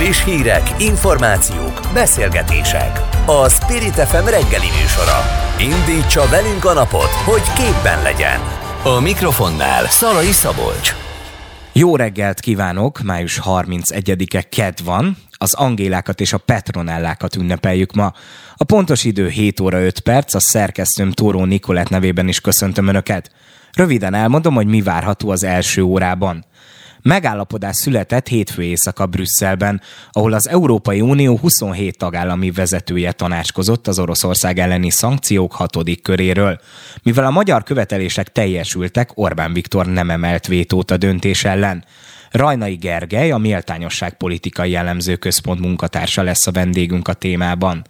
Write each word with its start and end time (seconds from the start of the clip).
Friss 0.00 0.24
hírek, 0.24 0.74
információk, 0.78 1.80
beszélgetések. 1.94 3.00
A 3.26 3.48
Spirit 3.48 3.94
FM 3.94 4.24
reggeli 4.24 4.66
műsora. 4.80 5.18
Indítsa 5.58 6.28
velünk 6.28 6.64
a 6.64 6.72
napot, 6.72 7.08
hogy 7.08 7.42
képben 7.56 8.02
legyen. 8.02 8.40
A 8.84 9.00
mikrofonnál 9.00 9.86
Szalai 9.86 10.30
Szabolcs. 10.30 10.94
Jó 11.72 11.96
reggelt 11.96 12.40
kívánok! 12.40 13.02
Május 13.02 13.40
31-e 13.44 14.42
ked 14.42 14.84
van. 14.84 15.16
Az 15.32 15.54
Angélákat 15.54 16.20
és 16.20 16.32
a 16.32 16.38
Petronellákat 16.38 17.36
ünnepeljük 17.36 17.92
ma. 17.92 18.12
A 18.56 18.64
pontos 18.64 19.04
idő 19.04 19.28
7 19.28 19.60
óra 19.60 19.80
5 19.80 20.00
perc, 20.00 20.34
a 20.34 20.40
szerkesztőm 20.40 21.10
Tóró 21.10 21.44
Nikolett 21.44 21.88
nevében 21.88 22.28
is 22.28 22.40
köszöntöm 22.40 22.86
Önöket. 22.86 23.30
Röviden 23.72 24.14
elmondom, 24.14 24.54
hogy 24.54 24.66
mi 24.66 24.82
várható 24.82 25.30
az 25.30 25.44
első 25.44 25.82
órában. 25.82 26.44
Megállapodás 27.02 27.76
született 27.76 28.28
hétfő 28.28 28.62
éjszaka 28.62 29.06
Brüsszelben, 29.06 29.80
ahol 30.10 30.32
az 30.32 30.48
Európai 30.48 31.00
Unió 31.00 31.36
27 31.36 31.98
tagállami 31.98 32.50
vezetője 32.50 33.12
tanácskozott 33.12 33.86
az 33.86 33.98
Oroszország 33.98 34.58
elleni 34.58 34.90
szankciók 34.90 35.52
hatodik 35.52 36.02
köréről. 36.02 36.60
Mivel 37.02 37.24
a 37.24 37.30
magyar 37.30 37.62
követelések 37.62 38.32
teljesültek, 38.32 39.10
Orbán 39.14 39.52
Viktor 39.52 39.86
nem 39.86 40.10
emelt 40.10 40.46
vétót 40.46 40.90
a 40.90 40.96
döntés 40.96 41.44
ellen. 41.44 41.84
Rajnai 42.30 42.74
Gergely, 42.74 43.30
a 43.30 43.38
Méltányosság 43.38 44.16
Politikai 44.16 44.70
Jellemző 44.70 45.16
Központ 45.16 45.60
munkatársa 45.60 46.22
lesz 46.22 46.46
a 46.46 46.50
vendégünk 46.52 47.08
a 47.08 47.12
témában. 47.12 47.84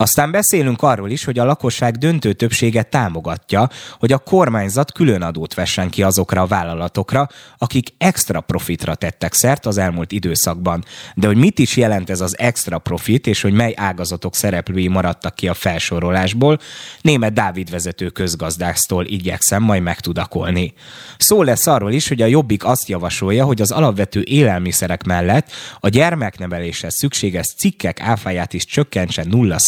Aztán 0.00 0.30
beszélünk 0.30 0.82
arról 0.82 1.10
is, 1.10 1.24
hogy 1.24 1.38
a 1.38 1.44
lakosság 1.44 1.96
döntő 1.96 2.32
többsége 2.32 2.82
támogatja, 2.82 3.68
hogy 3.98 4.12
a 4.12 4.18
kormányzat 4.18 4.92
külön 4.92 5.22
adót 5.22 5.54
vessen 5.54 5.90
ki 5.90 6.02
azokra 6.02 6.42
a 6.42 6.46
vállalatokra, 6.46 7.28
akik 7.58 7.88
extra 7.98 8.40
profitra 8.40 8.94
tettek 8.94 9.34
szert 9.34 9.66
az 9.66 9.78
elmúlt 9.78 10.12
időszakban. 10.12 10.84
De 11.14 11.26
hogy 11.26 11.36
mit 11.36 11.58
is 11.58 11.76
jelent 11.76 12.10
ez 12.10 12.20
az 12.20 12.38
extra 12.38 12.78
profit, 12.78 13.26
és 13.26 13.40
hogy 13.40 13.52
mely 13.52 13.74
ágazatok 13.76 14.34
szereplői 14.34 14.88
maradtak 14.88 15.34
ki 15.34 15.48
a 15.48 15.54
felsorolásból, 15.54 16.58
német 17.00 17.32
Dávid 17.32 17.70
vezető 17.70 18.08
közgazdásztól 18.08 19.04
igyekszem 19.04 19.62
majd 19.62 19.82
megtudakolni. 19.82 20.74
Szó 21.16 21.42
lesz 21.42 21.66
arról 21.66 21.92
is, 21.92 22.08
hogy 22.08 22.22
a 22.22 22.26
Jobbik 22.26 22.64
azt 22.64 22.88
javasolja, 22.88 23.44
hogy 23.44 23.60
az 23.60 23.70
alapvető 23.70 24.22
élelmiszerek 24.26 25.02
mellett 25.02 25.50
a 25.80 25.88
gyermekneveléshez 25.88 26.94
szükséges 26.94 27.54
cikkek 27.56 28.00
áfáját 28.00 28.52
is 28.52 28.64
csökkentse 28.64 29.24
0 29.24 29.58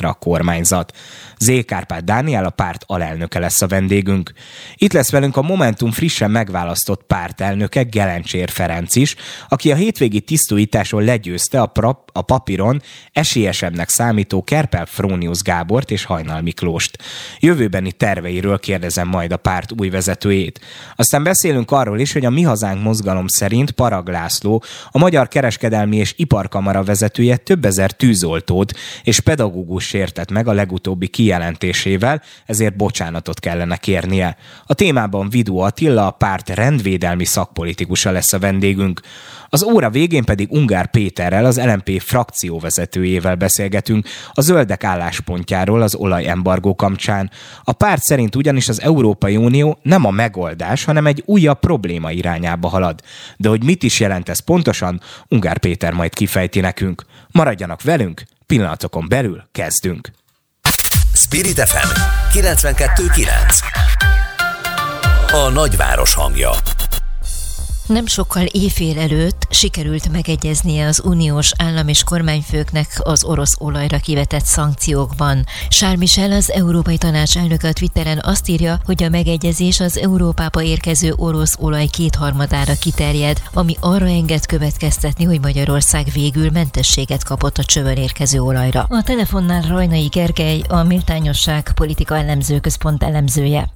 ra 0.00 0.08
a 0.08 0.12
kormányzat. 0.12 0.96
Zékárpát 1.38 2.04
Dániel 2.04 2.44
a 2.44 2.50
párt 2.50 2.84
alelnöke 2.86 3.38
lesz 3.38 3.62
a 3.62 3.66
vendégünk. 3.66 4.32
Itt 4.74 4.92
lesz 4.92 5.10
velünk 5.10 5.36
a 5.36 5.42
Momentum 5.42 5.90
frissen 5.90 6.30
megválasztott 6.30 7.02
pártelnöke 7.02 7.82
Gelencsér 7.82 8.50
Ferenc 8.50 8.96
is, 8.96 9.16
aki 9.48 9.72
a 9.72 9.74
hétvégi 9.74 10.20
tisztújításon 10.20 11.04
legyőzte 11.04 11.60
a, 11.60 11.66
prap, 11.66 12.10
a 12.12 12.22
papíron 12.22 12.82
esélyesebbnek 13.12 13.88
számító 13.88 14.44
Kerpel 14.44 14.86
Frónius 14.86 15.42
Gábort 15.42 15.90
és 15.90 16.04
Hajnal 16.04 16.40
Miklóst. 16.40 16.98
Jövőbeni 17.40 17.92
terveiről 17.92 18.58
kérdezem 18.58 19.08
majd 19.08 19.32
a 19.32 19.36
párt 19.36 19.72
új 19.80 19.88
vezetőjét. 19.88 20.60
Aztán 20.96 21.22
beszélünk 21.22 21.70
arról 21.70 21.98
is, 21.98 22.12
hogy 22.12 22.24
a 22.24 22.30
Mi 22.30 22.42
Hazánk 22.42 22.82
mozgalom 22.82 23.26
szerint 23.26 23.70
Parag 23.70 24.08
László, 24.08 24.62
a 24.90 24.98
Magyar 24.98 25.28
Kereskedelmi 25.28 25.96
és 25.96 26.14
Iparkamara 26.16 26.82
vezetője 26.82 27.36
több 27.36 27.64
ezer 27.64 27.92
tűzoltót 27.92 28.72
és 29.02 29.20
pedagógus 29.20 29.57
pedagógus 29.58 29.84
sértett 29.84 30.30
meg 30.30 30.48
a 30.48 30.52
legutóbbi 30.52 31.08
kijelentésével, 31.08 32.22
ezért 32.46 32.76
bocsánatot 32.76 33.40
kellene 33.40 33.76
kérnie. 33.76 34.36
A 34.66 34.74
témában 34.74 35.28
Vidó 35.28 35.60
Attila, 35.60 36.06
a 36.06 36.10
párt 36.10 36.48
rendvédelmi 36.48 37.24
szakpolitikusa 37.24 38.10
lesz 38.10 38.32
a 38.32 38.38
vendégünk. 38.38 39.00
Az 39.48 39.62
óra 39.62 39.90
végén 39.90 40.24
pedig 40.24 40.52
Ungár 40.52 40.90
Péterrel, 40.90 41.44
az 41.44 41.60
LMP 41.60 42.00
frakcióvezetőjével 42.00 43.34
beszélgetünk 43.34 44.06
a 44.32 44.40
zöldek 44.40 44.84
álláspontjáról 44.84 45.82
az 45.82 45.94
olajembargó 45.94 46.74
kapcsán. 46.74 47.30
A 47.64 47.72
párt 47.72 48.02
szerint 48.02 48.36
ugyanis 48.36 48.68
az 48.68 48.80
Európai 48.80 49.36
Unió 49.36 49.78
nem 49.82 50.04
a 50.04 50.10
megoldás, 50.10 50.84
hanem 50.84 51.06
egy 51.06 51.22
újabb 51.26 51.58
probléma 51.58 52.10
irányába 52.10 52.68
halad. 52.68 53.00
De 53.36 53.48
hogy 53.48 53.64
mit 53.64 53.82
is 53.82 54.00
jelent 54.00 54.28
ez 54.28 54.38
pontosan, 54.38 55.00
Ungár 55.28 55.58
Péter 55.58 55.92
majd 55.92 56.14
kifejti 56.14 56.60
nekünk. 56.60 57.04
Maradjanak 57.30 57.82
velünk, 57.82 58.22
pillanatokon 58.48 59.08
belül 59.08 59.42
kezdünk. 59.52 60.10
Spirit 61.14 61.68
FM 61.68 61.88
92.9 62.38 63.28
A 65.32 65.48
nagyváros 65.48 66.14
hangja 66.14 66.50
nem 67.88 68.06
sokkal 68.06 68.44
éjfél 68.44 68.98
előtt 68.98 69.46
sikerült 69.50 70.12
megegyeznie 70.12 70.86
az 70.86 71.02
uniós 71.04 71.52
állam 71.58 71.88
és 71.88 72.04
kormányfőknek 72.04 72.86
az 73.02 73.24
orosz 73.24 73.56
olajra 73.60 73.98
kivetett 73.98 74.44
szankciókban. 74.44 75.44
Charles 75.68 75.98
Michel, 75.98 76.32
az 76.32 76.50
Európai 76.50 76.98
Tanács 76.98 77.36
elnöke 77.36 77.68
a 77.68 77.72
Twitteren 77.72 78.20
azt 78.22 78.48
írja, 78.48 78.78
hogy 78.84 79.02
a 79.02 79.08
megegyezés 79.08 79.80
az 79.80 79.98
Európába 79.98 80.62
érkező 80.62 81.12
orosz 81.16 81.56
olaj 81.60 81.86
kétharmadára 81.86 82.72
kiterjed, 82.80 83.42
ami 83.52 83.74
arra 83.80 84.06
enged 84.06 84.46
következtetni, 84.46 85.24
hogy 85.24 85.40
Magyarország 85.40 86.06
végül 86.12 86.50
mentességet 86.50 87.24
kapott 87.24 87.56
a 87.56 87.64
csövön 87.64 87.96
érkező 87.96 88.40
olajra. 88.40 88.86
A 88.88 89.02
telefonnál 89.02 89.62
Rajnai 89.62 90.06
Gergely, 90.06 90.60
a 90.68 90.82
Méltányosság 90.82 91.72
Politika 91.74 92.16
Elemző 92.16 92.60
Központ 92.60 93.02
elemzője. 93.02 93.68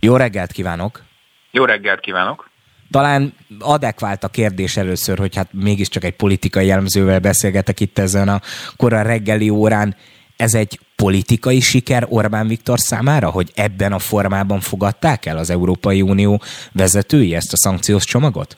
Jó 0.00 0.16
reggelt 0.16 0.52
kívánok! 0.52 1.02
Jó 1.50 1.64
reggelt 1.64 2.00
kívánok! 2.00 2.48
Talán 2.90 3.34
adekvált 3.60 4.24
a 4.24 4.28
kérdés 4.28 4.76
először, 4.76 5.18
hogy 5.18 5.36
hát 5.36 5.48
mégiscsak 5.52 6.04
egy 6.04 6.16
politikai 6.16 6.66
jellemzővel 6.66 7.20
beszélgetek 7.20 7.80
itt 7.80 7.98
ezen 7.98 8.28
a 8.28 8.40
korai 8.76 9.02
reggeli 9.02 9.50
órán. 9.50 9.96
Ez 10.36 10.54
egy 10.54 10.80
politikai 10.96 11.60
siker 11.60 12.06
Orbán 12.08 12.46
Viktor 12.46 12.78
számára, 12.78 13.30
hogy 13.30 13.50
ebben 13.54 13.92
a 13.92 13.98
formában 13.98 14.60
fogadták 14.60 15.26
el 15.26 15.36
az 15.36 15.50
Európai 15.50 16.02
Unió 16.02 16.42
vezetői 16.72 17.34
ezt 17.34 17.52
a 17.52 17.56
szankciós 17.56 18.04
csomagot? 18.04 18.56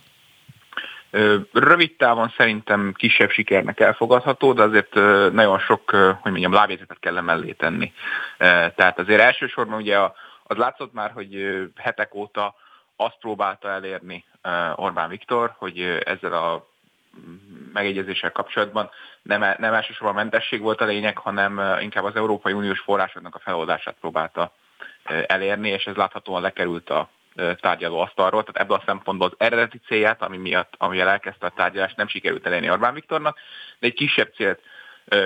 Rövid 1.53 1.97
távon 1.97 2.33
szerintem 2.37 2.93
kisebb 2.97 3.31
sikernek 3.31 3.81
elfogadható, 3.81 4.53
de 4.53 4.63
azért 4.63 4.95
nagyon 5.33 5.59
sok, 5.59 5.91
hogy 6.21 6.31
mondjam, 6.31 6.53
lábjegyzetet 6.53 6.99
kell 7.01 7.21
mellé 7.21 7.53
tenni. 7.53 7.93
Tehát 8.77 8.99
azért 8.99 9.21
elsősorban 9.21 9.81
ugye 9.81 9.97
az 10.43 10.57
látszott 10.57 10.93
már, 10.93 11.11
hogy 11.11 11.37
hetek 11.77 12.15
óta 12.15 12.55
azt 13.01 13.19
próbálta 13.21 13.69
elérni 13.69 14.25
Orbán 14.75 15.09
Viktor, 15.09 15.55
hogy 15.57 15.81
ezzel 16.05 16.33
a 16.33 16.67
megegyezéssel 17.73 18.33
kapcsolatban 18.33 18.91
nem, 19.23 19.41
nem 19.59 19.75
elsősorban 19.75 20.15
mentesség 20.15 20.61
volt 20.61 20.81
a 20.81 20.85
lényeg, 20.85 21.19
hanem 21.19 21.79
inkább 21.81 22.05
az 22.05 22.17
Európai 22.17 22.53
Uniós 22.53 22.81
forrásoknak 22.81 23.35
a 23.35 23.39
feloldását 23.39 23.97
próbálta 24.01 24.53
elérni, 25.27 25.69
és 25.69 25.85
ez 25.85 25.95
láthatóan 25.95 26.43
lekerült 26.43 26.91
a 26.91 27.09
tárgyaló 27.61 27.99
asztalról, 27.99 28.45
tehát 28.45 28.61
ebből 28.61 28.77
a 28.77 28.83
szempontból 28.87 29.27
az 29.27 29.47
eredeti 29.47 29.79
célját, 29.87 30.23
ami 30.23 30.37
miatt, 30.37 30.75
amivel 30.79 31.09
elkezdte 31.09 31.47
a 31.47 31.53
tárgyalást, 31.57 31.97
nem 31.97 32.09
sikerült 32.09 32.47
elérni 32.47 32.71
Orbán 32.71 32.95
Viktornak, 32.95 33.39
de 33.79 33.87
egy 33.87 33.95
kisebb 33.95 34.35
célt 34.35 34.61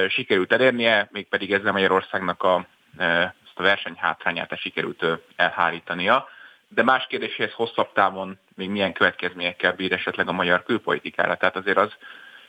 sikerült 0.08 0.52
elérnie, 0.52 1.08
mégpedig 1.10 1.52
ezzel 1.52 1.72
Magyarországnak 1.72 2.42
a, 2.42 2.66
ezt 2.96 3.54
a 3.54 3.62
versenyhátrányát 3.62 4.58
sikerült 4.58 5.06
elhárítania 5.36 6.28
de 6.74 6.82
más 6.82 7.06
kérdéshez 7.06 7.52
hosszabb 7.52 7.92
távon 7.92 8.38
még 8.54 8.68
milyen 8.68 8.92
következményekkel 8.92 9.72
bír 9.72 9.92
esetleg 9.92 10.28
a 10.28 10.32
magyar 10.32 10.62
külpolitikára. 10.62 11.36
Tehát 11.36 11.56
azért 11.56 11.76
az 11.78 11.92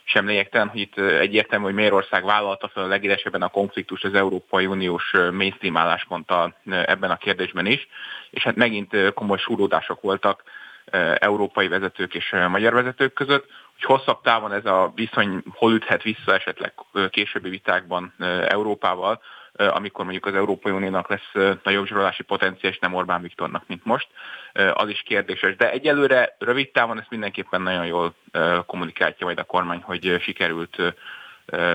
sem 0.04 0.26
lényegtelen, 0.26 0.68
hogy 0.68 0.80
itt 0.80 0.98
egyértelmű, 0.98 1.64
hogy 1.64 1.74
Mérország 1.74 2.24
vállalta 2.24 2.68
fel 2.68 2.82
a 2.82 2.86
legélesebben 2.86 3.42
a 3.42 3.48
konfliktus 3.48 4.02
az 4.02 4.14
Európai 4.14 4.66
Uniós 4.66 5.12
mainstream 5.32 5.76
állásponttal 5.76 6.54
ebben 6.64 7.10
a 7.10 7.16
kérdésben 7.16 7.66
is, 7.66 7.88
és 8.30 8.42
hát 8.42 8.56
megint 8.56 9.12
komoly 9.14 9.38
súródások 9.38 10.00
voltak 10.00 10.42
európai 11.18 11.68
vezetők 11.68 12.14
és 12.14 12.34
magyar 12.48 12.72
vezetők 12.72 13.12
között, 13.12 13.46
hogy 13.74 13.82
hosszabb 13.84 14.20
távon 14.22 14.52
ez 14.52 14.66
a 14.66 14.92
viszony 14.94 15.42
hol 15.50 15.74
üthet 15.74 16.02
vissza 16.02 16.34
esetleg 16.34 16.72
későbbi 17.10 17.48
vitákban 17.48 18.14
Európával, 18.48 19.20
amikor 19.56 20.04
mondjuk 20.04 20.26
az 20.26 20.34
Európai 20.34 20.72
Uniónak 20.72 21.08
lesz 21.08 21.58
nagyobb 21.62 21.86
zsarolási 21.86 22.22
potenciál, 22.22 22.72
és 22.72 22.78
nem 22.78 22.94
Orbán 22.94 23.22
Viktornak, 23.22 23.64
mint 23.66 23.84
most, 23.84 24.08
az 24.72 24.88
is 24.88 25.02
kérdéses. 25.02 25.56
De 25.56 25.70
egyelőre 25.70 26.36
rövid 26.38 26.70
távon 26.70 26.98
ezt 26.98 27.10
mindenképpen 27.10 27.62
nagyon 27.62 27.86
jól 27.86 28.14
kommunikálja 28.66 29.16
majd 29.20 29.38
a 29.38 29.44
kormány, 29.44 29.80
hogy 29.82 30.16
sikerült 30.20 30.94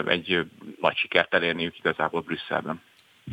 egy 0.05 0.45
nagy 0.81 0.95
sikert 0.95 1.33
elérniük 1.33 1.77
igazából 1.77 2.21
Brüsszelben. 2.21 2.81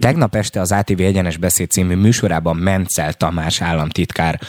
Tegnap 0.01 0.35
este 0.35 0.61
az 0.61 0.73
ATV 0.73 1.01
Egyenes 1.01 1.37
Beszéd 1.37 1.71
című 1.71 1.95
műsorában 1.95 2.57
Mencel 2.57 3.13
Tamás 3.13 3.61
államtitkár 3.61 4.41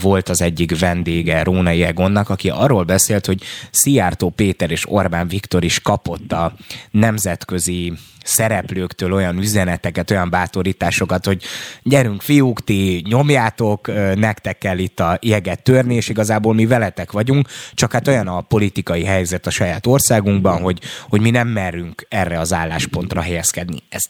volt 0.00 0.28
az 0.28 0.42
egyik 0.42 0.78
vendége 0.78 1.42
Rónai 1.42 1.82
Egonnak, 1.82 2.28
aki 2.28 2.50
arról 2.50 2.84
beszélt, 2.84 3.26
hogy 3.26 3.42
Szijjártó 3.70 4.30
Péter 4.30 4.70
és 4.70 4.90
Orbán 4.90 5.28
Viktor 5.28 5.64
is 5.64 5.80
kapott 5.80 6.32
a 6.32 6.54
nemzetközi 6.90 7.92
szereplőktől 8.24 9.12
olyan 9.12 9.38
üzeneteket, 9.38 10.10
olyan 10.10 10.30
bátorításokat, 10.30 11.24
hogy 11.24 11.42
gyerünk 11.82 12.22
fiúk, 12.22 12.64
ti 12.64 13.02
nyomjátok, 13.08 13.86
nektek 14.14 14.58
kell 14.58 14.78
itt 14.78 15.00
a 15.00 15.18
jeget 15.22 15.62
törni, 15.62 15.94
és 15.94 16.08
igazából 16.08 16.54
mi 16.54 16.66
veletek 16.66 17.12
vagyunk, 17.12 17.48
csak 17.74 17.92
hát 17.92 18.08
olyan 18.08 18.28
a 18.28 18.40
politikai 18.40 19.04
helyzet 19.04 19.46
a 19.46 19.50
saját 19.50 19.86
országunkban, 19.86 20.60
hogy, 20.60 20.80
hogy 21.08 21.20
mi 21.20 21.30
nem 21.30 21.48
merünk 21.48 22.06
erre 22.08 22.38
az 22.38 22.52
álláspontra 22.52 23.20
helyezkedni. 23.20 23.78
Ez 23.88 24.02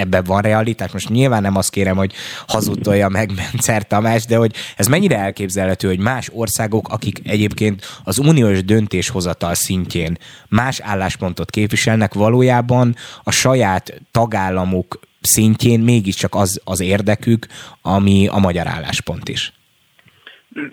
ebben 0.00 0.24
van 0.24 0.42
realitás. 0.42 0.92
Most 0.92 1.08
nyilván 1.08 1.42
nem 1.42 1.56
azt 1.56 1.70
kérem, 1.70 1.96
hogy 1.96 2.12
hazudtolja 2.46 3.08
meg 3.08 3.32
Mencer 3.34 3.86
Tamás, 3.86 4.24
de 4.24 4.36
hogy 4.36 4.54
ez 4.76 4.86
mennyire 4.86 5.18
elképzelhető, 5.18 5.88
hogy 5.88 5.98
más 5.98 6.28
országok, 6.32 6.88
akik 6.88 7.20
egyébként 7.24 8.00
az 8.04 8.18
uniós 8.18 8.64
döntéshozatal 8.64 9.54
szintjén 9.54 10.18
más 10.48 10.80
álláspontot 10.80 11.50
képviselnek, 11.50 12.14
valójában 12.14 12.96
a 13.22 13.30
saját 13.30 13.92
tagállamuk 14.10 15.00
szintjén 15.20 15.80
mégiscsak 15.80 16.34
az 16.34 16.60
az 16.64 16.80
érdekük, 16.80 17.46
ami 17.82 18.26
a 18.26 18.38
magyar 18.38 18.66
álláspont 18.66 19.28
is. 19.28 19.52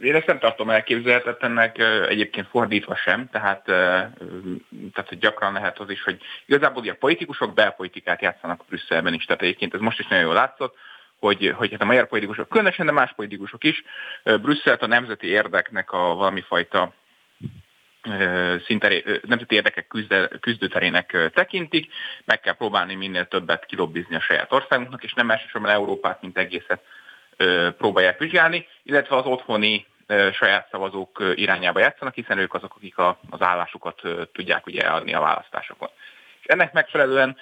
Én 0.01 0.15
ezt 0.15 0.25
nem 0.25 0.39
tartom 0.39 0.69
elképzelhetetlennek, 0.69 1.77
egyébként 2.09 2.47
fordítva 2.47 2.95
sem, 2.95 3.29
tehát, 3.29 3.63
tehát 3.63 5.05
hogy 5.07 5.17
gyakran 5.19 5.53
lehet 5.53 5.79
az 5.79 5.89
is, 5.89 6.03
hogy 6.03 6.21
igazából 6.45 6.81
ugye 6.81 6.91
a 6.91 6.95
politikusok 6.99 7.53
belpolitikát 7.53 8.21
játszanak 8.21 8.65
Brüsszelben 8.67 9.13
is, 9.13 9.25
tehát 9.25 9.41
egyébként 9.41 9.73
ez 9.73 9.79
most 9.79 9.99
is 9.99 10.07
nagyon 10.07 10.23
jól 10.23 10.33
látszott, 10.33 10.75
hogy, 11.19 11.53
hogy 11.55 11.71
hát 11.71 11.81
a 11.81 11.85
magyar 11.85 12.07
politikusok, 12.07 12.49
különösen, 12.49 12.85
de 12.85 12.91
más 12.91 13.13
politikusok 13.15 13.63
is, 13.63 13.83
Brüsszelt 14.23 14.81
a 14.81 14.87
nemzeti 14.87 15.27
érdeknek 15.27 15.91
a 15.91 15.97
valami 16.15 16.41
fajta 16.41 16.93
szinte 18.65 19.03
nemzeti 19.21 19.55
érdekek 19.55 19.87
küzdőterének 20.39 21.31
tekintik, 21.33 21.93
meg 22.25 22.39
kell 22.39 22.53
próbálni 22.53 22.95
minél 22.95 23.27
többet 23.27 23.65
kilobbizni 23.65 24.15
a 24.15 24.19
saját 24.19 24.53
országunknak, 24.53 25.03
és 25.03 25.13
nem 25.13 25.31
elsősorban 25.31 25.71
Európát, 25.71 26.21
mint 26.21 26.37
egészet 26.37 26.81
próbálják 27.77 28.19
vizsgálni, 28.19 28.67
illetve 28.83 29.15
az 29.15 29.25
otthoni 29.25 29.85
saját 30.33 30.67
szavazók 30.71 31.23
irányába 31.35 31.79
játszanak, 31.79 32.13
hiszen 32.13 32.37
ők 32.37 32.53
azok, 32.53 32.75
akik 32.75 32.97
az 33.29 33.41
állásukat 33.41 34.01
tudják 34.33 34.65
ugye 34.65 34.81
adni 34.81 35.13
a 35.13 35.19
választásokon. 35.19 35.89
És 36.39 36.45
ennek 36.45 36.73
megfelelően 36.73 37.37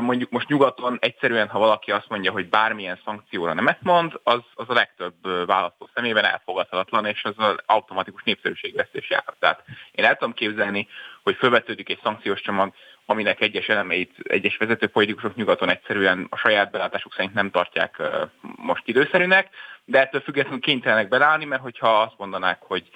mondjuk 0.00 0.30
most 0.30 0.48
nyugaton 0.48 0.98
egyszerűen, 1.00 1.48
ha 1.48 1.58
valaki 1.58 1.90
azt 1.90 2.08
mondja, 2.08 2.32
hogy 2.32 2.48
bármilyen 2.48 3.00
szankcióra 3.04 3.52
nemet 3.52 3.78
mond, 3.82 4.12
az, 4.22 4.40
az 4.54 4.68
a 4.68 4.74
legtöbb 4.74 5.46
választó 5.46 5.88
szemében 5.94 6.24
elfogadhatatlan, 6.24 7.06
és 7.06 7.24
az 7.24 7.34
az 7.36 7.54
automatikus 7.66 8.22
népszerűségvesztés 8.22 9.10
jár. 9.10 9.24
Tehát 9.38 9.64
én 9.92 10.04
el 10.04 10.16
tudom 10.16 10.34
képzelni, 10.34 10.88
hogy 11.22 11.36
felvetődik 11.36 11.88
egy 11.88 12.00
szankciós 12.02 12.40
csomag, 12.40 12.72
aminek 13.06 13.40
egyes 13.40 13.68
elemeit 13.68 14.14
egyes 14.22 14.56
vezető 14.56 14.86
politikusok 14.86 15.34
nyugaton 15.34 15.70
egyszerűen 15.70 16.26
a 16.30 16.36
saját 16.36 16.70
belátásuk 16.70 17.12
szerint 17.12 17.34
nem 17.34 17.50
tartják 17.50 18.02
most 18.56 18.82
időszerűnek, 18.84 19.48
de 19.84 20.00
ettől 20.00 20.20
függetlenül 20.20 20.60
kénytelenek 20.60 21.08
belállni, 21.08 21.44
mert 21.44 21.62
hogyha 21.62 22.00
azt 22.00 22.18
mondanák, 22.18 22.62
hogy, 22.62 22.88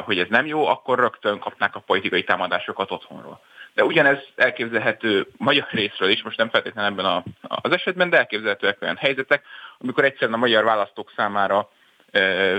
hogy 0.00 0.18
ez 0.18 0.28
nem 0.28 0.46
jó, 0.46 0.66
akkor 0.66 0.98
rögtön 0.98 1.38
kapnák 1.38 1.74
a 1.74 1.80
politikai 1.80 2.24
támadásokat 2.24 2.90
otthonról. 2.90 3.40
De 3.74 3.84
ugyanez 3.84 4.18
elképzelhető 4.36 5.26
magyar 5.36 5.66
részről 5.70 6.08
is, 6.08 6.22
most 6.22 6.36
nem 6.36 6.48
feltétlenül 6.48 6.90
ebben 6.90 7.04
a, 7.04 7.22
az 7.42 7.72
esetben, 7.72 8.10
de 8.10 8.16
elképzelhetőek 8.16 8.82
olyan 8.82 8.96
helyzetek, 8.96 9.44
amikor 9.78 10.04
egyszerűen 10.04 10.32
a 10.32 10.40
magyar 10.40 10.64
választók 10.64 11.12
számára 11.16 11.70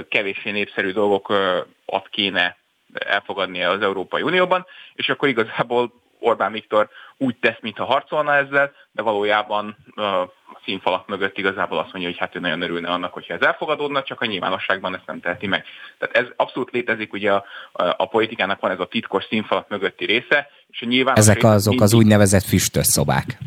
kevéssé 0.09 0.51
népszerű 0.51 0.91
dolgokat 0.91 2.07
kéne 2.09 2.57
elfogadnia 2.93 3.69
az 3.69 3.81
Európai 3.81 4.21
Unióban, 4.21 4.65
és 4.93 5.09
akkor 5.09 5.27
igazából 5.27 5.93
Orbán 6.19 6.51
Viktor 6.51 6.89
úgy 7.17 7.35
tesz, 7.35 7.57
mintha 7.61 7.85
harcolna 7.85 8.35
ezzel, 8.35 8.71
de 8.91 9.01
valójában 9.01 9.77
a 9.95 10.31
színfalak 10.63 11.07
mögött 11.07 11.37
igazából 11.37 11.77
azt 11.77 11.91
mondja, 11.91 12.09
hogy 12.09 12.19
hát 12.19 12.35
ő 12.35 12.39
nagyon 12.39 12.61
örülne 12.61 12.89
annak, 12.89 13.13
hogyha 13.13 13.33
ez 13.33 13.41
elfogadódna, 13.41 14.03
csak 14.03 14.21
a 14.21 14.25
nyilvánosságban 14.25 14.95
ezt 14.95 15.05
nem 15.05 15.19
teheti 15.19 15.47
meg. 15.47 15.65
Tehát 15.97 16.15
ez 16.15 16.25
abszolút 16.35 16.71
létezik, 16.71 17.13
ugye 17.13 17.33
a, 17.33 17.45
a, 17.71 17.83
a 17.97 18.05
politikának 18.05 18.59
van 18.59 18.71
ez 18.71 18.79
a 18.79 18.85
titkos 18.85 19.23
színfalak 19.23 19.69
mögötti 19.69 20.05
része, 20.05 20.49
és 20.69 20.81
a 20.81 20.85
nyilvános 20.85 21.19
Ezek 21.19 21.43
azok 21.43 21.69
mindig... 21.69 21.81
az 21.81 21.93
úgynevezett 21.93 22.43
füstös 22.43 22.85
szobák. 22.85 23.37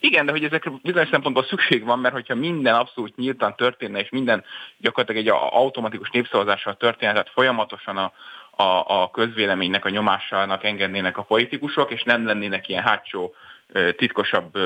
Igen, 0.00 0.26
de 0.26 0.32
hogy 0.32 0.44
ezekre 0.44 0.72
bizonyos 0.82 1.08
szempontból 1.08 1.44
szükség 1.44 1.84
van, 1.84 1.98
mert 1.98 2.14
hogyha 2.14 2.34
minden 2.34 2.74
abszolút 2.74 3.16
nyíltan 3.16 3.56
történne, 3.56 3.98
és 3.98 4.08
minden 4.08 4.44
gyakorlatilag 4.78 5.26
egy 5.26 5.32
automatikus 5.50 6.10
népszavazással 6.10 6.76
történne, 6.76 7.12
tehát 7.12 7.30
folyamatosan 7.30 7.96
a, 7.96 8.12
a, 8.56 9.02
a 9.02 9.10
közvéleménynek, 9.10 9.84
a 9.84 9.90
nyomásának 9.90 10.64
engednének 10.64 11.18
a 11.18 11.22
politikusok, 11.22 11.90
és 11.90 12.02
nem 12.02 12.26
lennének 12.26 12.68
ilyen 12.68 12.82
hátsó 12.82 13.34
titkosabb 13.96 14.58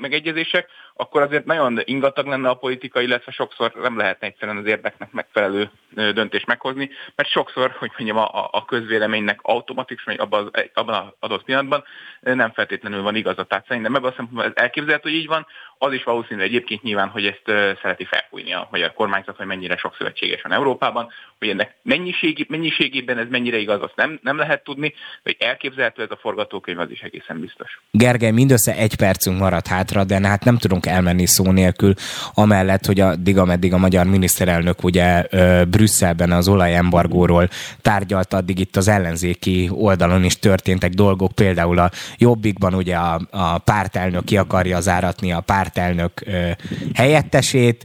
megegyezések, 0.00 0.68
akkor 0.96 1.22
azért 1.22 1.44
nagyon 1.44 1.80
ingatag 1.84 2.26
lenne 2.26 2.48
a 2.48 2.54
politika, 2.54 3.00
illetve 3.00 3.32
sokszor 3.32 3.72
nem 3.74 3.96
lehetne 3.96 4.26
egyszerűen 4.26 4.56
az 4.56 4.66
érdeknek 4.66 5.12
megfelelő 5.12 5.70
döntést 5.94 6.46
meghozni, 6.46 6.90
mert 7.14 7.28
sokszor, 7.28 7.74
hogy 7.78 7.90
mondjam, 7.96 8.18
a, 8.18 8.48
a 8.52 8.64
közvéleménynek 8.64 9.38
automatikus, 9.42 10.04
abban, 10.06 10.50
abban 10.74 10.94
az 10.94 11.12
adott 11.18 11.44
pillanatban 11.44 11.84
nem 12.20 12.52
feltétlenül 12.52 13.02
van 13.02 13.14
igazat. 13.14 13.48
Tehát 13.48 13.66
szerintem 13.66 13.94
ebben 13.94 14.08
azt 14.08 14.16
szempontból 14.16 14.44
ez 14.44 14.62
elképzelhető, 14.62 15.10
hogy 15.10 15.18
így 15.18 15.26
van, 15.26 15.46
az 15.84 15.92
is 15.92 16.04
valószínű 16.04 16.42
egyébként 16.42 16.82
nyilván, 16.82 17.08
hogy 17.08 17.26
ezt 17.26 17.42
szereti 17.82 18.04
felfújni 18.04 18.52
a 18.52 18.68
magyar 18.70 18.92
kormányzat, 18.92 19.36
hogy 19.36 19.46
mennyire 19.46 19.76
sok 19.76 19.94
szövetséges 19.98 20.42
van 20.42 20.52
Európában, 20.52 21.08
hogy 21.38 21.48
ennek 21.48 21.74
mennyiségi, 21.82 22.46
mennyiségében 22.48 23.18
ez 23.18 23.26
mennyire 23.30 23.56
igaz, 23.56 23.82
azt 23.82 23.96
nem, 23.96 24.18
nem 24.22 24.36
lehet 24.36 24.64
tudni, 24.64 24.94
hogy 25.22 25.36
elképzelhető 25.38 26.02
ez 26.02 26.10
a 26.10 26.18
forgatókönyv, 26.20 26.78
az 26.78 26.90
is 26.90 27.00
egészen 27.00 27.40
biztos. 27.40 27.80
Gergely, 27.90 28.30
mindössze 28.30 28.76
egy 28.76 28.96
percünk 28.96 29.38
maradt 29.38 29.66
hátra, 29.66 30.04
de 30.04 30.28
hát 30.28 30.44
nem 30.44 30.56
tudunk 30.58 30.86
elmenni 30.86 31.26
szó 31.26 31.50
nélkül, 31.50 31.94
amellett, 32.34 32.84
hogy 32.84 33.00
addig, 33.00 33.38
ameddig 33.38 33.72
a 33.72 33.78
magyar 33.78 34.06
miniszterelnök 34.06 34.84
ugye 34.84 35.26
Brüsszelben 35.64 36.32
az 36.32 36.48
olajembargóról 36.48 37.48
tárgyalt, 37.82 38.32
addig 38.32 38.58
itt 38.58 38.76
az 38.76 38.88
ellenzéki 38.88 39.68
oldalon 39.72 40.24
is 40.24 40.38
történtek 40.38 40.90
dolgok, 40.90 41.32
például 41.32 41.78
a 41.78 41.90
Jobbikban 42.18 42.74
ugye 42.74 42.96
a, 42.96 43.20
a 43.30 43.58
pártelnök 43.58 44.24
ki 44.24 44.36
akarja 44.36 44.80
záratni 44.80 45.32
a 45.32 45.40
ö, 45.78 46.50
helyettesét, 46.94 47.84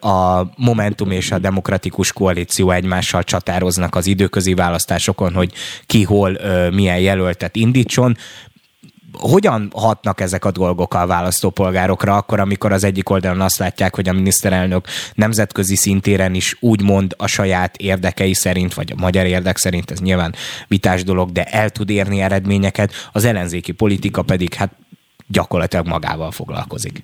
a 0.00 0.42
Momentum 0.56 1.10
és 1.10 1.30
a 1.30 1.38
Demokratikus 1.38 2.12
Koalíció 2.12 2.70
egymással 2.70 3.22
csatároznak 3.22 3.94
az 3.94 4.06
időközi 4.06 4.54
választásokon, 4.54 5.34
hogy 5.34 5.52
ki 5.86 6.02
hol 6.02 6.38
milyen 6.72 6.98
jelöltet 6.98 7.56
indítson. 7.56 8.16
Hogyan 9.12 9.70
hatnak 9.74 10.20
ezek 10.20 10.44
a 10.44 10.50
dolgok 10.50 10.94
a 10.94 11.06
választópolgárokra, 11.06 12.16
akkor, 12.16 12.40
amikor 12.40 12.72
az 12.72 12.84
egyik 12.84 13.10
oldalon 13.10 13.40
azt 13.40 13.58
látják, 13.58 13.94
hogy 13.94 14.08
a 14.08 14.12
miniszterelnök 14.12 14.86
nemzetközi 15.14 15.76
szintéren 15.76 16.34
is 16.34 16.56
úgymond 16.60 17.14
a 17.16 17.26
saját 17.26 17.76
érdekei 17.76 18.34
szerint, 18.34 18.74
vagy 18.74 18.92
a 18.96 19.00
magyar 19.00 19.26
érdek 19.26 19.56
szerint, 19.56 19.90
ez 19.90 19.98
nyilván 19.98 20.34
vitás 20.68 21.04
dolog, 21.04 21.32
de 21.32 21.44
el 21.44 21.70
tud 21.70 21.90
érni 21.90 22.20
eredményeket, 22.20 22.92
az 23.12 23.24
ellenzéki 23.24 23.72
politika 23.72 24.22
pedig 24.22 24.54
hát 24.54 24.72
gyakorlatilag 25.26 25.86
magával 25.86 26.30
foglalkozik. 26.30 26.98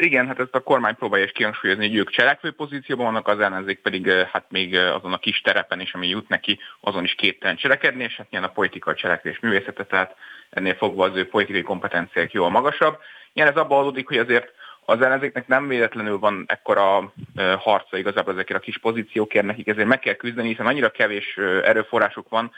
Igen, 0.00 0.26
hát 0.26 0.40
ezt 0.40 0.54
a 0.54 0.60
kormány 0.60 0.94
próbálja 0.94 1.24
is 1.24 1.32
kihangsúlyozni, 1.32 1.86
hogy 1.86 1.96
ők 1.96 2.10
cselekvő 2.10 2.50
pozícióban 2.50 3.04
vannak, 3.04 3.28
az 3.28 3.40
ellenzék 3.40 3.78
pedig 3.78 4.10
hát 4.10 4.44
még 4.48 4.76
azon 4.76 5.12
a 5.12 5.18
kis 5.18 5.40
terepen 5.40 5.80
is, 5.80 5.92
ami 5.92 6.08
jut 6.08 6.28
neki, 6.28 6.58
azon 6.80 7.04
is 7.04 7.14
képtelen 7.14 7.56
cselekedni, 7.56 8.02
és 8.02 8.16
hát 8.16 8.26
ilyen 8.30 8.44
a 8.44 8.48
politika 8.48 8.94
cselekvés 8.94 9.38
művészete, 9.40 9.84
tehát 9.84 10.16
ennél 10.50 10.74
fogva 10.74 11.04
az 11.04 11.16
ő 11.16 11.28
politikai 11.28 11.62
kompetenciák 11.62 12.32
jóval 12.32 12.50
magasabb. 12.50 12.98
Ilyen 13.32 13.48
ez 13.48 13.56
abban 13.56 13.78
adódik, 13.78 14.08
hogy 14.08 14.18
azért 14.18 14.52
az 14.84 15.00
ellenzéknek 15.00 15.46
nem 15.46 15.68
véletlenül 15.68 16.18
van 16.18 16.44
ekkora 16.46 17.12
harca 17.58 17.96
igazából 17.96 18.32
ezekért 18.32 18.58
a 18.58 18.62
kis 18.62 18.78
pozíciókért, 18.78 19.44
nekik 19.44 19.68
ezért 19.68 19.86
meg 19.86 19.98
kell 19.98 20.14
küzdeni, 20.14 20.48
hiszen 20.48 20.66
annyira 20.66 20.90
kevés 20.90 21.36
erőforrásuk 21.64 22.28
van, 22.28 22.50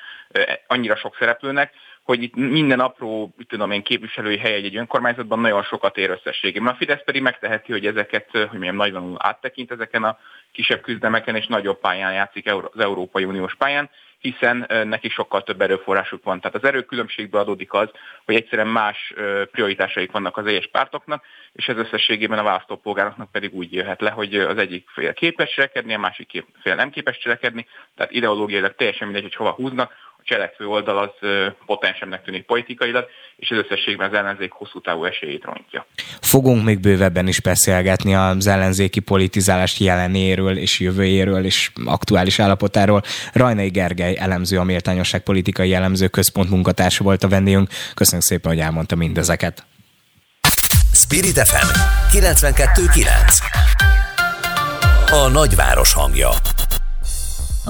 annyira 0.66 0.96
sok 0.96 1.16
szereplőnek, 1.18 1.72
hogy 2.02 2.22
itt 2.22 2.34
minden 2.34 2.80
apró, 2.80 3.34
tudom 3.48 3.70
én, 3.70 3.82
képviselői 3.82 4.38
hely 4.38 4.54
egy 4.54 4.76
önkormányzatban 4.76 5.40
nagyon 5.40 5.62
sokat 5.62 5.96
ér 5.96 6.10
összességében. 6.10 6.72
A 6.72 6.76
Fidesz 6.76 7.04
pedig 7.04 7.22
megteheti, 7.22 7.72
hogy 7.72 7.86
ezeket, 7.86 8.30
hogy 8.30 8.58
milyen 8.58 8.74
nagyban 8.74 9.16
áttekint 9.18 9.70
ezeken 9.70 10.04
a 10.04 10.18
kisebb 10.52 10.80
küzdemeken, 10.80 11.36
és 11.36 11.46
nagyobb 11.46 11.80
pályán 11.80 12.12
játszik 12.12 12.52
az 12.52 12.80
Európai 12.80 13.24
Uniós 13.24 13.54
pályán, 13.54 13.90
hiszen 14.18 14.66
neki 14.84 15.08
sokkal 15.08 15.42
több 15.42 15.60
erőforrásuk 15.60 16.24
van. 16.24 16.40
Tehát 16.40 16.56
az 16.56 16.64
erőkülönbségből 16.64 17.40
adódik 17.40 17.72
az, 17.72 17.88
hogy 18.24 18.34
egyszerűen 18.34 18.68
más 18.68 19.14
prioritásaik 19.50 20.10
vannak 20.10 20.36
az 20.36 20.46
egyes 20.46 20.66
pártoknak, 20.66 21.24
és 21.52 21.68
ez 21.68 21.76
összességében 21.76 22.38
a 22.38 22.42
választópolgároknak 22.42 23.30
pedig 23.30 23.54
úgy 23.54 23.72
jöhet 23.72 24.00
le, 24.00 24.10
hogy 24.10 24.34
az 24.34 24.58
egyik 24.58 24.88
fél 24.88 25.12
képes 25.12 25.54
cselekedni, 25.54 25.94
a 25.94 25.98
másik 25.98 26.44
fél 26.62 26.74
nem 26.74 26.90
képes 26.90 27.18
cselekedni, 27.18 27.66
tehát 27.96 28.12
ideológiailag 28.12 28.74
teljesen 28.74 29.06
mindegy, 29.06 29.22
hogy 29.22 29.34
hova 29.34 29.50
húznak, 29.50 29.92
a 30.20 30.24
cselekvő 30.24 30.66
oldal 30.66 30.98
az 30.98 31.28
potensebbnek 31.66 32.22
tűnik 32.22 32.46
politikailag, 32.46 33.06
és 33.36 33.50
az 33.50 33.56
összességben 33.56 34.08
az 34.08 34.16
ellenzék 34.16 34.52
hosszú 34.52 34.80
távú 34.80 35.04
esélyét 35.04 35.44
rontja. 35.44 35.86
Fogunk 36.20 36.64
még 36.64 36.80
bővebben 36.80 37.28
is 37.28 37.40
beszélgetni 37.40 38.14
az 38.14 38.46
ellenzéki 38.46 39.00
politizálás 39.00 39.80
jelenéről 39.80 40.56
és 40.56 40.80
jövőjéről 40.80 41.44
és 41.44 41.70
aktuális 41.84 42.38
állapotáról. 42.38 43.02
Rajnai 43.32 43.68
Gergely 43.68 44.16
elemző, 44.18 44.58
a 44.58 44.64
méltányosság 44.64 45.22
politikai 45.22 45.74
elemző 45.74 46.08
központ 46.08 46.50
munkatársa 46.50 47.04
volt 47.04 47.22
a 47.22 47.28
vendégünk. 47.28 47.68
Köszönjük 47.94 48.26
szépen, 48.26 48.52
hogy 48.52 48.60
elmondta 48.60 48.96
mindezeket. 48.96 49.64
Spirit 50.92 51.38
FM 51.38 51.68
92.9 52.12 53.08
A 55.10 55.28
nagyváros 55.28 55.92
hangja 55.92 56.28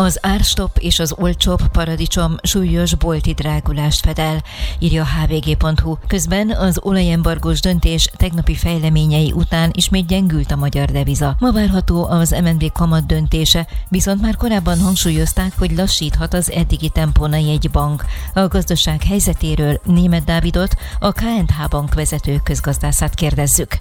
az 0.01 0.19
árstop 0.23 0.77
és 0.79 0.99
az 0.99 1.15
olcsóbb 1.19 1.61
paradicsom 1.73 2.37
súlyos 2.43 2.95
bolti 2.95 3.33
drágulást 3.33 4.05
fedel, 4.05 4.43
írja 4.79 5.05
hvg.hu. 5.05 5.97
Közben 6.07 6.51
az 6.51 6.81
olajembargós 6.83 7.61
döntés 7.61 8.11
tegnapi 8.17 8.55
fejleményei 8.55 9.33
után 9.33 9.71
ismét 9.73 10.07
gyengült 10.07 10.51
a 10.51 10.57
magyar 10.57 10.89
deviza. 10.89 11.37
Ma 11.39 11.53
várható 11.53 12.05
az 12.05 12.31
MNB 12.31 12.73
kamat 12.73 13.07
döntése, 13.07 13.67
viszont 13.89 14.21
már 14.21 14.37
korábban 14.37 14.79
hangsúlyozták, 14.79 15.53
hogy 15.59 15.71
lassíthat 15.71 16.35
az 16.35 16.51
eddigi 16.51 16.89
tempóna 16.89 17.37
egy 17.37 17.71
bank. 17.71 18.05
A 18.35 18.49
gazdaság 18.49 19.03
helyzetéről 19.03 19.81
német 19.85 20.25
Dávidot, 20.25 20.75
a 21.01 21.13
KNH 21.13 21.69
bank 21.71 21.95
vezető 21.95 22.37
közgazdászát 22.45 23.15
kérdezzük. 23.15 23.73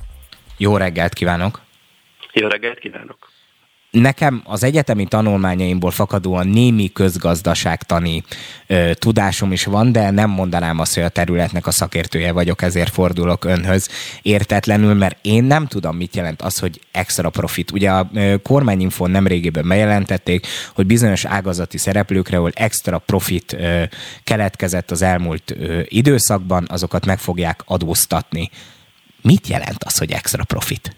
Jó 0.58 0.78
reggelt 0.78 1.14
kívánok! 1.14 1.62
Jó 2.34 2.48
reggelt 2.48 2.80
kívánok! 2.80 3.39
Nekem 3.92 4.42
az 4.46 4.64
egyetemi 4.64 5.06
tanulmányaimból 5.06 5.92
fakadóan 5.92 6.48
némi 6.48 6.92
közgazdaságtani 6.92 8.24
ö, 8.68 8.92
tudásom 8.94 9.52
is 9.52 9.66
van, 9.66 9.92
de 9.92 10.10
nem 10.10 10.30
mondanám 10.30 10.80
azt, 10.80 10.94
hogy 10.94 11.04
a 11.04 11.10
területnek 11.10 11.68
a 11.68 11.72
szakértője 11.72 12.32
vagyok, 12.32 12.62
ezért 12.62 12.94
fordulok 12.94 13.46
önhöz 13.46 13.90
értetlenül, 14.22 14.94
mert 14.94 15.18
én 15.22 15.44
nem 15.44 15.68
tudom, 15.68 15.96
mit 15.96 16.16
jelent 16.16 16.42
az, 16.42 16.60
hogy 16.60 16.82
extra 16.92 17.30
profit. 17.30 17.72
Ugye 17.72 17.92
a 17.92 18.10
ö, 18.14 18.36
kormányinfon 18.44 19.12
nemrégében 19.12 19.68
bejelentették, 19.68 20.48
hogy 20.74 20.86
bizonyos 20.86 21.26
ágazati 21.26 21.78
szereplőkre, 21.78 22.38
ahol 22.38 22.52
extra 22.54 22.98
profit 22.98 23.54
ö, 23.54 23.84
keletkezett 24.24 24.92
az 24.92 25.02
elmúlt 25.02 25.52
ö, 25.52 25.82
időszakban, 25.84 26.66
azokat 26.70 27.06
meg 27.06 27.20
fogják 27.20 27.62
adóztatni. 27.66 28.50
Mit 29.22 29.48
jelent 29.48 29.84
az, 29.84 29.98
hogy 29.98 30.12
extra 30.12 30.44
profit? 30.44 30.96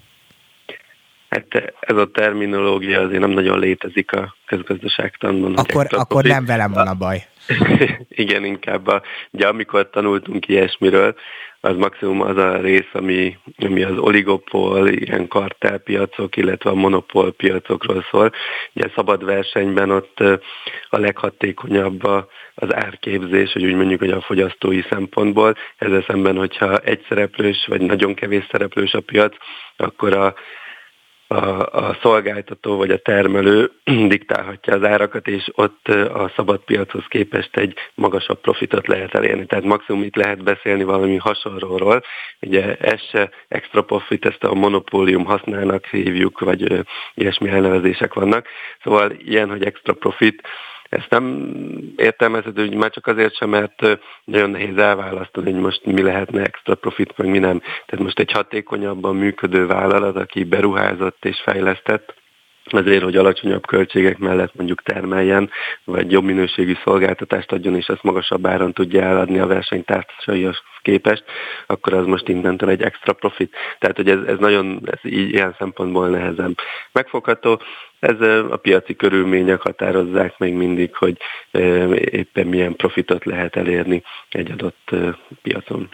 Hát 1.32 1.74
ez 1.80 1.98
a 1.98 2.12
terminológia 2.12 3.00
azért 3.00 3.20
nem 3.20 3.30
nagyon 3.30 3.60
létezik 3.60 4.12
a 4.12 4.36
közgazdaságtanban. 4.46 5.56
Akkor, 5.56 5.88
akkor 5.90 6.24
nem 6.24 6.46
velem 6.46 6.72
van 6.72 6.88
a 6.88 6.94
baj. 6.94 7.24
Igen, 8.10 8.44
inkább 8.46 8.88
a, 8.88 9.02
ugye 9.32 9.48
amikor 9.48 9.90
tanultunk 9.90 10.48
ilyesmiről, 10.48 11.16
az 11.64 11.76
maximum 11.76 12.22
az 12.22 12.38
a 12.38 12.58
rész, 12.58 12.90
ami, 12.92 13.38
ami 13.58 13.84
az 13.84 13.98
oligopol, 13.98 14.90
ilyen 14.90 15.28
kartelpiacok, 15.28 16.38
illetve 16.38 16.70
a 16.70 16.74
monopól 16.74 17.32
piacokról 17.32 18.06
szól. 18.12 18.32
Ugye 18.74 18.88
szabad 18.96 19.26
versenyben 19.26 19.90
ott 19.92 20.20
a 20.90 20.98
leghatékonyabb 20.98 22.04
az 22.54 22.74
árképzés, 22.74 23.52
hogy 23.52 23.66
úgy 23.66 23.76
mondjuk, 23.76 24.00
hogy 24.00 24.12
a 24.12 24.22
fogyasztói 24.22 24.82
szempontból. 24.90 25.56
Ezzel 25.78 26.04
szemben, 26.08 26.38
hogyha 26.38 26.78
egy 26.78 27.06
szereplős, 27.08 27.66
vagy 27.68 27.82
nagyon 27.82 28.14
kevés 28.14 28.48
szereplős 28.52 28.94
a 28.94 29.00
piac, 29.00 29.36
akkor 29.78 30.18
a 30.18 30.34
a, 31.32 31.66
a 31.72 31.98
szolgáltató 32.02 32.78
vagy 32.78 32.92
a 32.92 32.98
termelő 32.98 33.72
diktálhatja 34.14 34.74
az 34.74 34.84
árakat, 34.84 35.28
és 35.28 35.50
ott 35.56 35.88
a 36.14 36.32
szabad 36.36 36.60
piachoz 36.60 37.04
képest 37.08 37.58
egy 37.58 37.78
magasabb 37.96 38.42
profitot 38.42 38.88
lehet 38.88 39.14
elérni. 39.14 39.46
Tehát 39.46 39.64
maximum 39.64 40.04
itt 40.04 40.16
lehet 40.16 40.44
beszélni 40.44 40.84
valami 40.84 41.16
hasonlóról. 41.16 42.04
Ugye 42.42 42.76
ez 42.76 43.02
se 43.02 43.30
extra 43.48 43.82
profit, 43.82 44.26
ezt 44.26 44.44
a 44.44 44.54
monopólium 44.54 45.26
használnak 45.26 45.86
hívjuk, 45.86 46.40
vagy 46.40 46.86
ilyesmi 47.14 47.50
elnevezések 47.50 48.14
vannak. 48.14 48.48
Szóval 48.84 49.12
ilyen, 49.12 49.50
hogy 49.50 49.64
extra 49.64 49.94
profit, 49.94 50.42
ezt 50.92 51.10
nem 51.10 51.54
értelmezhető, 51.96 52.68
hogy 52.68 52.78
már 52.78 52.90
csak 52.90 53.08
azért 53.08 53.36
sem, 53.36 53.50
mert 53.50 54.00
nagyon 54.24 54.50
nehéz 54.50 54.78
elválasztani, 54.78 55.52
hogy 55.52 55.62
most 55.62 55.86
mi 55.86 56.02
lehetne 56.02 56.44
extra 56.44 56.76
profit, 56.76 57.18
meg 57.18 57.30
mi 57.30 57.40
nem. 57.40 57.60
Tehát 57.60 58.06
most 58.06 58.20
egy 58.20 58.32
hatékonyabban 58.32 59.16
működő 59.16 59.66
vállalat, 59.66 60.16
aki 60.16 60.44
beruházott 60.44 61.26
és 61.26 61.42
fejlesztett, 61.44 62.14
azért, 62.66 63.04
hogy 63.04 63.16
alacsonyabb 63.16 63.68
költségek 63.68 64.18
mellett 64.18 64.56
mondjuk 64.56 64.84
termeljen, 64.84 65.50
vagy 65.84 66.12
jobb 66.12 66.24
minőségű 66.24 66.74
szolgáltatást 66.84 67.52
adjon, 67.52 67.76
és 67.76 67.88
ezt 67.88 68.04
magasabb 68.04 68.48
áron 68.48 68.74
tudja 68.74 69.02
eladni 69.02 69.40
a 69.40 69.48
versenytársaihoz 69.48 70.62
képest, 70.82 71.24
akkor 71.68 71.94
az 71.94 72.06
most 72.06 72.28
innentől 72.28 72.70
egy 72.70 72.82
extra 72.82 73.14
profit. 73.14 73.56
Tehát, 73.80 73.96
hogy 73.96 74.10
ez, 74.10 74.20
ez 74.28 74.38
nagyon, 74.38 74.82
ez 74.86 75.00
így 75.12 75.30
ilyen 75.30 75.56
szempontból 75.58 76.08
nehezen 76.08 76.56
megfogható. 76.92 77.62
Ez 78.02 78.22
a 78.50 78.58
piaci 78.58 78.96
körülmények 78.96 79.62
határozzák 79.62 80.38
még 80.38 80.54
mindig, 80.54 80.96
hogy 80.96 81.18
éppen 82.12 82.48
milyen 82.48 82.76
profitot 82.76 83.26
lehet 83.26 83.56
elérni 83.56 84.04
egy 84.30 84.52
adott 84.52 84.96
piacon. 85.42 85.90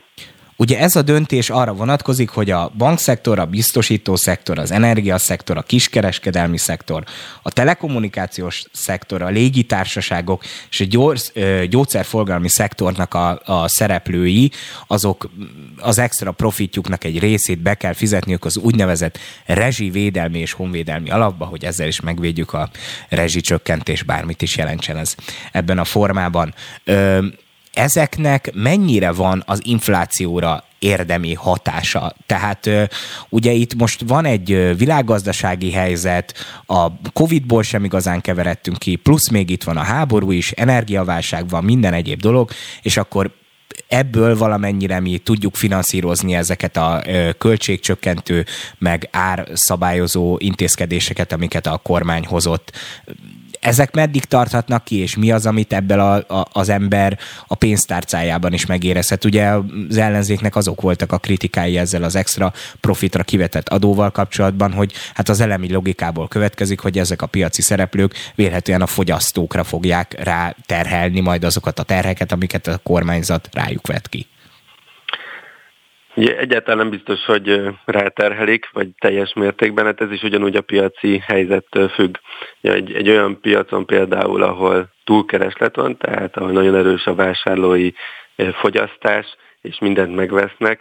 Ugye 0.59 0.79
ez 0.79 0.95
a 0.95 1.01
döntés 1.01 1.49
arra 1.49 1.73
vonatkozik, 1.73 2.29
hogy 2.29 2.49
a 2.49 2.71
bankszektor, 2.77 3.39
a 3.39 3.45
biztosítószektor, 3.45 4.59
az 4.59 4.71
energiaszektor, 4.71 5.57
a 5.57 5.61
kiskereskedelmi 5.61 6.57
szektor, 6.57 7.03
a 7.41 7.51
telekommunikációs 7.51 8.63
szektor, 8.71 9.21
a 9.21 9.27
légitársaságok 9.27 10.43
és 10.69 10.79
a 10.79 10.85
gyors, 10.85 11.31
gyógyszerforgalmi 11.69 12.49
szektornak 12.49 13.13
a, 13.13 13.41
a 13.45 13.67
szereplői, 13.67 14.51
azok 14.87 15.29
az 15.77 15.97
extra 15.97 16.31
profitjuknak 16.31 17.03
egy 17.03 17.19
részét 17.19 17.59
be 17.59 17.73
kell 17.73 17.93
fizetniük 17.93 18.45
az 18.45 18.57
úgynevezett 18.57 19.17
rezsivédelmi 19.45 20.39
és 20.39 20.51
honvédelmi 20.51 21.09
alapba, 21.09 21.45
hogy 21.45 21.65
ezzel 21.65 21.87
is 21.87 22.01
megvédjük 22.01 22.53
a 22.53 22.69
rezsicsökkentés, 23.09 24.03
bármit 24.03 24.41
is 24.41 24.57
jelentsen 24.57 24.97
ez 24.97 25.15
ebben 25.51 25.79
a 25.79 25.85
formában. 25.85 26.53
Ö, 26.83 27.25
ezeknek 27.77 28.51
mennyire 28.53 29.11
van 29.11 29.43
az 29.45 29.61
inflációra 29.63 30.63
érdemi 30.79 31.33
hatása. 31.33 32.13
Tehát 32.25 32.69
ugye 33.29 33.51
itt 33.51 33.75
most 33.75 34.01
van 34.07 34.25
egy 34.25 34.77
világgazdasági 34.77 35.71
helyzet, 35.71 36.33
a 36.65 36.87
Covid-ból 37.13 37.63
sem 37.63 37.83
igazán 37.83 38.21
keveredtünk 38.21 38.77
ki, 38.77 38.95
plusz 38.95 39.29
még 39.29 39.49
itt 39.49 39.63
van 39.63 39.77
a 39.77 39.83
háború 39.83 40.31
is, 40.31 40.51
energiaválság 40.51 41.49
van, 41.49 41.63
minden 41.63 41.93
egyéb 41.93 42.19
dolog, 42.19 42.49
és 42.81 42.97
akkor 42.97 43.31
ebből 43.87 44.37
valamennyire 44.37 44.99
mi 44.99 45.17
tudjuk 45.17 45.55
finanszírozni 45.55 46.35
ezeket 46.35 46.77
a 46.77 47.03
költségcsökkentő, 47.37 48.45
meg 48.77 49.09
árszabályozó 49.11 50.37
intézkedéseket, 50.39 51.31
amiket 51.31 51.67
a 51.67 51.77
kormány 51.77 52.25
hozott 52.25 52.71
ezek 53.67 53.93
meddig 53.93 54.25
tarthatnak 54.25 54.83
ki, 54.83 54.95
és 54.95 55.15
mi 55.15 55.31
az, 55.31 55.45
amit 55.45 55.73
ebből 55.73 55.99
a, 55.99 56.15
a, 56.15 56.47
az 56.51 56.69
ember 56.69 57.17
a 57.47 57.55
pénztárcájában 57.55 58.53
is 58.53 58.65
megérezhet. 58.65 59.25
Ugye 59.25 59.49
az 59.89 59.97
ellenzéknek 59.97 60.55
azok 60.55 60.81
voltak 60.81 61.11
a 61.11 61.17
kritikái 61.17 61.77
ezzel 61.77 62.03
az 62.03 62.15
extra 62.15 62.53
profitra 62.79 63.23
kivetett 63.23 63.69
adóval 63.69 64.11
kapcsolatban, 64.11 64.73
hogy 64.73 64.93
hát 65.13 65.29
az 65.29 65.39
elemi 65.39 65.71
logikából 65.71 66.27
következik, 66.27 66.79
hogy 66.79 66.97
ezek 66.97 67.21
a 67.21 67.25
piaci 67.25 67.61
szereplők 67.61 68.13
vélhetően 68.35 68.81
a 68.81 68.87
fogyasztókra 68.87 69.63
fogják 69.63 70.23
rá 70.23 70.55
terhelni 70.65 71.19
majd 71.19 71.43
azokat 71.43 71.79
a 71.79 71.83
terheket, 71.83 72.31
amiket 72.31 72.67
a 72.67 72.79
kormányzat 72.83 73.49
rájuk 73.51 73.87
vet 73.87 74.07
ki. 74.07 74.27
Ugye 76.17 76.37
egyáltalán 76.37 76.77
nem 76.77 76.89
biztos, 76.89 77.25
hogy 77.25 77.61
ráterhelik, 77.85 78.69
vagy 78.71 78.89
teljes 78.99 79.33
mértékben, 79.33 79.85
hát 79.85 80.01
ez 80.01 80.11
is 80.11 80.21
ugyanúgy 80.21 80.55
a 80.55 80.61
piaci 80.61 81.23
helyzettől 81.25 81.87
függ. 81.87 82.17
Egy, 82.61 82.93
egy 82.93 83.09
olyan 83.09 83.39
piacon 83.41 83.85
például, 83.85 84.43
ahol 84.43 84.89
túlkereslet 85.03 85.75
van, 85.75 85.97
tehát 85.97 86.37
ahol 86.37 86.51
nagyon 86.51 86.75
erős 86.75 87.05
a 87.05 87.15
vásárlói 87.15 87.91
fogyasztás, 88.35 89.25
és 89.61 89.79
mindent 89.79 90.15
megvesznek, 90.15 90.79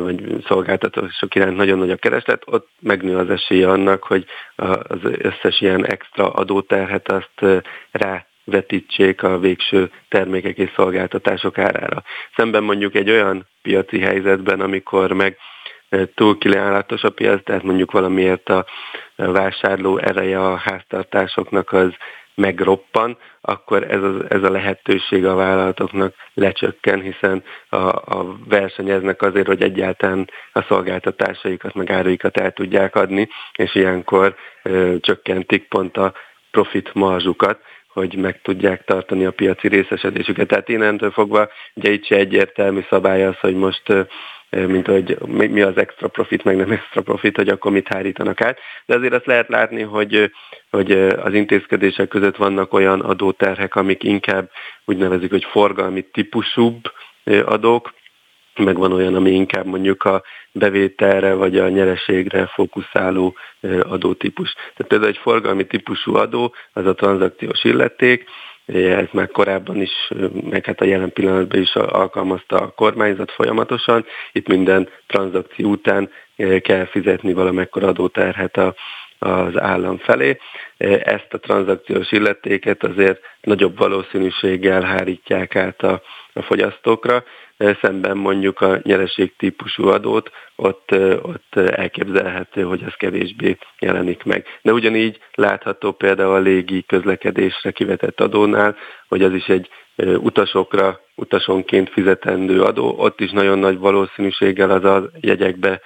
vagy 0.00 0.44
szolgáltatások 0.46 1.34
iránt 1.34 1.56
nagyon 1.56 1.78
nagy 1.78 1.90
a 1.90 1.96
kereslet, 1.96 2.42
ott 2.46 2.68
megnő 2.80 3.16
az 3.16 3.30
esélye 3.30 3.68
annak, 3.68 4.02
hogy 4.02 4.24
az 4.56 4.98
összes 5.02 5.60
ilyen 5.60 5.86
extra 5.86 6.30
adóterhet 6.30 7.12
azt 7.12 7.64
rá 7.90 8.26
vetítsék 8.50 9.22
a 9.22 9.38
végső 9.38 9.90
termékek 10.08 10.56
és 10.56 10.70
szolgáltatások 10.74 11.58
árára. 11.58 12.02
Szemben 12.36 12.62
mondjuk 12.62 12.94
egy 12.94 13.10
olyan 13.10 13.46
piaci 13.62 14.00
helyzetben, 14.00 14.60
amikor 14.60 15.12
meg 15.12 15.36
eh, 15.88 16.02
túl 16.14 16.38
kilállatos 16.38 17.02
a 17.02 17.10
piac, 17.10 17.44
tehát 17.44 17.62
mondjuk 17.62 17.92
valamiért 17.92 18.48
a 18.48 18.64
vásárló 19.16 19.98
ereje 19.98 20.40
a 20.40 20.56
háztartásoknak 20.56 21.72
az 21.72 21.90
megroppan, 22.38 23.18
akkor 23.40 23.82
ez 23.90 24.02
a, 24.02 24.14
ez 24.28 24.42
a 24.42 24.50
lehetőség 24.50 25.26
a 25.26 25.34
vállalatoknak 25.34 26.14
lecsökken, 26.34 27.00
hiszen 27.00 27.42
a, 27.68 27.76
a 28.16 28.36
versenyeznek 28.48 29.22
azért, 29.22 29.46
hogy 29.46 29.62
egyáltalán 29.62 30.30
a 30.52 30.62
szolgáltatásaikat, 30.62 31.74
meg 31.74 31.90
áruikat 31.90 32.36
el 32.36 32.52
tudják 32.52 32.96
adni, 32.96 33.28
és 33.56 33.74
ilyenkor 33.74 34.34
ö, 34.62 34.86
eh, 34.86 34.94
csökkentik 35.00 35.68
pont 35.68 35.96
a 35.96 36.12
profit 36.50 36.94
marzsukat, 36.94 37.60
hogy 37.98 38.14
meg 38.14 38.40
tudják 38.42 38.84
tartani 38.84 39.24
a 39.24 39.30
piaci 39.30 39.68
részesedésüket. 39.68 40.48
Tehát 40.48 40.68
innentől 40.68 41.10
fogva 41.10 41.48
ugye 41.74 41.90
itt 41.90 42.04
se 42.04 42.16
egyértelmű 42.16 42.80
szabály 42.88 43.24
az, 43.24 43.38
hogy 43.40 43.54
most 43.54 43.82
mint 44.50 44.86
hogy 44.86 45.18
mi 45.28 45.60
az 45.60 45.76
extra 45.76 46.08
profit, 46.08 46.44
meg 46.44 46.56
nem 46.56 46.70
extra 46.70 47.02
profit, 47.02 47.36
hogy 47.36 47.48
akkor 47.48 47.72
mit 47.72 47.88
hárítanak 47.88 48.40
át. 48.40 48.58
De 48.86 48.94
azért 48.94 49.12
azt 49.12 49.26
lehet 49.26 49.48
látni, 49.48 49.82
hogy, 49.82 50.30
hogy 50.70 50.92
az 51.00 51.34
intézkedések 51.34 52.08
között 52.08 52.36
vannak 52.36 52.72
olyan 52.72 53.00
adóterhek, 53.00 53.74
amik 53.74 54.02
inkább 54.02 54.50
úgy 54.84 54.96
nevezik, 54.96 55.30
hogy 55.30 55.44
forgalmi 55.44 56.02
típusúbb 56.02 56.92
adók, 57.44 57.94
meg 58.58 58.76
van 58.76 58.92
olyan, 58.92 59.14
ami 59.14 59.30
inkább 59.30 59.66
mondjuk 59.66 60.04
a 60.04 60.22
bevételre 60.52 61.34
vagy 61.34 61.58
a 61.58 61.68
nyereségre 61.68 62.46
fókuszáló 62.46 63.36
adótípus. 63.82 64.52
Tehát 64.52 64.86
például 64.88 65.10
egy 65.10 65.18
forgalmi 65.22 65.66
típusú 65.66 66.14
adó, 66.14 66.54
az 66.72 66.86
a 66.86 66.94
tranzakciós 66.94 67.64
illeték, 67.64 68.24
ez 68.72 69.06
már 69.10 69.28
korábban 69.30 69.80
is, 69.80 70.10
meg 70.50 70.64
hát 70.64 70.80
a 70.80 70.84
jelen 70.84 71.12
pillanatban 71.12 71.60
is 71.60 71.74
alkalmazta 71.74 72.56
a 72.56 72.70
kormányzat 72.70 73.30
folyamatosan. 73.30 74.04
Itt 74.32 74.48
minden 74.48 74.88
tranzakció 75.06 75.70
után 75.70 76.10
kell 76.60 76.84
fizetni 76.84 77.32
valamekkor 77.32 77.82
adóterhet 77.82 78.56
a, 78.56 78.74
az 79.18 79.60
állam 79.60 79.98
felé. 79.98 80.38
Ezt 80.98 81.28
a 81.34 81.38
tranzakciós 81.38 82.12
illetéket 82.12 82.84
azért 82.84 83.20
nagyobb 83.40 83.78
valószínűséggel 83.78 84.82
hárítják 84.82 85.56
át 85.56 85.82
a, 85.82 86.02
a 86.32 86.42
fogyasztókra, 86.42 87.24
szemben 87.80 88.16
mondjuk 88.16 88.60
a 88.60 88.78
nyereség 88.82 89.36
típusú 89.36 89.88
adót, 89.88 90.30
ott, 90.56 90.90
ott 91.22 91.56
elképzelhető, 91.56 92.62
hogy 92.62 92.82
ez 92.82 92.94
kevésbé 92.94 93.56
jelenik 93.78 94.24
meg. 94.24 94.46
De 94.62 94.72
ugyanígy 94.72 95.18
látható 95.34 95.92
például 95.92 96.34
a 96.34 96.38
légi 96.38 96.84
közlekedésre 96.86 97.70
kivetett 97.70 98.20
adónál, 98.20 98.76
hogy 99.08 99.22
az 99.22 99.32
is 99.32 99.46
egy 99.46 99.68
utasokra, 99.96 101.00
utasonként 101.14 101.90
fizetendő 101.90 102.62
adó, 102.62 102.94
ott 102.98 103.20
is 103.20 103.30
nagyon 103.30 103.58
nagy 103.58 103.78
valószínűséggel 103.78 104.70
az 104.70 104.84
a 104.84 105.10
jegyekbe 105.20 105.80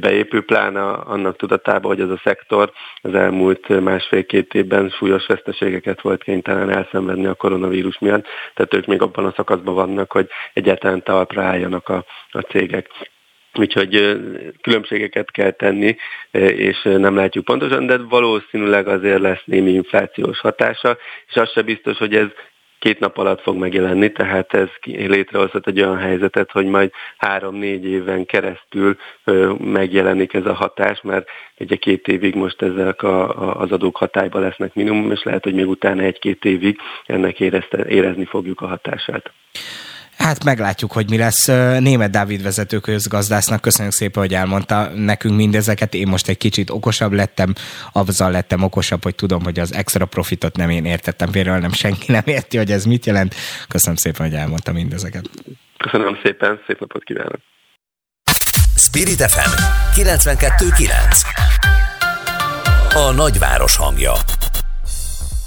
beépül, 0.00 0.44
pláne 0.44 0.82
annak 0.90 1.36
tudatában, 1.36 1.90
hogy 1.90 2.00
ez 2.00 2.10
a 2.10 2.20
szektor 2.24 2.72
az 3.00 3.14
elmúlt 3.14 3.80
másfél-két 3.80 4.54
évben 4.54 4.90
súlyos 4.90 5.26
veszteségeket 5.26 6.00
volt 6.00 6.22
kénytelen 6.22 6.70
elszenvedni 6.70 7.26
a 7.26 7.34
koronavírus 7.34 7.98
miatt, 7.98 8.26
tehát 8.54 8.74
ők 8.74 8.86
még 8.86 9.02
abban 9.02 9.24
a 9.24 9.32
szakaszban 9.36 9.74
vannak, 9.74 10.12
hogy 10.12 10.28
egyáltalán 10.52 11.02
talpra 11.02 11.42
álljanak 11.42 11.88
a, 11.88 12.04
a 12.30 12.40
cégek. 12.40 12.88
Úgyhogy 13.58 14.20
különbségeket 14.60 15.30
kell 15.30 15.50
tenni, 15.50 15.96
és 16.30 16.82
nem 16.82 17.16
látjuk 17.16 17.44
pontosan, 17.44 17.86
de 17.86 17.98
valószínűleg 17.98 18.88
azért 18.88 19.20
lesz 19.20 19.42
némi 19.44 19.70
inflációs 19.70 20.38
hatása, 20.38 20.96
és 21.26 21.34
az 21.34 21.50
se 21.50 21.62
biztos, 21.62 21.98
hogy 21.98 22.14
ez 22.14 22.28
két 22.84 22.98
nap 22.98 23.18
alatt 23.18 23.40
fog 23.40 23.56
megjelenni, 23.56 24.12
tehát 24.12 24.54
ez 24.54 24.68
létrehozhat 24.84 25.66
egy 25.66 25.80
olyan 25.80 25.98
helyzetet, 25.98 26.50
hogy 26.50 26.66
majd 26.66 26.90
három-négy 27.16 27.84
éven 27.84 28.26
keresztül 28.26 28.96
megjelenik 29.58 30.34
ez 30.34 30.46
a 30.46 30.52
hatás, 30.52 31.00
mert 31.02 31.28
ugye 31.58 31.76
két 31.76 32.08
évig 32.08 32.34
most 32.34 32.62
ezek 32.62 33.02
a, 33.02 33.42
a, 33.42 33.60
az 33.60 33.72
adók 33.72 33.96
hatályban 33.96 34.42
lesznek 34.42 34.74
minimum, 34.74 35.10
és 35.10 35.22
lehet, 35.22 35.44
hogy 35.44 35.54
még 35.54 35.68
utána 35.68 36.02
egy-két 36.02 36.44
évig 36.44 36.78
ennek 37.06 37.40
érezte, 37.40 37.86
érezni 37.86 38.24
fogjuk 38.24 38.60
a 38.60 38.66
hatását. 38.66 39.32
Hát 40.16 40.44
meglátjuk, 40.44 40.92
hogy 40.92 41.10
mi 41.10 41.16
lesz. 41.16 41.46
Német 41.78 42.10
Dávid 42.10 42.42
vezető 42.42 42.78
közgazdásznak 42.78 43.60
köszönjük 43.60 43.94
szépen, 43.94 44.22
hogy 44.22 44.34
elmondta 44.34 44.90
nekünk 44.94 45.36
mindezeket. 45.36 45.94
Én 45.94 46.08
most 46.08 46.28
egy 46.28 46.36
kicsit 46.36 46.70
okosabb 46.70 47.12
lettem, 47.12 47.54
azzal 47.92 48.30
lettem 48.30 48.62
okosabb, 48.62 49.02
hogy 49.02 49.14
tudom, 49.14 49.42
hogy 49.42 49.58
az 49.58 49.74
extra 49.74 50.06
profitot 50.06 50.56
nem 50.56 50.70
én 50.70 50.84
értettem, 50.84 51.30
például 51.30 51.58
nem 51.58 51.72
senki 51.72 52.12
nem 52.12 52.22
érti, 52.24 52.56
hogy 52.56 52.70
ez 52.70 52.84
mit 52.84 53.06
jelent. 53.06 53.34
Köszönöm 53.68 53.96
szépen, 53.96 54.26
hogy 54.26 54.36
elmondta 54.36 54.72
mindezeket. 54.72 55.30
Köszönöm 55.76 56.18
szépen, 56.22 56.60
szép 56.66 56.80
napot 56.80 57.04
kívánok! 57.04 57.38
Spirit 58.76 59.22
FM 59.22 59.50
92.9 60.00 60.90
A 62.94 63.12
nagyváros 63.12 63.76
hangja 63.76 64.12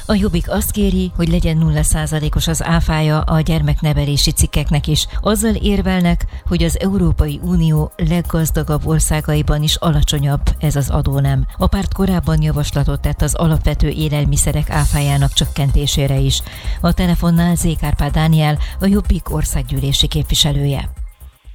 a 0.10 0.16
Jobbik 0.16 0.50
azt 0.50 0.72
kéri, 0.72 1.12
hogy 1.16 1.28
legyen 1.28 1.58
0%-os 1.62 2.48
az 2.48 2.64
áfája 2.64 3.22
a 3.22 3.42
gyermeknevelési 3.42 4.32
cikkeknek 4.32 4.88
is. 4.88 5.08
Azzal 5.22 5.56
érvelnek, 5.56 6.22
hogy 6.46 6.64
az 6.64 6.80
Európai 6.80 7.40
Unió 7.44 7.92
leggazdagabb 7.96 8.86
országaiban 8.86 9.64
is 9.64 9.76
alacsonyabb 9.76 10.42
ez 10.60 10.76
az 10.76 10.90
adónem. 10.90 11.46
A 11.58 11.68
párt 11.68 11.94
korábban 11.94 12.42
javaslatot 12.42 13.02
tett 13.02 13.22
az 13.22 13.36
alapvető 13.36 13.90
élelmiszerek 13.90 14.70
áfájának 14.70 15.34
csökkentésére 15.34 16.16
is. 16.16 16.42
A 16.82 16.94
telefonnál 16.94 17.56
Zékárpá 17.56 18.10
Dániel, 18.10 18.58
a 18.80 18.86
Jobbik 18.86 19.34
országgyűlési 19.34 20.08
képviselője. 20.08 20.90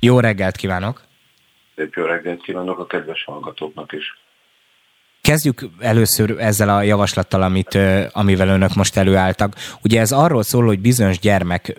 Jó 0.00 0.20
reggelt 0.20 0.56
kívánok! 0.56 1.02
Szép 1.76 1.94
jó 1.94 2.04
reggelt 2.04 2.42
kívánok 2.42 2.78
a 2.78 2.86
kedves 2.86 3.24
hallgatóknak 3.24 3.92
is! 3.92 4.21
Kezdjük 5.22 5.68
először 5.80 6.36
ezzel 6.38 6.68
a 6.68 6.82
javaslattal, 6.82 7.42
amit, 7.42 7.78
amivel 8.12 8.48
önök 8.48 8.74
most 8.74 8.96
előálltak. 8.96 9.54
Ugye 9.82 10.00
ez 10.00 10.12
arról 10.12 10.42
szól, 10.42 10.66
hogy 10.66 10.80
bizonyos 10.80 11.18
gyermek 11.18 11.78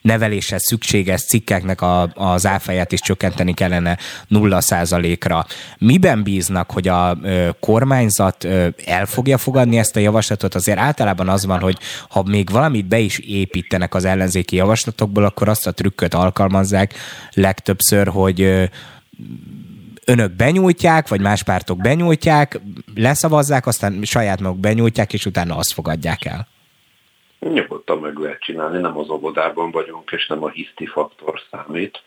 neveléshez 0.00 0.62
szükséges 0.62 1.22
cikkeknek 1.24 1.80
a, 1.80 2.10
az 2.14 2.46
áfáját 2.46 2.92
is 2.92 3.00
csökkenteni 3.00 3.54
kellene 3.54 3.98
0%-ra. 4.30 5.46
Miben 5.78 6.22
bíznak, 6.22 6.70
hogy 6.70 6.88
a 6.88 7.18
ö, 7.22 7.48
kormányzat 7.60 8.44
ö, 8.44 8.68
el 8.86 9.06
fogja 9.06 9.38
fogadni 9.38 9.78
ezt 9.78 9.96
a 9.96 10.00
javaslatot? 10.00 10.54
Azért 10.54 10.78
általában 10.78 11.28
az 11.28 11.46
van, 11.46 11.60
hogy 11.60 11.78
ha 12.08 12.22
még 12.22 12.50
valamit 12.50 12.86
be 12.86 12.98
is 12.98 13.18
építenek 13.18 13.94
az 13.94 14.04
ellenzéki 14.04 14.56
javaslatokból, 14.56 15.24
akkor 15.24 15.48
azt 15.48 15.66
a 15.66 15.72
trükköt 15.72 16.14
alkalmazzák 16.14 16.94
legtöbbször, 17.32 18.08
hogy 18.08 18.40
ö, 18.40 18.64
önök 20.10 20.32
benyújtják, 20.32 21.08
vagy 21.08 21.20
más 21.20 21.42
pártok 21.42 21.78
benyújtják, 21.78 22.60
leszavazzák, 22.94 23.66
aztán 23.66 24.02
saját 24.02 24.40
maguk 24.40 24.58
benyújtják, 24.60 25.12
és 25.12 25.26
utána 25.26 25.56
azt 25.56 25.72
fogadják 25.72 26.24
el. 26.24 26.48
Nyugodtan 27.38 27.98
meg 27.98 28.16
lehet 28.18 28.40
csinálni, 28.40 28.78
nem 28.80 28.98
az 28.98 29.08
óvodában 29.08 29.70
vagyunk, 29.70 30.10
és 30.10 30.26
nem 30.26 30.44
a 30.44 30.48
hiszti 30.48 30.86
faktor 30.86 31.40
számít, 31.50 32.02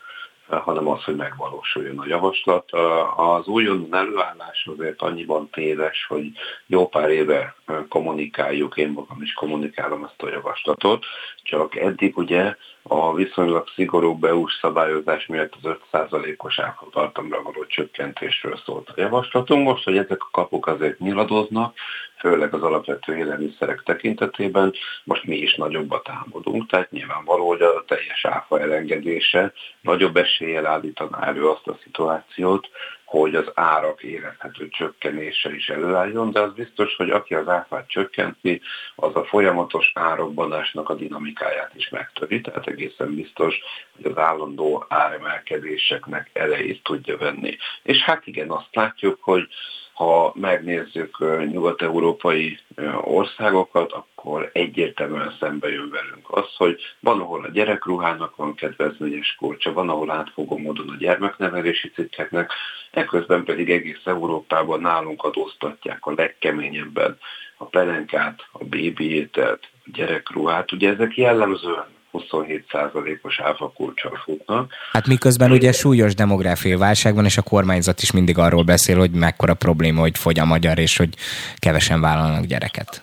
hanem 0.48 0.88
az, 0.88 1.04
hogy 1.04 1.16
megvalósuljon 1.16 1.98
a 1.98 2.06
javaslat. 2.06 2.72
Az 3.16 3.46
újonnan 3.46 3.94
előállás 3.94 4.68
azért 4.76 5.02
annyiban 5.02 5.50
téves, 5.50 6.06
hogy 6.08 6.30
jó 6.66 6.88
pár 6.88 7.10
éve 7.10 7.54
kommunikáljuk, 7.88 8.76
én 8.76 8.88
magam 8.88 9.22
is 9.22 9.32
kommunikálom 9.32 10.04
ezt 10.04 10.22
a 10.22 10.28
javaslatot, 10.28 11.04
csak 11.42 11.76
eddig 11.76 12.16
ugye 12.16 12.56
a 12.82 13.14
viszonylag 13.14 13.68
szigorú 13.74 14.18
eu 14.22 14.48
szabályozás 14.48 15.26
miatt 15.26 15.54
az 15.62 15.76
5%-os 15.92 16.58
áfatartamra 16.58 17.42
való 17.42 17.64
csökkentésről 17.66 18.60
szólt 18.64 18.88
a 18.88 19.00
javaslatunk. 19.00 19.66
Most, 19.66 19.84
hogy 19.84 19.96
ezek 19.96 20.22
a 20.22 20.28
kapuk 20.30 20.66
azért 20.66 20.98
nyiladoznak, 20.98 21.76
főleg 22.24 22.54
az 22.54 22.62
alapvető 22.62 23.16
élelmiszerek 23.16 23.82
tekintetében, 23.82 24.72
most 25.04 25.24
mi 25.24 25.36
is 25.36 25.54
nagyobbat 25.54 26.08
álmodunk, 26.08 26.70
tehát 26.70 26.90
nyilvánvaló, 26.90 27.48
hogy 27.48 27.62
a 27.62 27.84
teljes 27.86 28.24
áfa 28.24 28.60
elengedése 28.60 29.52
nagyobb 29.80 30.16
eséllyel 30.16 30.66
állítaná 30.66 31.26
elő 31.26 31.48
azt 31.48 31.66
a 31.66 31.78
szituációt, 31.82 32.68
hogy 33.04 33.34
az 33.34 33.50
árak 33.54 34.02
érezhető 34.02 34.68
csökkenése 34.68 35.54
is 35.54 35.68
előálljon, 35.68 36.30
de 36.30 36.40
az 36.40 36.52
biztos, 36.52 36.94
hogy 36.96 37.10
aki 37.10 37.34
az 37.34 37.48
áfát 37.48 37.88
csökkenti, 37.88 38.60
az 38.94 39.16
a 39.16 39.24
folyamatos 39.24 39.90
árokbanásnak 39.94 40.88
a 40.88 40.94
dinamikáját 40.94 41.74
is 41.74 41.88
megtöri, 41.88 42.40
tehát 42.40 42.66
egészen 42.66 43.14
biztos, 43.14 43.58
hogy 43.96 44.10
az 44.10 44.18
állandó 44.18 44.86
áremelkedéseknek 44.88 46.30
elejét 46.32 46.82
tudja 46.82 47.16
venni. 47.16 47.56
És 47.82 47.98
hát 47.98 48.26
igen, 48.26 48.50
azt 48.50 48.74
látjuk, 48.74 49.18
hogy 49.20 49.48
ha 49.94 50.32
megnézzük 50.34 51.18
nyugat-európai 51.50 52.58
országokat, 53.00 53.92
akkor 53.92 54.50
egyértelműen 54.52 55.36
szembe 55.40 55.68
jön 55.68 55.90
velünk 55.90 56.26
az, 56.30 56.54
hogy 56.56 56.80
van, 57.00 57.20
ahol 57.20 57.44
a 57.44 57.50
gyerekruhának 57.50 58.36
van 58.36 58.54
kedvezményes 58.54 59.34
kulcsa, 59.38 59.72
van, 59.72 59.88
ahol 59.88 60.10
átfogó 60.10 60.58
módon 60.58 60.88
a 60.88 60.96
gyermeknevelési 60.96 61.90
cikkeknek, 61.90 62.52
ekközben 62.90 63.44
pedig 63.44 63.70
egész 63.70 64.02
Európában 64.04 64.80
nálunk 64.80 65.22
adóztatják 65.22 66.06
a 66.06 66.12
legkeményebben 66.16 67.18
a 67.56 67.64
pelenkát, 67.64 68.40
a 68.52 68.64
bébi 68.64 69.28
a 69.32 69.58
gyerekruhát. 69.84 70.72
Ugye 70.72 70.90
ezek 70.90 71.16
jellemzően 71.16 71.93
27%-os 72.14 73.40
áfakulcsal 73.40 74.20
futnak. 74.24 74.72
Hát 74.92 75.06
miközben 75.06 75.50
ugye 75.50 75.72
súlyos 75.72 76.14
demográfiai 76.14 76.76
válság 76.76 77.14
van, 77.14 77.24
és 77.24 77.36
a 77.36 77.42
kormányzat 77.42 78.02
is 78.02 78.12
mindig 78.12 78.38
arról 78.38 78.62
beszél, 78.62 78.98
hogy 78.98 79.10
mekkora 79.10 79.54
probléma, 79.54 80.00
hogy 80.00 80.18
fogy 80.18 80.38
a 80.38 80.44
magyar, 80.44 80.78
és 80.78 80.96
hogy 80.96 81.14
kevesen 81.56 82.00
vállalnak 82.00 82.44
gyereket. 82.44 83.02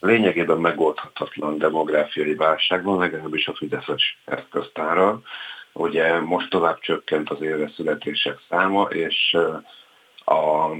Lényegében 0.00 0.58
megoldhatatlan 0.58 1.58
demográfiai 1.58 2.34
válság 2.34 2.84
van, 2.84 2.98
legalábbis 2.98 3.46
a 3.46 3.54
Fideszes 3.54 4.18
eszköztára. 4.24 5.20
Ugye 5.72 6.20
most 6.20 6.50
tovább 6.50 6.78
csökkent 6.80 7.30
az 7.30 7.42
élve 7.42 7.70
születések 7.76 8.38
száma, 8.48 8.82
és 8.82 9.36
a 10.24 10.70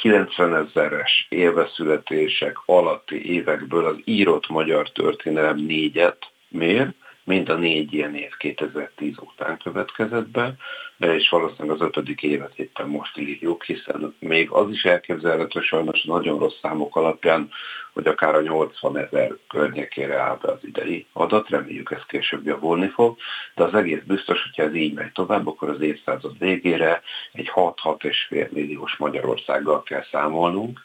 90 0.00 0.54
ezeres 0.54 1.26
éveszületések 1.28 2.56
alatti 2.64 3.32
évekből 3.34 3.86
az 3.86 3.96
írott 4.04 4.48
magyar 4.48 4.90
történelem 4.90 5.56
négyet 5.56 6.30
mér, 6.48 6.92
mind 7.28 7.48
a 7.48 7.54
négy 7.54 7.92
ilyen 7.92 8.14
év 8.14 8.36
2010 8.38 9.14
után 9.18 9.58
következett 9.58 10.28
be, 10.28 10.54
és 10.98 11.28
valószínűleg 11.28 11.76
az 11.76 11.86
ötödik 11.86 12.22
évet 12.22 12.58
éppen 12.58 12.88
most 12.88 13.18
írjuk, 13.18 13.64
hiszen 13.64 14.14
még 14.18 14.50
az 14.50 14.70
is 14.70 14.84
elképzelhető 14.84 15.60
sajnos 15.60 16.02
nagyon 16.02 16.38
rossz 16.38 16.58
számok 16.62 16.96
alapján, 16.96 17.50
hogy 17.92 18.06
akár 18.06 18.34
a 18.34 18.40
80 18.40 18.96
ezer 18.96 19.32
környékére 19.48 20.18
áll 20.18 20.38
be 20.42 20.52
az 20.52 20.58
idei 20.62 21.06
adat, 21.12 21.48
reméljük 21.48 21.90
ez 21.90 22.02
később 22.06 22.46
javulni 22.46 22.88
fog, 22.88 23.16
de 23.54 23.64
az 23.64 23.74
egész 23.74 24.02
biztos, 24.06 24.42
hogyha 24.42 24.62
ez 24.62 24.74
így 24.74 24.94
megy 24.94 25.12
tovább, 25.12 25.46
akkor 25.46 25.68
az 25.68 25.80
évszázad 25.80 26.38
végére 26.38 27.02
egy 27.32 27.50
6-6,5 27.54 28.50
milliós 28.50 28.96
Magyarországgal 28.96 29.82
kell 29.82 30.04
számolnunk. 30.10 30.80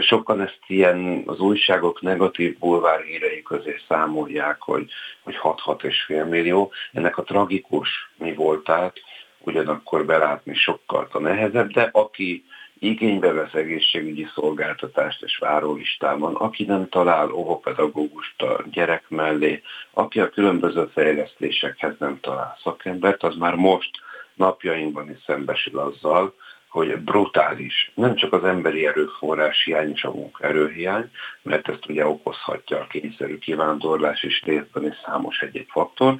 Sokan 0.00 0.40
ezt 0.40 0.60
ilyen 0.66 1.22
az 1.26 1.38
újságok 1.38 2.00
negatív 2.00 2.58
bulvár 2.58 3.00
hírei 3.00 3.42
közé 3.42 3.76
számolják, 3.88 4.60
hogy, 4.60 4.90
hogy 5.22 5.38
6-6,5 5.42 6.28
millió. 6.28 6.72
Ennek 6.92 7.18
a 7.18 7.22
tragikus 7.22 8.10
mi 8.16 8.34
voltát, 8.34 9.00
ugyanakkor 9.48 10.04
belátni 10.04 10.54
sokkal 10.54 11.08
nehezebb, 11.12 11.70
de 11.70 11.88
aki 11.92 12.44
igénybe 12.78 13.32
vesz 13.32 13.54
egészségügyi 13.54 14.26
szolgáltatást 14.34 15.22
és 15.22 15.38
várólistában, 15.38 16.34
aki 16.34 16.64
nem 16.64 16.88
talál 16.88 17.30
óvopedagógust 17.30 18.42
a 18.42 18.62
gyerek 18.70 19.04
mellé, 19.08 19.62
aki 19.90 20.20
a 20.20 20.30
különböző 20.30 20.90
fejlesztésekhez 20.92 21.94
nem 21.98 22.20
talál 22.20 22.58
szakembert, 22.62 23.22
az 23.22 23.36
már 23.36 23.54
most 23.54 23.90
napjainkban 24.34 25.10
is 25.10 25.18
szembesül 25.26 25.78
azzal, 25.78 26.34
hogy 26.68 26.96
brutális, 26.96 27.92
nem 27.94 28.14
csak 28.14 28.32
az 28.32 28.44
emberi 28.44 28.86
erőforrás 28.86 29.64
hiány 29.64 29.90
és 29.90 30.04
a 30.04 30.10
munkaerőhiány, 30.10 31.10
mert 31.42 31.68
ezt 31.68 31.88
ugye 31.88 32.06
okozhatja 32.06 32.78
a 32.78 32.86
kényszerű 32.86 33.38
kivándorlás 33.38 34.22
és 34.22 34.42
részben 34.44 34.84
és 34.84 34.94
számos 35.04 35.40
egy-egy 35.40 35.68
faktor, 35.70 36.16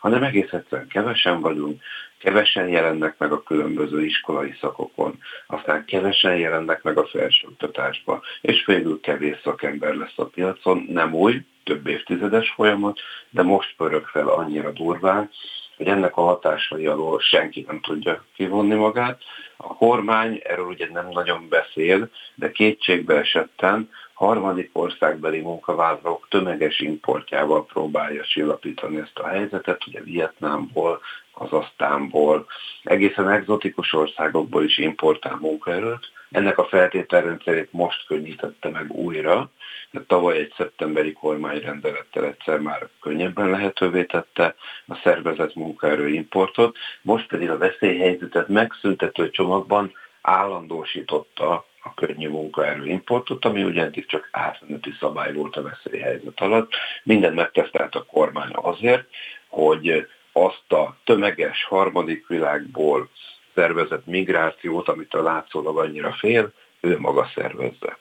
hanem 0.00 0.22
egész 0.22 0.52
egyszerűen 0.52 0.88
kevesen 0.88 1.40
vagyunk, 1.40 1.82
kevesen 2.22 2.68
jelennek 2.68 3.18
meg 3.18 3.32
a 3.32 3.42
különböző 3.42 4.04
iskolai 4.04 4.54
szakokon, 4.60 5.18
aztán 5.46 5.84
kevesen 5.84 6.36
jelennek 6.36 6.82
meg 6.82 6.98
a 6.98 7.06
felsőoktatásba, 7.06 8.22
és 8.40 8.64
végül 8.66 9.00
kevés 9.00 9.36
szakember 9.44 9.94
lesz 9.94 10.16
a 10.18 10.24
piacon, 10.24 10.86
nem 10.88 11.14
új, 11.14 11.40
több 11.64 11.86
évtizedes 11.86 12.50
folyamat, 12.50 13.00
de 13.30 13.42
most 13.42 13.74
pörög 13.76 14.06
fel 14.06 14.28
annyira 14.28 14.70
durván, 14.70 15.30
hogy 15.76 15.86
ennek 15.86 16.16
a 16.16 16.22
hatásai 16.22 16.86
alól 16.86 17.20
senki 17.20 17.64
nem 17.66 17.80
tudja 17.80 18.24
kivonni 18.34 18.74
magát. 18.74 19.22
A 19.56 19.74
kormány 19.76 20.40
erről 20.44 20.66
ugye 20.66 20.88
nem 20.92 21.08
nagyon 21.08 21.48
beszél, 21.48 22.10
de 22.34 22.50
kétségbe 22.50 23.14
esetten 23.14 23.90
harmadik 24.26 24.70
országbeli 24.72 25.40
munkavállalók 25.40 26.26
tömeges 26.30 26.80
importjával 26.80 27.66
próbálja 27.66 28.24
csillapítani 28.24 28.98
ezt 28.98 29.18
a 29.18 29.26
helyzetet, 29.26 29.86
ugye 29.86 30.00
Vietnámból, 30.00 31.00
Kazasztánból, 31.32 32.46
egészen 32.82 33.28
egzotikus 33.28 33.92
országokból 33.92 34.64
is 34.64 34.78
importál 34.78 35.38
munkaerőt. 35.40 36.10
Ennek 36.30 36.58
a 36.58 36.64
feltételrendszerét 36.64 37.72
most 37.72 38.06
könnyítette 38.06 38.68
meg 38.68 38.90
újra, 38.90 39.50
de 39.90 40.00
tavaly 40.06 40.36
egy 40.36 40.52
szeptemberi 40.56 41.12
kormányrendelettel 41.12 42.24
egyszer 42.24 42.58
már 42.58 42.88
könnyebben 43.00 43.50
lehetővé 43.50 44.04
tette 44.04 44.54
a 44.86 44.94
szervezet 45.02 45.54
munkaerő 45.54 46.08
importot, 46.08 46.76
most 47.02 47.26
pedig 47.28 47.50
a 47.50 47.58
veszélyhelyzetet 47.58 48.48
megszüntető 48.48 49.30
csomagban 49.30 49.92
állandósította 50.20 51.64
a 51.82 51.94
könnyű 51.94 52.28
munkaerő 52.28 52.86
importot, 52.86 53.44
ami 53.44 53.62
ugye 53.62 53.82
eddig 53.82 54.06
csak 54.06 54.28
átmeneti 54.32 54.92
szabály 55.00 55.32
volt 55.32 55.56
a 55.56 55.62
veszélyhelyzet 55.62 56.40
alatt. 56.40 56.72
Minden 57.02 57.34
megtesztelt 57.34 57.94
a 57.94 58.04
kormány 58.04 58.50
azért, 58.52 59.08
hogy 59.48 60.06
azt 60.32 60.72
a 60.72 60.96
tömeges 61.04 61.64
harmadik 61.64 62.26
világból 62.26 63.08
szervezett 63.54 64.06
migrációt, 64.06 64.88
amit 64.88 65.14
a 65.14 65.22
látszólag 65.22 65.78
annyira 65.78 66.12
fél, 66.12 66.52
ő 66.80 66.98
maga 66.98 67.30
szervezze. 67.34 67.98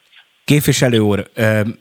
Képviselő 0.51 0.99
úr, 0.99 1.29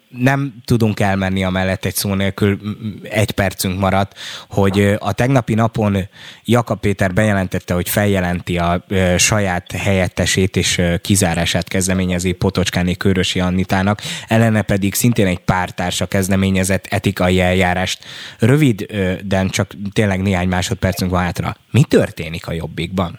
nem 0.09 0.55
tudunk 0.65 1.01
elmenni 1.01 1.45
amellett 1.45 1.85
egy 1.85 1.95
szó 1.95 2.15
nélkül, 2.15 2.59
egy 3.03 3.31
percünk 3.31 3.79
maradt, 3.81 4.19
hogy 4.49 4.95
a 4.99 5.13
tegnapi 5.13 5.55
napon 5.55 5.97
Jakab 6.45 6.81
Péter 6.81 7.13
bejelentette, 7.13 7.75
hogy 7.75 7.89
feljelenti 7.89 8.59
a 8.59 8.85
saját 9.17 9.73
helyettesét 9.73 10.57
és 10.57 10.83
kizárását 11.01 11.69
kezdeményezi 11.69 12.33
Potocskáni 12.33 12.97
Körösi 12.97 13.41
Annitának, 13.41 14.01
ellene 14.29 14.63
pedig 14.63 14.95
szintén 14.95 15.27
egy 15.27 15.41
pártársa 15.41 16.07
kezdeményezett 16.07 16.87
etikai 16.87 17.41
eljárást. 17.41 18.05
Röviden, 18.39 19.49
csak 19.49 19.71
tényleg 19.93 20.23
néhány 20.23 20.49
másodpercünk 20.49 21.11
van 21.11 21.23
hátra. 21.23 21.57
Mi 21.71 21.83
történik 21.83 22.47
a 22.47 22.53
Jobbikban? 22.53 23.19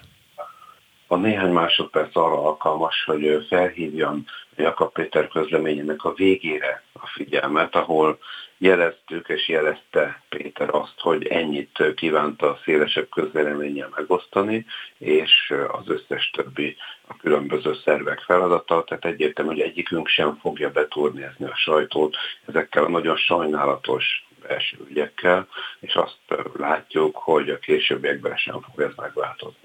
A 1.06 1.16
néhány 1.16 1.52
másodperc 1.52 2.16
arra 2.16 2.44
alkalmas, 2.44 3.04
hogy 3.06 3.46
felhívjam 3.48 4.24
Jakab 4.56 4.92
Péter 4.92 5.28
közleményének 5.28 6.04
a 6.04 6.12
végére 6.12 6.82
a 6.92 7.06
figyelmet, 7.06 7.74
ahol 7.74 8.18
jeleztük 8.58 9.28
és 9.28 9.48
jelezte 9.48 10.22
Péter 10.28 10.74
azt, 10.74 11.00
hogy 11.00 11.26
ennyit 11.26 11.82
kívánta 11.94 12.50
a 12.50 12.58
szélesebb 12.64 13.08
közvéleménnyel 13.08 13.92
megosztani, 13.96 14.66
és 14.98 15.54
az 15.68 15.88
összes 15.88 16.30
többi 16.30 16.76
a 17.06 17.16
különböző 17.16 17.74
szervek 17.84 18.20
feladata, 18.20 18.84
tehát 18.84 19.04
egyértelmű, 19.04 19.50
hogy 19.50 19.60
egyikünk 19.60 20.08
sem 20.08 20.36
fogja 20.36 20.70
beturnézni 20.70 21.44
a 21.44 21.56
sajtót 21.56 22.16
ezekkel 22.46 22.84
a 22.84 22.88
nagyon 22.88 23.16
sajnálatos 23.16 24.26
belső 24.42 24.76
ügyekkel, 24.88 25.48
és 25.80 25.94
azt 25.94 26.18
látjuk, 26.56 27.16
hogy 27.16 27.50
a 27.50 27.58
későbbiekben 27.58 28.36
sem 28.36 28.60
fog 28.60 28.80
ez 28.80 28.94
megváltozni. 28.96 29.61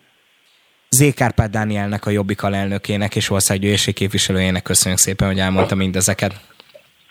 Z. 0.89 1.13
Kárpát 1.13 1.50
Dánielnek, 1.50 2.06
a 2.06 2.10
Jobbik 2.10 2.43
alelnökének 2.43 3.15
és 3.15 3.30
országgyűlési 3.30 3.93
képviselőjének 3.93 4.63
köszönjük 4.63 5.00
szépen, 5.00 5.28
hogy 5.28 5.39
elmondta 5.39 5.76
mindezeket. 5.76 6.34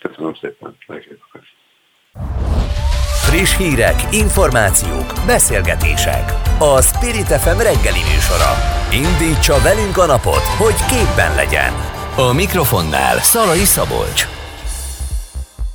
Köszönöm 0.01 0.33
szépen. 0.41 0.77
Friss 3.29 3.57
hírek, 3.57 3.95
információk, 4.11 5.13
beszélgetések. 5.25 6.31
A 6.59 6.81
Spirit 6.81 7.27
FM 7.27 7.57
reggeli 7.57 8.03
műsora. 8.13 8.51
Indítsa 8.91 9.61
velünk 9.61 9.97
a 9.97 10.05
napot, 10.05 10.45
hogy 10.57 10.75
képben 10.89 11.35
legyen. 11.35 11.73
A 12.15 12.33
mikrofonnál 12.33 13.17
Szalai 13.19 13.65
Szabolcs. 13.65 14.36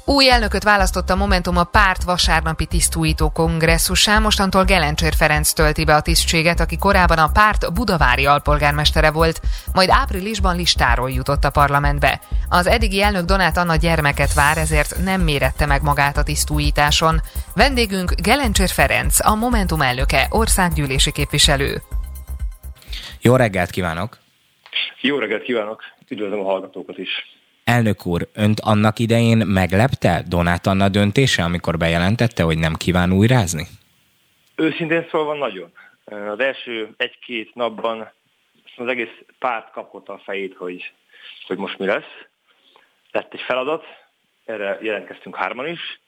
Új 0.05 0.31
elnököt 0.31 0.63
választott 0.63 1.11
a 1.11 1.17
Momentum 1.17 1.57
a 1.57 1.65
párt 1.65 2.03
vasárnapi 2.03 2.67
tisztújító 2.67 3.31
kongresszusán, 3.31 4.23
mostantól 4.23 4.65
Gelencsér 4.65 5.15
Ferenc 5.15 5.53
tölti 5.53 5.85
be 5.85 5.95
a 5.95 6.01
tisztséget, 6.01 6.61
aki 6.61 6.77
korábban 6.79 7.19
a 7.19 7.31
párt 7.33 7.73
budavári 7.73 8.27
alpolgármestere 8.27 9.11
volt, 9.11 9.41
majd 9.73 9.89
áprilisban 9.91 10.57
listáról 10.57 11.11
jutott 11.11 11.45
a 11.45 11.51
parlamentbe. 11.51 12.21
Az 12.49 12.67
eddigi 12.67 13.03
elnök 13.03 13.25
Donát 13.25 13.57
Anna 13.57 13.77
gyermeket 13.77 14.35
vár, 14.35 14.57
ezért 14.57 14.97
nem 15.05 15.21
mérette 15.21 15.67
meg 15.67 15.83
magát 15.83 16.17
a 16.17 16.23
tisztújításon. 16.23 17.21
Vendégünk 17.55 18.13
Gelencsér 18.21 18.69
Ferenc, 18.69 19.27
a 19.27 19.35
Momentum 19.35 19.81
elnöke, 19.81 20.27
országgyűlési 20.31 21.13
képviselő. 21.13 21.83
Jó 23.21 23.37
reggelt 23.37 23.71
kívánok! 23.71 24.19
Jó 25.01 25.19
reggelt 25.19 25.43
kívánok! 25.43 25.83
Üdvözlöm 26.09 26.41
a 26.41 26.45
hallgatókat 26.45 26.99
is! 26.99 27.11
Elnök 27.65 28.07
úr, 28.07 28.29
önt 28.35 28.61
annak 28.61 28.99
idején 28.99 29.47
meglepte 29.47 30.23
Donát 30.29 30.67
Anna 30.67 30.89
döntése, 30.89 31.43
amikor 31.43 31.77
bejelentette, 31.77 32.43
hogy 32.43 32.59
nem 32.59 32.75
kíván 32.75 33.13
újrázni? 33.13 33.67
Őszintén 34.57 35.07
szólva 35.11 35.35
nagyon. 35.35 35.73
Az 36.05 36.41
első 36.41 36.95
egy-két 36.97 37.55
napban 37.55 38.13
az 38.77 38.87
egész 38.89 39.23
párt 39.39 39.73
kapott 39.73 40.09
a 40.09 40.21
fejét, 40.25 40.55
hogy, 40.57 40.93
hogy 41.47 41.57
most 41.57 41.79
mi 41.79 41.87
lesz. 41.87 42.11
Lett 43.13 43.33
egy 43.35 43.41
feladat, 43.41 43.85
erre 44.45 44.79
jelentkeztünk 44.81 45.37
hárman 45.37 45.67
is. 45.67 46.01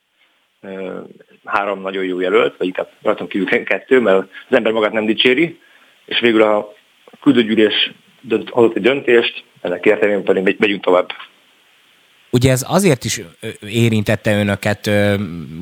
Három 1.45 1.81
nagyon 1.81 2.05
jó 2.05 2.21
jelölt, 2.21 2.57
vagy 2.57 2.67
inkább 2.67 2.90
rajtam 3.03 3.27
kívül 3.27 3.64
kettő, 3.64 4.01
mert 4.01 4.17
az 4.49 4.57
ember 4.57 4.73
magát 4.73 4.93
nem 4.93 5.07
dicséri, 5.07 5.61
és 6.05 6.21
végül 6.21 6.43
a 6.43 6.73
küldőgyűlés 7.21 7.93
hozott 8.51 8.77
egy 8.77 8.83
döntést, 8.83 9.45
ennek 9.61 9.85
értelmében 9.85 10.25
pedig 10.25 10.57
megyünk 10.59 10.85
tovább. 10.85 11.12
Ugye 12.35 12.51
ez 12.51 12.64
azért 12.68 13.05
is 13.05 13.20
érintette 13.68 14.38
önöket 14.38 14.90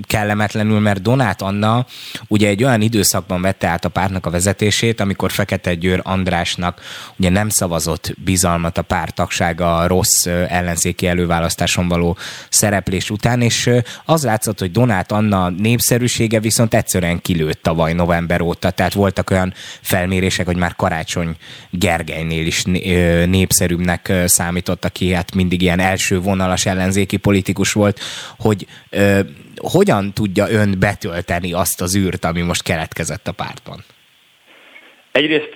kellemetlenül, 0.03 0.81
mert 0.81 1.03
Donát 1.03 1.43
Anna 1.43 1.87
ugye 2.29 2.49
egy 2.49 2.65
olyan 2.65 2.81
időszakban 2.81 3.43
vette 3.43 3.69
át 3.69 3.85
a 3.85 3.89
pártnak 3.89 4.27
a 4.27 4.31
vezetését, 4.31 5.01
amikor 5.01 5.31
Fekete 5.31 5.75
Győr 5.75 6.01
Andrásnak 6.03 6.81
ugye 7.17 7.29
nem 7.29 7.49
szavazott 7.49 8.15
bizalmat 8.25 8.79
a 8.79 8.83
párt 8.83 9.15
tagsága 9.15 9.87
rossz 9.87 10.27
ellenzéki 10.49 11.07
előválasztáson 11.07 11.89
való 11.89 12.17
szereplés 12.49 13.11
után, 13.11 13.41
és 13.41 13.71
az 14.05 14.25
látszott, 14.25 14.59
hogy 14.59 14.71
Donát 14.71 15.13
Anna 15.13 15.49
népszerűsége 15.51 16.41
viszont 16.41 16.75
egyszerűen 16.75 17.21
kilőtt 17.21 17.63
tavaly 17.63 17.93
november 17.93 18.41
óta, 18.41 18.71
tehát 18.71 18.93
voltak 18.93 19.31
olyan 19.31 19.55
felmérések, 19.81 20.47
hogy 20.47 20.57
már 20.57 20.77
Karácsony 20.77 21.37
Gergelynél 21.71 22.47
is 22.47 22.63
népszerűbbnek 23.27 24.13
számított, 24.25 24.85
aki 24.85 25.13
hát 25.13 25.35
mindig 25.35 25.63
ilyen 25.63 25.81
első 25.81 26.21
vonalas 26.21 26.61
hatalmas 26.63 26.67
ellenzéki 26.67 27.17
politikus 27.17 27.73
volt, 27.73 28.01
hogy 28.39 28.67
ö, 28.91 29.21
hogyan 29.57 30.13
tudja 30.13 30.51
ön 30.51 30.75
betölteni 30.79 31.53
azt 31.53 31.81
az 31.81 31.97
űrt, 31.97 32.25
ami 32.25 32.41
most 32.41 32.63
keletkezett 32.63 33.29
a 33.29 33.33
párton? 33.33 33.79
Egyrészt 35.13 35.55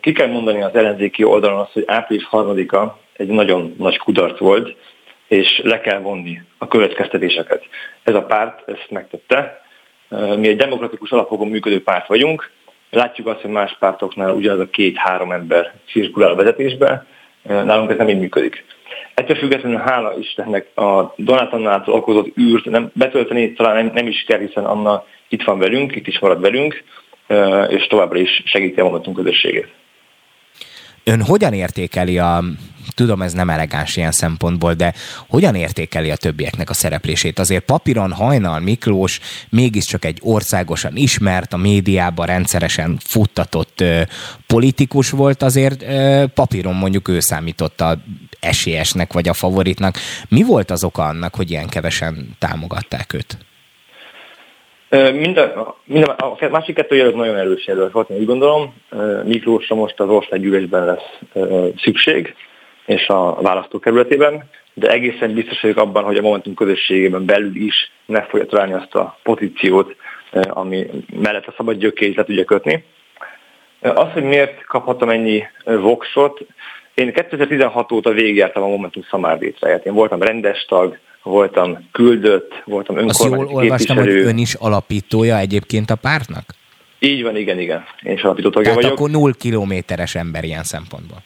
ki 0.00 0.12
kell 0.12 0.28
mondani 0.28 0.62
az 0.62 0.74
ellenzéki 0.74 1.24
oldalon 1.24 1.60
azt, 1.60 1.72
hogy 1.72 1.84
április 1.86 2.24
harmadika 2.24 3.00
egy 3.16 3.28
nagyon 3.28 3.74
nagy 3.78 3.96
kudarc 3.96 4.38
volt, 4.38 4.76
és 5.28 5.60
le 5.64 5.80
kell 5.80 6.00
vonni 6.00 6.42
a 6.58 6.68
következtetéseket. 6.68 7.64
Ez 8.02 8.14
a 8.14 8.22
párt 8.22 8.68
ezt 8.68 8.86
megtette. 8.90 9.60
Mi 10.08 10.48
egy 10.48 10.56
demokratikus 10.56 11.10
alapokon 11.10 11.48
működő 11.48 11.82
párt 11.82 12.06
vagyunk. 12.06 12.50
Látjuk 12.90 13.26
azt, 13.26 13.40
hogy 13.40 13.50
más 13.50 13.76
pártoknál 13.78 14.34
ugyanaz 14.34 14.60
a 14.60 14.70
két-három 14.70 15.32
ember 15.32 15.74
cirkulál 15.86 16.30
a 16.30 16.34
vezetésbe. 16.34 17.06
Nálunk 17.42 17.90
ez 17.90 17.96
nem 17.96 18.08
így 18.08 18.18
működik. 18.18 18.64
Ettől 19.18 19.36
függetlenül 19.36 19.78
hála 19.78 20.18
Istennek 20.18 20.76
a 20.76 21.12
Donát 21.16 21.52
Annától 21.52 21.94
okozott 21.94 22.38
űrt 22.38 22.64
nem 22.64 22.90
betölteni 22.94 23.52
talán 23.52 23.84
nem, 23.84 23.94
nem 23.94 24.06
is 24.06 24.24
kell, 24.26 24.38
hiszen 24.38 24.64
Anna 24.64 25.04
itt 25.28 25.42
van 25.42 25.58
velünk, 25.58 25.96
itt 25.96 26.06
is 26.06 26.18
marad 26.18 26.40
velünk, 26.40 26.84
és 27.68 27.86
továbbra 27.86 28.18
is 28.18 28.42
segíti 28.44 28.80
a 28.80 28.84
Momentum 28.84 29.14
közösségét. 29.14 29.68
Ön 31.08 31.22
hogyan 31.22 31.52
értékeli 31.52 32.18
a, 32.18 32.44
tudom 32.94 33.22
ez 33.22 33.32
nem 33.32 33.50
elegáns 33.50 33.96
ilyen 33.96 34.12
szempontból, 34.12 34.74
de 34.74 34.94
hogyan 35.28 35.54
értékeli 35.54 36.10
a 36.10 36.16
többieknek 36.16 36.70
a 36.70 36.74
szereplését? 36.74 37.38
Azért 37.38 37.64
papíron 37.64 38.12
Hajnal 38.12 38.60
Miklós 38.60 39.20
mégiscsak 39.48 40.04
egy 40.04 40.18
országosan 40.22 40.96
ismert, 40.96 41.52
a 41.52 41.56
médiában 41.56 42.26
rendszeresen 42.26 42.98
futtatott 43.04 43.80
ö, 43.80 44.02
politikus 44.46 45.10
volt, 45.10 45.42
azért 45.42 45.82
ö, 45.82 46.24
papíron 46.34 46.74
mondjuk 46.74 47.08
ő 47.08 47.20
számított 47.20 47.80
a 47.80 47.98
esélyesnek 48.40 49.12
vagy 49.12 49.28
a 49.28 49.34
favoritnak. 49.34 49.98
Mi 50.28 50.42
volt 50.42 50.70
az 50.70 50.84
oka 50.84 51.04
annak, 51.04 51.34
hogy 51.34 51.50
ilyen 51.50 51.68
kevesen 51.68 52.36
támogatták 52.38 53.12
őt? 53.12 53.47
Mind 54.90 55.36
a, 55.36 55.76
mind 55.84 56.04
a, 56.04 56.36
a 56.40 56.48
másik 56.50 56.74
kettő 56.74 56.96
jelölt 56.96 57.14
nagyon 57.14 57.36
erős 57.36 57.66
jelölt 57.66 57.92
volt, 57.92 58.10
én 58.10 58.18
úgy 58.18 58.26
gondolom. 58.26 58.74
Miklósra 59.24 59.74
most 59.74 60.00
az 60.00 60.08
országgyűlésben 60.08 60.84
lesz 60.84 61.42
szükség, 61.76 62.34
és 62.86 63.08
a 63.08 63.34
választókerületében, 63.42 64.50
de 64.74 64.90
egészen 64.90 65.34
biztos 65.34 65.60
vagyok 65.60 65.78
abban, 65.78 66.04
hogy 66.04 66.16
a 66.16 66.22
Momentum 66.22 66.54
közösségében 66.54 67.24
belül 67.24 67.56
is 67.56 67.92
meg 68.06 68.28
fogja 68.28 68.46
találni 68.46 68.72
azt 68.72 68.94
a 68.94 69.18
pozíciót, 69.22 69.96
ami 70.32 70.86
mellett 71.12 71.46
a 71.46 71.54
szabad 71.56 71.76
gyökét 71.76 72.16
le 72.16 72.24
tudja 72.24 72.44
kötni. 72.44 72.84
Az, 73.80 74.12
hogy 74.12 74.22
miért 74.22 74.64
kaphatom 74.64 75.08
ennyi 75.08 75.42
voksot, 75.64 76.46
én 76.94 77.12
2016 77.12 77.92
óta 77.92 78.10
végigjártam 78.10 78.62
a 78.62 78.68
Momentum 78.68 79.02
Szamárdétráját. 79.10 79.86
Én 79.86 79.94
voltam 79.94 80.22
rendes 80.22 80.64
tag, 80.64 80.98
voltam 81.22 81.88
küldött, 81.92 82.62
voltam 82.64 82.96
önkormányzati 82.96 83.32
Azt 83.32 83.48
jól 83.50 83.56
olvastam, 83.62 83.96
képviselő. 83.96 84.22
hogy 84.22 84.32
ön 84.32 84.38
is 84.38 84.54
alapítója 84.54 85.38
egyébként 85.38 85.90
a 85.90 85.94
pártnak? 85.94 86.44
Így 86.98 87.22
van, 87.22 87.36
igen, 87.36 87.58
igen. 87.58 87.84
Én 88.02 88.12
is 88.12 88.22
alapító 88.22 88.50
tagja 88.50 88.68
Tehát 88.68 88.82
vagyok. 88.82 88.98
akkor 88.98 89.10
null 89.10 89.32
kilométeres 89.38 90.14
ember 90.14 90.44
ilyen 90.44 90.62
szempontból. 90.62 91.22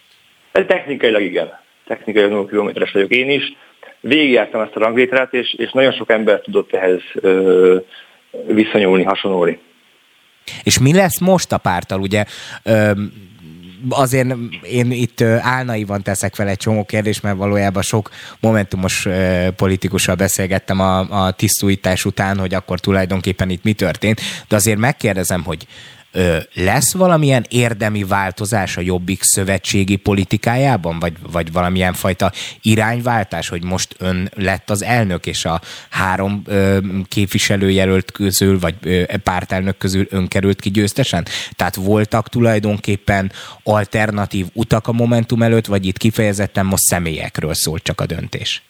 Ez 0.53 0.65
technikailag 0.67 1.23
igen. 1.23 1.49
Technikailag 1.87 2.31
null 2.31 2.49
kilométeres 2.49 2.93
vagyok 2.93 3.11
én 3.11 3.31
is. 3.31 3.43
Végigjártam 4.01 4.61
ezt 4.61 4.77
a 4.77 4.79
ranglétrát, 4.81 5.33
és, 5.35 5.55
és 5.55 5.71
nagyon 5.73 5.93
sok 5.93 6.11
ember 6.11 6.41
tudott 6.41 6.75
ehhez 6.75 7.01
ö, 7.15 7.77
viszonyulni, 8.47 9.03
hasonlulni. 9.03 9.59
És 10.63 10.79
mi 10.79 10.93
lesz 10.95 11.19
most 11.21 11.53
a 11.53 11.59
pártal? 11.59 12.01
Ugye 12.01 12.25
ö, 12.63 12.91
azért 13.89 14.35
én 14.63 14.91
itt 14.91 15.21
álnaivan 15.41 16.03
teszek 16.03 16.35
fel 16.35 16.49
egy 16.49 16.57
csomó 16.57 16.85
kérdést, 16.85 17.23
mert 17.23 17.37
valójában 17.37 17.83
sok 17.83 18.11
momentumos 18.41 19.09
politikussal 19.57 20.15
beszélgettem 20.15 20.81
a, 20.81 21.25
a 21.25 21.31
tisztújítás 21.31 22.05
után, 22.05 22.39
hogy 22.39 22.55
akkor 22.55 22.81
tulajdonképpen 22.81 23.51
itt 23.51 23.65
mi 23.65 23.73
történt, 23.73 24.21
de 24.49 24.57
azért 24.57 24.79
megkérdezem, 24.79 25.43
hogy 25.45 25.67
lesz 26.55 26.95
valamilyen 26.95 27.45
érdemi 27.49 28.05
változás 28.05 28.77
a 28.77 28.81
Jobbik 28.81 29.23
szövetségi 29.23 29.97
politikájában, 29.97 30.99
vagy, 30.99 31.13
vagy 31.33 31.53
valamilyen 31.53 31.93
fajta 31.93 32.31
irányváltás, 32.63 33.49
hogy 33.49 33.65
most 33.65 33.95
ön 33.99 34.31
lett 34.37 34.71
az 34.71 34.83
elnök, 34.83 35.27
és 35.27 35.45
a 35.45 35.61
három 35.91 36.43
ö, 36.47 36.79
képviselőjelölt 37.09 38.11
közül, 38.11 38.59
vagy 38.59 38.75
ö, 38.85 39.03
pártelnök 39.25 39.77
közül 39.79 40.07
ön 40.11 40.29
került 40.29 40.61
ki 40.61 40.71
győztesen? 40.71 41.25
Tehát 41.57 41.75
voltak 41.75 42.29
tulajdonképpen 42.29 43.33
alternatív 43.65 44.47
utak 44.55 44.89
a 44.89 44.93
Momentum 44.93 45.43
előtt, 45.43 45.67
vagy 45.67 45.87
itt 45.87 45.97
kifejezetten 45.97 46.67
most 46.67 46.83
személyekről 46.83 47.55
szólt 47.55 47.83
csak 47.83 48.01
a 48.01 48.07
döntés? 48.07 48.63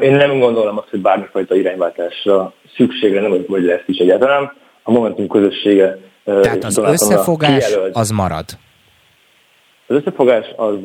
Én 0.00 0.12
nem 0.12 0.38
gondolom 0.38 0.78
azt, 0.78 0.88
hogy 0.88 1.00
bármifajta 1.00 1.56
irányváltásra 1.56 2.52
szükségre 2.76 3.20
nem, 3.20 3.44
hogy 3.46 3.62
lesz 3.62 3.82
is 3.86 3.98
egyáltalán. 3.98 4.52
A 4.82 4.90
Momentum 4.90 5.26
közössége 5.28 5.98
tehát 6.24 6.64
az 6.64 6.78
összefogás 6.78 7.66
kijelölt. 7.66 7.96
az 7.96 8.10
marad? 8.10 8.44
Az 9.86 9.96
összefogás 9.96 10.46
az 10.56 10.76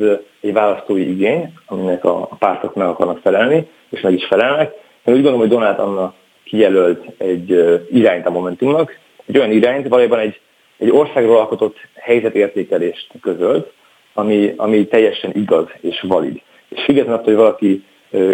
egy 0.42 0.54
választói 0.54 1.10
igény, 1.10 1.54
aminek 1.66 2.06
a 2.06 2.30
pártok 2.40 2.76
meg 2.76 2.88
akarnak 2.88 3.20
felelni, 3.24 3.68
és 3.90 4.02
meg 4.02 4.14
is 4.14 4.26
felelnek. 4.26 4.74
Én 5.06 5.14
úgy 5.14 5.22
gondolom, 5.22 5.40
hogy 5.40 5.50
Donát 5.50 5.80
Anna 5.80 6.14
kijelölt 6.44 7.06
egy 7.18 7.50
irányt 7.92 8.26
a 8.26 8.30
Momentumnak, 8.30 9.00
egy 9.26 9.38
olyan 9.38 9.52
irányt, 9.52 9.88
valójában 9.88 10.20
egy, 10.20 10.40
egy 10.78 10.90
országról 10.90 11.38
alkotott 11.38 11.78
helyzetértékelést 11.94 13.08
közölt, 13.22 13.72
ami, 14.14 14.54
ami 14.58 14.88
teljesen 14.88 15.32
igaz 15.36 15.68
és 15.82 16.06
valid. 16.08 16.42
És 16.70 16.84
függetlenül 16.84 17.20
attól, 17.20 17.34
hogy 17.34 17.44
valaki 17.44 17.84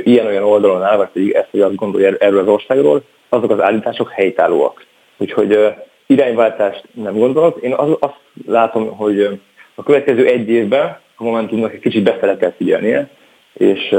ilyen-olyan 0.03 0.43
oldalon 0.43 0.83
áll, 0.83 0.97
vagy 0.97 1.09
pedig 1.13 1.31
ezt 1.31 1.47
vagy 1.51 1.61
azt 1.61 1.75
gondolja 1.75 2.15
erről 2.19 2.39
az 2.39 2.47
országról, 2.47 3.03
azok 3.29 3.51
az 3.51 3.61
állítások 3.61 4.09
helytállóak. 4.09 4.85
Úgyhogy 5.17 5.73
irányváltást 6.07 6.83
nem 6.93 7.17
gondolok. 7.17 7.61
Én 7.61 7.73
az, 7.73 7.97
azt 7.99 8.19
látom, 8.47 8.95
hogy 8.95 9.39
a 9.75 9.83
következő 9.83 10.25
egy 10.25 10.49
évben 10.49 10.97
a 11.15 11.23
Momentumnak 11.23 11.73
egy 11.73 11.79
kicsit 11.79 12.03
befele 12.03 12.37
kell 12.37 12.53
figyelnie, 12.57 13.09
és 13.53 13.91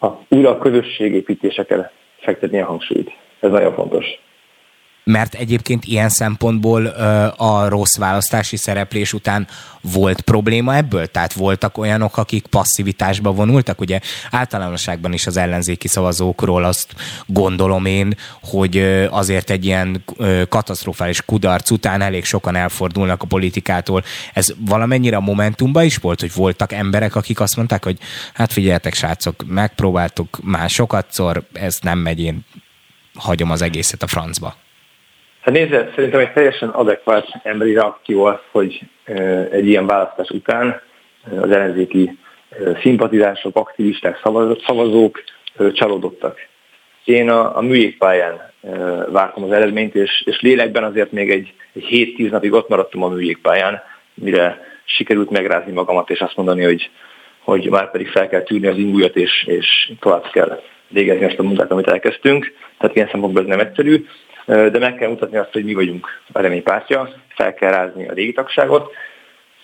a, 0.00 0.18
újra 0.28 0.50
a 0.50 0.58
közösségépítése 0.58 1.64
kell 1.64 1.90
fektetni 2.20 2.60
a 2.60 2.66
hangsúlyt. 2.66 3.12
Ez 3.40 3.50
nagyon 3.50 3.74
fontos 3.74 4.06
mert 5.08 5.34
egyébként 5.34 5.84
ilyen 5.84 6.08
szempontból 6.08 6.86
a 7.36 7.68
rossz 7.68 7.96
választási 7.96 8.56
szereplés 8.56 9.12
után 9.12 9.46
volt 9.80 10.20
probléma 10.20 10.76
ebből? 10.76 11.06
Tehát 11.06 11.32
voltak 11.32 11.78
olyanok, 11.78 12.16
akik 12.16 12.46
passzivitásba 12.46 13.32
vonultak? 13.32 13.80
Ugye 13.80 14.00
általánosságban 14.30 15.12
is 15.12 15.26
az 15.26 15.36
ellenzéki 15.36 15.88
szavazókról 15.88 16.64
azt 16.64 16.94
gondolom 17.26 17.84
én, 17.84 18.16
hogy 18.42 18.78
azért 19.10 19.50
egy 19.50 19.64
ilyen 19.64 20.04
katasztrofális 20.48 21.24
kudarc 21.24 21.70
után 21.70 22.00
elég 22.00 22.24
sokan 22.24 22.56
elfordulnak 22.56 23.22
a 23.22 23.26
politikától. 23.26 24.04
Ez 24.32 24.54
valamennyire 24.58 25.16
a 25.16 25.20
Momentumban 25.20 25.84
is 25.84 25.96
volt, 25.96 26.20
hogy 26.20 26.34
voltak 26.34 26.72
emberek, 26.72 27.14
akik 27.14 27.40
azt 27.40 27.56
mondták, 27.56 27.84
hogy 27.84 27.98
hát 28.34 28.52
figyeljetek 28.52 28.94
srácok, 28.94 29.44
megpróbáltuk 29.46 30.38
már 30.42 30.70
sokatszor, 30.70 31.46
ez 31.52 31.78
nem 31.80 31.98
megy, 31.98 32.20
én 32.20 32.44
hagyom 33.14 33.50
az 33.50 33.62
egészet 33.62 34.02
a 34.02 34.06
francba. 34.06 34.56
Hát 35.40 35.54
nézze, 35.54 35.90
szerintem 35.94 36.20
egy 36.20 36.32
teljesen 36.32 36.68
adekvát 36.68 37.26
emberi 37.42 37.74
reakció 37.74 38.24
az, 38.24 38.38
hogy 38.50 38.80
egy 39.50 39.66
ilyen 39.66 39.86
választás 39.86 40.30
után 40.30 40.80
az 41.40 41.50
ellenzéki 41.50 42.18
szimpatizások, 42.80 43.56
aktivisták, 43.56 44.20
szavazók 44.66 45.22
csalódottak. 45.72 46.38
Én 47.04 47.30
a, 47.30 47.56
a 47.56 47.60
műjégpályán 47.60 48.52
vártam 49.10 49.44
az 49.44 49.52
eredményt, 49.52 49.94
és, 49.94 50.22
és 50.24 50.40
lélekben 50.40 50.84
azért 50.84 51.12
még 51.12 51.30
egy, 51.30 51.52
egy 51.72 52.14
7-10 52.18 52.30
napig 52.30 52.52
ott 52.52 52.68
maradtam 52.68 53.02
a 53.02 53.08
műjégpályán, 53.08 53.82
mire 54.14 54.60
sikerült 54.84 55.30
megrázni 55.30 55.72
magamat, 55.72 56.10
és 56.10 56.20
azt 56.20 56.36
mondani, 56.36 56.64
hogy, 56.64 56.90
hogy 57.38 57.70
már 57.70 57.90
pedig 57.90 58.08
fel 58.08 58.28
kell 58.28 58.42
tűrni 58.42 58.66
az 58.66 58.76
ingújat, 58.76 59.16
és, 59.16 59.44
és 59.46 59.92
tovább 60.00 60.30
kell 60.30 60.60
végezni 60.88 61.24
azt 61.24 61.38
a 61.38 61.42
munkát, 61.42 61.70
amit 61.70 61.88
elkezdtünk. 61.88 62.52
Tehát 62.78 62.96
ilyen 62.96 63.08
szempontból 63.10 63.42
ez 63.42 63.48
nem 63.48 63.60
egyszerű 63.60 64.06
de 64.48 64.78
meg 64.78 64.94
kell 64.94 65.08
mutatni 65.08 65.36
azt, 65.36 65.52
hogy 65.52 65.64
mi 65.64 65.74
vagyunk 65.74 66.06
a 66.32 66.40
reménypártja, 66.40 67.12
fel 67.28 67.54
kell 67.54 67.70
rázni 67.70 68.08
a 68.08 68.12
régi 68.12 68.32
tagságot. 68.32 68.92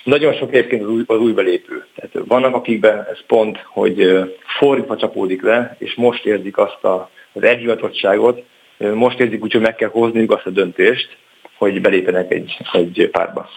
Nagyon 0.02 0.34
sok 0.34 0.54
egyébként 0.54 0.82
az 0.82 0.88
új, 0.88 1.02
az 1.06 1.18
új 1.18 1.32
belépő. 1.32 1.84
Tehát 1.94 2.26
vannak, 2.28 2.54
akikben 2.54 3.06
ez 3.10 3.18
pont, 3.26 3.58
hogy 3.66 4.18
fordítva 4.58 4.96
csapódik 4.96 5.42
le, 5.42 5.76
és 5.78 5.94
most 5.94 6.26
érzik 6.26 6.58
azt 6.58 6.84
a, 6.84 7.10
az 7.32 7.42
elhivatottságot, 7.42 8.42
most 8.94 9.20
érzik 9.20 9.42
úgy, 9.42 9.52
hogy 9.52 9.60
meg 9.60 9.74
kell 9.74 9.88
hozniuk 9.88 10.32
azt 10.32 10.46
a 10.46 10.50
döntést, 10.50 11.16
hogy 11.56 11.80
belépjenek 11.80 12.30
egy, 12.32 12.56
egy 12.72 13.08
párba. 13.12 13.48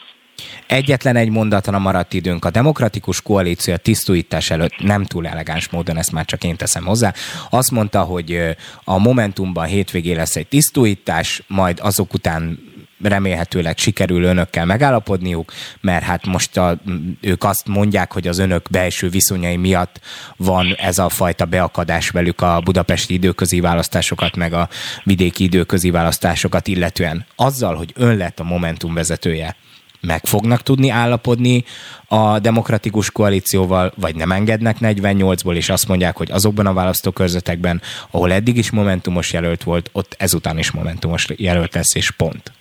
Egyetlen 0.68 1.16
egy 1.16 1.30
mondatra 1.30 1.80
maradt 1.80 2.14
időnk. 2.14 2.46
A 2.46 2.50
demokratikus 2.50 3.22
koalíció 3.22 3.74
a 3.74 3.78
tisztújítás 3.78 4.50
előtt 4.50 4.78
nem 4.80 5.06
túl 5.06 5.28
elegáns 5.28 5.70
módon, 5.70 5.98
ezt 5.98 6.12
már 6.12 6.26
csak 6.26 6.44
én 6.44 6.56
teszem 6.56 6.86
hozzá. 6.86 7.14
Azt 7.50 7.72
mondta, 7.72 8.02
hogy 8.02 8.56
a 8.84 8.98
Momentumban 8.98 9.66
hétvégé 9.66 10.14
lesz 10.14 10.36
egy 10.36 10.48
tisztújítás, 10.48 11.44
majd 11.48 11.80
azok 11.82 12.14
után 12.14 12.60
remélhetőleg 13.02 13.78
sikerül 13.78 14.24
önökkel 14.24 14.66
megállapodniuk, 14.66 15.54
mert 15.82 16.04
hát 16.04 16.26
most 16.26 16.58
a, 16.58 16.78
ők 17.22 17.44
azt 17.44 17.68
mondják, 17.68 18.14
hogy 18.14 18.28
az 18.28 18.38
önök 18.38 18.70
belső 18.70 19.10
viszonyai 19.10 19.56
miatt 19.56 20.00
van 20.38 20.76
ez 20.78 20.98
a 20.98 21.10
fajta 21.10 21.46
beakadás 21.46 22.10
velük 22.10 22.42
a 22.42 22.62
budapesti 22.64 23.14
időközi 23.14 23.60
választásokat, 23.60 24.36
meg 24.36 24.54
a 24.54 24.70
vidéki 25.04 25.44
időközi 25.44 25.90
választásokat 25.90 26.68
illetően. 26.68 27.26
Azzal, 27.36 27.76
hogy 27.76 27.94
ön 27.96 28.18
lett 28.18 28.40
a 28.40 28.44
Momentum 28.44 28.94
vezetője, 28.94 29.56
meg 30.02 30.26
fognak 30.26 30.62
tudni 30.62 30.90
állapodni 30.90 31.64
a 32.08 32.40
demokratikus 32.40 33.12
koalícióval, 33.12 33.92
vagy 33.96 34.16
nem 34.16 34.32
engednek 34.32 34.76
48-ból, 34.82 35.56
és 35.56 35.70
azt 35.70 35.88
mondják, 35.88 36.18
hogy 36.18 36.32
azokban 36.32 36.66
a 36.66 36.74
választókörzetekben, 36.74 37.82
ahol 38.12 38.32
eddig 38.32 38.58
is 38.58 38.72
momentumos 38.72 39.34
jelölt 39.34 39.64
volt, 39.64 39.90
ott 39.94 40.16
ezután 40.18 40.58
is 40.58 40.72
momentumos 40.72 41.28
jelölt 41.36 41.74
lesz, 41.74 41.96
és 41.96 42.12
pont. 42.12 42.52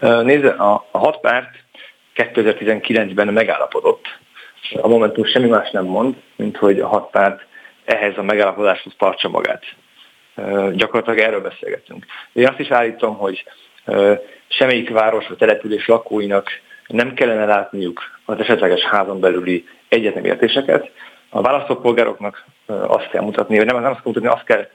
Nézze, 0.00 0.48
a, 0.48 0.86
a 0.90 0.98
hat 0.98 1.20
párt 1.20 1.48
2019-ben 2.16 3.28
megállapodott. 3.28 4.18
A 4.80 4.88
Momentum 4.88 5.24
semmi 5.24 5.48
más 5.48 5.70
nem 5.70 5.84
mond, 5.84 6.14
mint 6.36 6.56
hogy 6.56 6.80
a 6.80 6.86
hat 6.86 7.10
párt 7.10 7.46
ehhez 7.84 8.16
a 8.16 8.22
megállapodáshoz 8.22 8.92
tartsa 8.98 9.28
magát. 9.28 9.64
Gyakorlatilag 10.72 11.18
erről 11.18 11.40
beszélgetünk. 11.40 12.06
Én 12.32 12.48
azt 12.48 12.58
is 12.58 12.70
állítom, 12.70 13.16
hogy 13.16 13.44
semmelyik 14.50 14.90
város 14.90 15.26
vagy 15.28 15.36
település 15.36 15.86
lakóinak 15.86 16.48
nem 16.86 17.14
kellene 17.14 17.44
látniuk 17.44 18.02
az 18.24 18.38
esetleges 18.38 18.80
házon 18.80 19.20
belüli 19.20 19.68
értéseket. 19.88 20.90
A 21.28 21.42
választópolgároknak 21.42 22.44
azt 22.66 23.08
kell 23.10 23.22
mutatni, 23.22 23.56
vagy 23.56 23.66
nem, 23.66 23.82
nem 23.82 23.90
azt 23.90 24.02
kell 24.02 24.12
mutatni, 24.12 24.28
azt 24.28 24.44
kell 24.44 24.68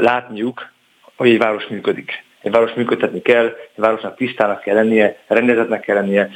látniuk, 0.00 0.70
hogy 1.16 1.28
egy 1.28 1.38
város 1.38 1.66
működik. 1.66 2.24
Egy 2.42 2.50
város 2.50 2.72
működtetni 2.72 3.22
kell, 3.22 3.46
egy 3.46 3.80
városnak 3.82 4.16
tisztának 4.16 4.60
kell 4.60 4.74
lennie, 4.74 5.16
rendezetnek 5.26 5.80
kell 5.80 5.96
lennie, 5.96 6.30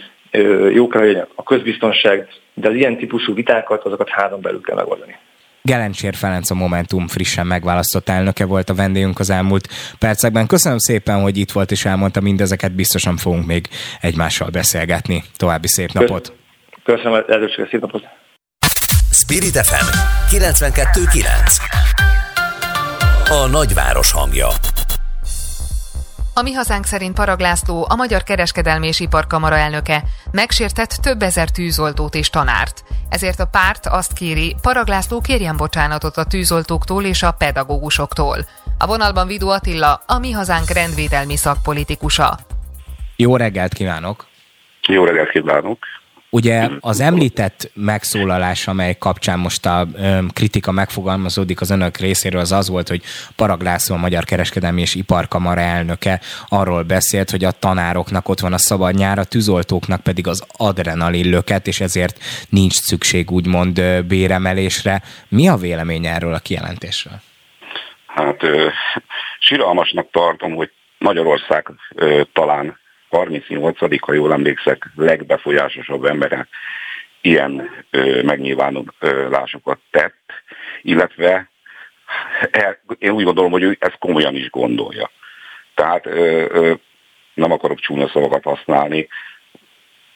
jókra 0.73 1.01
legyen 1.01 1.27
a 1.35 1.42
közbiztonság, 1.42 2.29
de 2.55 2.68
az 2.68 2.75
ilyen 2.75 2.97
típusú 2.97 3.35
vitákat, 3.35 3.85
azokat 3.85 4.09
házon 4.09 4.40
belül 4.40 4.61
kell 4.61 4.77
megoldani. 4.77 5.16
Gelencsér 5.68 6.14
Ferenc 6.14 6.50
a 6.50 6.55
Momentum 6.55 7.09
frissen 7.09 7.46
megválasztott 7.46 8.09
elnöke 8.09 8.44
volt 8.44 8.70
a 8.70 8.74
vendégünk 8.74 9.18
az 9.18 9.31
elmúlt 9.31 9.68
percekben. 9.98 10.46
Köszönöm 10.46 10.79
szépen, 10.79 11.20
hogy 11.20 11.37
itt 11.37 11.53
volt 11.53 11.70
és 11.70 11.85
elmondta 11.85 12.20
mindezeket, 12.20 12.74
biztosan 12.74 13.16
fogunk 13.16 13.46
még 13.46 13.68
egymással 14.00 14.50
beszélgetni. 14.50 15.24
További 15.37 15.68
szép 15.68 15.92
napot! 15.92 16.33
Köszönöm, 16.83 17.24
először 17.29 17.68
szép 17.70 17.81
napot! 17.81 18.05
Spirit 19.11 19.57
FM 19.57 19.87
92.9 20.37 21.24
A 23.31 23.46
nagyváros 23.46 24.12
hangja 24.12 24.48
a 26.35 26.42
mi 26.42 26.53
hazánk 26.53 26.85
szerint 26.85 27.14
Paraglászló, 27.14 27.87
a 27.88 27.94
Magyar 27.94 28.23
Kereskedelmi 28.23 28.87
és 28.87 29.01
Iparkamara 29.01 29.57
elnöke 29.57 30.03
megsértett 30.33 30.90
több 30.90 31.23
ezer 31.23 31.51
tűzoltót 31.51 32.14
és 32.14 32.31
tanárt. 32.31 32.85
Ezért 33.09 33.40
a 33.40 33.47
párt 33.47 33.87
azt 33.87 34.12
kéri, 34.12 34.57
Paraglászló 34.62 35.20
kérjen 35.20 35.57
bocsánatot 35.57 36.16
a 36.16 36.25
tűzoltóktól 36.25 37.05
és 37.05 37.23
a 37.23 37.33
pedagógusoktól. 37.33 38.38
A 38.79 38.87
vonalban 38.87 39.27
Vidó 39.27 39.49
Attila, 39.49 40.03
a 40.07 40.18
mi 40.18 40.31
hazánk 40.31 40.68
rendvédelmi 40.68 41.37
szakpolitikusa. 41.37 42.38
Jó 43.16 43.37
reggelt 43.37 43.73
kívánok! 43.73 44.27
Jó 44.87 45.05
reggelt 45.05 45.31
kívánok! 45.31 45.79
Ugye 46.35 46.68
az 46.81 47.01
említett 47.01 47.70
megszólalás, 47.75 48.66
amely 48.66 48.97
kapcsán 48.99 49.38
most 49.38 49.66
a 49.66 49.87
kritika 50.33 50.73
megfogalmazódik 50.73 51.61
az 51.61 51.70
önök 51.70 51.97
részéről, 51.97 52.40
az 52.40 52.53
az 52.53 52.68
volt, 52.68 52.88
hogy 52.88 53.03
Paraglászó, 53.37 53.94
a 53.94 53.99
Magyar 53.99 54.25
Kereskedelmi 54.25 54.81
és 54.81 54.94
Iparkamara 54.94 55.61
elnöke 55.61 56.20
arról 56.49 56.83
beszélt, 56.83 57.31
hogy 57.31 57.44
a 57.44 57.51
tanároknak 57.51 58.29
ott 58.29 58.40
van 58.40 58.53
a 58.53 58.59
szabad 58.59 58.94
nyár, 58.94 59.18
a 59.18 59.25
tűzoltóknak 59.25 60.03
pedig 60.03 60.27
az 60.27 60.47
adrenalin 60.57 61.31
löket, 61.31 61.66
és 61.66 61.81
ezért 61.81 62.18
nincs 62.49 62.73
szükség 62.73 63.31
úgymond 63.31 64.05
béremelésre. 64.07 65.03
Mi 65.29 65.49
a 65.49 65.57
vélemény 65.57 66.07
erről 66.07 66.35
a 66.35 66.38
kijelentésről? 66.38 67.20
Hát 68.07 68.40
siralmasnak 69.38 70.11
tartom, 70.11 70.55
hogy 70.55 70.70
Magyarország 70.99 71.70
ö, 71.94 72.23
talán 72.33 72.83
38 73.14 74.00
ha 74.00 74.12
jól 74.12 74.33
emlékszek, 74.33 74.90
legbefolyásosabb 74.94 76.05
emberek 76.05 76.48
ilyen 77.20 77.70
ö, 77.90 78.22
megnyilvánulásokat 78.22 79.79
tett, 79.90 80.33
illetve 80.83 81.50
e, 82.50 82.81
én 82.98 83.11
úgy 83.11 83.24
gondolom, 83.24 83.50
hogy 83.50 83.62
ő 83.62 83.77
ezt 83.81 83.98
komolyan 83.98 84.35
is 84.35 84.50
gondolja. 84.50 85.11
Tehát 85.74 86.07
ö, 86.07 86.44
ö, 86.50 86.74
nem 87.35 87.53
akarok 87.53 87.81
csúnya 87.81 88.09
szavakat 88.09 88.42
használni, 88.42 89.09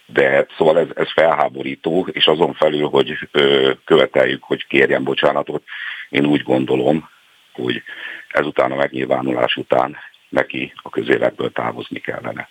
de 0.07 0.47
szóval 0.57 0.79
ez, 0.79 0.89
ez 0.95 1.13
felháborító, 1.13 2.07
és 2.13 2.27
azon 2.27 2.55
felül, 2.55 2.89
hogy 2.89 3.19
ö, 3.33 3.71
követeljük, 3.85 4.43
hogy 4.43 4.67
kérjen 4.67 5.05
bocsánatot, 5.05 5.63
én 6.09 6.27
úgy 6.27 6.43
gondolom, 6.43 7.09
hogy 7.53 7.83
ezután 8.29 8.73
a 8.73 8.77
megnyilvánulás 8.77 9.57
után 9.57 9.97
neki 10.29 10.73
a 10.77 10.91
közéletből 10.91 11.53
távozni 11.53 11.99
kellene 11.99 12.49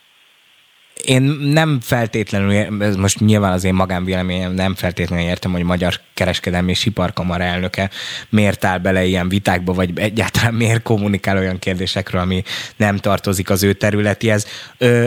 én 1.06 1.22
nem 1.44 1.80
feltétlenül, 1.82 2.84
ez 2.84 2.96
most 2.96 3.20
nyilván 3.20 3.52
az 3.52 3.64
én 3.64 3.74
magánvéleményem, 3.74 4.54
nem 4.54 4.76
feltétlenül 4.76 5.26
értem, 5.26 5.52
hogy 5.52 5.64
Magyar 5.64 6.00
Kereskedelmi 6.14 6.72
és 6.72 6.86
Iparkamara 6.86 7.44
elnöke 7.44 7.90
miért 8.30 8.66
áll 8.66 8.78
bele 8.78 9.06
ilyen 9.06 9.30
vitákba, 9.30 9.74
vagy 9.74 10.00
egyáltalán 10.00 10.54
miért 10.54 10.82
kommunikál 10.82 11.38
olyan 11.38 11.60
kérdésekről, 11.60 12.22
ami 12.22 12.44
nem 12.76 12.98
tartozik 12.98 13.50
az 13.50 13.64
ő 13.64 13.74
területihez. 13.74 14.48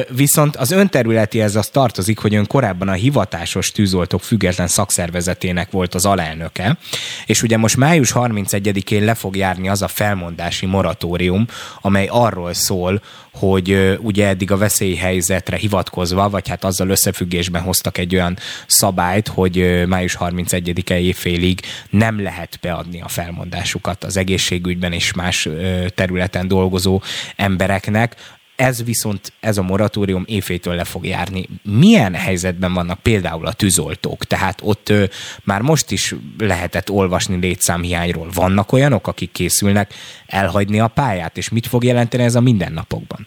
Viszont 0.09 0.57
az 0.57 0.71
ön 0.71 0.89
területihez 0.89 1.57
az 1.57 1.69
tartozik, 1.69 2.19
hogy 2.19 2.35
ön 2.35 2.47
korábban 2.47 2.89
a 2.89 2.93
hivatásos 2.93 3.73
tűzoltók 3.73 4.23
független 4.23 4.69
szakszervezetének 4.69 5.71
volt 5.71 5.95
az 5.95 6.07
alelnöke, 6.07 6.79
és 7.27 7.43
ugye 7.43 7.57
most 7.57 7.77
május 7.77 8.13
31-én 8.15 9.05
le 9.05 9.15
fog 9.15 9.37
járni 9.37 9.69
az 9.69 9.83
a 9.83 9.89
felmondási 9.89 10.67
moratórium, 10.67 11.47
amely 11.81 12.07
arról 12.11 12.55
szól, 12.55 13.01
hogy 13.33 13.99
ugye 14.01 14.29
eddig 14.29 14.51
a 14.51 14.57
veszélyhelyzetre 14.57 15.57
hivatkozva, 15.57 16.29
vagy 16.29 16.49
hát 16.49 16.65
azzal 16.65 16.89
összefüggésben 16.89 17.63
hoztak 17.63 17.99
egy 17.99 18.15
olyan 18.15 18.39
szabályt, 18.67 19.29
hogy 19.29 19.85
május 19.87 20.17
31-e 20.21 20.99
évfélig 20.99 21.61
nem 21.91 22.23
lehet 22.23 22.59
beadni 22.61 23.01
a 23.01 23.09
felmondásukat 23.09 24.05
az 24.05 24.17
egészségügyben 24.17 24.93
és 24.93 25.13
más 25.13 25.49
területen 25.95 26.49
dolgozó 26.49 27.03
embereknek, 27.37 28.17
ez 28.61 28.85
viszont, 28.85 29.33
ez 29.41 29.59
a 29.59 29.63
moratórium 29.63 30.25
évfétől 30.27 30.75
le 30.75 30.85
fog 30.85 31.07
járni. 31.07 31.45
Milyen 31.63 32.15
helyzetben 32.15 32.73
vannak 32.73 33.03
például 33.03 33.47
a 33.47 33.53
tűzoltók? 33.53 34.25
Tehát 34.25 34.61
ott 34.63 34.89
ö, 34.89 35.05
már 35.45 35.61
most 35.61 35.91
is 35.91 36.15
lehetett 36.39 36.91
olvasni 36.91 37.37
létszámhiányról. 37.41 38.29
Vannak 38.35 38.73
olyanok, 38.73 39.07
akik 39.07 39.33
készülnek 39.33 39.91
elhagyni 40.27 40.81
a 40.81 40.89
pályát, 40.89 41.37
és 41.37 41.51
mit 41.51 41.67
fog 41.67 41.85
jelenteni 41.85 42.23
ez 42.23 42.35
a 42.35 42.41
mindennapokban? 42.41 43.27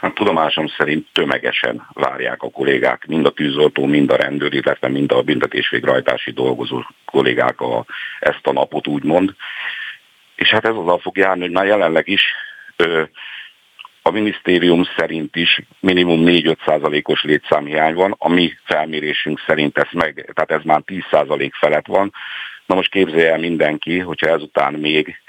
Hát 0.00 0.14
tudomásom 0.14 0.66
szerint 0.76 1.06
tömegesen 1.12 1.86
várják 1.92 2.42
a 2.42 2.50
kollégák, 2.50 3.06
mind 3.06 3.26
a 3.26 3.30
tűzoltó, 3.30 3.84
mind 3.84 4.10
a 4.10 4.16
rendőr, 4.16 4.54
illetve 4.54 4.88
mind 4.88 5.12
a 5.12 5.22
büntetésvégrehajtási 5.22 6.30
dolgozó 6.30 6.82
kollégák 7.04 7.60
a, 7.60 7.84
ezt 8.20 8.46
a 8.46 8.52
napot 8.52 8.86
úgymond. 8.86 9.34
És 10.34 10.48
hát 10.48 10.64
ez 10.64 10.74
azzal 10.74 10.98
fog 10.98 11.16
járni, 11.16 11.42
hogy 11.42 11.50
már 11.50 11.66
jelenleg 11.66 12.08
is 12.08 12.22
ö, 12.76 13.02
a 14.02 14.10
minisztérium 14.10 14.84
szerint 14.96 15.36
is 15.36 15.60
minimum 15.80 16.22
4-5 16.26 16.56
százalékos 16.66 17.22
létszámhiány 17.22 17.94
van, 17.94 18.14
a 18.18 18.28
mi 18.28 18.52
felmérésünk 18.64 19.42
szerint 19.46 19.78
ez 19.78 19.88
meg, 19.92 20.30
tehát 20.34 20.50
ez 20.50 20.64
már 20.64 20.82
10 20.84 21.02
százalék 21.10 21.54
felett 21.54 21.86
van. 21.86 22.12
Na 22.66 22.74
most 22.74 22.90
képzelje 22.90 23.32
el 23.32 23.38
mindenki, 23.38 23.98
hogyha 23.98 24.28
ezután 24.28 24.74
még 24.74 25.20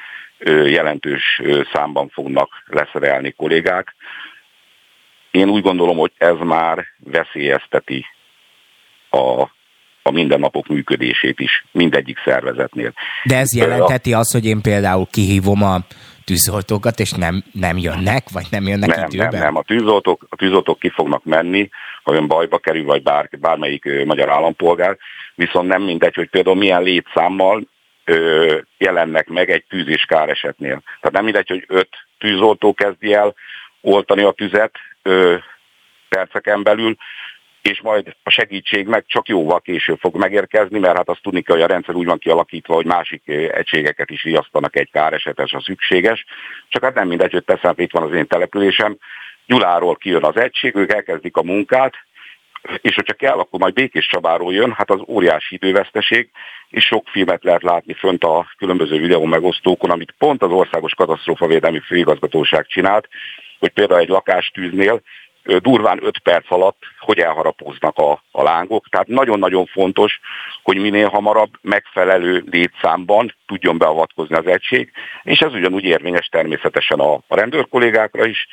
jelentős 0.65 1.41
számban 1.73 2.09
fognak 2.09 2.49
leszerelni 2.65 3.31
kollégák. 3.31 3.95
Én 5.31 5.49
úgy 5.49 5.61
gondolom, 5.61 5.97
hogy 5.97 6.11
ez 6.17 6.35
már 6.43 6.85
veszélyezteti 6.97 8.05
a, 9.09 9.41
a 10.01 10.11
mindennapok 10.11 10.67
működését 10.67 11.39
is 11.39 11.65
mindegyik 11.71 12.17
szervezetnél. 12.25 12.93
De 13.23 13.37
ez 13.37 13.55
jelenteti 13.55 14.13
azt, 14.13 14.31
hogy 14.31 14.45
én 14.45 14.61
például 14.61 15.07
kihívom 15.11 15.63
a 15.63 15.77
tűzoltókat, 16.29 16.99
és 16.99 17.11
nem, 17.11 17.43
nem 17.51 17.77
jönnek, 17.77 18.29
vagy 18.29 18.47
nem 18.51 18.67
jönnek 18.67 18.95
nem, 18.95 19.05
időben? 19.09 19.29
Nem, 19.31 19.41
nem, 19.41 19.55
a 19.55 19.61
tűzoltók, 19.61 20.25
a 20.29 20.35
tűzoltók 20.35 20.79
ki 20.79 20.89
fognak 20.89 21.23
menni, 21.23 21.69
ha 22.03 22.13
ön 22.13 22.27
bajba 22.27 22.57
kerül, 22.57 22.83
vagy 22.83 23.03
bár, 23.03 23.29
bármelyik 23.39 24.05
magyar 24.05 24.29
állampolgár, 24.29 24.97
viszont 25.35 25.67
nem 25.67 25.81
mindegy, 25.81 26.15
hogy 26.15 26.29
például 26.29 26.55
milyen 26.55 26.83
létszámmal 26.83 27.67
ö, 28.05 28.57
jelennek 28.77 29.27
meg 29.27 29.49
egy 29.49 29.65
tűz 29.69 29.87
és 29.87 30.03
káresetnél. 30.03 30.81
Tehát 30.85 31.11
nem 31.11 31.23
mindegy, 31.23 31.47
hogy 31.47 31.63
öt 31.67 31.89
tűzoltó 32.17 32.73
kezdi 32.73 33.13
el 33.13 33.33
oltani 33.81 34.23
a 34.23 34.31
tüzet 34.31 34.75
ö, 35.01 35.35
perceken 36.09 36.63
belül, 36.63 36.95
és 37.61 37.81
majd 37.81 38.15
a 38.23 38.29
segítség 38.29 38.87
meg 38.87 39.03
csak 39.07 39.27
jóval 39.27 39.61
később 39.61 39.99
fog 39.99 40.15
megérkezni, 40.15 40.79
mert 40.79 40.97
hát 40.97 41.09
azt 41.09 41.21
tudni 41.21 41.41
kell, 41.41 41.55
hogy 41.55 41.65
a 41.65 41.67
rendszer 41.67 41.95
úgy 41.95 42.05
van 42.05 42.17
kialakítva, 42.17 42.73
hogy 42.73 42.85
másik 42.85 43.27
egységeket 43.27 44.09
is 44.09 44.23
riasztanak 44.23 44.75
egy 44.75 44.91
káresetes, 44.91 45.53
a 45.53 45.61
szükséges. 45.61 46.25
Csak 46.69 46.83
hát 46.83 46.93
nem 46.93 47.07
mindegy, 47.07 47.31
hogy 47.31 47.43
teszem, 47.43 47.73
itt 47.75 47.91
van 47.91 48.03
az 48.03 48.13
én 48.13 48.27
településem, 48.27 48.97
Gyuláról 49.45 49.95
kijön 49.95 50.23
az 50.23 50.37
egység, 50.37 50.75
ők 50.75 50.93
elkezdik 50.93 51.37
a 51.37 51.43
munkát, 51.43 51.93
és 52.81 52.95
hogyha 52.95 53.13
kell, 53.13 53.37
akkor 53.37 53.59
majd 53.59 53.73
Békés 53.73 54.07
Csabáról 54.07 54.53
jön, 54.53 54.71
hát 54.71 54.89
az 54.89 55.01
óriási 55.07 55.55
időveszteség, 55.55 56.29
és 56.69 56.85
sok 56.85 57.07
filmet 57.07 57.43
lehet 57.43 57.63
látni 57.63 57.93
fönt 57.93 58.23
a 58.23 58.53
különböző 58.57 58.99
videó 58.99 59.25
megosztókon, 59.25 59.89
amit 59.89 60.15
pont 60.17 60.41
az 60.41 60.51
Országos 60.51 60.93
Katasztrófavédelmi 60.93 61.79
Főigazgatóság 61.79 62.65
csinált, 62.65 63.07
hogy 63.59 63.69
például 63.69 63.99
egy 63.99 64.09
lakástűznél 64.09 65.01
durván 65.57 65.99
5 66.03 66.19
perc 66.19 66.51
alatt, 66.51 66.81
hogy 66.99 67.19
elharapóznak 67.19 67.97
a, 67.97 68.23
a 68.31 68.43
lángok. 68.43 68.87
Tehát 68.89 69.07
nagyon-nagyon 69.07 69.65
fontos, 69.65 70.19
hogy 70.63 70.77
minél 70.77 71.07
hamarabb 71.07 71.51
megfelelő 71.61 72.43
létszámban 72.51 73.35
tudjon 73.47 73.77
beavatkozni 73.77 74.35
az 74.35 74.47
egység, 74.47 74.91
és 75.23 75.39
ez 75.39 75.53
ugyanúgy 75.53 75.83
érvényes 75.83 76.27
természetesen 76.27 76.99
a, 76.99 77.13
a 77.13 77.35
rendőrkollégákra 77.35 78.25
is, 78.25 78.47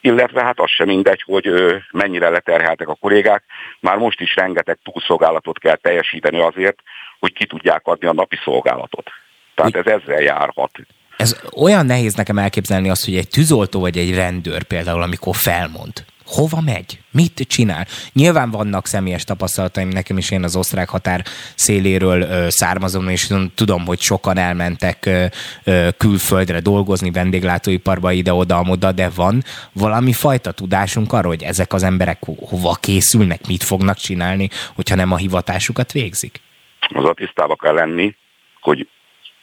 illetve 0.00 0.42
hát 0.42 0.60
az 0.60 0.70
sem 0.70 0.86
mindegy, 0.86 1.22
hogy 1.26 1.50
mennyire 1.90 2.28
leterheltek 2.28 2.88
a 2.88 2.94
kollégák. 2.94 3.44
Már 3.80 3.96
most 3.96 4.20
is 4.20 4.34
rengeteg 4.34 4.78
túlszolgálatot 4.82 5.58
kell 5.58 5.76
teljesíteni 5.76 6.40
azért, 6.40 6.78
hogy 7.20 7.32
ki 7.32 7.46
tudják 7.46 7.86
adni 7.86 8.06
a 8.06 8.12
napi 8.12 8.36
szolgálatot. 8.44 9.10
Tehát 9.54 9.76
ez 9.76 9.86
ezzel 9.86 10.20
járhat. 10.20 10.70
Ez 11.16 11.40
olyan 11.56 11.86
nehéz 11.86 12.14
nekem 12.14 12.38
elképzelni 12.38 12.90
azt, 12.90 13.04
hogy 13.04 13.16
egy 13.16 13.28
tűzoltó 13.28 13.80
vagy 13.80 13.98
egy 13.98 14.14
rendőr 14.14 14.62
például, 14.62 15.02
amikor 15.02 15.34
felmond, 15.36 16.04
hova 16.26 16.60
megy? 16.60 16.98
Mit 17.10 17.44
csinál? 17.48 17.86
Nyilván 18.12 18.50
vannak 18.50 18.86
személyes 18.86 19.24
tapasztalataim, 19.24 19.88
nekem 19.88 20.18
is 20.18 20.30
én 20.30 20.42
az 20.42 20.56
osztrák 20.56 20.88
határ 20.88 21.22
széléről 21.54 22.20
ö, 22.20 22.46
származom, 22.48 23.08
és 23.08 23.32
tudom, 23.54 23.86
hogy 23.86 24.00
sokan 24.00 24.36
elmentek 24.36 25.06
ö, 25.06 25.24
ö, 25.64 25.88
külföldre 25.96 26.60
dolgozni, 26.60 27.10
vendéglátóiparba 27.10 28.12
ide-oda-amoda, 28.12 28.92
de 28.92 29.08
van 29.14 29.42
valami 29.72 30.12
fajta 30.12 30.52
tudásunk 30.52 31.12
arról, 31.12 31.30
hogy 31.30 31.42
ezek 31.42 31.72
az 31.72 31.82
emberek 31.82 32.18
hova 32.48 32.74
készülnek, 32.80 33.46
mit 33.46 33.62
fognak 33.62 33.96
csinálni, 33.96 34.48
hogyha 34.74 34.94
nem 34.94 35.12
a 35.12 35.16
hivatásukat 35.16 35.92
végzik? 35.92 36.40
Az 36.88 37.04
a 37.04 37.14
tisztába 37.14 37.56
kell 37.56 37.74
lenni, 37.74 38.16
hogy 38.60 38.88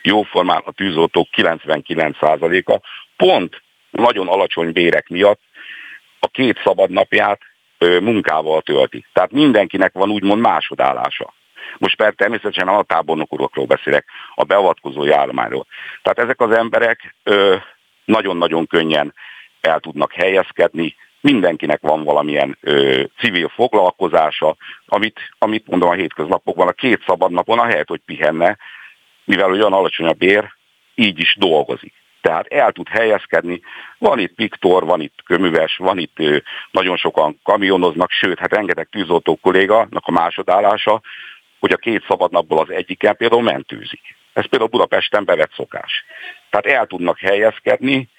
jóformán 0.01 0.61
a 0.65 0.71
tűzoltók 0.71 1.27
99%-a 1.37 2.79
pont 3.17 3.61
nagyon 3.91 4.27
alacsony 4.27 4.71
bérek 4.71 5.07
miatt 5.07 5.41
a 6.23 6.27
két 6.27 6.61
szabad 6.63 6.89
napját 6.89 7.41
munkával 7.79 8.61
tölti. 8.61 9.05
Tehát 9.13 9.31
mindenkinek 9.31 9.93
van 9.93 10.09
úgymond 10.09 10.41
másodállása. 10.41 11.33
Most 11.77 11.95
persze 11.95 12.15
természetesen 12.15 12.67
a 12.67 12.83
tábornokokról 12.83 13.65
beszélek, 13.65 14.05
a 14.35 14.43
beavatkozó 14.43 15.03
jármányról. 15.03 15.65
Tehát 16.01 16.19
ezek 16.19 16.41
az 16.41 16.51
emberek 16.51 17.15
nagyon-nagyon 18.05 18.67
könnyen 18.67 19.13
el 19.61 19.79
tudnak 19.79 20.13
helyezkedni, 20.13 20.95
mindenkinek 21.21 21.81
van 21.81 22.03
valamilyen 22.03 22.57
ö, 22.61 23.03
civil 23.17 23.47
foglalkozása, 23.47 24.55
amit, 24.85 25.19
amit 25.37 25.67
mondom 25.67 25.89
a 25.89 25.93
hétköznapokban, 25.93 26.67
a 26.67 26.71
két 26.71 27.03
szabad 27.05 27.31
napon, 27.31 27.59
ahelyett, 27.59 27.87
hogy 27.87 28.01
pihenne, 28.05 28.57
mivel 29.23 29.51
olyan 29.51 29.73
alacsony 29.73 30.07
a 30.07 30.13
bér, 30.13 30.53
így 30.95 31.19
is 31.19 31.35
dolgozik 31.39 32.00
tehát 32.21 32.47
el 32.47 32.71
tud 32.71 32.87
helyezkedni. 32.87 33.61
Van 33.97 34.19
itt 34.19 34.35
piktor, 34.35 34.85
van 34.85 35.01
itt 35.01 35.19
köműves, 35.25 35.77
van 35.77 35.97
itt 35.97 36.17
nagyon 36.71 36.97
sokan 36.97 37.39
kamionoznak, 37.43 38.11
sőt, 38.11 38.39
hát 38.39 38.53
rengeteg 38.53 38.87
tűzoltó 38.91 39.35
kolléganak 39.41 40.03
a 40.05 40.11
másodállása, 40.11 41.01
hogy 41.59 41.71
a 41.71 41.77
két 41.77 42.05
szabad 42.07 42.31
napból 42.31 42.59
az 42.59 42.69
egyiken 42.69 43.15
például 43.15 43.41
mentőzik. 43.41 44.01
Ez 44.33 44.45
például 44.45 44.69
Budapesten 44.69 45.25
bevett 45.25 45.53
szokás. 45.53 46.05
Tehát 46.49 46.79
el 46.79 46.85
tudnak 46.85 47.19
helyezkedni, 47.19 48.09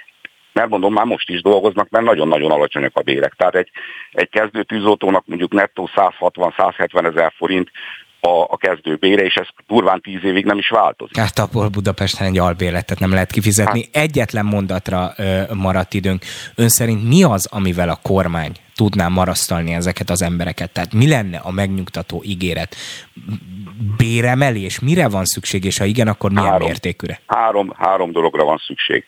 mert 0.53 0.69
mondom, 0.69 0.93
már 0.93 1.05
most 1.05 1.29
is 1.29 1.43
dolgoznak, 1.43 1.89
mert 1.89 2.05
nagyon-nagyon 2.05 2.51
alacsonyak 2.51 2.97
a 2.97 3.03
bérek. 3.03 3.35
Tehát 3.35 3.55
egy, 3.55 3.71
egy 4.13 4.29
kezdő 4.29 4.63
tűzoltónak 4.63 5.27
mondjuk 5.27 5.53
nettó 5.53 5.89
160-170 5.95 7.07
ezer 7.07 7.33
forint 7.37 7.71
a, 8.27 8.47
a 8.49 8.57
kezdőbére, 8.57 9.23
és 9.23 9.35
ez 9.35 9.47
durván 9.67 10.01
tíz 10.01 10.25
évig 10.25 10.45
nem 10.45 10.59
is 10.59 10.69
változik. 10.69 11.17
Hát 11.17 11.39
abból 11.39 11.69
Budapesten 11.69 12.27
egy 12.27 12.39
albérletet 12.39 12.99
nem 12.99 13.13
lehet 13.13 13.31
kifizetni. 13.31 13.89
Hát. 13.93 14.03
Egyetlen 14.03 14.45
mondatra 14.45 15.13
ö, 15.17 15.43
maradt 15.55 15.95
időnk. 15.95 16.23
Ön 16.55 16.69
szerint 16.69 17.09
mi 17.09 17.23
az, 17.23 17.49
amivel 17.53 17.89
a 17.89 17.99
kormány 18.03 18.53
tudná 18.77 19.09
marasztalni 19.09 19.73
ezeket 19.73 20.11
az 20.11 20.23
embereket? 20.23 20.73
Tehát 20.73 20.93
mi 20.93 21.09
lenne 21.09 21.39
a 21.39 21.51
megnyugtató 21.51 22.23
ígéret? 22.25 22.77
Béremelés? 23.97 24.81
Mire 24.81 25.09
van 25.09 25.25
szükség, 25.25 25.65
és 25.65 25.79
ha 25.79 25.85
igen, 25.85 26.09
akkor 26.09 26.31
milyen 26.31 26.51
három, 26.51 26.67
mértékűre? 26.67 27.21
Három, 27.27 27.73
három 27.79 28.13
dologra 28.13 28.45
van 28.45 28.63
szükség. 28.67 29.05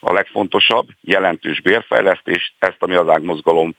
A 0.00 0.12
legfontosabb, 0.12 0.86
jelentős 1.00 1.60
bérfejlesztés, 1.60 2.54
ezt 2.58 2.76
a 2.78 2.86
mi 2.86 2.94
az 2.94 3.22
mozgalom 3.22 3.74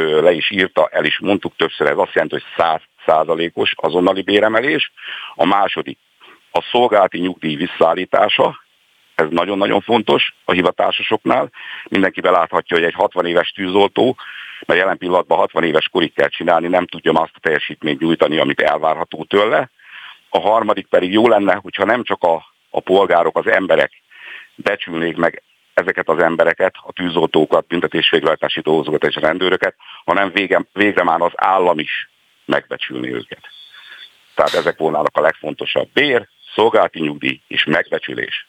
le 0.00 0.32
is 0.32 0.50
írta, 0.50 0.88
el 0.92 1.04
is 1.04 1.18
mondtuk 1.20 1.56
többször, 1.56 1.86
ez 1.86 1.96
azt 1.96 2.12
jelenti, 2.12 2.34
hogy 2.34 2.44
100 2.56 2.80
százalékos 3.06 3.72
azonnali 3.76 4.22
béremelés. 4.22 4.92
A 5.34 5.46
második 5.46 5.98
a 6.50 6.62
szolgálati 6.70 7.18
nyugdíj 7.18 7.54
visszaállítása, 7.54 8.60
ez 9.14 9.26
nagyon-nagyon 9.30 9.80
fontos 9.80 10.34
a 10.44 10.52
hivatásosoknál. 10.52 11.50
Mindenki 11.88 12.20
beláthatja, 12.20 12.76
hogy 12.76 12.86
egy 12.86 12.94
60 12.94 13.26
éves 13.26 13.50
tűzoltó, 13.50 14.16
mert 14.66 14.80
jelen 14.80 14.98
pillanatban 14.98 15.38
60 15.38 15.64
éves 15.64 15.88
korig 15.88 16.12
kell 16.12 16.28
csinálni, 16.28 16.68
nem 16.68 16.86
tudja 16.86 17.12
azt 17.12 17.32
a 17.34 17.40
teljesítményt 17.40 18.00
nyújtani, 18.00 18.38
amit 18.38 18.60
elvárható 18.60 19.24
tőle. 19.24 19.70
A 20.28 20.40
harmadik 20.40 20.86
pedig 20.86 21.12
jó 21.12 21.28
lenne, 21.28 21.54
hogyha 21.54 21.84
nem 21.84 22.02
csak 22.02 22.22
a, 22.22 22.44
a 22.70 22.80
polgárok, 22.80 23.38
az 23.38 23.46
emberek 23.46 23.92
becsülnék 24.54 25.16
meg 25.16 25.42
ezeket 25.74 26.08
az 26.08 26.18
embereket, 26.18 26.74
a 26.82 26.92
tűzoltókat, 26.92 27.66
büntetésvégrehajtási 27.66 28.60
dolgozókat 28.60 29.04
és 29.04 29.16
a 29.16 29.20
rendőröket, 29.20 29.74
hanem 30.04 30.30
vége, 30.32 30.64
végre 30.72 31.02
már 31.02 31.20
az 31.20 31.32
állam 31.34 31.78
is 31.78 32.10
megbecsülni 32.44 33.12
őket. 33.12 33.40
Tehát 34.34 34.54
ezek 34.54 34.78
volnának 34.78 35.16
a 35.16 35.20
legfontosabb. 35.20 35.88
Bér, 35.92 36.28
szolgálati 36.54 37.00
nyugdíj 37.00 37.40
és 37.48 37.64
megbecsülés. 37.64 38.46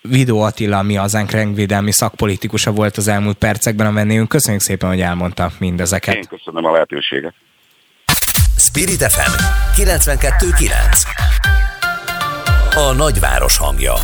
Vidó 0.00 0.40
Attila, 0.40 0.82
mi 0.82 0.94
hazánk 0.94 1.30
rendvédelmi 1.30 1.92
szakpolitikusa 1.92 2.72
volt 2.72 2.96
az 2.96 3.08
elmúlt 3.08 3.36
percekben 3.38 3.86
a 3.86 3.92
vendégünk. 3.92 4.28
Köszönjük 4.28 4.62
szépen, 4.62 4.88
hogy 4.88 5.00
elmondta 5.00 5.50
mindezeket. 5.58 6.14
Én 6.14 6.24
köszönöm 6.28 6.64
a 6.64 6.72
lehetőséget. 6.72 7.34
Spirit 8.58 9.02
FM 9.02 9.30
92.9 9.80 10.70
A 12.74 12.92
nagyváros 12.92 13.58
hangja 13.58 13.94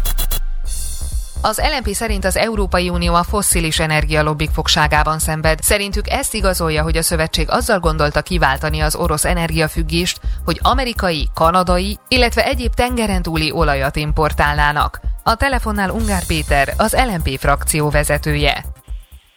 az 1.43 1.63
LNP 1.77 1.89
szerint 1.95 2.25
az 2.25 2.37
Európai 2.37 2.89
Unió 2.89 3.15
a 3.15 3.23
fosszilis 3.23 3.79
energialobbik 3.79 4.51
fogságában 4.51 5.19
szenved. 5.19 5.63
Szerintük 5.63 6.09
ezt 6.09 6.35
igazolja, 6.35 6.83
hogy 6.83 6.97
a 6.97 7.03
szövetség 7.03 7.51
azzal 7.51 7.79
gondolta 7.79 8.23
kiváltani 8.23 8.81
az 8.81 8.97
orosz 8.97 9.25
energiafüggést, 9.25 10.21
hogy 10.45 10.59
amerikai, 10.63 11.29
kanadai, 11.35 11.99
illetve 12.09 12.45
egyéb 12.45 12.75
tengeren 12.75 13.23
túli 13.23 13.53
olajat 13.53 13.97
importálnának. 13.97 15.01
A 15.23 15.35
telefonnál 15.35 15.91
Ungár 15.91 16.27
Péter, 16.27 16.75
az 16.77 16.97
LNP 17.07 17.39
frakció 17.39 17.91
vezetője. 17.91 18.65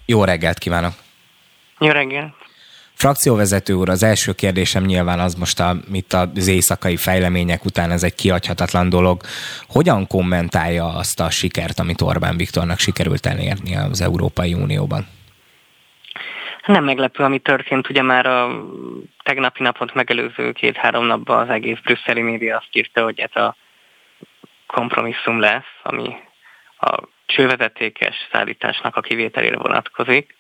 Jó 0.06 0.24
reggelt 0.24 0.58
kívánok! 0.58 0.94
Jó 1.80 1.90
reggelt! 1.90 2.45
Frakcióvezető 2.96 3.74
úr, 3.74 3.90
az 3.90 4.04
első 4.04 4.34
kérdésem 4.34 4.84
nyilván 4.84 5.20
az 5.20 5.34
most 5.34 5.60
a, 5.60 5.76
itt 5.94 6.14
az 6.14 6.48
éjszakai 6.48 6.98
fejlemények 6.98 7.66
után 7.66 7.92
ez 7.92 8.04
egy 8.04 8.16
kiadhatatlan 8.16 8.90
dolog. 8.90 9.22
Hogyan 9.68 10.08
kommentálja 10.08 10.86
azt 10.86 11.20
a 11.20 11.30
sikert, 11.30 11.80
amit 11.80 12.02
Orbán 12.02 12.38
Viktornak 12.38 12.80
sikerült 12.80 13.26
elérni 13.26 13.76
az 13.76 14.02
Európai 14.02 14.54
Unióban? 14.54 15.08
Nem 16.66 16.84
meglepő, 16.84 17.24
ami 17.24 17.40
történt. 17.40 17.90
Ugye 17.90 18.02
már 18.02 18.26
a 18.26 18.66
tegnapi 19.24 19.64
napot 19.64 19.94
megelőző 19.94 20.52
két-három 20.52 21.06
napban 21.06 21.40
az 21.42 21.50
egész 21.50 21.80
brüsszeli 21.84 22.22
média 22.22 22.58
azt 22.58 22.70
írta, 22.72 23.04
hogy 23.04 23.20
ez 23.20 23.42
a 23.42 23.56
kompromisszum 24.68 25.40
lesz, 25.40 25.72
ami 25.84 26.16
a 26.80 27.02
csővezetékes 27.26 28.16
szállításnak 28.32 28.96
a 28.96 29.02
kivételére 29.02 29.58
vonatkozik. 29.58 30.36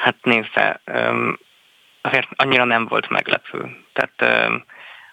Hát 0.00 0.16
nézze, 0.22 0.80
azért 2.00 2.28
annyira 2.36 2.64
nem 2.64 2.86
volt 2.86 3.08
meglepő. 3.08 3.76
Tehát 3.92 4.52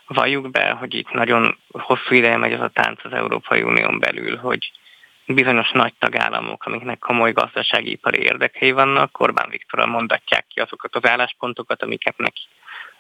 valljuk 0.08 0.52
be, 0.52 0.70
hogy 0.70 0.94
itt 0.94 1.12
nagyon 1.12 1.58
hosszú 1.72 2.16
ideje 2.16 2.38
megy 2.38 2.54
az 2.54 2.62
a 2.62 2.70
tánc 2.74 3.06
az 3.06 3.14
Európai 3.14 3.62
Unión 3.62 4.00
belül, 4.00 4.38
hogy 4.38 4.72
bizonyos 5.26 5.72
nagy 5.72 5.94
tagállamok, 6.00 6.66
amiknek 6.66 7.00
komoly 7.00 7.32
gazdasági 7.32 7.92
ipari 7.92 8.22
érdekei 8.22 8.72
vannak, 8.72 9.20
Orbán 9.20 9.50
Viktorral 9.50 9.88
mondatják 9.88 10.46
ki 10.48 10.60
azokat 10.60 10.96
az 10.96 11.10
álláspontokat, 11.10 11.84
amiket 11.84 12.18
neki 12.18 12.42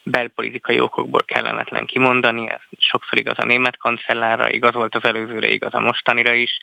belpolitikai 0.04 0.80
okokból 0.80 1.24
kellemetlen 1.26 1.86
kimondani. 1.86 2.50
Ez 2.50 2.62
sokszor 2.78 3.18
igaz 3.18 3.40
a 3.40 3.46
német 3.46 3.78
kancellárra, 3.78 4.50
igaz 4.50 4.74
volt 4.74 4.96
az 4.96 5.04
előzőre, 5.04 5.48
igaz 5.48 5.74
a 5.74 5.80
mostanira 5.80 6.34
is, 6.34 6.58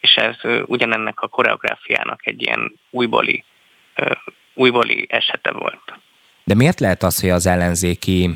és 0.00 0.14
ez 0.14 0.36
ugyanennek 0.64 1.20
a 1.20 1.28
koreográfiának 1.28 2.26
egy 2.26 2.42
ilyen 2.42 2.72
újbóli, 2.90 3.44
újbóli 4.60 5.06
esete 5.08 5.52
volt. 5.52 5.82
De 6.44 6.54
miért 6.54 6.80
lehet 6.80 7.02
az, 7.02 7.20
hogy 7.20 7.30
az 7.30 7.46
ellenzéki 7.46 8.30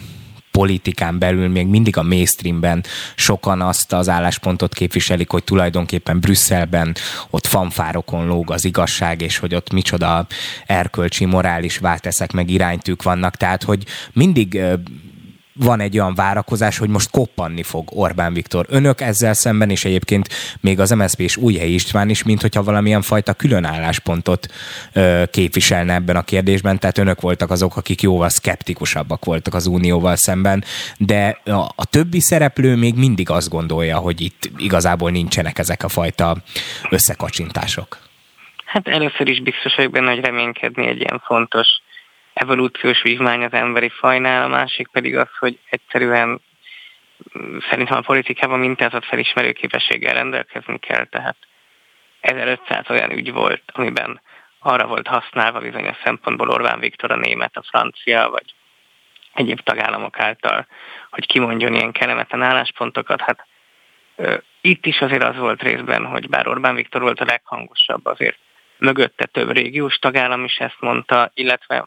politikán 0.50 1.18
belül 1.18 1.48
még 1.48 1.66
mindig 1.66 1.96
a 1.96 2.02
mainstreamben 2.02 2.84
sokan 3.14 3.60
azt 3.60 3.92
az 3.92 4.08
álláspontot 4.08 4.74
képviselik, 4.74 5.30
hogy 5.30 5.44
tulajdonképpen 5.44 6.20
Brüsszelben 6.20 6.94
ott 7.30 7.46
fanfárokon 7.46 8.26
lóg 8.26 8.50
az 8.50 8.64
igazság, 8.64 9.20
és 9.20 9.38
hogy 9.38 9.54
ott 9.54 9.72
micsoda 9.72 10.26
erkölcsi, 10.66 11.24
morális 11.24 11.78
válteszek 11.78 12.32
meg 12.32 12.50
iránytűk 12.50 13.02
vannak. 13.02 13.36
Tehát, 13.36 13.62
hogy 13.62 13.84
mindig 14.12 14.60
van 15.54 15.80
egy 15.80 15.98
olyan 15.98 16.14
várakozás, 16.14 16.78
hogy 16.78 16.88
most 16.88 17.10
koppanni 17.10 17.62
fog 17.62 17.88
Orbán 17.92 18.32
Viktor. 18.32 18.66
Önök 18.68 19.00
ezzel 19.00 19.34
szemben, 19.34 19.70
és 19.70 19.84
egyébként 19.84 20.28
még 20.60 20.80
az 20.80 20.90
MSZP 20.90 21.20
és 21.20 21.36
Újhely 21.36 21.70
István 21.70 22.08
is, 22.08 22.22
mint 22.22 22.40
hogyha 22.40 22.62
valamilyen 22.62 23.02
fajta 23.02 23.32
különálláspontot 23.32 24.46
ö, 24.92 25.22
képviselne 25.30 25.94
ebben 25.94 26.16
a 26.16 26.22
kérdésben, 26.22 26.78
tehát 26.78 26.98
önök 26.98 27.20
voltak 27.20 27.50
azok, 27.50 27.76
akik 27.76 28.02
jóval 28.02 28.28
szkeptikusabbak 28.28 29.24
voltak 29.24 29.54
az 29.54 29.66
Unióval 29.66 30.16
szemben, 30.16 30.64
de 30.98 31.38
a, 31.44 31.50
a 31.76 31.84
többi 31.90 32.20
szereplő 32.20 32.76
még 32.76 32.94
mindig 32.94 33.30
azt 33.30 33.48
gondolja, 33.48 33.96
hogy 33.96 34.20
itt 34.20 34.50
igazából 34.56 35.10
nincsenek 35.10 35.58
ezek 35.58 35.82
a 35.82 35.88
fajta 35.88 36.36
összekacsintások. 36.90 37.98
Hát 38.64 38.88
először 38.88 39.28
is 39.28 39.42
biztos 39.42 39.74
vagyok 39.74 39.92
benne, 39.92 40.10
hogy 40.10 40.24
reménykedni 40.24 40.86
egy 40.86 41.00
ilyen 41.00 41.22
fontos 41.24 41.66
evolúciós 42.34 43.02
vívmány 43.02 43.44
az 43.44 43.52
emberi 43.52 43.88
fajnál, 43.88 44.42
a 44.42 44.48
másik 44.48 44.88
pedig 44.88 45.16
az, 45.16 45.28
hogy 45.38 45.58
egyszerűen 45.70 46.40
mm, 47.38 47.58
szerintem 47.70 47.96
a 47.96 48.00
politikában 48.00 48.58
mintázat 48.58 49.04
felismerő 49.04 49.52
képességgel 49.52 50.14
rendelkezni 50.14 50.78
kell, 50.78 51.04
tehát 51.04 51.36
1500 52.20 52.90
olyan 52.90 53.12
ügy 53.12 53.32
volt, 53.32 53.62
amiben 53.66 54.20
arra 54.58 54.86
volt 54.86 55.06
használva 55.06 55.60
bizonyos 55.60 55.96
szempontból 56.04 56.50
Orbán 56.50 56.80
Viktor 56.80 57.10
a 57.10 57.16
német, 57.16 57.56
a 57.56 57.62
francia, 57.62 58.28
vagy 58.30 58.54
egyéb 59.34 59.60
tagállamok 59.60 60.20
által, 60.20 60.66
hogy 61.10 61.26
kimondjon 61.26 61.74
ilyen 61.74 61.92
kellemetlen 61.92 62.42
álláspontokat. 62.42 63.20
Hát 63.20 63.46
ö, 64.16 64.36
itt 64.60 64.86
is 64.86 65.00
azért 65.00 65.22
az 65.22 65.36
volt 65.36 65.62
részben, 65.62 66.06
hogy 66.06 66.28
bár 66.28 66.48
Orbán 66.48 66.74
Viktor 66.74 67.00
volt 67.00 67.20
a 67.20 67.24
leghangosabb, 67.24 68.06
azért 68.06 68.38
mögötte 68.78 69.26
több 69.26 69.50
régiós 69.50 69.96
tagállam 69.96 70.44
is 70.44 70.56
ezt 70.56 70.80
mondta, 70.80 71.30
illetve 71.34 71.86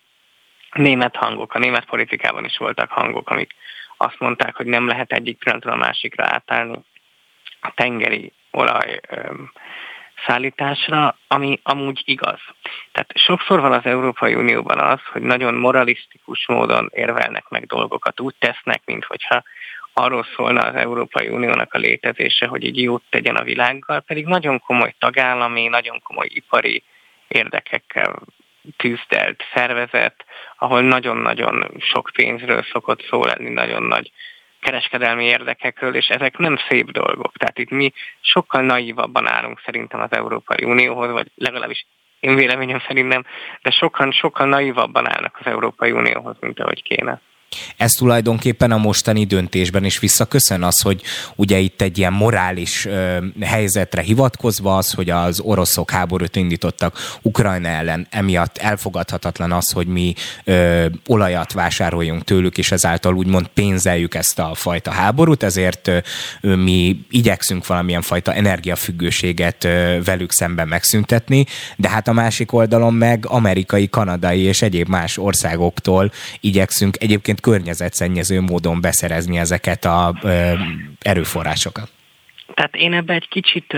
német 0.78 1.16
hangok, 1.16 1.54
a 1.54 1.60
német 1.60 1.86
politikában 1.86 2.46
is 2.46 2.58
voltak 2.58 2.92
hangok, 2.92 3.30
amik 3.30 3.56
azt 3.98 4.20
mondták, 4.20 4.56
hogy 4.56 4.66
nem 4.66 4.88
lehet 4.88 5.12
egyik 5.12 5.38
pillanatról 5.38 5.74
a 5.74 5.78
másikra 5.78 6.26
átállni 6.26 6.80
a 7.60 7.72
tengeri 7.76 8.32
olaj 8.52 9.00
szállításra, 10.26 11.18
ami 11.28 11.60
amúgy 11.64 12.02
igaz. 12.06 12.40
Tehát 12.92 13.12
sokszor 13.16 13.60
van 13.60 13.74
az 13.74 13.86
Európai 13.86 14.36
Unióban 14.36 14.80
az, 14.80 15.00
hogy 15.12 15.22
nagyon 15.22 15.54
moralisztikus 15.54 16.48
módon 16.48 16.90
érvelnek 16.94 17.48
meg 17.50 17.66
dolgokat, 17.66 18.20
úgy 18.20 18.36
tesznek, 18.40 18.82
mintha 18.86 19.44
arról 19.94 20.26
szólna 20.36 20.62
az 20.62 20.76
Európai 20.76 21.28
Uniónak 21.28 21.74
a 21.74 21.78
létezése, 21.78 22.48
hogy 22.48 22.64
így 22.64 22.82
jót 22.82 23.04
tegyen 23.10 23.36
a 23.36 23.44
világgal, 23.44 24.00
pedig 24.00 24.26
nagyon 24.26 24.60
komoly 24.60 24.94
tagállami, 25.00 25.68
nagyon 25.68 26.02
komoly 26.02 26.28
ipari 26.30 26.84
érdekekkel 27.28 28.20
tűzdelt 28.78 29.44
szervezet, 29.54 30.26
ahol 30.58 30.82
nagyon-nagyon 30.82 31.74
sok 31.78 32.10
pénzről 32.14 32.64
szokott 32.72 33.02
szó 33.10 33.24
lenni, 33.24 33.50
nagyon 33.50 33.84
nagy 33.84 34.12
kereskedelmi 34.60 35.26
érdekekről, 35.26 35.96
és 35.96 36.08
ezek 36.08 36.38
nem 36.38 36.58
szép 36.70 36.92
dolgok. 36.92 37.38
Tehát 37.38 37.60
itt 37.60 37.70
mi 37.70 37.94
sokkal 38.22 38.62
naívabban 38.62 39.28
állunk 39.28 39.62
szerintem 39.66 40.02
az 40.02 40.12
Európai 40.12 40.64
Unióhoz, 40.64 41.12
vagy 41.12 41.28
legalábbis 41.36 41.86
én 42.20 42.36
véleményem 42.36 42.80
szerint 42.88 43.08
nem, 43.08 43.26
de 43.62 43.72
sokan, 43.72 44.12
sokkal 44.12 44.48
naívabban 44.48 45.10
állnak 45.10 45.38
az 45.40 45.46
Európai 45.46 45.92
Unióhoz, 45.92 46.36
mint 46.40 46.60
ahogy 46.60 46.84
kéne. 46.84 47.22
Ez 47.78 47.92
tulajdonképpen 47.92 48.72
a 48.72 48.78
mostani 48.78 49.26
döntésben 49.26 49.86
is 49.86 50.00
visszaköszön 50.00 50.64
az, 50.64 50.82
hogy 50.82 51.02
ugye 51.36 51.58
itt 51.58 51.82
egy 51.82 51.98
ilyen 51.98 52.14
morális 52.14 52.86
ö, 52.86 53.18
helyzetre 53.42 54.02
hivatkozva 54.02 54.78
az, 54.78 54.92
hogy 54.92 55.10
az 55.10 55.40
oroszok 55.40 55.92
háborút 55.92 56.36
indítottak 56.36 57.20
Ukrajna 57.22 57.68
ellen, 57.68 58.08
emiatt 58.10 58.58
elfogadhatatlan 58.58 59.52
az, 59.52 59.72
hogy 59.72 59.88
mi 59.88 60.14
ö, 60.44 60.86
olajat 61.08 61.54
vásároljunk 61.54 62.24
tőlük, 62.24 62.58
és 62.58 62.72
ezáltal 62.72 63.16
úgymond 63.16 63.48
pénzeljük 63.48 64.16
ezt 64.16 64.40
a 64.40 64.52
fajta 64.56 64.92
háborút, 64.92 65.44
ezért 65.44 65.88
ö, 66.42 66.56
mi 66.56 67.06
igyekszünk 67.10 67.68
valamilyen 67.68 68.02
fajta 68.02 68.34
energiafüggőséget 68.34 69.64
ö, 69.64 69.98
velük 70.04 70.32
szemben 70.32 70.68
megszüntetni, 70.68 71.46
de 71.76 71.90
hát 71.90 72.08
a 72.08 72.14
másik 72.14 72.54
oldalon 72.54 72.94
meg 72.94 73.26
amerikai, 73.28 73.90
kanadai 73.90 74.42
és 74.42 74.62
egyéb 74.62 74.88
más 74.88 75.18
országoktól 75.18 76.12
igyekszünk 76.40 76.98
egyébként 77.00 77.37
egyébként 77.38 77.42
környezetszennyező 77.42 78.42
módon 78.42 78.82
beszerezni 78.82 79.38
ezeket 79.38 79.86
a 79.86 80.14
erőforrásokat. 81.02 81.90
Tehát 82.54 82.76
én 82.76 82.94
ebbe 82.94 83.14
egy 83.14 83.28
kicsit, 83.28 83.78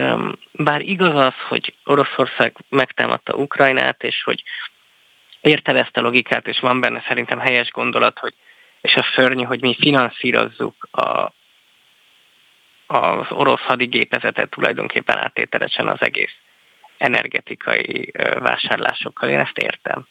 bár 0.52 0.82
igaz 0.82 1.16
az, 1.16 1.34
hogy 1.48 1.74
Oroszország 1.86 2.56
megtámadta 2.70 3.34
Ukrajnát, 3.34 4.04
és 4.04 4.24
hogy 4.24 4.44
érted 5.42 5.76
ezt 5.76 5.98
a 5.98 6.02
logikát, 6.02 6.48
és 6.48 6.60
van 6.60 6.80
benne 6.80 7.04
szerintem 7.08 7.40
helyes 7.40 7.70
gondolat, 7.72 8.20
hogy 8.20 8.34
és 8.82 8.96
a 8.96 9.06
szörnyű, 9.16 9.44
hogy 9.44 9.62
mi 9.62 9.76
finanszírozzuk 9.80 10.88
a, 10.92 11.34
az 12.88 13.26
orosz 13.30 13.62
hadigépezetet 13.62 14.50
tulajdonképpen 14.50 15.18
áttételesen 15.18 15.88
az 15.88 16.02
egész 16.02 16.36
energetikai 16.98 18.12
vásárlásokkal. 18.40 19.30
Én 19.30 19.40
ezt 19.40 19.58
értem. 19.58 20.08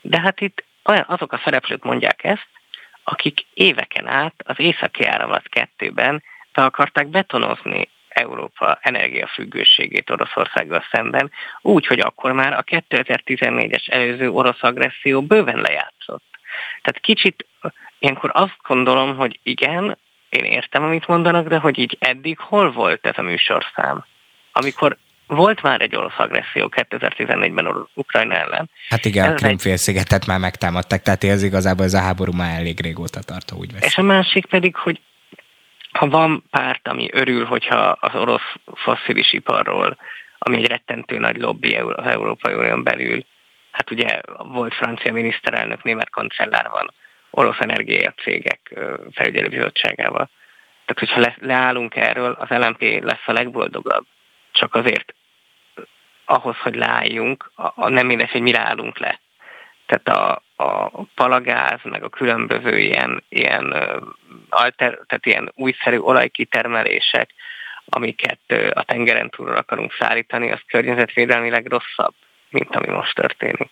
De 0.00 0.20
hát 0.20 0.40
itt 0.40 0.64
olyan, 0.84 1.04
azok 1.08 1.32
a 1.32 1.40
szereplők 1.44 1.84
mondják 1.84 2.24
ezt, 2.24 2.48
akik 3.04 3.46
éveken 3.54 4.06
át 4.06 4.34
az 4.44 4.58
északi 4.58 5.04
áramlat 5.04 5.48
kettőben 5.48 6.22
be 6.52 6.64
akarták 6.64 7.06
betonozni 7.06 7.88
Európa 8.08 8.78
energiafüggőségét 8.82 10.10
Oroszországgal 10.10 10.84
szemben, 10.90 11.30
úgy, 11.60 11.86
hogy 11.86 12.00
akkor 12.00 12.32
már 12.32 12.52
a 12.52 12.62
2014-es 12.62 13.92
előző 13.92 14.30
orosz 14.30 14.62
agresszió 14.62 15.22
bőven 15.22 15.60
lejátszott. 15.60 16.24
Tehát 16.82 17.00
kicsit 17.00 17.46
ilyenkor 17.98 18.30
azt 18.34 18.56
gondolom, 18.62 19.16
hogy 19.16 19.40
igen, 19.42 19.98
én 20.28 20.44
értem, 20.44 20.82
amit 20.82 21.06
mondanak, 21.06 21.48
de 21.48 21.58
hogy 21.58 21.78
így 21.78 21.96
eddig 22.00 22.38
hol 22.38 22.72
volt 22.72 23.06
ez 23.06 23.18
a 23.18 23.22
műsorszám? 23.22 24.04
Amikor 24.52 24.96
volt 25.26 25.62
már 25.62 25.80
egy 25.80 25.96
orosz 25.96 26.18
agresszió 26.18 26.72
2014-ben 26.76 27.88
Ukrajna 27.94 28.34
ellen. 28.34 28.70
Hát 28.88 29.04
igen, 29.04 29.24
ez 29.24 29.32
a 29.32 29.34
Krimfélszigetet 29.34 30.22
egy... 30.22 30.28
már 30.28 30.38
megtámadták, 30.38 31.02
tehát 31.02 31.24
ez 31.24 31.42
igazából 31.42 31.84
ez 31.84 31.94
a 31.94 32.00
háború 32.00 32.32
már 32.32 32.58
elég 32.58 32.80
régóta 32.80 33.20
tart, 33.20 33.52
úgy 33.52 33.72
vesz. 33.72 33.84
És 33.84 33.96
a 33.96 34.02
másik 34.02 34.46
pedig, 34.46 34.76
hogy 34.76 35.00
ha 35.92 36.08
van 36.08 36.44
párt, 36.50 36.88
ami 36.88 37.08
örül, 37.12 37.44
hogyha 37.44 37.76
az 37.76 38.14
orosz 38.14 38.54
fosszilis 38.74 39.32
iparról, 39.32 39.96
ami 40.38 40.56
egy 40.56 40.66
rettentő 40.66 41.18
nagy 41.18 41.36
lobby 41.36 41.74
az 41.74 42.06
Európai 42.06 42.54
Unión 42.54 42.82
belül, 42.82 43.24
hát 43.70 43.90
ugye 43.90 44.20
volt 44.36 44.74
francia 44.74 45.12
miniszterelnök, 45.12 45.82
német 45.82 46.10
kancellár 46.10 46.68
van, 46.68 46.92
orosz 47.30 47.58
energiacégek 47.58 48.74
felügyelőbizottságával. 49.12 50.30
Tehát, 50.84 50.98
hogyha 50.98 51.20
le, 51.20 51.36
leállunk 51.40 51.96
erről, 51.96 52.36
az 52.38 52.48
LMP 52.48 53.02
lesz 53.02 53.26
a 53.26 53.32
legboldogabb. 53.32 54.06
Csak 54.52 54.74
azért 54.74 55.14
ahhoz, 56.24 56.56
hogy 56.56 56.74
leálljunk, 56.74 57.50
a, 57.54 57.72
a 57.74 57.88
nem 57.88 58.06
mindegy, 58.06 58.30
hogy 58.30 58.40
mire 58.40 58.60
állunk 58.60 58.98
le. 58.98 59.20
Tehát 59.86 60.08
a, 60.08 60.42
a 60.64 61.02
palagáz, 61.14 61.80
meg 61.82 62.02
a 62.02 62.08
különböző 62.08 62.78
ilyen, 62.78 63.24
ilyen, 63.28 63.74
alter, 64.48 64.98
tehát 65.06 65.26
ilyen 65.26 65.52
újszerű 65.54 65.98
olajkitermelések, 65.98 67.30
amiket 67.84 68.40
a 68.70 68.82
tengeren 68.82 69.30
túlra 69.30 69.56
akarunk 69.56 69.92
szállítani, 69.98 70.50
az 70.50 70.60
környezetvédelmileg 70.66 71.66
rosszabb, 71.66 72.14
mint 72.50 72.76
ami 72.76 72.88
most 72.88 73.14
történik. 73.14 73.70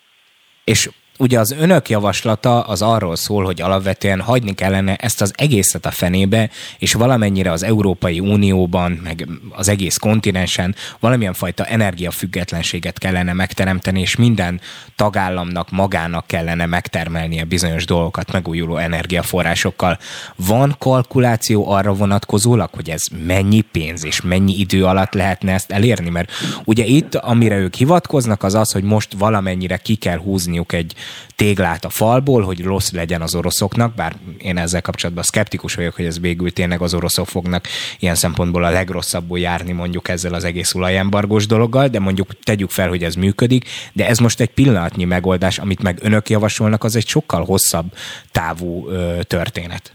És 0.65 0.89
ugye 1.21 1.39
az 1.39 1.55
önök 1.59 1.89
javaslata 1.89 2.61
az 2.61 2.83
arról 2.83 3.17
szól, 3.17 3.45
hogy 3.45 3.61
alapvetően 3.61 4.21
hagyni 4.21 4.55
kellene 4.55 4.97
ezt 4.97 5.21
az 5.21 5.33
egészet 5.37 5.87
a 5.87 5.91
fenébe, 5.91 6.51
és 6.79 6.93
valamennyire 6.93 7.53
az 7.53 7.63
Európai 7.63 8.21
Unióban, 8.21 8.93
meg 8.93 9.29
az 9.51 9.69
egész 9.69 9.97
kontinensen 9.97 10.75
valamilyen 11.01 11.33
fajta 11.33 11.65
energiafüggetlenséget 11.65 12.99
kellene 12.99 13.33
megteremteni, 13.33 14.01
és 14.01 14.17
minden 14.17 14.61
tagállamnak 14.97 15.71
magának 15.71 16.27
kellene 16.27 16.67
megtermelnie 16.67 17.45
bizonyos 17.45 17.85
dolgokat 17.85 18.33
megújuló 18.33 18.77
energiaforrásokkal. 18.77 19.99
Van 20.37 20.75
kalkuláció 20.79 21.71
arra 21.71 21.95
vonatkozólag, 21.95 22.71
hogy 22.73 22.91
ez 22.91 23.03
mennyi 23.27 23.61
pénz 23.61 24.05
és 24.05 24.21
mennyi 24.21 24.59
idő 24.59 24.85
alatt 24.85 25.13
lehetne 25.13 25.53
ezt 25.53 25.71
elérni? 25.71 26.09
Mert 26.09 26.31
ugye 26.65 26.85
itt, 26.85 27.15
amire 27.15 27.57
ők 27.57 27.75
hivatkoznak, 27.75 28.43
az 28.43 28.55
az, 28.55 28.73
hogy 28.73 28.83
most 28.83 29.13
valamennyire 29.19 29.77
ki 29.77 29.95
kell 29.95 30.19
húzniuk 30.19 30.73
egy 30.73 30.95
téglát 31.37 31.85
a 31.85 31.89
falból, 31.89 32.43
hogy 32.43 32.63
rossz 32.63 32.93
legyen 32.93 33.23
az 33.23 33.35
oroszoknak, 33.35 33.95
bár 33.95 34.13
én 34.39 34.57
ezzel 34.57 34.83
kapcsolatban 34.83 35.25
szkeptikus 35.25 35.75
vagyok, 35.75 35.95
hogy 35.95 36.05
ez 36.05 36.21
végül 36.21 36.53
tényleg 36.53 36.81
az 36.81 36.95
oroszok 36.95 37.27
fognak 37.27 37.67
ilyen 37.99 38.15
szempontból 38.15 38.65
a 38.65 38.71
legrosszabbul 38.71 39.39
járni 39.39 39.73
mondjuk 39.73 40.09
ezzel 40.09 40.35
az 40.35 40.45
egész 40.45 40.75
olajembargós 40.75 41.47
dologgal, 41.47 41.89
de 41.89 42.01
mondjuk 42.01 42.39
tegyük 42.43 42.71
fel, 42.71 42.89
hogy 42.89 43.03
ez 43.03 43.15
működik, 43.15 43.65
de 43.93 44.07
ez 44.07 44.19
most 44.19 44.41
egy 44.41 44.51
pillanatnyi 44.51 45.05
megoldás, 45.05 45.59
amit 45.59 45.83
meg 45.83 45.99
önök 46.03 46.29
javasolnak, 46.29 46.85
az 46.85 46.97
egy 46.97 47.07
sokkal 47.07 47.45
hosszabb 47.45 47.87
távú 48.33 48.89
ö, 48.89 49.19
történet. 49.23 49.95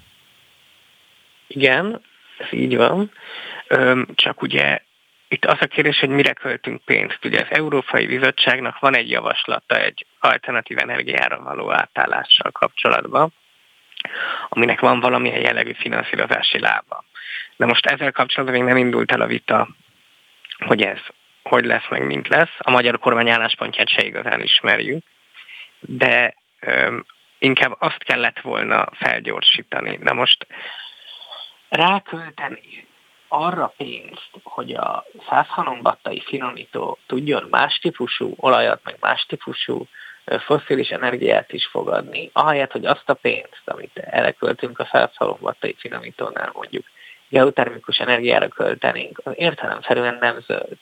Igen, 1.47 2.01
ez 2.37 2.59
így 2.59 2.75
van. 2.75 3.11
Csak 4.15 4.41
ugye 4.41 4.79
itt 5.35 5.45
az 5.45 5.57
a 5.59 5.65
kérdés, 5.65 5.99
hogy 5.99 6.09
mire 6.09 6.33
költünk 6.33 6.81
pénzt. 6.85 7.25
Ugye 7.25 7.41
az 7.41 7.47
Európai 7.49 8.05
Bizottságnak 8.05 8.79
van 8.79 8.95
egy 8.95 9.09
javaslata 9.09 9.75
egy 9.79 10.05
alternatív 10.19 10.77
energiára 10.77 11.41
való 11.41 11.71
átállással 11.71 12.51
kapcsolatban, 12.51 13.33
aminek 14.49 14.79
van 14.79 14.99
valamilyen 14.99 15.41
jellegű 15.41 15.73
finanszírozási 15.73 16.59
lába. 16.59 17.03
De 17.55 17.65
most 17.65 17.85
ezzel 17.85 18.11
kapcsolatban 18.11 18.57
még 18.59 18.67
nem 18.67 18.77
indult 18.77 19.11
el 19.11 19.21
a 19.21 19.25
vita, 19.25 19.67
hogy 20.65 20.81
ez 20.81 20.99
hogy 21.43 21.65
lesz, 21.65 21.87
meg 21.89 22.05
mint 22.05 22.27
lesz. 22.27 22.55
A 22.57 22.71
magyar 22.71 22.99
kormány 22.99 23.29
álláspontját 23.29 23.89
se 23.89 24.05
igazán 24.05 24.41
ismerjük, 24.41 25.03
de 25.79 26.35
öm, 26.59 27.05
inkább 27.37 27.75
azt 27.79 28.03
kellett 28.03 28.39
volna 28.39 28.87
felgyorsítani. 28.91 29.97
De 29.97 30.13
most 30.13 30.47
rákölteni 31.69 32.84
arra 33.35 33.73
pénzt, 33.77 34.29
hogy 34.43 34.73
a 34.73 35.05
103 35.29 35.79
wattai 35.83 36.21
finomító 36.25 36.97
tudjon 37.07 37.47
más 37.49 37.79
típusú 37.79 38.33
olajat, 38.37 38.79
meg 38.83 38.97
más 38.99 39.25
típusú 39.25 39.87
fosszilis 40.25 40.89
energiát 40.89 41.53
is 41.53 41.65
fogadni, 41.65 42.29
ahelyett, 42.33 42.71
hogy 42.71 42.85
azt 42.85 43.09
a 43.09 43.13
pénzt, 43.13 43.61
amit 43.65 43.97
elköltünk 43.97 44.79
a 44.79 44.87
103 44.91 45.37
wattai 45.39 45.75
finomítónál 45.77 46.49
mondjuk 46.53 46.85
geotermikus 47.29 47.97
energiára 47.97 48.47
költenénk, 48.47 49.21
az 49.23 49.33
értelemszerűen 49.35 50.17
nem 50.19 50.39
zöld. 50.47 50.77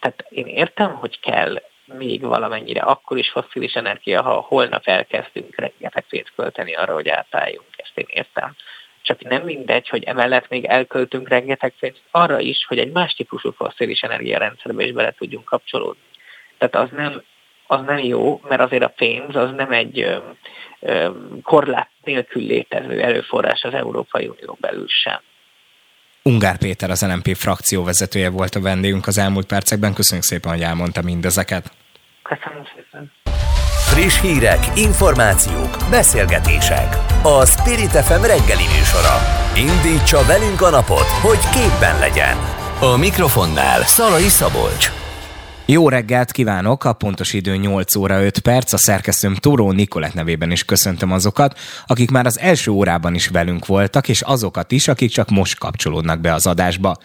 Tehát 0.00 0.24
én 0.28 0.46
értem, 0.46 0.94
hogy 0.94 1.20
kell 1.20 1.62
még 1.84 2.22
valamennyire, 2.22 2.80
akkor 2.80 3.18
is 3.18 3.30
fosszilis 3.30 3.74
energia, 3.74 4.22
ha 4.22 4.40
holnap 4.40 4.86
elkezdünk 4.86 5.56
rengeteg 5.56 6.04
pénzt 6.08 6.32
költeni 6.36 6.74
arra, 6.74 6.94
hogy 6.94 7.08
átálljunk, 7.08 7.66
ezt 7.76 7.98
én 7.98 8.06
értem 8.08 8.56
csak 9.02 9.22
nem 9.22 9.42
mindegy, 9.42 9.88
hogy 9.88 10.04
emellett 10.04 10.48
még 10.48 10.64
elköltünk 10.64 11.28
rengeteg 11.28 11.72
pénzt 11.80 12.02
arra 12.10 12.40
is, 12.40 12.64
hogy 12.68 12.78
egy 12.78 12.92
más 12.92 13.12
típusú 13.12 13.50
fosszilis 13.50 14.00
energiarendszerbe 14.00 14.84
is 14.84 14.92
bele 14.92 15.14
tudjunk 15.18 15.44
kapcsolódni. 15.44 16.02
Tehát 16.58 16.88
az 16.88 16.96
nem, 16.96 17.22
az 17.66 17.80
nem 17.86 17.98
jó, 17.98 18.40
mert 18.48 18.60
azért 18.60 18.82
a 18.82 18.88
pénz 18.96 19.36
az 19.36 19.50
nem 19.50 19.72
egy 19.72 20.00
ö, 20.00 20.16
ö, 20.80 21.10
korlát 21.42 21.90
nélkül 22.04 22.42
létező 22.42 23.00
erőforrás 23.00 23.62
az 23.62 23.74
Európai 23.74 24.28
Unió 24.28 24.56
belül 24.60 24.86
sem. 24.88 25.20
Ungár 26.22 26.58
Péter, 26.58 26.90
az 26.90 27.06
LNP 27.06 27.36
frakció 27.36 27.84
vezetője 27.84 28.30
volt 28.30 28.54
a 28.54 28.60
vendégünk 28.60 29.06
az 29.06 29.18
elmúlt 29.18 29.46
percekben. 29.46 29.94
Köszönjük 29.94 30.26
szépen, 30.26 30.52
hogy 30.52 30.62
elmondta 30.62 31.02
mindezeket. 31.02 31.72
Köszönöm 32.22 32.64
szépen. 32.74 33.12
Friss 33.92 34.20
hírek, 34.20 34.78
információk, 34.78 35.76
beszélgetések. 35.90 36.96
A 37.22 37.46
Spirit 37.46 37.90
FM 37.90 38.22
reggeli 38.22 38.64
műsora. 38.76 39.16
Indítsa 39.56 40.24
velünk 40.26 40.60
a 40.60 40.70
napot, 40.70 41.06
hogy 41.06 41.38
képben 41.38 41.98
legyen. 41.98 42.36
A 42.80 42.96
mikrofonnál 42.96 43.82
Szalai 43.82 44.28
Szabolcs. 44.28 44.92
Jó 45.66 45.88
reggelt 45.88 46.30
kívánok, 46.30 46.84
a 46.84 46.92
pontos 46.92 47.32
idő 47.32 47.56
8 47.56 47.94
óra 47.94 48.24
5 48.24 48.38
perc, 48.38 48.72
a 48.72 48.78
szerkesztőm 48.78 49.34
Toró 49.34 49.72
Nikolett 49.72 50.14
nevében 50.14 50.50
is 50.50 50.64
köszöntöm 50.64 51.12
azokat, 51.12 51.58
akik 51.86 52.10
már 52.10 52.26
az 52.26 52.38
első 52.38 52.70
órában 52.70 53.14
is 53.14 53.28
velünk 53.28 53.66
voltak, 53.66 54.08
és 54.08 54.20
azokat 54.20 54.72
is, 54.72 54.88
akik 54.88 55.10
csak 55.10 55.30
most 55.30 55.58
kapcsolódnak 55.58 56.20
be 56.20 56.34
az 56.34 56.46
adásba. 56.46 56.96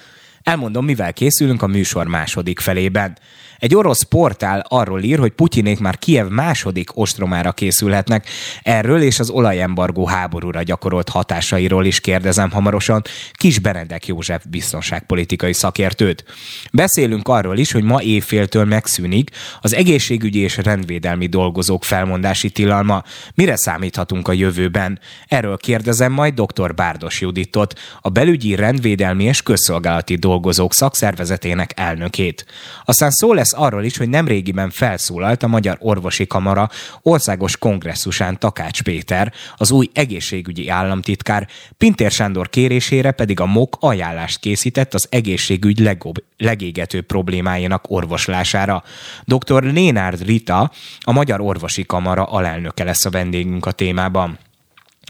Elmondom, 0.43 0.85
mivel 0.85 1.13
készülünk 1.13 1.61
a 1.61 1.67
műsor 1.67 2.07
második 2.07 2.59
felében. 2.59 3.17
Egy 3.59 3.75
orosz 3.75 4.03
portál 4.03 4.65
arról 4.67 5.03
ír, 5.03 5.19
hogy 5.19 5.31
Putyinék 5.31 5.79
már 5.79 5.97
Kiev 5.97 6.27
második 6.27 6.97
ostromára 6.97 7.51
készülhetnek. 7.51 8.27
Erről 8.63 9.01
és 9.01 9.19
az 9.19 9.29
olajembargó 9.29 10.05
háborúra 10.05 10.63
gyakorolt 10.63 11.09
hatásairól 11.09 11.85
is 11.85 11.99
kérdezem 11.99 12.51
hamarosan 12.51 13.01
Kis 13.31 13.59
Benedek 13.59 14.07
József 14.07 14.43
biztonságpolitikai 14.49 15.53
szakértőt. 15.53 16.23
Beszélünk 16.71 17.27
arról 17.27 17.57
is, 17.57 17.71
hogy 17.71 17.83
ma 17.83 18.01
évféltől 18.01 18.65
megszűnik 18.65 19.29
az 19.61 19.73
egészségügyi 19.73 20.39
és 20.39 20.57
rendvédelmi 20.57 21.27
dolgozók 21.27 21.83
felmondási 21.83 22.49
tilalma. 22.49 23.03
Mire 23.35 23.55
számíthatunk 23.55 24.27
a 24.27 24.33
jövőben? 24.33 24.99
Erről 25.27 25.57
kérdezem 25.57 26.11
majd 26.11 26.41
dr. 26.41 26.73
Bárdos 26.73 27.21
Juditot, 27.21 27.79
a 28.01 28.09
belügyi 28.09 28.55
rendvédelmi 28.55 29.23
és 29.23 29.41
közszolgálati 29.41 30.15
dolgozók 30.15 30.73
szakszervezetének 30.73 31.71
elnökét. 31.75 32.45
Aztán 32.85 33.11
szó 33.11 33.33
lesz 33.33 33.46
lesz 33.51 33.65
arról 33.65 33.83
is, 33.83 33.97
hogy 33.97 34.09
nemrégiben 34.09 34.69
felszólalt 34.69 35.43
a 35.43 35.47
Magyar 35.47 35.77
Orvosi 35.79 36.27
Kamara 36.27 36.69
országos 37.01 37.57
kongresszusán 37.57 38.39
Takács 38.39 38.81
Péter, 38.83 39.33
az 39.55 39.71
új 39.71 39.89
egészségügyi 39.93 40.69
államtitkár, 40.69 41.47
Pintér 41.77 42.11
Sándor 42.11 42.49
kérésére 42.49 43.11
pedig 43.11 43.39
a 43.39 43.45
MOK 43.45 43.77
ajánlást 43.79 44.39
készített 44.39 44.93
az 44.93 45.07
egészségügy 45.09 45.79
legob, 45.79 46.17
legégető 46.37 47.01
problémáinak 47.01 47.91
orvoslására. 47.91 48.83
Dr. 49.25 49.63
Lénárd 49.63 50.25
Rita, 50.25 50.71
a 50.99 51.11
Magyar 51.11 51.41
Orvosi 51.41 51.85
Kamara 51.85 52.23
alelnöke 52.23 52.83
lesz 52.83 53.05
a 53.05 53.09
vendégünk 53.09 53.65
a 53.65 53.71
témában. 53.71 54.37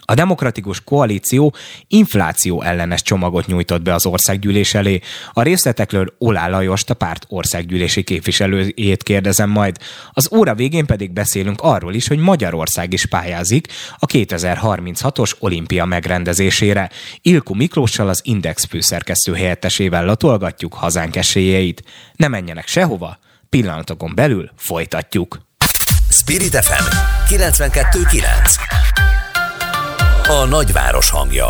A 0.10 0.14
demokratikus 0.14 0.84
koalíció 0.84 1.56
infláció 1.88 2.62
ellenes 2.62 3.02
csomagot 3.02 3.46
nyújtott 3.46 3.82
be 3.82 3.94
az 3.94 4.06
országgyűlés 4.06 4.74
elé. 4.74 5.00
A 5.34 5.42
részletekről 5.42 6.14
Olá 6.18 6.48
Lajost, 6.48 6.90
a 6.90 6.94
párt 6.94 7.26
országgyűlési 7.30 8.04
képviselőjét 8.04 9.04
kérdezem 9.04 9.50
majd. 9.50 9.78
Az 10.12 10.30
óra 10.34 10.56
végén 10.56 10.86
pedig 10.86 11.12
beszélünk 11.12 11.62
arról 11.62 11.94
is, 11.94 12.08
hogy 12.08 12.18
Magyarország 12.18 12.94
is 12.94 13.06
pályázik 13.06 13.68
a 13.98 14.06
2036-os 14.06 15.32
olimpia 15.40 15.86
megrendezésére. 15.86 16.90
Ilku 17.22 17.54
Miklóssal 17.54 18.10
az 18.10 18.22
Index 18.24 18.66
főszerkesztő 18.66 19.34
helyettesével 19.34 20.06
latolgatjuk 20.06 20.74
hazánk 20.74 21.16
esélyeit. 21.16 21.84
Ne 22.16 22.28
menjenek 22.28 22.68
sehova, 22.68 23.18
pillanatokon 23.50 24.12
belül 24.16 24.52
folytatjuk. 24.56 25.40
Spirit 26.10 26.56
FM 26.56 26.96
92.9 27.34 29.17
a 30.30 30.46
nagyváros 30.46 31.10
hangja. 31.10 31.48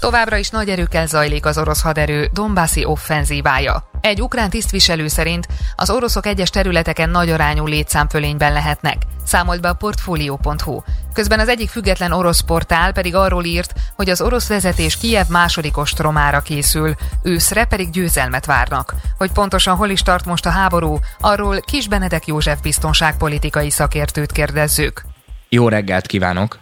Továbbra 0.00 0.36
is 0.36 0.50
nagy 0.50 0.68
erőkkel 0.68 1.06
zajlik 1.06 1.46
az 1.46 1.58
orosz 1.58 1.82
haderő 1.82 2.28
Dombászi 2.32 2.84
offenzívája. 2.84 3.90
Egy 4.00 4.22
ukrán 4.22 4.50
tisztviselő 4.50 5.08
szerint 5.08 5.46
az 5.76 5.90
oroszok 5.90 6.26
egyes 6.26 6.50
területeken 6.50 7.10
nagy 7.10 7.30
arányú 7.30 7.66
létszámfölényben 7.66 8.52
lehetnek, 8.52 8.96
számolt 9.24 9.60
be 9.60 9.68
a 9.68 9.72
Portfolio.hu. 9.74 10.82
Közben 11.12 11.40
az 11.40 11.48
egyik 11.48 11.68
független 11.68 12.12
orosz 12.12 12.40
portál 12.40 12.92
pedig 12.92 13.14
arról 13.14 13.44
írt, 13.44 13.72
hogy 13.96 14.10
az 14.10 14.20
orosz 14.20 14.48
vezetés 14.48 14.96
Kijev 14.96 15.26
második 15.28 15.76
ostromára 15.76 16.40
készül, 16.40 16.94
őszre 17.22 17.64
pedig 17.64 17.90
győzelmet 17.90 18.46
várnak. 18.46 18.94
Hogy 19.18 19.32
pontosan 19.32 19.76
hol 19.76 19.88
is 19.88 20.02
tart 20.02 20.24
most 20.24 20.46
a 20.46 20.50
háború, 20.50 20.98
arról 21.20 21.60
Kis 21.60 21.88
Benedek 21.88 22.26
József 22.26 22.60
biztonságpolitikai 22.60 23.70
szakértőt 23.70 24.32
kérdezzük. 24.32 25.02
Jó 25.48 25.68
reggelt 25.68 26.06
kívánok! 26.06 26.58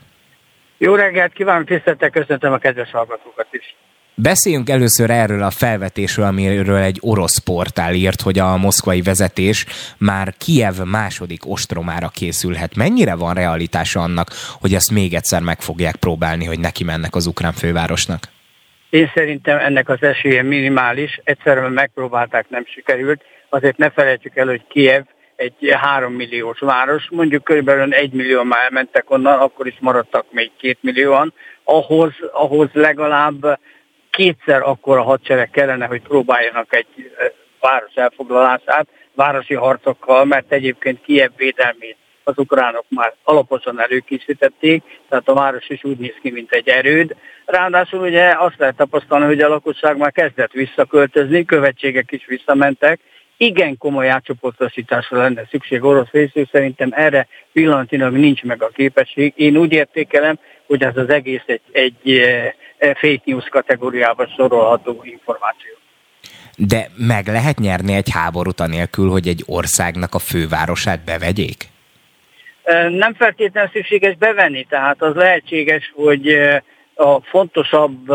Jó 0.82 0.94
reggelt 0.94 1.32
kívánok, 1.32 1.66
tiszteltek, 1.66 2.10
köszöntöm 2.10 2.52
a 2.52 2.58
kedves 2.58 2.90
hallgatókat 2.90 3.46
is. 3.50 3.74
Beszéljünk 4.14 4.70
először 4.70 5.10
erről 5.10 5.42
a 5.42 5.50
felvetésről, 5.50 6.26
amiről 6.26 6.76
egy 6.76 6.98
orosz 7.00 7.38
portál 7.38 7.94
írt, 7.94 8.20
hogy 8.20 8.38
a 8.38 8.56
moszkvai 8.56 9.02
vezetés 9.02 9.66
már 9.98 10.34
Kiev 10.38 10.74
második 10.84 11.50
ostromára 11.50 12.08
készülhet. 12.08 12.76
Mennyire 12.76 13.14
van 13.14 13.34
realitása 13.34 14.00
annak, 14.00 14.28
hogy 14.60 14.74
ezt 14.74 14.90
még 14.90 15.14
egyszer 15.14 15.42
meg 15.42 15.60
fogják 15.60 15.96
próbálni, 15.96 16.44
hogy 16.44 16.60
neki 16.60 16.84
mennek 16.84 17.14
az 17.14 17.26
ukrán 17.26 17.52
fővárosnak? 17.52 18.22
Én 18.90 19.10
szerintem 19.14 19.58
ennek 19.58 19.88
az 19.88 20.02
esélye 20.02 20.42
minimális. 20.42 21.20
Egyszerűen 21.24 21.72
megpróbálták, 21.72 22.46
nem 22.48 22.64
sikerült. 22.66 23.22
Azért 23.48 23.76
ne 23.76 23.90
felejtsük 23.90 24.36
el, 24.36 24.46
hogy 24.46 24.62
Kiev 24.68 25.02
egy 25.40 25.74
három 25.80 26.12
milliós 26.12 26.58
város, 26.58 27.08
mondjuk 27.10 27.44
körülbelül 27.44 27.94
egy 27.94 28.12
millió 28.12 28.42
már 28.42 28.62
elmentek 28.62 29.10
onnan, 29.10 29.38
akkor 29.38 29.66
is 29.66 29.76
maradtak 29.80 30.26
még 30.30 30.50
két 30.56 30.78
millióan, 30.80 31.32
ahhoz, 31.64 32.12
ahhoz 32.32 32.68
legalább 32.72 33.58
kétszer 34.10 34.62
a 34.62 34.78
hadsereg 34.82 35.50
kellene, 35.50 35.86
hogy 35.86 36.02
próbáljanak 36.02 36.74
egy 36.74 37.12
város 37.60 37.94
elfoglalását 37.94 38.88
városi 39.14 39.54
harcokkal, 39.54 40.24
mert 40.24 40.52
egyébként 40.52 41.00
Kiev 41.02 41.30
védelmét 41.36 41.96
az 42.24 42.38
ukránok 42.38 42.84
már 42.88 43.14
alaposan 43.22 43.80
előkészítették, 43.80 44.82
tehát 45.08 45.28
a 45.28 45.34
város 45.34 45.68
is 45.68 45.84
úgy 45.84 45.98
néz 45.98 46.14
ki, 46.22 46.30
mint 46.30 46.52
egy 46.52 46.68
erőd. 46.68 47.16
Ráadásul 47.44 48.00
ugye 48.00 48.34
azt 48.38 48.58
lehet 48.58 48.76
tapasztalni, 48.76 49.24
hogy 49.24 49.40
a 49.40 49.48
lakosság 49.48 49.96
már 49.96 50.12
kezdett 50.12 50.52
visszaköltözni, 50.52 51.44
követségek 51.44 52.12
is 52.12 52.26
visszamentek, 52.26 53.00
igen 53.42 53.78
komoly 53.78 54.08
átcsoportosításra 54.08 55.18
lenne 55.18 55.46
szükség 55.50 55.84
orosz 55.84 56.10
részű, 56.10 56.44
szerintem 56.52 56.88
erre 56.92 57.26
pillanatilag 57.52 58.12
nincs 58.12 58.42
meg 58.42 58.62
a 58.62 58.68
képesség. 58.68 59.32
Én 59.36 59.56
úgy 59.56 59.72
értékelem, 59.72 60.38
hogy 60.66 60.82
ez 60.82 60.96
az 60.96 61.08
egész 61.08 61.42
egy, 61.46 61.60
egy 61.72 62.18
eh, 62.18 62.94
fake 62.94 63.22
news 63.24 63.48
kategóriába 63.48 64.26
sorolható 64.36 65.00
információ. 65.02 65.70
De 66.56 66.86
meg 66.96 67.26
lehet 67.26 67.58
nyerni 67.58 67.94
egy 67.94 68.10
háborút 68.12 68.60
anélkül, 68.60 69.10
hogy 69.10 69.28
egy 69.28 69.42
országnak 69.46 70.14
a 70.14 70.18
fővárosát 70.18 71.04
bevegyék? 71.04 71.68
Nem 72.88 73.14
feltétlenül 73.14 73.70
szükséges 73.72 74.16
bevenni, 74.16 74.64
tehát 74.68 75.02
az 75.02 75.14
lehetséges, 75.14 75.92
hogy 75.94 76.28
a 76.94 77.20
fontosabb 77.20 78.12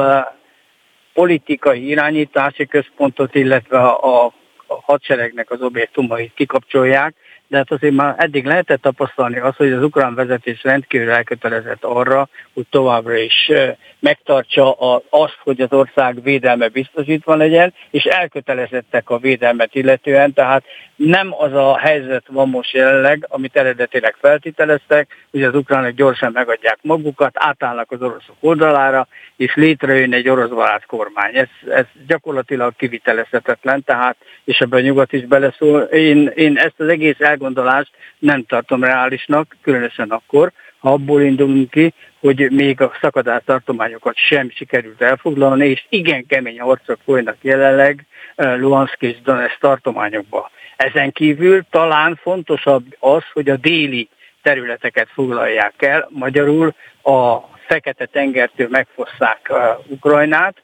politikai 1.14 1.88
irányítási 1.88 2.66
központot, 2.66 3.36
illetve 3.36 3.78
a, 3.80 4.34
a 4.68 4.82
hadseregnek 4.82 5.52
az 5.52 5.62
objektumait 5.62 6.32
kikapcsolják, 6.36 7.16
de 7.48 7.58
hát 7.58 7.72
azért 7.72 7.94
már 7.94 8.16
eddig 8.18 8.46
lehetett 8.46 8.82
tapasztalni 8.82 9.40
azt, 9.40 9.58
hogy 9.58 9.72
az 9.72 9.84
ukrán 9.84 10.16
vezetés 10.16 10.64
rendkívül 10.64 11.12
elkötelezett 11.12 11.84
arra, 11.84 12.30
hogy 12.54 12.66
továbbra 12.70 13.18
is 13.18 13.52
megtartsa 14.00 14.72
azt, 15.10 15.38
hogy 15.44 15.62
az 15.62 15.72
ország 15.72 16.24
védelme 16.24 16.68
biztosítva 16.68 17.36
legyen, 17.36 17.74
és 17.90 18.04
elkötelezettek 18.04 19.10
a 19.10 19.18
védelmet 19.18 19.76
illetően, 19.76 20.34
tehát 20.34 20.64
nem 20.96 21.34
az 21.38 21.54
a 21.54 21.78
helyzet 21.78 22.24
van 22.28 22.50
most 22.50 22.72
jelenleg, 22.72 23.26
amit 23.30 23.56
eredetileg 23.56 24.16
feltételeztek, 24.20 25.28
hogy 25.32 25.44
az 25.44 25.56
ukránok 25.56 25.92
gyorsan 25.92 26.32
megadják 26.32 26.78
magukat, 26.82 27.32
átállnak 27.34 27.92
az 27.92 28.02
oroszok 28.02 28.36
oldalára, 28.40 29.08
és 29.36 29.56
létrejön 29.56 30.14
egy 30.14 30.30
orosz 30.30 30.50
barát 30.50 30.86
kormány. 30.86 31.36
Ez, 31.36 31.48
ez 31.70 31.86
gyakorlatilag 32.08 32.76
kivitelezhetetlen, 32.76 33.84
tehát, 33.84 34.16
és 34.44 34.58
ebben 34.60 34.82
nyugat 34.82 35.14
is 35.14 35.26
beleszól. 35.26 35.82
Én, 35.82 36.32
én 36.36 36.58
ezt 36.58 36.80
az 36.80 36.88
egész 36.88 37.20
elgondolást 37.20 37.92
nem 38.20 38.46
tartom 38.46 38.84
reálisnak, 38.84 39.56
különösen 39.62 40.10
akkor, 40.10 40.52
ha 40.78 40.92
abból 40.92 41.22
indulunk 41.22 41.70
ki, 41.70 41.94
hogy 42.20 42.52
még 42.52 42.82
a 42.82 42.92
szakadás 43.02 43.42
tartományokat 43.46 44.18
sem 44.18 44.50
sikerült 44.50 45.02
elfoglalni, 45.02 45.68
és 45.68 45.86
igen 45.90 46.26
kemény 46.26 46.60
harcok 46.60 47.00
folynak 47.04 47.38
jelenleg 47.42 48.06
eh, 48.36 48.60
Luhansk 48.60 49.02
és 49.02 49.22
Donetsk 49.24 49.60
tartományokban. 49.60 50.44
Ezen 50.76 51.12
kívül 51.12 51.66
talán 51.70 52.20
fontosabb 52.22 52.86
az, 53.00 53.24
hogy 53.34 53.50
a 53.50 53.56
déli 53.56 54.10
területeket 54.42 55.08
foglalják 55.14 55.82
el, 55.82 56.08
magyarul 56.10 56.74
a 57.02 57.38
Fekete-tengertől 57.68 58.68
megfosszák 58.70 59.48
uh, 59.50 59.58
Ukrajnát, 59.88 60.56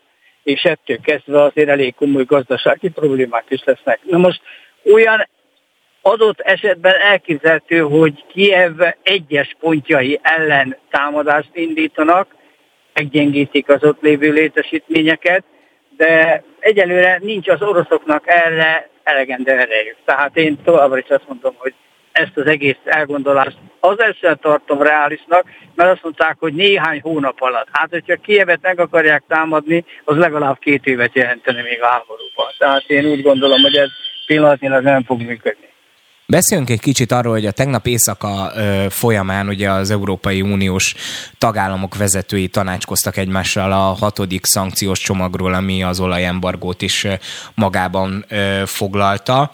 és 0.44 0.64
ettől 0.64 1.00
kezdve 1.00 1.42
azért 1.42 1.70
elég 1.70 1.96
komoly 1.96 2.24
gazdasági 2.24 2.90
problémák 2.90 3.46
is 3.48 3.64
lesznek. 3.64 4.00
Na 4.04 4.18
most 4.18 4.42
olyan 4.94 5.28
adott 6.02 6.40
esetben 6.40 6.94
elképzelhető, 7.02 7.80
hogy 7.80 8.26
Kiev 8.28 8.82
egyes 9.04 9.56
pontjai 9.60 10.20
ellen 10.22 10.78
támadást 10.90 11.50
indítanak, 11.54 12.36
meggyengítik 12.94 13.70
az 13.70 13.84
ott 13.84 14.02
lévő 14.02 14.32
létesítményeket, 14.32 15.44
de 15.98 16.44
egyelőre 16.60 17.20
nincs 17.22 17.48
az 17.48 17.62
oroszoknak 17.62 18.24
erre 18.28 18.90
elegendő 19.12 19.52
erejük. 19.52 19.96
Tehát 20.06 20.38
én 20.38 20.64
továbbra 20.64 20.98
is 20.98 21.10
azt 21.10 21.28
mondom, 21.28 21.54
hogy 21.58 21.74
ezt 22.12 22.38
az 22.38 22.46
egész 22.46 22.78
elgondolást 22.84 23.58
az 23.80 24.00
első 24.00 24.38
tartom 24.42 24.82
reálisnak, 24.82 25.46
mert 25.76 25.92
azt 25.92 26.04
mondták, 26.04 26.36
hogy 26.40 26.54
néhány 26.54 27.02
hónap 27.02 27.42
alatt. 27.42 27.68
Hát, 27.72 27.90
hogyha 27.90 28.16
Kievet 28.16 28.62
meg 28.62 28.80
akarják 28.80 29.24
támadni, 29.28 29.86
az 30.04 30.18
legalább 30.18 30.60
két 30.60 30.86
évet 30.86 31.16
jelenteni 31.16 31.62
még 31.62 31.82
a 31.82 31.86
háborúban. 31.86 32.52
Tehát 32.58 32.84
én 32.88 33.06
úgy 33.06 33.22
gondolom, 33.22 33.62
hogy 33.62 33.76
ez 33.76 33.90
pillanatnyilag 34.26 34.84
nem 34.84 35.04
fog 35.04 35.22
működni. 35.22 35.71
Beszéljünk 36.32 36.70
egy 36.70 36.80
kicsit 36.80 37.12
arról, 37.12 37.34
hogy 37.34 37.46
a 37.46 37.52
tegnap 37.52 37.88
éjszaka 37.88 38.52
folyamán 38.90 39.48
ugye 39.48 39.72
az 39.72 39.90
Európai 39.90 40.42
Uniós 40.42 40.96
tagállamok 41.38 41.96
vezetői 41.96 42.48
tanácskoztak 42.48 43.18
egymással 43.18 43.72
a 43.72 43.76
hatodik 43.76 44.46
szankciós 44.46 45.00
csomagról, 45.00 45.54
ami 45.54 45.84
az 45.84 46.00
olajembargót 46.00 46.82
is 46.82 47.08
magában 47.56 48.26
foglalta 48.66 49.52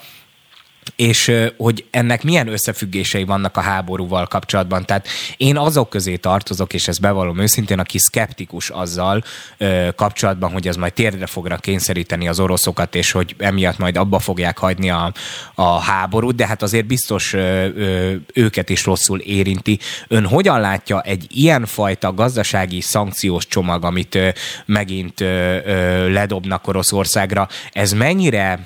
és 0.96 1.32
hogy 1.58 1.86
ennek 1.90 2.24
milyen 2.24 2.48
összefüggései 2.48 3.24
vannak 3.24 3.58
a 3.58 3.62
háborúval 3.62 4.26
kapcsolatban. 4.28 4.86
Tehát 4.86 5.08
én 5.38 5.58
azok 5.58 5.90
közé 5.90 6.16
tartozok, 6.16 6.74
és 6.74 6.88
ezt 6.88 7.02
bevallom 7.02 7.40
őszintén, 7.40 7.80
aki 7.80 7.98
szkeptikus 7.98 8.70
azzal 8.70 9.24
ö, 9.58 9.88
kapcsolatban, 9.96 10.52
hogy 10.52 10.68
ez 10.68 10.76
majd 10.76 10.94
térdre 10.94 11.26
fognak 11.26 11.62
kényszeríteni 11.62 12.28
az 12.28 12.40
oroszokat, 12.40 12.96
és 12.96 13.12
hogy 13.12 13.36
emiatt 13.38 13.78
majd 13.78 13.98
abba 13.98 14.20
fogják 14.20 14.58
hagyni 14.58 14.90
a, 14.90 15.12
a 15.56 15.80
háborút, 15.80 16.36
de 16.36 16.48
hát 16.48 16.62
azért 16.62 16.86
biztos 16.86 17.34
ö, 17.34 17.68
ö, 17.76 18.14
őket 18.34 18.70
is 18.70 18.86
rosszul 18.86 19.20
érinti. 19.20 19.80
Ön 20.08 20.26
hogyan 20.26 20.60
látja 20.60 21.02
egy 21.02 21.26
ilyenfajta 21.30 22.14
gazdasági 22.14 22.82
szankciós 22.82 23.48
csomag, 23.48 23.86
amit 23.86 24.16
ö, 24.16 24.30
megint 24.66 25.22
ö, 25.22 25.58
ö, 25.66 26.12
ledobnak 26.12 26.68
Oroszországra, 26.68 27.48
ez 27.72 27.92
mennyire 27.92 28.60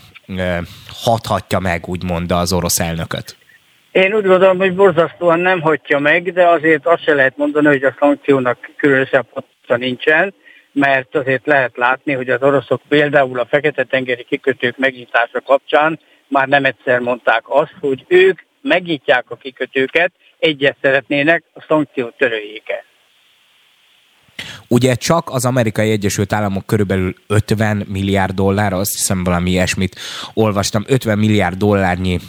hathatja 1.03 1.59
meg, 1.59 1.87
úgymond 1.87 2.31
az 2.31 2.53
orosz 2.53 2.79
elnököt? 2.79 3.35
Én 3.91 4.13
úgy 4.13 4.25
gondolom, 4.25 4.57
hogy 4.57 4.75
borzasztóan 4.75 5.39
nem 5.39 5.61
hagyja 5.61 5.99
meg, 5.99 6.33
de 6.33 6.47
azért 6.47 6.85
azt 6.85 7.03
se 7.03 7.13
lehet 7.13 7.37
mondani, 7.37 7.67
hogy 7.67 7.83
a 7.83 7.95
szankciónak 7.99 8.57
különösebb 8.77 9.25
hatása 9.33 9.85
nincsen, 9.85 10.33
mert 10.71 11.15
azért 11.15 11.45
lehet 11.45 11.77
látni, 11.77 12.13
hogy 12.13 12.29
az 12.29 12.41
oroszok 12.41 12.81
például 12.87 13.39
a 13.39 13.45
Fekete-tengeri 13.45 14.23
kikötők 14.23 14.77
megnyitása 14.77 15.41
kapcsán 15.41 15.99
már 16.27 16.47
nem 16.47 16.65
egyszer 16.65 16.99
mondták 16.99 17.43
azt, 17.45 17.73
hogy 17.79 18.05
ők 18.07 18.39
megnyitják 18.61 19.25
a 19.27 19.35
kikötőket, 19.35 20.11
egyet 20.39 20.77
szeretnének, 20.81 21.43
a 21.53 21.65
szankciót 21.67 22.17
töröljék. 22.17 22.69
Ugye 24.67 24.95
csak 24.95 25.29
az 25.29 25.45
amerikai 25.45 25.91
Egyesült 25.91 26.33
Államok 26.33 26.65
körülbelül 26.65 27.15
50 27.27 27.85
milliárd 27.89 28.33
dollár, 28.33 28.73
azt 28.73 28.91
hiszem 28.91 29.23
valami 29.23 29.49
ilyesmit 29.49 29.99
olvastam, 30.33 30.83
50 30.87 31.17
milliárd 31.17 31.57
dollárnyi 31.57 32.19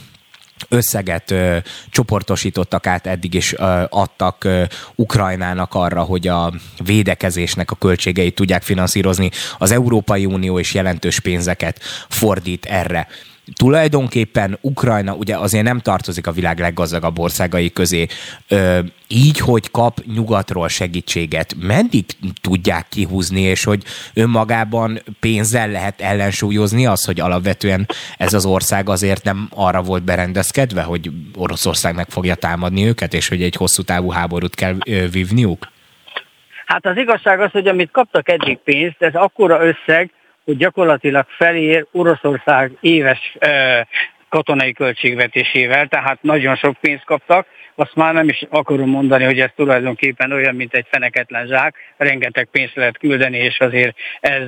összeget 0.68 1.30
ö, 1.30 1.56
csoportosítottak 1.90 2.86
át 2.86 3.06
eddig 3.06 3.34
is 3.34 3.52
ö, 3.52 3.82
adtak 3.88 4.44
ö, 4.44 4.62
Ukrajnának 4.94 5.74
arra, 5.74 6.02
hogy 6.02 6.28
a 6.28 6.52
védekezésnek 6.84 7.70
a 7.70 7.76
költségeit 7.76 8.34
tudják 8.34 8.62
finanszírozni. 8.62 9.30
Az 9.58 9.70
Európai 9.70 10.26
Unió 10.26 10.58
is 10.58 10.74
jelentős 10.74 11.20
pénzeket 11.20 11.80
fordít 12.08 12.64
erre 12.64 13.08
tulajdonképpen 13.56 14.58
Ukrajna 14.60 15.14
ugye 15.14 15.36
azért 15.36 15.64
nem 15.64 15.80
tartozik 15.80 16.26
a 16.26 16.32
világ 16.32 16.58
leggazdagabb 16.58 17.18
országai 17.18 17.72
közé. 17.72 18.06
Ö, 18.48 18.78
így, 19.08 19.38
hogy 19.38 19.70
kap 19.70 19.98
nyugatról 20.14 20.68
segítséget, 20.68 21.54
meddig 21.60 22.04
tudják 22.40 22.86
kihúzni, 22.88 23.40
és 23.40 23.64
hogy 23.64 23.82
önmagában 24.14 24.98
pénzzel 25.20 25.68
lehet 25.68 26.00
ellensúlyozni 26.00 26.86
az, 26.86 27.04
hogy 27.04 27.20
alapvetően 27.20 27.86
ez 28.16 28.34
az 28.34 28.44
ország 28.44 28.88
azért 28.88 29.24
nem 29.24 29.48
arra 29.54 29.82
volt 29.82 30.02
berendezkedve, 30.02 30.82
hogy 30.82 31.10
Oroszország 31.36 31.94
meg 31.94 32.08
fogja 32.08 32.34
támadni 32.34 32.86
őket, 32.86 33.14
és 33.14 33.28
hogy 33.28 33.42
egy 33.42 33.56
hosszú 33.56 33.82
távú 33.82 34.10
háborút 34.10 34.54
kell 34.54 34.76
ö, 34.86 35.08
vívniuk? 35.08 35.70
Hát 36.66 36.86
az 36.86 36.96
igazság 36.96 37.40
az, 37.40 37.50
hogy 37.50 37.66
amit 37.66 37.90
kaptak 37.90 38.28
eddig 38.28 38.58
pénzt, 38.58 39.02
ez 39.02 39.14
akkora 39.14 39.64
összeg, 39.64 40.10
hogy 40.44 40.56
gyakorlatilag 40.56 41.26
felér 41.28 41.86
Oroszország 41.92 42.72
éves 42.80 43.36
katonai 44.28 44.72
költségvetésével, 44.72 45.86
tehát 45.86 46.22
nagyon 46.22 46.56
sok 46.56 46.76
pénzt 46.80 47.04
kaptak, 47.04 47.46
azt 47.74 47.94
már 47.94 48.14
nem 48.14 48.28
is 48.28 48.44
akarom 48.48 48.88
mondani, 48.88 49.24
hogy 49.24 49.40
ez 49.40 49.50
tulajdonképpen 49.56 50.32
olyan, 50.32 50.54
mint 50.54 50.74
egy 50.74 50.86
feneketlen 50.90 51.46
zsák, 51.46 51.74
rengeteg 51.96 52.48
pénzt 52.50 52.74
lehet 52.74 52.98
küldeni, 52.98 53.38
és 53.38 53.60
azért 53.60 53.96
ez 54.20 54.42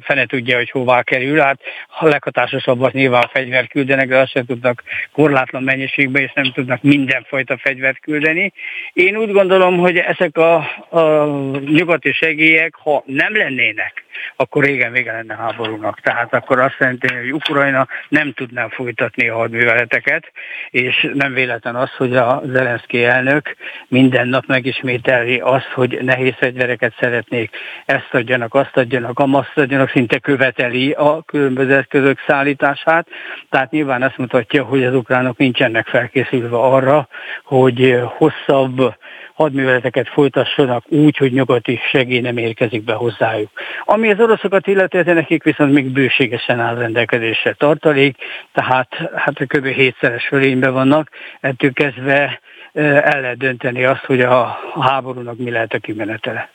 fene 0.00 0.26
tudja, 0.26 0.56
hogy 0.56 0.70
hová 0.70 1.02
kerül. 1.02 1.38
Hát 1.38 1.60
a 1.98 2.06
leghatásosabb 2.06 2.80
az 2.80 2.92
nyilván 2.92 3.28
fegyvert 3.32 3.70
küldenek, 3.70 4.08
de 4.08 4.18
azt 4.18 4.30
sem 4.30 4.44
tudnak 4.44 4.82
korlátlan 5.12 5.62
mennyiségben, 5.62 6.22
és 6.22 6.32
nem 6.34 6.52
tudnak 6.52 6.82
mindenfajta 6.82 7.58
fegyvert 7.58 8.00
küldeni. 8.00 8.52
Én 8.92 9.16
úgy 9.16 9.32
gondolom, 9.32 9.78
hogy 9.78 9.96
ezek 9.96 10.36
a, 10.36 10.54
a 10.88 11.26
nyugati 11.58 12.12
segélyek, 12.12 12.74
ha 12.74 13.02
nem 13.06 13.36
lennének, 13.36 14.04
akkor 14.36 14.64
régen 14.64 14.92
vége 14.92 15.12
lenne 15.12 15.36
háborúnak. 15.36 16.00
Tehát 16.00 16.34
akkor 16.34 16.58
azt 16.58 16.76
jelenti, 16.78 17.14
hogy 17.14 17.32
Ukrajna 17.32 17.88
nem 18.08 18.32
tudná 18.32 18.68
folytatni 18.68 19.28
a 19.28 19.36
hadműveleteket, 19.36 20.32
és 20.70 21.10
nem 21.14 21.32
véletlen 21.32 21.74
az, 21.74 21.90
hogy 21.90 22.16
a 22.16 22.40
Zelenszky 22.70 23.04
elnök 23.04 23.56
minden 23.88 24.28
nap 24.28 24.46
megismételi 24.46 25.38
azt, 25.38 25.70
hogy 25.74 25.98
nehéz 26.02 26.34
fegyvereket 26.36 26.94
szeretnék, 27.00 27.56
ezt 27.84 28.08
adjanak, 28.12 28.54
azt 28.54 28.76
adjanak, 28.76 29.18
amazt 29.18 29.52
adjanak, 29.58 29.90
szinte 29.90 30.18
követeli 30.18 30.90
a 30.90 31.22
különböző 31.26 31.74
eszközök 31.74 32.18
szállítását. 32.26 33.08
Tehát 33.48 33.70
nyilván 33.70 34.02
azt 34.02 34.18
mutatja, 34.18 34.64
hogy 34.64 34.84
az 34.84 34.94
ukránok 34.94 35.36
nincsenek 35.36 35.86
felkészülve 35.86 36.56
arra, 36.56 37.08
hogy 37.44 38.00
hosszabb 38.04 38.94
hadműveleteket 39.40 40.08
folytassanak 40.08 40.84
úgy, 40.88 41.16
hogy 41.16 41.32
nyugati 41.32 41.80
segély 41.90 42.20
nem 42.20 42.36
érkezik 42.36 42.84
be 42.84 42.92
hozzájuk. 42.92 43.50
Ami 43.84 44.10
az 44.10 44.20
oroszokat 44.20 44.66
illeti, 44.66 44.96
nekik 44.96 45.42
viszont 45.42 45.72
még 45.72 45.92
bőségesen 45.92 46.60
áll 46.60 46.74
rendelkezésre 46.74 47.52
tartalék, 47.52 48.16
tehát 48.52 49.10
hát 49.14 49.46
kb. 49.46 49.66
hétszeres 49.66 50.26
fölényben 50.26 50.72
vannak, 50.72 51.08
ettől 51.40 51.72
kezdve 51.72 52.40
el 52.72 53.20
lehet 53.20 53.36
dönteni 53.36 53.84
azt, 53.84 54.04
hogy 54.04 54.20
a 54.20 54.58
háborúnak 54.80 55.38
mi 55.38 55.50
lehet 55.50 55.72
a 55.72 55.78
kimenetele. 55.78 56.50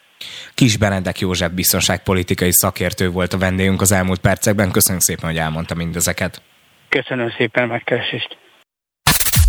Kis 0.54 0.78
Benedek 0.78 1.20
József 1.20 1.52
biztonságpolitikai 1.52 2.52
szakértő 2.52 3.10
volt 3.10 3.34
a 3.34 3.38
vendégünk 3.38 3.82
az 3.82 3.92
elmúlt 3.92 4.20
percekben. 4.20 4.72
Köszönjük 4.72 5.04
szépen, 5.04 5.30
hogy 5.30 5.38
elmondta 5.38 5.76
mindezeket. 5.76 6.42
Köszönöm 6.90 7.30
szépen 7.38 7.64
a 7.64 7.68
megkeresést. 7.68 8.38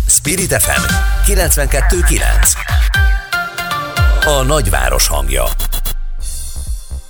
Spirit 0.07 0.53
FM 0.53 0.83
92.9 1.31 2.77
a 4.25 4.43
nagyváros 4.43 5.07
hangja. 5.07 5.43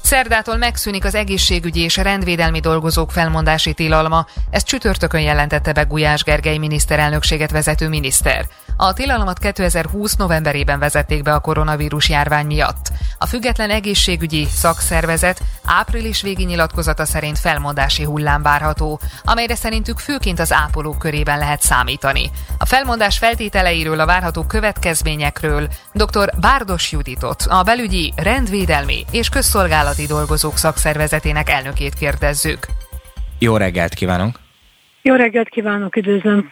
Szerdától 0.08 0.58
megszűnik 0.58 1.05
az 1.05 1.16
egészségügyi 1.16 1.82
és 1.82 1.97
rendvédelmi 1.97 2.60
dolgozók 2.60 3.12
felmondási 3.12 3.74
tilalma, 3.74 4.26
ezt 4.49 4.66
csütörtökön 4.66 5.22
jelentette 5.22 5.74
be 5.74 5.84
Gulyás 5.84 6.24
Gergely 6.24 6.58
miniszterelnökséget 6.58 7.51
vezető 7.51 7.88
miniszter. 7.88 8.47
A 8.78 8.93
tilalmat 8.93 9.39
2020 9.39 10.16
novemberében 10.16 10.80
vezették 10.80 11.24
be 11.24 11.34
a 11.34 11.39
koronavírus 11.39 12.10
járvány 12.10 12.45
miatt. 12.45 12.91
A 13.18 13.26
független 13.26 13.70
egészségügyi 13.70 14.47
szakszervezet 14.53 15.41
április 15.66 16.22
végi 16.22 16.43
nyilatkozata 16.43 17.05
szerint 17.05 17.39
felmondási 17.39 18.03
hullám 18.03 18.41
várható, 18.41 18.99
amelyre 19.24 19.55
szerintük 19.55 19.99
főként 19.99 20.39
az 20.39 20.53
ápolók 20.53 20.99
körében 20.99 21.38
lehet 21.38 21.62
számítani. 21.62 22.32
A 22.58 22.66
felmondás 22.66 23.18
feltételeiről, 23.18 23.99
a 23.99 24.05
várható 24.05 24.43
következményekről 24.43 25.68
dr. 25.93 26.30
Bárdos 26.39 26.91
Juditot, 26.91 27.41
a 27.41 27.64
belügyi, 27.64 28.14
rendvédelmi 28.16 29.05
és 29.12 29.30
közszolgálati 29.30 29.96
dolgozók 30.05 30.57
szakszervezetének 30.57 31.49
elnökét 31.49 31.93
kérdezzük. 31.93 32.65
Jó 33.39 33.57
reggelt 33.57 33.93
kívánok! 33.93 34.39
Jó 35.01 35.15
reggelt 35.15 35.49
kívánok, 35.49 35.95
üdvözlöm! 35.95 36.51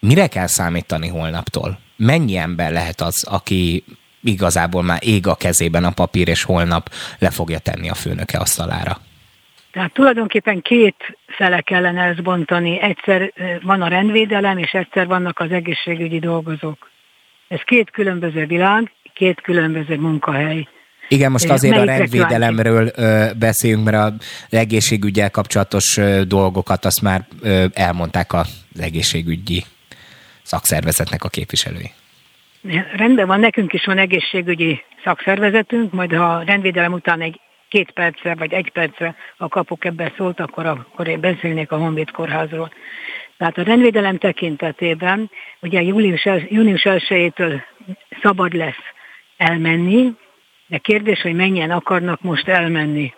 Mire 0.00 0.26
kell 0.26 0.46
számítani 0.46 1.08
holnaptól? 1.08 1.78
Mennyi 1.96 2.36
ember 2.36 2.72
lehet 2.72 3.00
az, 3.00 3.24
aki 3.30 3.84
igazából 4.22 4.82
már 4.82 4.98
ég 5.04 5.26
a 5.26 5.34
kezében 5.34 5.84
a 5.84 5.90
papír, 5.90 6.28
és 6.28 6.42
holnap 6.42 6.90
le 7.18 7.30
fogja 7.30 7.58
tenni 7.58 7.88
a 7.88 7.94
főnöke 7.94 8.38
asztalára? 8.38 8.98
Tehát 9.72 9.92
tulajdonképpen 9.92 10.62
két 10.62 11.18
fele 11.26 11.60
kellene 11.60 12.02
ezt 12.02 12.22
bontani. 12.22 12.80
Egyszer 12.80 13.32
van 13.62 13.82
a 13.82 13.88
rendvédelem, 13.88 14.58
és 14.58 14.72
egyszer 14.72 15.06
vannak 15.06 15.38
az 15.38 15.50
egészségügyi 15.50 16.18
dolgozók. 16.18 16.90
Ez 17.48 17.60
két 17.60 17.90
különböző 17.90 18.46
világ, 18.46 18.92
két 19.14 19.40
különböző 19.40 19.96
munkahely. 19.96 20.68
Igen, 21.08 21.30
most 21.30 21.50
azért 21.50 21.76
a 21.76 21.84
rendvédelemről 21.84 22.90
beszélünk, 23.38 23.84
mert 23.84 23.96
az 24.50 24.58
egészségügyel 24.58 25.30
kapcsolatos 25.30 26.00
dolgokat 26.26 26.84
azt 26.84 27.02
már 27.02 27.26
elmondták 27.72 28.32
az 28.32 28.48
egészségügyi 28.80 29.64
szakszervezetnek 30.42 31.24
a 31.24 31.28
képviselői. 31.28 31.90
Rendben 32.96 33.26
van, 33.26 33.40
nekünk 33.40 33.72
is 33.72 33.84
van 33.84 33.98
egészségügyi 33.98 34.82
szakszervezetünk, 35.04 35.92
majd 35.92 36.12
ha 36.12 36.24
a 36.24 36.42
rendvédelem 36.42 36.92
után 36.92 37.20
egy 37.20 37.40
két 37.68 37.90
percre 37.90 38.34
vagy 38.34 38.52
egy 38.52 38.70
percre, 38.72 39.14
a 39.36 39.48
kapok 39.48 39.84
ebben 39.84 40.12
szólt, 40.16 40.40
akkor, 40.40 40.66
akkor 40.66 41.06
én 41.08 41.20
beszélnék 41.20 41.72
a 41.72 41.76
Honvéd 41.76 42.10
kórházról. 42.10 42.72
Tehát 43.38 43.58
a 43.58 43.62
rendvédelem 43.62 44.18
tekintetében 44.18 45.30
ugye 45.60 45.82
július, 45.82 46.28
június 46.48 46.82
1-től 46.84 47.60
szabad 48.22 48.52
lesz 48.52 48.82
elmenni, 49.36 50.12
de 50.72 50.78
kérdés, 50.78 51.20
hogy 51.20 51.34
mennyien 51.34 51.70
akarnak 51.70 52.22
most 52.22 52.48
elmenni. 52.48 53.14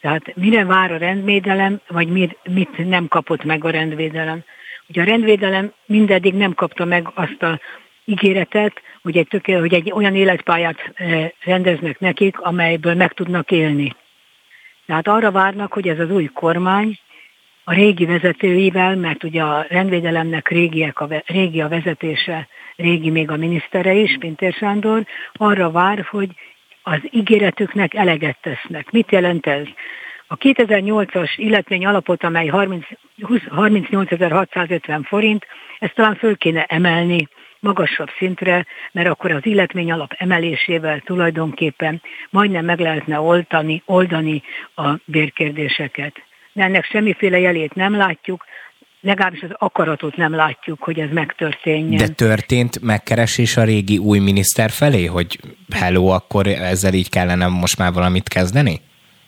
Tehát 0.00 0.36
mire 0.36 0.64
vár 0.64 0.92
a 0.92 0.96
rendvédelem, 0.96 1.80
vagy 1.88 2.08
mit, 2.08 2.38
mit 2.50 2.88
nem 2.88 3.08
kapott 3.08 3.44
meg 3.44 3.64
a 3.64 3.70
rendvédelem. 3.70 4.44
Ugye 4.88 5.02
a 5.02 5.04
rendvédelem 5.04 5.72
mindeddig 5.84 6.34
nem 6.34 6.54
kapta 6.54 6.84
meg 6.84 7.10
azt 7.14 7.42
a 7.42 7.60
ígéretet, 8.04 8.80
hogy 9.02 9.16
egy, 9.16 9.26
tökéle, 9.26 9.58
hogy 9.58 9.74
egy 9.74 9.92
olyan 9.92 10.14
életpályát 10.14 10.92
eh, 10.94 11.30
rendeznek 11.44 12.00
nekik, 12.00 12.40
amelyből 12.40 12.94
meg 12.94 13.12
tudnak 13.12 13.50
élni. 13.50 13.94
Tehát 14.86 15.08
arra 15.08 15.30
várnak, 15.30 15.72
hogy 15.72 15.88
ez 15.88 15.98
az 15.98 16.10
új 16.10 16.24
kormány 16.24 16.98
a 17.64 17.74
régi 17.74 18.06
vezetőivel, 18.06 18.96
mert 18.96 19.24
ugye 19.24 19.42
a 19.42 19.66
rendvédelemnek 19.68 20.48
régiek 20.48 21.00
a, 21.00 21.08
régi 21.26 21.60
a 21.60 21.68
vezetése, 21.68 22.48
régi 22.76 23.10
még 23.10 23.30
a 23.30 23.36
minisztere 23.36 23.92
is, 23.92 24.16
Pintér 24.18 24.52
Sándor, 24.52 25.06
arra 25.32 25.70
vár, 25.70 26.06
hogy 26.10 26.28
az 26.88 27.00
ígéretüknek 27.10 27.94
eleget 27.94 28.38
tesznek. 28.40 28.90
Mit 28.90 29.10
jelent 29.10 29.46
ez? 29.46 29.66
A 30.26 30.36
2008-as 30.36 31.30
illetvény 31.36 31.86
alapot, 31.86 32.24
amely 32.24 32.48
38.650 32.52 35.00
forint, 35.04 35.46
ezt 35.78 35.94
talán 35.94 36.14
föl 36.14 36.36
kéne 36.36 36.64
emelni 36.64 37.28
magasabb 37.58 38.10
szintre, 38.18 38.66
mert 38.92 39.08
akkor 39.08 39.30
az 39.30 39.46
illetmény 39.46 39.92
alap 39.92 40.14
emelésével 40.16 41.00
tulajdonképpen 41.00 42.02
majdnem 42.30 42.64
meg 42.64 42.78
lehetne 42.78 43.20
oldani, 43.20 43.82
oldani 43.86 44.42
a 44.74 44.90
bérkérdéseket. 45.04 46.22
De 46.52 46.62
ennek 46.62 46.84
semmiféle 46.84 47.38
jelét 47.38 47.74
nem 47.74 47.96
látjuk, 47.96 48.44
legalábbis 49.06 49.42
az 49.42 49.50
akaratot 49.52 50.16
nem 50.16 50.34
látjuk, 50.34 50.82
hogy 50.82 50.98
ez 50.98 51.10
megtörténjen. 51.12 52.06
De 52.06 52.08
történt 52.08 52.80
megkeresés 52.82 53.56
a 53.56 53.64
régi 53.64 53.98
új 53.98 54.18
miniszter 54.18 54.70
felé, 54.70 55.04
hogy 55.04 55.38
hello, 55.74 56.06
akkor 56.06 56.46
ezzel 56.46 56.94
így 56.94 57.10
kellene 57.10 57.46
most 57.46 57.78
már 57.78 57.92
valamit 57.92 58.28
kezdeni? 58.28 58.80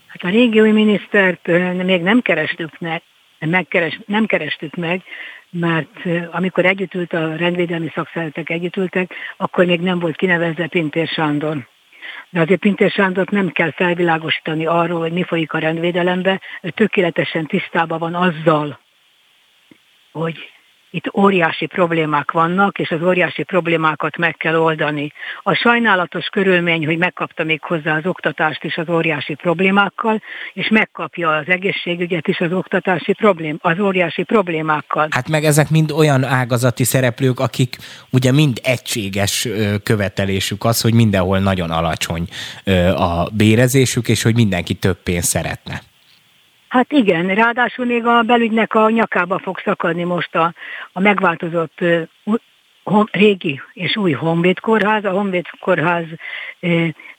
Hát 0.07 0.23
a 0.23 0.29
régi 0.29 0.61
új 0.61 0.71
minisztert 0.71 1.47
még 1.85 2.03
nem 2.03 2.21
kerestük 2.21 2.79
meg, 2.79 3.03
megkeres, 3.39 4.01
nem 4.07 4.27
kerestük 4.27 4.75
meg, 4.75 5.03
mert 5.51 5.99
amikor 6.31 6.65
együtt 6.65 6.95
ült 6.95 7.13
a 7.13 7.37
rendvédelmi 7.37 7.91
szakszervezetek 7.95 8.51
együtt 8.51 8.77
ültek, 8.77 9.15
akkor 9.37 9.65
még 9.65 9.81
nem 9.81 9.99
volt 9.99 10.17
kinevezve 10.17 10.67
Pintér 10.67 11.09
Sándor. 11.09 11.69
De 12.31 12.41
azért 12.41 12.61
Pintér 12.61 12.91
Sándort 12.91 13.31
nem 13.31 13.49
kell 13.49 13.73
felvilágosítani 13.73 14.67
arról, 14.67 15.01
hogy 15.01 15.13
mi 15.13 15.23
folyik 15.23 15.53
a 15.53 15.59
rendvédelembe, 15.59 16.41
ő 16.63 16.71
tökéletesen 16.71 17.47
tisztában 17.47 17.99
van 17.99 18.15
azzal, 18.15 18.79
hogy 20.19 20.37
itt 20.91 21.15
óriási 21.15 21.67
problémák 21.67 22.31
vannak, 22.31 22.79
és 22.79 22.91
az 22.91 23.03
óriási 23.03 23.43
problémákat 23.43 24.17
meg 24.17 24.37
kell 24.37 24.57
oldani. 24.57 25.13
A 25.43 25.55
sajnálatos 25.55 26.27
körülmény, 26.27 26.85
hogy 26.85 26.99
megkapta 26.99 27.45
még 27.45 27.63
hozzá 27.63 27.97
az 27.97 28.07
oktatást 28.07 28.65
is 28.65 28.77
az 28.77 28.89
óriási 28.89 29.35
problémákkal, 29.35 30.23
és 30.53 30.69
megkapja 30.69 31.31
az 31.31 31.49
egészségügyet 31.49 32.29
is 32.29 32.41
az 32.41 32.53
oktatási 32.53 33.13
problém, 33.13 33.59
az 33.61 33.79
óriási 33.79 34.23
problémákkal. 34.23 35.09
Hát 35.11 35.29
meg 35.29 35.45
ezek 35.45 35.71
mind 35.71 35.91
olyan 35.91 36.25
ágazati 36.25 36.85
szereplők, 36.85 37.41
akik 37.41 37.77
ugye 38.11 38.33
mind 38.33 38.61
egységes 38.63 39.49
követelésük 39.83 40.65
az, 40.65 40.81
hogy 40.81 40.95
mindenhol 40.95 41.39
nagyon 41.39 41.71
alacsony 41.71 42.29
a 42.97 43.29
bérezésük, 43.33 44.09
és 44.09 44.23
hogy 44.23 44.35
mindenki 44.35 44.75
több 44.75 45.03
pénzt 45.03 45.29
szeretne. 45.29 45.88
Hát 46.69 46.93
igen, 46.93 47.35
ráadásul 47.35 47.85
még 47.85 48.07
a 48.07 48.23
belügynek 48.23 48.75
a 48.75 48.91
nyakába 48.91 49.39
fog 49.39 49.61
szakadni 49.65 50.03
most 50.03 50.35
a, 50.35 50.53
a 50.93 51.01
megváltozott 51.01 51.81
uh, 51.81 52.03
régi 53.11 53.61
és 53.73 53.97
új 53.97 54.13
Honvéd 54.13 54.61
kórház. 54.61 55.05
A 55.05 55.11
Honvéd 55.11 55.47
kórház 55.61 56.05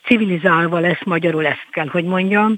civilizálva 0.04 0.80
lesz, 0.80 1.04
magyarul 1.04 1.46
ezt 1.46 1.68
kell, 1.72 1.88
hogy 1.88 2.04
mondjam, 2.04 2.56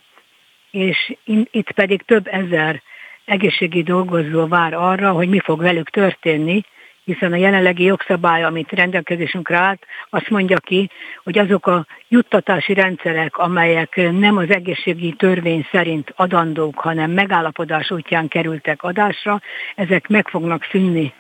és 0.72 1.16
in, 1.24 1.48
itt 1.52 1.72
pedig 1.72 2.02
több 2.02 2.28
ezer 2.28 2.82
egészségi 3.26 3.84
dolgozó 3.84 4.48
vár 4.48 4.74
arra, 4.74 5.12
hogy 5.12 5.30
mi 5.30 5.40
fog 5.40 5.62
velük 5.62 5.90
történni, 5.90 6.62
hiszen 7.04 7.32
a 7.32 7.36
jelenlegi 7.36 7.84
jogszabály, 7.84 8.44
amit 8.44 8.72
rendelkezésünkre 8.72 9.58
állt, 9.58 9.86
azt 10.10 10.30
mondja 10.30 10.58
ki, 10.58 10.90
hogy 11.24 11.38
azok 11.38 11.68
a 11.68 11.86
juttatási 12.08 12.74
rendszerek, 12.74 13.38
amelyek 13.38 13.96
nem 14.12 14.38
az 14.38 14.50
egészségi 14.50 15.14
törvény 15.14 15.68
szerint 15.72 16.14
adandók, 16.16 16.80
hanem 16.80 17.12
megállapodás 17.12 17.92
útján 17.92 18.28
kerültek 18.28 18.84
adásra, 18.84 19.42
ezek 19.76 20.08
meg 20.08 20.28
fognak 20.28 20.68
szűnni. 20.72 21.14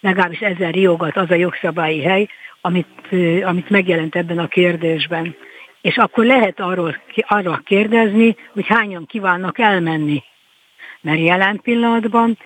Legalábbis 0.00 0.40
ezer 0.40 0.72
riogat 0.72 1.16
az 1.16 1.30
a 1.30 1.34
jogszabályi 1.34 2.02
hely, 2.02 2.28
amit, 2.60 3.08
amit 3.42 3.70
megjelent 3.70 4.16
ebben 4.16 4.38
a 4.38 4.48
kérdésben. 4.48 5.36
És 5.80 5.96
akkor 5.96 6.24
lehet 6.24 6.60
arról, 6.60 6.96
arra 7.26 7.60
kérdezni, 7.64 8.36
hogy 8.52 8.66
hányan 8.66 9.06
kívánnak 9.06 9.58
elmenni. 9.58 10.22
Mert 11.00 11.20
jelen 11.20 11.60
pillanatban 11.62 12.38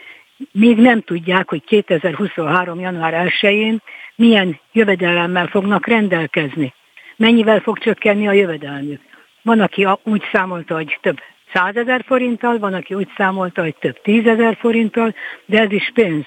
még 0.53 0.78
nem 0.78 1.01
tudják, 1.01 1.49
hogy 1.49 1.64
2023. 1.64 2.80
január 2.80 3.26
1-én 3.26 3.82
milyen 4.14 4.61
jövedelemmel 4.72 5.47
fognak 5.47 5.87
rendelkezni. 5.87 6.74
Mennyivel 7.16 7.61
fog 7.61 7.78
csökkenni 7.78 8.28
a 8.28 8.32
jövedelmük. 8.32 9.01
Van, 9.43 9.61
aki 9.61 9.87
úgy 10.03 10.22
számolta, 10.32 10.74
hogy 10.74 10.99
több 11.01 11.18
százezer 11.53 12.05
forinttal, 12.07 12.59
van, 12.59 12.74
aki 12.74 12.95
úgy 12.95 13.09
számolta, 13.16 13.62
hogy 13.62 13.74
több 13.76 14.01
tízezer 14.03 14.57
forinttal, 14.57 15.14
de 15.47 15.61
ez 15.61 15.72
is 15.72 15.91
pénz. 15.95 16.24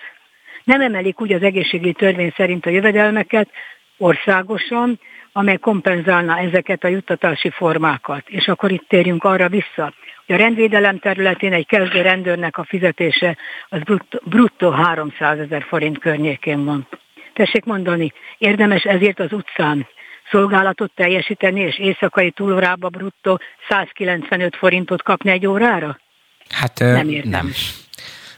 Nem 0.64 0.82
emelik 0.82 1.22
úgy 1.22 1.34
az 1.34 1.43
egészségügyi 1.43 1.93
törvény 1.93 2.34
szerint 2.36 2.66
a 2.66 2.70
jövedelmeket 2.70 3.49
országosan, 3.97 4.99
amely 5.32 5.58
kompenzálna 5.58 6.38
ezeket 6.38 6.84
a 6.84 6.88
juttatási 6.88 7.49
formákat. 7.49 8.30
És 8.30 8.47
akkor 8.47 8.72
itt 8.72 8.88
térjünk 8.88 9.24
arra 9.24 9.49
vissza, 9.49 9.93
hogy 10.28 10.36
a 10.36 10.39
rendvédelem 10.39 10.99
területén 10.99 11.53
egy 11.53 11.65
kezdő 11.65 12.01
rendőrnek 12.01 12.57
a 12.57 12.63
fizetése 12.63 13.38
az 13.69 13.80
bruttó, 13.80 14.21
bruttó 14.23 14.69
300 14.69 15.39
ezer 15.39 15.65
forint 15.67 15.99
környékén 15.99 16.65
van. 16.65 16.88
Tessék 17.34 17.63
mondani, 17.63 18.13
érdemes 18.38 18.84
ezért 18.84 19.19
az 19.19 19.32
utcán 19.32 19.88
szolgálatot 20.32 20.91
teljesíteni, 20.95 21.61
és 21.61 21.80
éjszakai 21.80 22.32
túlórába 22.32 22.89
bruttó 22.89 23.39
195 23.69 24.55
forintot 24.55 25.03
kapni 25.03 25.32
egy 25.32 25.47
órára? 25.47 25.99
Hát 26.49 26.80
nem. 26.80 27.07
nem. 27.23 27.51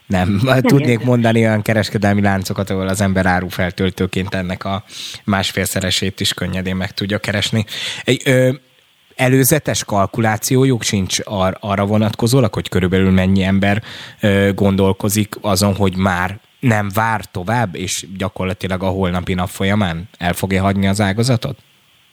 Nem, 0.06 0.40
nem 0.44 0.62
tudnék 0.62 0.90
értem. 0.90 1.08
mondani 1.08 1.40
olyan 1.40 1.62
kereskedelmi 1.62 2.22
láncokat, 2.22 2.70
ahol 2.70 2.88
az 2.88 3.02
ember 3.02 3.26
árufeltöltőként 3.26 4.36
ennek 4.36 4.66
a 4.66 4.84
másfélszeresét 5.24 6.20
is 6.20 6.34
könnyedén 6.34 6.76
meg 6.76 6.92
tudja 6.92 7.18
keresni. 7.18 7.66
Egy, 8.04 8.22
ö, 8.26 8.50
előzetes 9.20 9.84
kalkulációjuk 9.84 10.84
sincs 10.84 11.18
ar- 11.24 11.58
arra 11.60 11.86
vonatkozólag, 11.86 12.54
hogy 12.54 12.70
körülbelül 12.70 13.12
mennyi 13.12 13.44
ember 13.44 13.84
ö, 14.20 14.50
gondolkozik 14.54 15.36
azon, 15.42 15.76
hogy 15.76 15.96
már 15.96 16.40
nem 16.60 16.90
vár 16.94 17.26
tovább, 17.26 17.76
és 17.76 18.06
gyakorlatilag 18.18 18.84
a 18.84 18.88
holnapi 18.88 19.34
nap 19.34 19.50
folyamán 19.50 20.10
el 20.18 20.34
fogja 20.34 20.62
hagyni 20.62 20.88
az 20.88 21.02
ágazatot? 21.02 21.58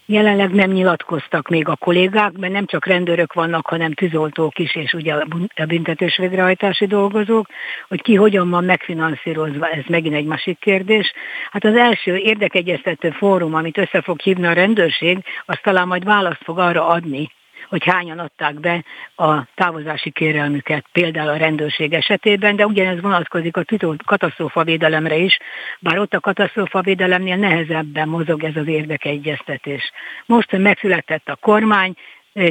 Jelenleg 0.08 0.50
nem 0.50 0.70
nyilatkoztak 0.70 1.48
még 1.48 1.68
a 1.68 1.76
kollégák, 1.76 2.32
mert 2.32 2.52
nem 2.52 2.66
csak 2.66 2.86
rendőrök 2.86 3.32
vannak, 3.32 3.66
hanem 3.66 3.92
tűzoltók 3.92 4.58
is, 4.58 4.74
és 4.74 4.92
ugye 4.92 5.14
a 5.54 5.64
büntetős 5.66 6.16
végrehajtási 6.16 6.86
dolgozók, 6.86 7.46
hogy 7.88 8.02
ki 8.02 8.14
hogyan 8.14 8.50
van 8.50 8.64
megfinanszírozva, 8.64 9.68
ez 9.68 9.84
megint 9.88 10.14
egy 10.14 10.24
másik 10.24 10.58
kérdés. 10.58 11.12
Hát 11.50 11.64
az 11.64 11.74
első 11.74 12.16
érdekegyeztető 12.16 13.10
fórum, 13.10 13.54
amit 13.54 13.78
össze 13.78 14.00
fog 14.00 14.20
hívni 14.20 14.46
a 14.46 14.52
rendőrség, 14.52 15.18
az 15.46 15.58
talán 15.62 15.86
majd 15.86 16.04
választ 16.04 16.42
fog 16.44 16.58
arra 16.58 16.86
adni, 16.86 17.30
hogy 17.68 17.84
hányan 17.84 18.18
adták 18.18 18.60
be 18.60 18.84
a 19.16 19.44
távozási 19.54 20.10
kérelmüket, 20.10 20.84
például 20.92 21.28
a 21.28 21.36
rendőrség 21.36 21.92
esetében, 21.92 22.56
de 22.56 22.66
ugyanez 22.66 23.00
vonatkozik 23.00 23.56
a 23.56 23.64
katasztrófavédelemre 24.04 25.16
is, 25.16 25.38
bár 25.80 25.98
ott 25.98 26.14
a 26.14 26.20
katasztrófavédelemnél 26.20 27.36
nehezebben 27.36 28.08
mozog 28.08 28.44
ez 28.44 28.56
az 28.56 28.66
érdekegyeztetés. 28.66 29.92
Most 30.26 30.58
megszületett 30.58 31.28
a 31.28 31.36
kormány, 31.36 31.94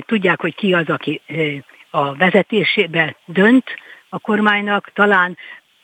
tudják, 0.06 0.42
hogy 0.42 0.56
ki 0.56 0.74
az, 0.74 0.90
aki 0.90 1.22
a 1.90 2.16
vezetésébe 2.16 3.16
dönt 3.26 3.66
a 4.10 4.20
kormánynak, 4.20 4.92
talán 4.94 5.38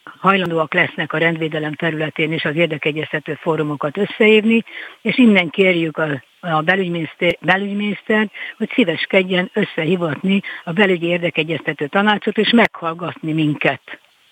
hajlandóak 0.04 0.74
lesznek 0.74 1.14
a 1.14 1.18
rendvédelem 1.18 1.74
területén 1.74 2.34
is 2.34 2.46
az 2.46 2.56
érdekegyeztető 2.56 3.34
fórumokat 3.34 3.98
összehívni, 3.98 4.64
és 5.02 5.18
innen 5.18 5.50
kérjük 5.50 5.98
a, 5.98 6.24
a 6.42 6.62
belügyminiszter, 6.62 7.38
belügyminiszter, 7.42 8.30
hogy 8.58 8.72
szíveskedjen 8.74 9.52
összehivatni 9.54 10.42
a 10.64 10.72
belügyi 10.72 11.06
érdekegyeztető 11.06 11.88
tanácsot, 11.88 12.38
és 12.38 12.52
meghallgatni 12.52 13.34
minket. 13.34 13.82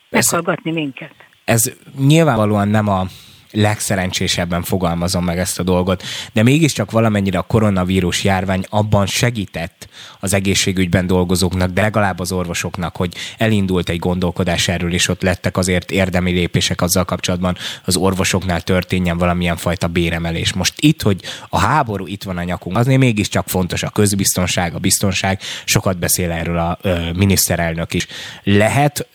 Meghallgatni 0.09 0.71
minket. 0.71 1.13
Ez 1.45 1.73
nyilvánvalóan 1.97 2.67
nem 2.67 2.87
a 2.87 3.05
legszerencsésebben 3.51 4.63
fogalmazom 4.63 5.23
meg 5.23 5.37
ezt 5.37 5.59
a 5.59 5.63
dolgot, 5.63 6.03
de 6.33 6.43
mégiscsak 6.43 6.91
valamennyire 6.91 7.37
a 7.37 7.41
koronavírus 7.41 8.23
járvány 8.23 8.63
abban 8.69 9.05
segített 9.05 9.87
az 10.19 10.33
egészségügyben 10.33 11.07
dolgozóknak, 11.07 11.71
de 11.71 11.81
legalább 11.81 12.19
az 12.19 12.31
orvosoknak, 12.31 12.95
hogy 12.95 13.15
elindult 13.37 13.89
egy 13.89 13.99
gondolkodás 13.99 14.67
erről, 14.67 14.93
és 14.93 15.07
ott 15.07 15.21
lettek 15.21 15.57
azért 15.57 15.91
érdemi 15.91 16.31
lépések 16.31 16.81
azzal 16.81 17.05
kapcsolatban, 17.05 17.57
az 17.85 17.95
orvosoknál 17.95 18.61
történjen 18.61 19.17
valamilyen 19.17 19.57
fajta 19.57 19.87
béremelés. 19.87 20.53
Most 20.53 20.73
itt, 20.77 21.01
hogy 21.01 21.21
a 21.49 21.59
háború 21.59 22.07
itt 22.07 22.23
van 22.23 22.37
a 22.37 22.43
nyakunk, 22.43 22.77
azért 22.77 22.99
mégiscsak 22.99 23.47
fontos 23.47 23.83
a 23.83 23.89
közbiztonság, 23.89 24.75
a 24.75 24.79
biztonság, 24.79 25.41
sokat 25.65 25.97
beszél 25.97 26.31
erről 26.31 26.57
a 26.57 26.77
ö, 26.81 27.11
miniszterelnök 27.11 27.93
is. 27.93 28.07
Lehet 28.43 29.07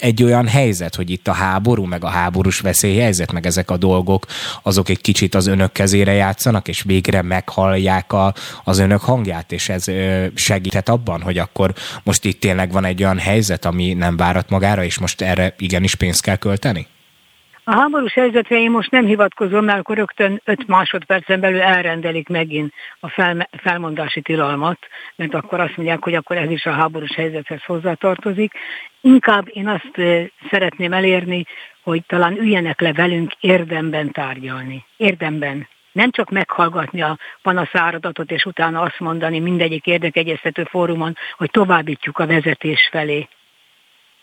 egy 0.00 0.22
olyan 0.22 0.46
helyzet, 0.46 0.94
hogy 0.94 1.10
itt 1.10 1.28
a 1.28 1.32
háború, 1.32 1.84
meg 1.84 2.04
a 2.04 2.08
háborús 2.08 2.60
veszélyhelyzet, 2.60 3.32
meg 3.32 3.46
ezek 3.46 3.70
a 3.70 3.76
dolgok, 3.76 4.26
azok 4.62 4.88
egy 4.88 5.00
kicsit 5.00 5.34
az 5.34 5.46
önök 5.46 5.72
kezére 5.72 6.12
játszanak, 6.12 6.68
és 6.68 6.82
végre 6.82 7.22
meghallják 7.22 8.12
a, 8.12 8.34
az 8.64 8.78
önök 8.78 9.00
hangját, 9.00 9.52
és 9.52 9.68
ez 9.68 9.84
segíthet 10.34 10.88
abban, 10.88 11.22
hogy 11.22 11.38
akkor 11.38 11.74
most 12.02 12.24
itt 12.24 12.40
tényleg 12.40 12.72
van 12.72 12.84
egy 12.84 13.02
olyan 13.02 13.18
helyzet, 13.18 13.64
ami 13.64 13.92
nem 13.92 14.16
várat 14.16 14.50
magára, 14.50 14.84
és 14.84 14.98
most 14.98 15.20
erre 15.20 15.54
igenis 15.58 15.94
pénzt 15.94 16.22
kell 16.22 16.36
költeni? 16.36 16.86
A 17.68 17.74
háborús 17.74 18.12
helyzetre 18.12 18.56
én 18.56 18.70
most 18.70 18.90
nem 18.90 19.04
hivatkozom, 19.04 19.64
mert 19.64 19.78
akkor 19.78 19.96
rögtön 19.96 20.40
5 20.44 20.66
másodpercen 20.66 21.40
belül 21.40 21.60
elrendelik 21.60 22.28
megint 22.28 22.72
a 23.00 23.08
fel, 23.08 23.48
felmondási 23.62 24.20
tilalmat, 24.20 24.78
mert 25.16 25.34
akkor 25.34 25.60
azt 25.60 25.76
mondják, 25.76 26.02
hogy 26.02 26.14
akkor 26.14 26.36
ez 26.36 26.50
is 26.50 26.66
a 26.66 26.70
háborús 26.70 27.14
helyzethez 27.14 27.64
hozzátartozik. 27.64 28.52
Inkább 29.00 29.48
én 29.52 29.68
azt 29.68 29.90
szeretném 30.50 30.92
elérni, 30.92 31.44
hogy 31.82 32.02
talán 32.06 32.38
üljenek 32.38 32.80
le 32.80 32.92
velünk 32.92 33.32
érdemben 33.40 34.12
tárgyalni. 34.12 34.84
Érdemben 34.96 35.68
nem 35.92 36.10
csak 36.10 36.30
meghallgatni 36.30 37.02
a 37.02 37.18
panaszáradatot, 37.42 38.30
és 38.30 38.44
utána 38.44 38.80
azt 38.80 39.00
mondani 39.00 39.38
mindegyik 39.38 39.86
érdekegyeztető 39.86 40.64
fórumon, 40.64 41.16
hogy 41.36 41.50
továbbítjuk 41.50 42.18
a 42.18 42.26
vezetés 42.26 42.88
felé. 42.90 43.28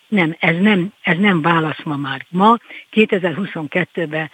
Nem, 0.08 0.36
ez 0.40 0.56
nem, 0.60 0.94
ez 1.02 1.18
nem 1.18 1.42
válasz 1.42 1.84
ma 1.84 1.96
már. 1.96 2.26
Ma, 2.30 2.58
2022-ben 2.92 4.30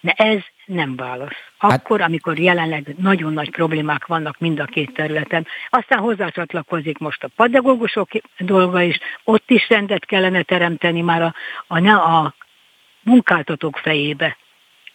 de 0.00 0.12
ez 0.16 0.38
nem 0.64 0.96
válasz. 0.96 1.36
Hát- 1.58 1.72
Akkor, 1.72 2.00
amikor 2.00 2.38
jelenleg 2.38 2.94
nagyon 2.98 3.32
nagy 3.32 3.50
problémák 3.50 4.06
vannak 4.06 4.38
mind 4.38 4.58
a 4.58 4.64
két 4.64 4.92
területen. 4.94 5.46
Aztán 5.68 5.98
hozzácsatlakozik 5.98 6.98
most 6.98 7.24
a 7.24 7.28
pedagógusok 7.36 8.08
dolga 8.38 8.82
is, 8.82 8.98
ott 9.24 9.50
is 9.50 9.68
rendet 9.68 10.04
kellene 10.04 10.42
teremteni 10.42 11.00
már 11.00 11.22
a, 11.22 11.34
a, 11.66 11.88
a 11.88 12.34
munkáltatók 13.02 13.76
fejébe. 13.76 14.36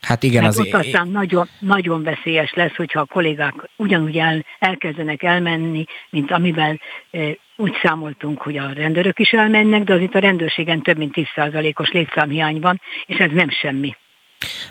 Hát 0.03 0.23
igen, 0.23 0.45
az... 0.45 0.59
Ott 0.59 0.73
aztán 0.73 1.07
nagyon, 1.07 1.47
nagyon 1.59 2.03
veszélyes 2.03 2.53
lesz, 2.53 2.75
hogyha 2.75 2.99
a 2.99 3.05
kollégák 3.05 3.53
ugyanúgy 3.75 4.17
el, 4.17 4.45
elkezdenek 4.59 5.23
elmenni, 5.23 5.85
mint 6.09 6.31
amivel 6.31 6.79
e, 7.11 7.19
úgy 7.55 7.73
számoltunk, 7.81 8.41
hogy 8.41 8.57
a 8.57 8.73
rendőrök 8.73 9.19
is 9.19 9.31
elmennek, 9.31 9.83
de 9.83 9.93
az 9.93 10.01
itt 10.01 10.15
a 10.15 10.19
rendőrségen 10.19 10.81
több 10.81 10.97
mint 10.97 11.13
10%-os 11.15 11.91
létszámhiány 11.91 12.59
van, 12.59 12.81
és 13.05 13.17
ez 13.17 13.31
nem 13.31 13.49
semmi. 13.49 13.95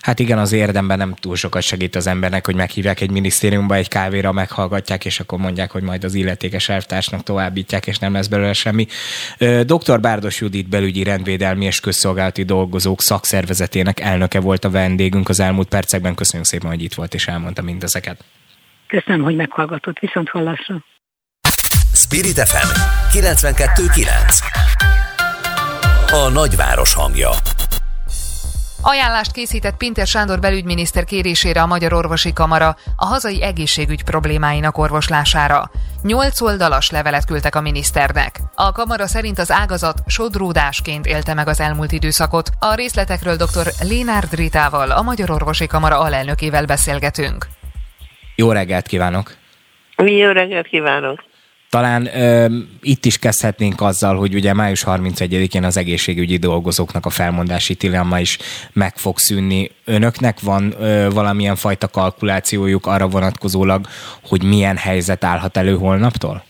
Hát 0.00 0.18
igen, 0.18 0.38
az 0.38 0.52
érdemben 0.52 0.98
nem 0.98 1.14
túl 1.14 1.36
sokat 1.36 1.62
segít 1.62 1.96
az 1.96 2.06
embernek, 2.06 2.46
hogy 2.46 2.54
meghívják 2.54 3.00
egy 3.00 3.10
minisztériumba 3.10 3.74
egy 3.74 3.88
kávéra, 3.88 4.32
meghallgatják, 4.32 5.04
és 5.04 5.20
akkor 5.20 5.38
mondják, 5.38 5.70
hogy 5.70 5.82
majd 5.82 6.04
az 6.04 6.14
illetékes 6.14 6.68
elvtársnak 6.68 7.22
továbbítják, 7.22 7.86
és 7.86 7.98
nem 7.98 8.12
lesz 8.12 8.26
belőle 8.26 8.52
semmi. 8.52 8.86
Dr. 9.64 10.00
Bárdos 10.00 10.40
Judit 10.40 10.68
belügyi 10.68 11.02
rendvédelmi 11.02 11.64
és 11.64 11.80
közszolgálati 11.80 12.42
dolgozók 12.42 13.02
szakszervezetének 13.02 14.00
elnöke 14.00 14.40
volt 14.40 14.64
a 14.64 14.70
vendégünk 14.70 15.28
az 15.28 15.40
elmúlt 15.40 15.68
percekben. 15.68 16.14
Köszönjük 16.14 16.48
szépen, 16.48 16.70
hogy 16.70 16.82
itt 16.82 16.94
volt 16.94 17.14
és 17.14 17.26
elmondta 17.26 17.62
mindezeket. 17.62 18.24
Köszönöm, 18.86 19.22
hogy 19.22 19.36
meghallgatott. 19.36 19.98
Viszont 19.98 20.28
hallásra. 20.28 20.84
Spirit 21.94 22.38
FM 22.38 22.68
92.9 23.18 24.06
A 26.12 26.28
nagyváros 26.28 26.94
hangja 26.94 27.30
Ajánlást 28.84 29.32
készített 29.32 29.76
Pinter 29.76 30.06
Sándor 30.06 30.40
belügyminiszter 30.40 31.04
kérésére 31.04 31.62
a 31.62 31.66
Magyar 31.66 31.92
Orvosi 31.92 32.32
Kamara 32.32 32.76
a 32.96 33.06
hazai 33.06 33.42
egészségügy 33.42 34.04
problémáinak 34.04 34.78
orvoslására. 34.78 35.70
Nyolc 36.02 36.40
oldalas 36.40 36.90
levelet 36.90 37.24
küldtek 37.24 37.54
a 37.54 37.60
miniszternek. 37.60 38.40
A 38.54 38.72
kamara 38.72 39.06
szerint 39.06 39.38
az 39.38 39.50
ágazat 39.50 39.98
sodródásként 40.06 41.06
élte 41.06 41.34
meg 41.34 41.48
az 41.48 41.60
elmúlt 41.60 41.92
időszakot. 41.92 42.50
A 42.58 42.74
részletekről 42.74 43.36
dr. 43.36 43.66
Lénárd 43.82 44.34
Ritával, 44.34 44.90
a 44.90 45.02
Magyar 45.02 45.30
Orvosi 45.30 45.66
Kamara 45.66 45.98
alelnökével 45.98 46.64
beszélgetünk. 46.64 47.46
Jó 48.36 48.52
reggelt 48.52 48.86
kívánok! 48.86 49.34
Jó 49.96 50.30
reggelt 50.30 50.66
kívánok! 50.66 51.31
Talán 51.72 52.06
ö, 52.06 52.46
itt 52.80 53.04
is 53.04 53.18
kezdhetnénk 53.18 53.80
azzal, 53.80 54.16
hogy 54.16 54.34
ugye 54.34 54.54
május 54.54 54.84
31-én 54.86 55.64
az 55.64 55.76
egészségügyi 55.76 56.36
dolgozóknak 56.36 57.06
a 57.06 57.10
felmondási 57.10 57.74
tilalma 57.74 58.18
is 58.18 58.38
meg 58.72 58.96
fog 58.96 59.18
szűnni. 59.18 59.70
Önöknek 59.84 60.40
van 60.40 60.74
ö, 60.80 61.10
valamilyen 61.10 61.56
fajta 61.56 61.88
kalkulációjuk 61.88 62.86
arra 62.86 63.08
vonatkozólag, 63.08 63.86
hogy 64.28 64.42
milyen 64.42 64.76
helyzet 64.76 65.24
állhat 65.24 65.56
elő 65.56 65.76
holnaptól? 65.76 66.42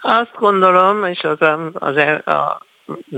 Azt 0.00 0.34
gondolom, 0.38 1.04
és 1.04 1.20
az, 1.20 1.48
az, 1.72 1.96
a 2.34 2.60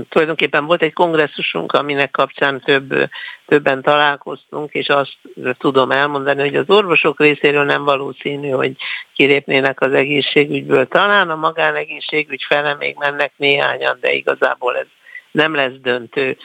tulajdonképpen 0.09 0.65
volt 0.65 0.81
egy 0.81 0.93
kongresszusunk, 0.93 1.71
aminek 1.71 2.11
kapcsán 2.11 2.59
több, 2.59 3.09
többen 3.45 3.81
találkoztunk, 3.81 4.73
és 4.73 4.87
azt 4.87 5.17
tudom 5.57 5.91
elmondani, 5.91 6.41
hogy 6.41 6.55
az 6.55 6.69
orvosok 6.69 7.19
részéről 7.19 7.63
nem 7.63 7.83
valószínű, 7.83 8.49
hogy 8.49 8.75
kilépnének 9.13 9.81
az 9.81 9.93
egészségügyből. 9.93 10.87
Talán 10.87 11.29
a 11.29 11.35
magánegészségügy 11.35 12.43
fele 12.47 12.75
még 12.75 12.95
mennek 12.99 13.31
néhányan, 13.35 13.97
de 14.01 14.11
igazából 14.11 14.77
ez 14.77 14.87
nem 15.31 15.55
lesz 15.55 15.75
döntő. 15.81 16.37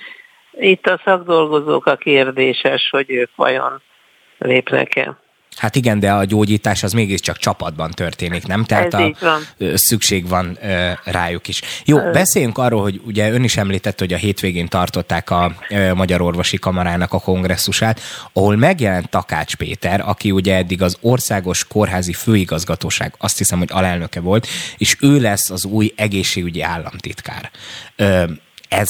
Itt 0.53 0.87
a 0.87 1.01
szakdolgozók 1.05 1.87
a 1.87 1.97
kérdéses, 1.97 2.91
hogy 2.91 3.11
ők 3.11 3.31
vajon 3.37 3.83
lépnek-e. 4.39 5.22
Hát 5.63 5.77
igen, 5.77 5.99
de 5.99 6.13
a 6.13 6.25
gyógyítás 6.25 6.83
az 6.83 6.93
mégiscsak 6.93 7.37
csapatban 7.37 7.91
történik, 7.91 8.47
nem? 8.47 8.65
Tehát 8.65 8.95
a, 8.95 9.15
van. 9.21 9.43
szükség 9.75 10.29
van 10.29 10.59
rájuk 11.05 11.49
is. 11.49 11.63
Jó, 11.85 11.99
beszéljünk 11.99 12.59
arról, 12.59 12.83
hogy 12.83 13.01
ugye 13.05 13.31
ön 13.31 13.45
is 13.45 13.57
említett, 13.57 13.99
hogy 13.99 14.13
a 14.13 14.17
hétvégén 14.17 14.69
tartották 14.69 15.31
a 15.31 15.55
Magyar 15.95 16.21
Orvosi 16.21 16.59
Kamarának 16.59 17.13
a 17.13 17.21
kongresszusát, 17.21 18.01
ahol 18.33 18.57
megjelent 18.57 19.09
Takács 19.09 19.57
Péter, 19.57 20.03
aki 20.09 20.31
ugye 20.31 20.57
eddig 20.57 20.83
az 20.83 20.97
Országos 21.01 21.65
Kórházi 21.65 22.13
Főigazgatóság, 22.13 23.15
azt 23.19 23.39
hiszem, 23.39 23.59
hogy 23.59 23.71
alelnöke 23.73 24.21
volt, 24.21 24.47
és 24.77 24.97
ő 25.01 25.21
lesz 25.21 25.51
az 25.51 25.65
új 25.65 25.93
egészségügyi 25.97 26.63
államtitkár. 26.63 27.51
Ez 28.69 28.89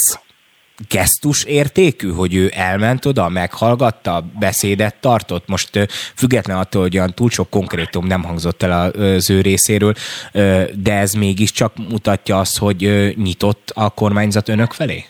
gesztus 0.89 1.45
értékű, 1.45 2.11
hogy 2.11 2.35
ő 2.35 2.51
elment 2.55 3.05
oda, 3.05 3.29
meghallgatta, 3.29 4.25
beszédet 4.39 5.01
tartott? 5.01 5.49
Most 5.49 5.71
független 6.17 6.57
attól, 6.57 6.83
hogy 6.83 6.97
olyan 6.97 7.15
túl 7.15 7.31
sok 7.31 7.51
konkrétum 7.51 8.07
nem 8.07 8.23
hangzott 8.23 8.63
el 8.63 8.91
az 8.91 9.31
ő 9.31 9.41
részéről, 9.41 9.95
de 10.75 10.93
ez 10.93 11.13
mégiscsak 11.13 11.73
mutatja 11.77 12.39
azt, 12.39 12.59
hogy 12.59 13.13
nyitott 13.17 13.73
a 13.75 13.91
kormányzat 13.91 14.49
önök 14.49 14.73
felé? 14.73 15.05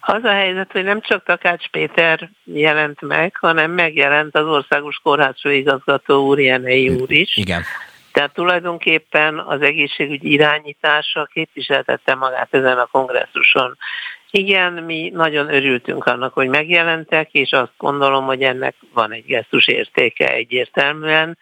Az 0.00 0.24
a 0.24 0.32
helyzet, 0.32 0.72
hogy 0.72 0.84
nem 0.84 1.00
csak 1.00 1.24
Takács 1.24 1.68
Péter 1.68 2.30
jelent 2.44 3.00
meg, 3.00 3.36
hanem 3.40 3.70
megjelent 3.70 4.36
az 4.36 4.46
Országos 4.46 5.00
Kórház 5.02 5.40
főigazgató 5.40 6.26
úr, 6.26 6.40
Jenei 6.40 6.88
úr 6.88 7.10
is. 7.10 7.36
Igen. 7.36 7.62
Tehát 8.12 8.32
tulajdonképpen 8.34 9.38
az 9.38 9.60
egészségügy 9.60 10.24
irányítása 10.24 11.28
képviseltette 11.32 12.14
magát 12.14 12.48
ezen 12.50 12.78
a 12.78 12.88
kongresszuson. 12.90 13.76
Igen, 14.36 14.72
mi 14.72 15.10
nagyon 15.14 15.54
örültünk 15.54 16.04
annak, 16.04 16.32
hogy 16.32 16.48
megjelentek, 16.48 17.32
és 17.32 17.52
azt 17.52 17.72
gondolom, 17.76 18.24
hogy 18.24 18.42
ennek 18.42 18.74
van 18.92 19.12
egy 19.12 19.24
gesztus 19.24 19.66
értéke 19.66 20.32
egyértelműen. 20.32 21.38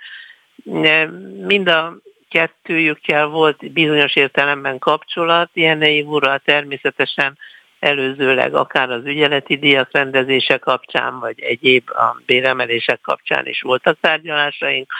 Mind 1.46 1.68
a 1.68 1.96
kettőjükkel 2.28 3.26
volt 3.26 3.72
bizonyos 3.72 4.16
értelemben 4.16 4.78
kapcsolat, 4.78 5.50
Jenei 5.52 6.02
úrral 6.02 6.38
természetesen 6.38 7.38
előzőleg 7.78 8.54
akár 8.54 8.90
az 8.90 9.04
ügyeleti 9.04 9.56
díjak 9.56 9.88
rendezése 9.92 10.58
kapcsán, 10.58 11.18
vagy 11.20 11.40
egyéb 11.40 11.90
a 11.90 12.22
béremelések 12.26 13.00
kapcsán 13.00 13.46
is 13.46 13.60
voltak 13.60 13.96
tárgyalásaink. 14.00 14.92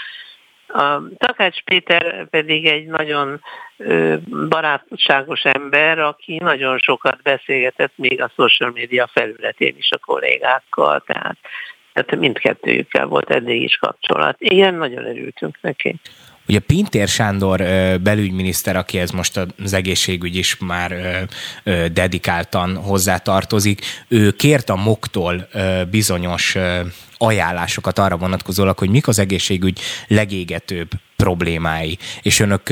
A 0.75 1.03
Takács 1.19 1.63
Péter 1.63 2.29
pedig 2.29 2.67
egy 2.67 2.87
nagyon 2.87 3.41
barátságos 4.49 5.43
ember, 5.43 5.99
aki 5.99 6.37
nagyon 6.37 6.79
sokat 6.79 7.23
beszélgetett 7.23 7.93
még 7.97 8.23
a 8.23 8.33
social 8.37 8.71
media 8.75 9.11
felületén 9.13 9.75
is 9.79 9.91
a 9.91 9.99
kollégákkal, 9.99 11.03
tehát, 11.07 11.37
tehát 11.93 12.17
mindkettőjükkel 12.17 13.07
volt 13.07 13.31
eddig 13.31 13.63
is 13.63 13.77
kapcsolat. 13.77 14.37
Igen, 14.39 14.75
nagyon 14.75 15.05
örültünk 15.05 15.59
neki. 15.61 15.97
Ugye 16.49 16.59
Pintér 16.59 17.09
Sándor 17.09 17.59
belügyminiszter, 18.03 18.77
akihez 18.77 19.11
most 19.11 19.41
az 19.65 19.73
egészségügy 19.73 20.37
is 20.37 20.57
már 20.59 20.95
dedikáltan 21.93 22.77
hozzátartozik, 22.77 23.81
ő 24.09 24.31
kért 24.31 24.71
a 24.71 24.77
MOK-tól 24.77 25.49
bizonyos 25.91 26.57
ajánlásokat 27.17 27.99
arra 27.99 28.17
vonatkozólag, 28.17 28.79
hogy 28.79 28.91
mik 28.91 29.09
az 29.09 29.19
egészségügy 29.19 29.81
legégetőbb 30.09 30.91
problémái, 31.17 31.99
és 32.23 32.41
önök 32.41 32.71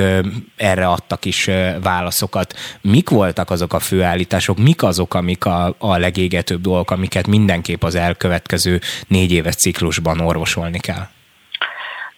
erre 0.57 0.87
adtak 0.87 1.25
is 1.25 1.51
válaszokat. 1.83 2.55
Mik 2.81 3.09
voltak 3.09 3.51
azok 3.51 3.73
a 3.73 3.79
főállítások, 3.79 4.59
mik 4.59 4.83
azok, 4.83 5.15
amik 5.15 5.45
a, 5.45 5.75
a 5.79 5.97
legégetőbb 5.97 6.61
dolgok, 6.61 6.91
amiket 6.91 7.27
mindenképp 7.27 7.85
az 7.85 7.95
elkövetkező 7.95 8.81
négy 9.07 9.33
éves 9.33 9.55
ciklusban 9.55 10.21
orvosolni 10.21 10.79
kell? 10.79 11.09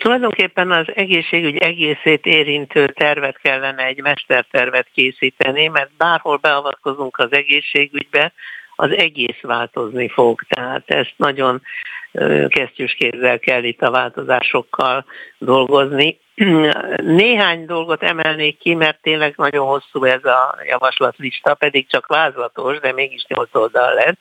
Tulajdonképpen 0.05 0.71
az 0.71 0.87
egészségügy 0.95 1.57
egészét 1.57 2.27
érintő 2.27 2.87
tervet 2.87 3.39
kellene 3.39 3.85
egy 3.85 4.03
mestertervet 4.03 4.87
készíteni, 4.95 5.69
mert 5.69 5.91
bárhol 5.97 6.37
beavatkozunk 6.37 7.19
az 7.19 7.33
egészségügybe, 7.33 8.33
az 8.77 8.91
egész 8.91 9.41
változni 9.41 10.09
fog. 10.09 10.43
Tehát 10.49 10.91
ezt 10.91 11.15
nagyon 11.17 11.63
kesztyűs 12.49 12.95
kézzel 12.95 13.39
kell 13.39 13.63
itt 13.63 13.83
a 13.83 13.91
változásokkal 13.91 15.05
dolgozni. 15.39 16.19
Néhány 17.21 17.67
dolgot 17.67 18.03
emelnék 18.03 18.59
ki, 18.59 18.75
mert 18.75 19.03
tényleg 19.03 19.35
nagyon 19.37 19.67
hosszú 19.67 20.05
ez 20.05 20.25
a 20.25 20.57
javaslatlista, 20.67 21.55
pedig 21.55 21.89
csak 21.89 22.07
vázlatos, 22.07 22.79
de 22.79 22.93
mégis 22.93 23.25
8 23.29 23.55
oldal 23.55 23.95
lett. 23.95 24.19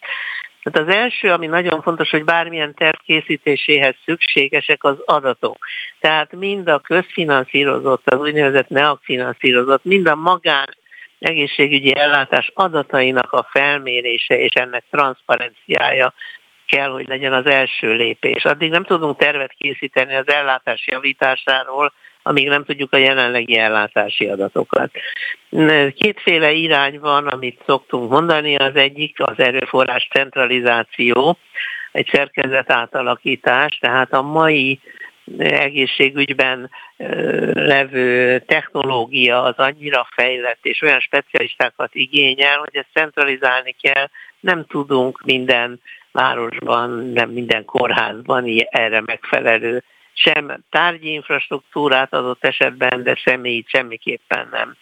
Tehát 0.63 0.89
az 0.89 0.95
első, 0.95 1.31
ami 1.31 1.47
nagyon 1.47 1.81
fontos, 1.81 2.09
hogy 2.09 2.23
bármilyen 2.23 2.73
terv 2.73 2.97
készítéséhez 3.05 3.95
szükségesek 4.05 4.83
az 4.83 4.95
adatok. 5.05 5.57
Tehát 5.99 6.31
mind 6.31 6.67
a 6.67 6.79
közfinanszírozott, 6.79 8.09
az 8.09 8.19
úgynevezett 8.19 8.69
NEAK 8.69 8.99
finanszírozott, 9.03 9.83
mind 9.83 10.07
a 10.07 10.15
magán 10.15 10.75
egészségügyi 11.19 11.95
ellátás 11.95 12.51
adatainak 12.53 13.31
a 13.31 13.47
felmérése 13.51 14.39
és 14.39 14.53
ennek 14.53 14.83
transzparenciája 14.89 16.13
kell, 16.67 16.89
hogy 16.89 17.07
legyen 17.07 17.33
az 17.33 17.45
első 17.45 17.93
lépés. 17.93 18.45
Addig 18.45 18.69
nem 18.69 18.83
tudunk 18.83 19.17
tervet 19.17 19.53
készíteni 19.57 20.15
az 20.15 20.27
ellátás 20.27 20.87
javításáról, 20.87 21.93
amíg 22.23 22.47
nem 22.47 22.63
tudjuk 22.63 22.93
a 22.93 22.97
jelenlegi 22.97 23.57
ellátási 23.57 24.27
adatokat. 24.27 24.91
Kétféle 25.95 26.51
irány 26.51 26.99
van, 26.99 27.27
amit 27.27 27.61
szoktunk 27.65 28.09
mondani, 28.09 28.55
az 28.55 28.75
egyik 28.75 29.17
az 29.19 29.39
erőforrás 29.39 30.07
centralizáció, 30.11 31.37
egy 31.91 32.09
szerkezet 32.11 32.71
átalakítás, 32.71 33.77
tehát 33.77 34.13
a 34.13 34.21
mai 34.21 34.79
egészségügyben 35.37 36.69
levő 37.53 38.39
technológia 38.39 39.43
az 39.43 39.55
annyira 39.57 40.07
fejlett 40.15 40.59
és 40.65 40.81
olyan 40.81 40.99
specialistákat 40.99 41.95
igényel, 41.95 42.57
hogy 42.57 42.75
ezt 42.75 42.87
centralizálni 42.93 43.75
kell, 43.81 44.09
nem 44.39 44.65
tudunk 44.65 45.21
minden 45.25 45.81
városban, 46.11 47.11
nem 47.13 47.29
minden 47.29 47.65
kórházban 47.65 48.45
erre 48.69 49.01
megfelelő 49.01 49.83
sem 50.13 50.63
tárgyi 50.69 51.11
infrastruktúrát 51.11 52.13
adott 52.13 52.45
esetben, 52.45 53.03
de 53.03 53.19
személyi 53.25 53.63
semmiképpen 53.67 54.47
nem. 54.51 54.75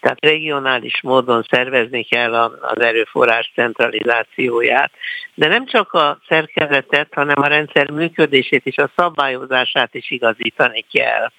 Tehát 0.00 0.24
regionális 0.24 1.00
módon 1.02 1.46
szervezni 1.50 2.02
kell 2.02 2.34
az 2.34 2.80
erőforrás 2.80 3.52
centralizációját. 3.54 4.92
De 5.34 5.48
nem 5.48 5.66
csak 5.66 5.92
a 5.92 6.18
szerkezetet, 6.28 7.14
hanem 7.14 7.42
a 7.42 7.46
rendszer 7.46 7.90
működését 7.90 8.66
és 8.66 8.76
a 8.76 8.90
szabályozását 8.96 9.94
is 9.94 10.10
igazítani 10.10 10.84
kell. 10.92 11.30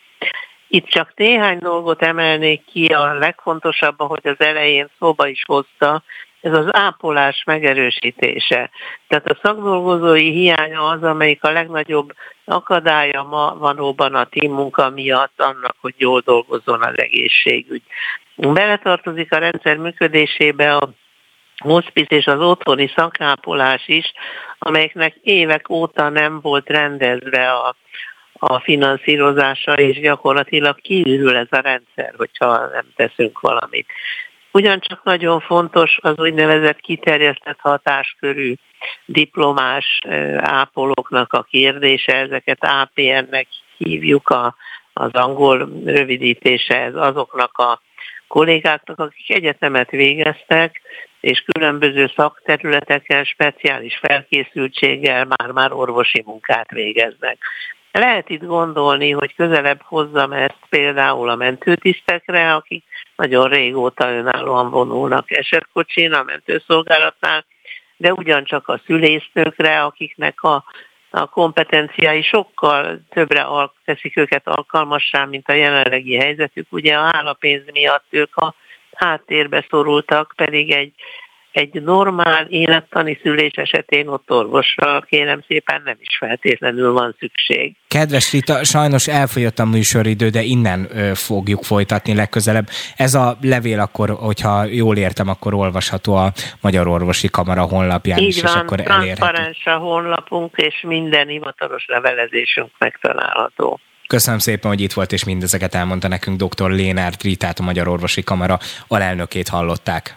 Itt 0.67 0.87
csak 0.87 1.11
néhány 1.15 1.59
dolgot 1.59 2.01
emelnék 2.01 2.65
ki, 2.65 2.85
a 2.85 3.13
legfontosabb, 3.13 4.01
hogy 4.01 4.27
az 4.27 4.39
elején 4.39 4.89
szóba 4.99 5.27
is 5.27 5.43
hozta, 5.45 6.03
ez 6.47 6.53
az 6.53 6.75
ápolás 6.75 7.43
megerősítése. 7.45 8.69
Tehát 9.07 9.27
a 9.29 9.39
szakdolgozói 9.43 10.31
hiánya 10.31 10.83
az, 10.83 11.03
amelyik 11.03 11.43
a 11.43 11.51
legnagyobb 11.51 12.13
akadálya 12.45 13.23
ma 13.23 13.55
valóban 13.59 14.15
a 14.15 14.25
team 14.25 14.53
munka 14.53 14.89
miatt 14.89 15.41
annak, 15.41 15.75
hogy 15.81 15.93
jól 15.97 16.21
dolgozzon 16.25 16.81
az 16.81 16.97
egészségügy. 16.97 17.81
Beletartozik 18.35 19.33
a 19.33 19.37
rendszer 19.37 19.77
működésébe 19.77 20.75
a 20.75 20.89
hospice 21.57 22.15
és 22.15 22.25
az 22.25 22.39
otthoni 22.39 22.91
szakápolás 22.95 23.87
is, 23.87 24.13
amelyeknek 24.59 25.15
évek 25.21 25.69
óta 25.69 26.09
nem 26.09 26.39
volt 26.41 26.69
rendezve 26.69 27.51
a, 27.51 27.75
a 28.33 28.59
finanszírozása, 28.59 29.73
és 29.73 29.99
gyakorlatilag 29.99 30.81
kiürül 30.81 31.35
ez 31.35 31.47
a 31.49 31.59
rendszer, 31.59 32.13
hogyha 32.17 32.57
nem 32.57 32.85
teszünk 32.95 33.39
valamit. 33.39 33.87
Ugyancsak 34.51 35.03
nagyon 35.03 35.39
fontos 35.39 35.97
az 36.01 36.19
úgynevezett 36.19 36.79
kiterjesztett 36.79 37.59
hatáskörű 37.59 38.53
diplomás 39.05 39.99
ápolóknak 40.37 41.33
a 41.33 41.43
kérdése, 41.43 42.15
ezeket 42.15 42.63
APN-nek 42.63 43.47
hívjuk 43.77 44.29
a, 44.29 44.55
az 44.93 45.11
angol 45.11 45.69
rövidítése, 45.85 46.81
ez 46.81 46.95
azoknak 46.95 47.57
a 47.57 47.81
kollégáknak, 48.27 48.99
akik 48.99 49.29
egyetemet 49.29 49.89
végeztek, 49.89 50.81
és 51.19 51.43
különböző 51.51 52.11
szakterületeken 52.15 53.23
speciális 53.23 53.97
felkészültséggel 53.97 55.27
már-már 55.37 55.73
orvosi 55.73 56.23
munkát 56.25 56.71
végeznek. 56.71 57.37
Lehet 57.91 58.29
itt 58.29 58.43
gondolni, 58.43 59.11
hogy 59.11 59.35
közelebb 59.35 59.81
hozzam 59.81 60.31
ezt 60.31 60.59
például 60.69 61.29
a 61.29 61.35
mentőtisztekre, 61.35 62.53
akik 62.53 62.83
nagyon 63.17 63.49
régóta 63.49 64.11
önállóan 64.11 64.69
vonulnak 64.69 65.31
esetkocsin 65.31 66.13
a 66.13 66.23
mentőszolgálatnál, 66.23 67.45
de 67.97 68.13
ugyancsak 68.13 68.67
a 68.67 68.81
szülésznőkre, 68.85 69.83
akiknek 69.83 70.43
a, 70.43 70.63
a 71.09 71.25
kompetenciái 71.25 72.21
sokkal 72.21 72.99
többre 73.09 73.45
teszik 73.85 74.17
őket 74.17 74.47
alkalmassá, 74.47 75.25
mint 75.25 75.49
a 75.49 75.53
jelenlegi 75.53 76.15
helyzetük. 76.15 76.67
Ugye 76.69 76.95
a 76.95 77.09
állapénz 77.11 77.63
miatt 77.71 78.05
ők 78.09 78.35
a 78.35 78.55
háttérbe 78.93 79.65
szorultak, 79.69 80.33
pedig 80.35 80.71
egy 80.71 80.93
egy 81.57 81.81
normál 81.81 82.45
élettani 82.49 83.19
szülés 83.21 83.53
esetén 83.53 84.07
ott 84.07 84.31
orvosra 84.31 85.01
kérem 85.01 85.43
szépen 85.47 85.81
nem 85.85 85.95
is 85.99 86.17
feltétlenül 86.17 86.91
van 86.91 87.15
szükség. 87.19 87.75
Kedves 87.87 88.31
Rita, 88.31 88.63
sajnos 88.63 89.07
elfogyott 89.07 89.59
a 89.59 89.65
műsoridő, 89.65 90.29
de 90.29 90.41
innen 90.41 90.87
ö, 90.91 91.11
fogjuk 91.13 91.63
folytatni 91.63 92.15
legközelebb. 92.15 92.67
Ez 92.95 93.13
a 93.13 93.37
levél 93.41 93.79
akkor, 93.79 94.09
hogyha 94.09 94.63
jól 94.63 94.97
értem, 94.97 95.29
akkor 95.29 95.53
olvasható 95.53 96.15
a 96.15 96.31
Magyar 96.61 96.87
Orvosi 96.87 97.27
Kamara 97.27 97.61
honlapján 97.61 98.19
Így 98.19 98.27
is, 98.27 98.41
van, 98.41 98.51
és 98.51 98.61
akkor 98.61 98.81
transzparens 98.81 99.65
a 99.65 99.77
honlapunk, 99.77 100.55
és 100.55 100.83
minden 100.87 101.27
hivatalos 101.27 101.85
levelezésünk 101.87 102.69
megtalálható. 102.77 103.79
Köszönöm 104.07 104.39
szépen, 104.39 104.71
hogy 104.71 104.81
itt 104.81 104.93
volt, 104.93 105.11
és 105.11 105.23
mindezeket 105.23 105.75
elmondta 105.75 106.07
nekünk 106.07 106.43
dr. 106.43 106.69
Lénárt 106.69 107.23
Ritát, 107.23 107.59
a 107.59 107.63
Magyar 107.63 107.87
Orvosi 107.87 108.23
Kamara 108.23 108.59
alelnökét 108.87 109.47
hallották. 109.47 110.15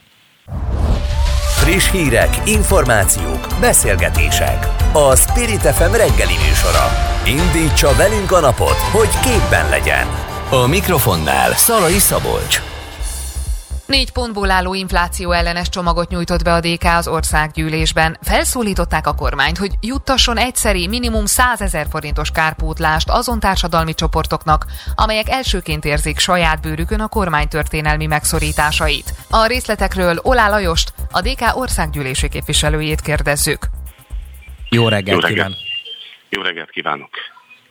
Friss 1.71 1.91
hírek, 1.91 2.41
információk, 2.45 3.47
beszélgetések. 3.61 4.67
A 4.93 5.17
Spirit 5.17 5.61
FM 5.61 5.93
reggeli 5.93 6.35
műsora. 6.49 6.87
Indítsa 7.25 7.95
velünk 7.97 8.33
a 8.33 8.41
napot, 8.41 8.77
hogy 8.77 9.09
képben 9.23 9.69
legyen. 9.69 10.07
A 10.51 10.67
mikrofonnál 10.67 11.53
Szalai 11.55 11.99
Szabolcs. 11.99 12.70
Négy 13.91 14.11
pontból 14.11 14.51
álló 14.51 14.75
infláció 14.75 15.33
ellenes 15.33 15.69
csomagot 15.69 16.09
nyújtott 16.09 16.43
be 16.43 16.53
a 16.53 16.61
DK 16.61 16.85
az 16.85 17.09
országgyűlésben. 17.09 18.19
Felszólították 18.23 19.07
a 19.07 19.15
kormányt, 19.15 19.59
hogy 19.59 19.71
juttasson 19.81 20.39
egyszeri 20.39 20.87
minimum 20.87 21.27
100 21.27 21.61
ezer 21.61 21.87
forintos 21.91 22.31
kárpótlást 22.31 23.09
azon 23.09 23.41
társadalmi 23.41 23.95
csoportoknak, 23.95 24.67
amelyek 24.95 25.29
elsőként 25.29 25.85
érzik 25.85 26.19
saját 26.19 26.61
bőrükön 26.61 27.01
a 27.01 27.09
kormány 27.09 27.49
történelmi 27.49 28.07
megszorításait. 28.07 29.15
A 29.31 29.47
részletekről 29.47 30.19
Olá 30.23 30.49
Lajost, 30.49 30.93
a 31.11 31.21
DK 31.21 31.57
országgyűlési 31.57 32.29
képviselőjét 32.29 33.01
kérdezzük. 33.01 33.67
Jó 34.69 34.89
reggelt, 34.89 35.23
Jó 35.23 35.29
reggelt. 35.29 35.35
kívánok! 35.35 35.59
Jó 36.29 36.43
reggelt 36.43 36.71
kívánok! 36.71 37.11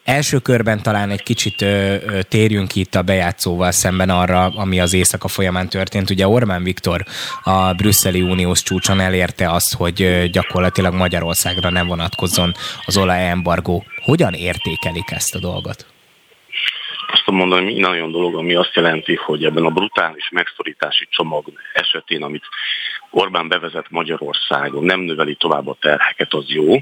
Első 0.09 0.37
körben 0.37 0.81
talán 0.83 1.09
egy 1.09 1.23
kicsit 1.23 1.61
ö, 1.61 1.65
ö, 1.65 2.21
térjünk 2.21 2.75
itt 2.75 2.95
a 2.95 3.01
bejátszóval 3.01 3.71
szemben 3.71 4.09
arra, 4.09 4.45
ami 4.45 4.79
az 4.79 4.93
éjszaka 4.93 5.27
folyamán 5.27 5.69
történt. 5.69 6.09
Ugye 6.09 6.27
Orbán 6.27 6.63
Viktor 6.63 7.03
a 7.43 7.73
brüsszeli 7.73 8.21
uniós 8.21 8.63
csúcson 8.63 8.99
elérte 8.99 9.51
azt, 9.51 9.75
hogy 9.75 10.29
gyakorlatilag 10.31 10.93
Magyarországra 10.93 11.69
nem 11.69 11.87
vonatkozzon 11.87 12.51
az 12.85 12.97
olajembargó. 12.97 13.83
Hogyan 14.03 14.33
értékelik 14.33 15.11
ezt 15.11 15.35
a 15.35 15.39
dolgot? 15.39 15.85
Azt 17.11 17.23
tudom 17.25 17.39
mondani, 17.39 17.63
hogy 17.63 17.73
minden 17.73 17.91
olyan 17.91 18.11
dolog, 18.11 18.35
ami 18.35 18.53
azt 18.53 18.75
jelenti, 18.75 19.15
hogy 19.15 19.43
ebben 19.43 19.65
a 19.65 19.69
brutális 19.69 20.29
megszorítási 20.31 21.07
csomag 21.09 21.45
esetén, 21.73 22.23
amit 22.23 22.43
Orbán 23.11 23.47
bevezet 23.47 23.85
Magyarországon, 23.89 24.83
nem 24.83 24.99
növeli 24.99 25.35
tovább 25.35 25.67
a 25.67 25.77
terheket, 25.79 26.33
az 26.33 26.45
jó. 26.47 26.75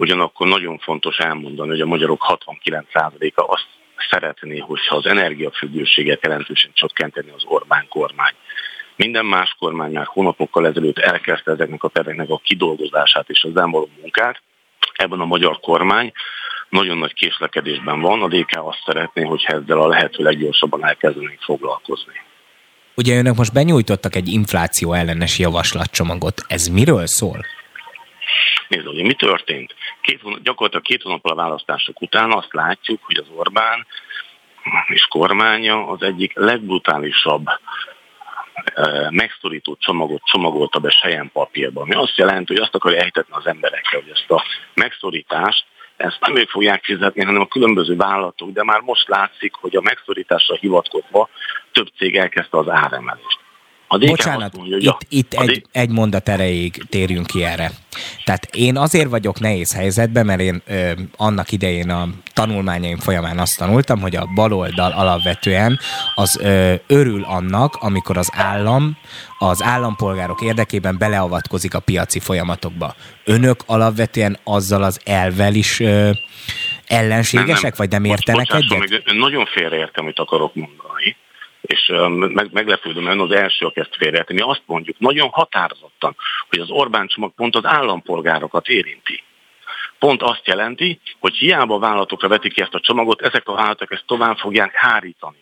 Ugyanakkor 0.00 0.48
nagyon 0.48 0.78
fontos 0.78 1.16
elmondani, 1.18 1.68
hogy 1.68 1.80
a 1.80 1.86
magyarok 1.86 2.24
69%-a 2.28 3.52
azt 3.52 3.66
szeretné, 4.10 4.58
hogyha 4.58 4.96
az 4.96 5.06
energiafüggőséget 5.06 6.22
jelentősen 6.22 6.70
csökkenteni 6.74 7.30
az 7.36 7.42
Orbán 7.44 7.86
kormány. 7.88 8.32
Minden 8.96 9.24
más 9.24 9.56
kormány 9.58 9.92
már 9.92 10.06
hónapokkal 10.06 10.66
ezelőtt 10.66 10.98
elkezdte 10.98 11.52
ezeknek 11.52 11.82
a 11.82 11.88
terveknek 11.88 12.30
a 12.30 12.40
kidolgozását 12.44 13.28
és 13.28 13.42
az 13.42 13.56
elmúló 13.56 13.88
munkát. 14.00 14.42
Ebben 14.92 15.20
a 15.20 15.24
magyar 15.24 15.60
kormány 15.60 16.12
nagyon 16.68 16.98
nagy 16.98 17.12
késlekedésben 17.12 18.00
van. 18.00 18.22
A 18.22 18.28
DK 18.28 18.50
azt 18.52 18.82
szeretné, 18.86 19.22
hogy 19.22 19.44
ezzel 19.46 19.80
a 19.80 19.88
lehető 19.88 20.22
leggyorsabban 20.22 20.86
elkezdenénk 20.86 21.40
foglalkozni. 21.40 22.14
Ugye 22.96 23.18
önök 23.18 23.36
most 23.36 23.52
benyújtottak 23.52 24.14
egy 24.14 24.28
infláció 24.28 24.92
ellenes 24.92 25.38
javaslatcsomagot. 25.38 26.44
Ez 26.46 26.66
miről 26.66 27.06
szól? 27.06 27.44
Nézd, 28.68 28.86
ugye 28.86 29.02
mi 29.02 29.14
történt? 29.14 29.74
Két, 30.00 30.20
hónap- 30.20 30.42
gyakorlatilag 30.42 30.84
két 30.84 31.02
hónappal 31.02 31.32
a 31.32 31.42
választások 31.42 32.00
után 32.00 32.32
azt 32.32 32.52
látjuk, 32.52 33.00
hogy 33.02 33.16
az 33.16 33.26
Orbán 33.36 33.86
és 34.86 35.06
kormánya 35.08 35.86
az 35.86 36.02
egyik 36.02 36.32
legbrutálisabb 36.34 37.46
megszorító 39.10 39.76
csomagot 39.80 40.22
csomagolta 40.24 40.78
be 40.78 40.90
sejen 40.90 41.30
papírba. 41.32 41.80
Ami 41.80 41.94
azt 41.94 42.16
jelenti, 42.16 42.52
hogy 42.52 42.62
azt 42.62 42.74
akarja 42.74 42.98
elhitetni 42.98 43.34
az 43.34 43.46
emberekre, 43.46 43.98
hogy 43.98 44.10
ezt 44.10 44.30
a 44.30 44.44
megszorítást 44.74 45.64
ezt 46.00 46.20
nem 46.20 46.36
ők 46.36 46.48
fogják 46.48 46.84
fizetni, 46.84 47.24
hanem 47.24 47.40
a 47.40 47.46
különböző 47.46 47.96
vállalatok, 47.96 48.50
de 48.50 48.64
már 48.64 48.80
most 48.80 49.08
látszik, 49.08 49.54
hogy 49.54 49.76
a 49.76 49.80
megszorításra 49.80 50.54
hivatkozva 50.54 51.28
több 51.72 51.88
cég 51.96 52.16
elkezdte 52.16 52.58
az 52.58 52.68
áremelést. 52.68 53.39
A 53.92 53.98
DK 53.98 54.08
Bocsánat, 54.08 54.56
mondja, 54.56 54.76
itt, 54.76 54.86
a- 54.88 54.98
itt 55.08 55.32
a 55.34 55.42
egy, 55.42 55.64
egy 55.72 55.90
mondat 55.90 56.28
erejéig 56.28 56.82
térjünk 56.88 57.26
ki 57.26 57.44
erre. 57.44 57.70
Tehát 58.24 58.48
én 58.54 58.76
azért 58.76 59.08
vagyok 59.08 59.40
nehéz 59.40 59.74
helyzetben, 59.74 60.26
mert 60.26 60.40
én 60.40 60.62
ö, 60.66 60.90
annak 61.16 61.52
idején 61.52 61.90
a 61.90 62.08
tanulmányaim 62.34 62.98
folyamán 62.98 63.38
azt 63.38 63.56
tanultam, 63.58 64.00
hogy 64.00 64.16
a 64.16 64.26
baloldal 64.34 64.92
alapvetően 64.92 65.78
az 66.14 66.38
ö, 66.42 66.74
örül 66.86 67.22
annak, 67.24 67.74
amikor 67.80 68.16
az 68.16 68.30
állam 68.34 68.96
az 69.38 69.62
állampolgárok 69.62 70.40
érdekében 70.40 70.98
beleavatkozik 70.98 71.74
a 71.74 71.80
piaci 71.80 72.18
folyamatokba. 72.20 72.94
Önök 73.24 73.60
alapvetően 73.66 74.38
azzal 74.44 74.82
az 74.82 75.00
elvel 75.04 75.54
is 75.54 75.80
ö, 75.80 76.10
ellenségesek, 76.86 77.76
vagy 77.76 77.90
nem 77.90 78.04
értenek 78.04 78.46
Bocsásson 78.46 78.82
egyet? 78.82 79.04
Meg, 79.06 79.16
nagyon 79.16 79.46
félreértem, 79.46 80.04
amit 80.04 80.18
akarok 80.18 80.54
mondani, 80.54 81.16
és 81.60 81.92
meg, 82.08 82.52
meglepődöm, 82.52 83.06
ön 83.06 83.20
az 83.20 83.30
első, 83.30 83.66
aki 83.66 83.80
ezt 83.80 83.96
félreérti. 83.96 84.32
Mi 84.32 84.40
azt 84.40 84.62
mondjuk 84.66 84.98
nagyon 84.98 85.28
határozottan, 85.28 86.16
hogy 86.48 86.58
az 86.58 86.70
Orbán 86.70 87.06
csomag 87.06 87.34
pont 87.34 87.56
az 87.56 87.64
állampolgárokat 87.64 88.68
érinti. 88.68 89.22
Pont 89.98 90.22
azt 90.22 90.46
jelenti, 90.46 91.00
hogy 91.18 91.34
hiába 91.34 91.78
vállalatokra 91.78 92.28
vetik 92.28 92.52
ki 92.52 92.60
ezt 92.60 92.74
a 92.74 92.80
csomagot, 92.80 93.20
ezek 93.20 93.48
a 93.48 93.54
vállalatok 93.54 93.92
ezt 93.92 94.06
tovább 94.06 94.36
fogják 94.36 94.74
hárítani. 94.74 95.38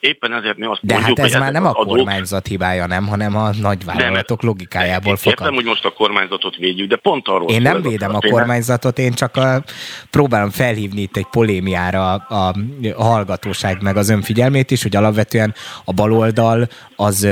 Éppen 0.00 0.32
ezért 0.32 0.56
mi 0.56 0.66
azt 0.66 0.80
De 0.82 0.94
mondjuk, 0.94 1.18
hát 1.18 1.26
ez 1.26 1.32
hogy 1.32 1.42
már 1.42 1.52
nem 1.52 1.66
a 1.66 1.70
adók, 1.70 1.96
kormányzat 1.96 2.46
hibája, 2.46 2.86
nem, 2.86 3.06
hanem 3.06 3.36
a 3.36 3.50
nagyvállalatok 3.60 4.42
logikájából 4.42 5.12
Értem, 5.12 5.32
fakad. 5.32 5.54
hogy 5.54 5.64
most 5.64 5.84
a 5.84 5.90
kormányzatot 5.90 6.56
védjük, 6.56 6.88
de 6.88 6.96
pont 6.96 7.28
arról 7.28 7.48
Én 7.48 7.62
nem 7.62 7.82
védem 7.82 8.14
a 8.14 8.18
kormányzatot, 8.30 8.98
én 8.98 9.12
csak 9.12 9.36
a, 9.36 9.62
próbálom 10.10 10.50
felhívni 10.50 11.00
itt 11.00 11.16
egy 11.16 11.26
polémiára 11.30 12.12
a, 12.12 12.34
a 12.34 12.54
hallgatóság 13.02 13.82
meg 13.82 13.96
az 13.96 14.08
önfigyelmét 14.08 14.70
is, 14.70 14.82
hogy 14.82 14.96
alapvetően 14.96 15.54
a 15.84 15.92
baloldal 15.92 16.68
az 16.96 17.28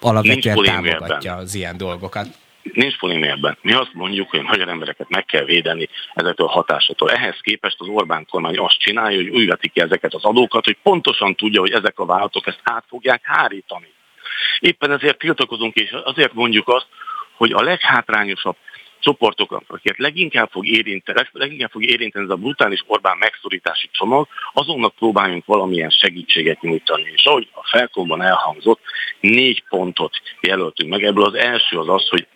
alapvetően 0.00 0.56
támogatja 0.56 1.34
az 1.34 1.54
ilyen 1.54 1.76
dolgokat. 1.76 2.26
Nincs 2.72 2.98
polémia 2.98 3.30
ebben. 3.30 3.58
Mi 3.62 3.72
azt 3.72 3.92
mondjuk, 3.92 4.30
hogy 4.30 4.38
a 4.40 4.42
magyar 4.42 4.68
embereket 4.68 5.08
meg 5.08 5.24
kell 5.24 5.44
védeni 5.44 5.88
ezektől 6.14 6.46
a 6.46 6.50
hatásoktól. 6.50 7.10
Ehhez 7.10 7.38
képest 7.40 7.80
az 7.80 7.86
Orbán 7.88 8.26
kormány 8.30 8.58
azt 8.58 8.78
csinálja, 8.78 9.16
hogy 9.16 9.28
úgy 9.28 9.46
veti 9.46 9.68
ki 9.68 9.80
ezeket 9.80 10.14
az 10.14 10.24
adókat, 10.24 10.64
hogy 10.64 10.76
pontosan 10.82 11.34
tudja, 11.34 11.60
hogy 11.60 11.72
ezek 11.72 11.98
a 11.98 12.06
vállalatok 12.06 12.46
ezt 12.46 12.60
át 12.62 12.84
fogják 12.88 13.20
hárítani. 13.24 13.92
Éppen 14.60 14.90
ezért 14.90 15.18
tiltakozunk, 15.18 15.74
és 15.74 15.90
azért 16.04 16.32
mondjuk 16.32 16.68
azt, 16.68 16.86
hogy 17.36 17.52
a 17.52 17.62
leghátrányosabb 17.62 18.56
csoportok, 19.00 19.62
akiket 19.66 19.98
leginkább 19.98 20.50
fog 20.50 20.66
érinteni, 20.66 21.28
leginkább 21.32 21.70
fog 21.70 21.84
érinteni 21.84 22.24
ez 22.24 22.30
a 22.30 22.36
brutális 22.36 22.84
Orbán 22.86 23.16
megszorítási 23.18 23.88
csomag, 23.92 24.26
azonnak 24.52 24.94
próbáljunk 24.94 25.44
valamilyen 25.44 25.90
segítséget 25.90 26.60
nyújtani. 26.60 27.10
És 27.14 27.24
ahogy 27.24 27.48
a 27.52 27.66
felkomban 27.70 28.22
elhangzott, 28.22 28.80
négy 29.20 29.64
pontot 29.68 30.20
jelöltünk 30.40 30.90
meg. 30.90 31.02
Ebből 31.02 31.24
az 31.24 31.34
első 31.34 31.78
az 31.78 31.88
az, 31.88 32.08
hogy 32.08 32.26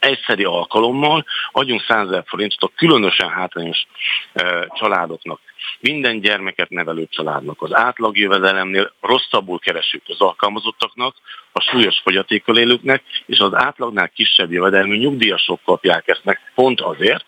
egyszeri 0.00 0.44
alkalommal 0.44 1.24
adjunk 1.52 1.84
100 1.88 2.06
ezer 2.06 2.24
forintot 2.26 2.62
a 2.62 2.72
különösen 2.76 3.28
hátrányos 3.28 3.86
e, 4.32 4.66
családoknak, 4.78 5.40
minden 5.80 6.20
gyermeket 6.20 6.70
nevelő 6.70 7.06
családnak, 7.10 7.62
az 7.62 7.74
átlagjövedelemnél 7.74 8.92
rosszabbul 9.00 9.58
kereső 9.58 10.02
közalkalmazottaknak, 10.06 11.14
a 11.52 11.60
súlyos 11.60 12.00
fogyatékkal 12.02 12.58
élőknek, 12.58 13.02
és 13.26 13.38
az 13.38 13.54
átlagnál 13.54 14.08
kisebb 14.08 14.52
jövedelmű 14.52 14.96
nyugdíjasok 14.96 15.60
kapják 15.64 16.08
ezt 16.08 16.24
meg 16.24 16.40
pont 16.54 16.80
azért, 16.80 17.24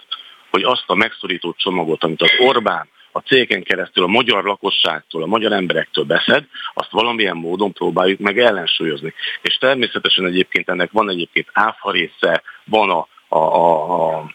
hogy 0.51 0.62
azt 0.62 0.85
a 0.86 0.94
megszorító 0.94 1.55
csomagot, 1.59 2.05
amit 2.05 2.23
az 2.23 2.31
Orbán 2.39 2.89
a 3.13 3.19
cégen 3.19 3.63
keresztül 3.63 4.05
a 4.05 4.07
magyar 4.07 4.45
lakosságtól, 4.45 5.23
a 5.23 5.27
magyar 5.27 5.53
emberektől 5.53 6.05
beszed, 6.05 6.45
azt 6.75 6.91
valamilyen 6.91 7.37
módon 7.37 7.73
próbáljuk 7.73 8.19
meg 8.19 8.39
ellensúlyozni. 8.39 9.15
És 9.43 9.57
természetesen 9.57 10.27
egyébként 10.27 10.69
ennek 10.69 10.91
van 10.93 11.11
egyébként 11.11 11.49
áfa 11.53 11.91
része, 11.91 12.43
van 12.65 12.91
a, 12.91 13.07
a, 13.29 13.39
a, 13.39 14.19
a 14.19 14.31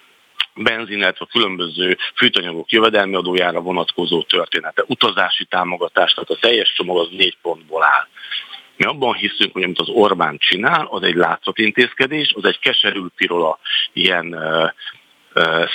benzin, 0.55 0.97
illetve 0.97 1.25
különböző 1.31 1.97
fűtanyagok 2.15 2.71
jövedelmi 2.71 3.15
adójára 3.15 3.61
vonatkozó 3.61 4.21
története, 4.21 4.83
utazási 4.87 5.45
támogatás, 5.45 6.13
tehát 6.13 6.29
a 6.29 6.37
teljes 6.39 6.73
csomag 6.73 6.97
az 6.97 7.09
négy 7.11 7.37
pontból 7.41 7.83
áll. 7.83 8.07
Mi 8.77 8.85
abban 8.85 9.13
hiszünk, 9.13 9.53
hogy 9.53 9.63
amit 9.63 9.79
az 9.79 9.89
Orbán 9.89 10.37
csinál, 10.37 10.87
az 10.89 11.03
egy 11.03 11.15
látszatintézkedés, 11.15 12.33
az 12.35 12.45
egy 12.45 12.59
keserű 12.59 13.01
pirola 13.15 13.59
ilyen 13.93 14.35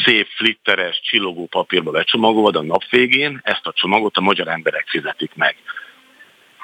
szép, 0.05 0.27
flitteres, 0.27 1.01
csillogó 1.01 1.47
papírba 1.47 1.91
becsomagolva, 1.91 2.59
a 2.59 2.63
nap 2.63 2.89
végén 2.91 3.41
ezt 3.43 3.67
a 3.67 3.73
csomagot 3.73 4.17
a 4.17 4.21
magyar 4.21 4.49
emberek 4.49 4.87
fizetik 4.89 5.35
meg. 5.35 5.57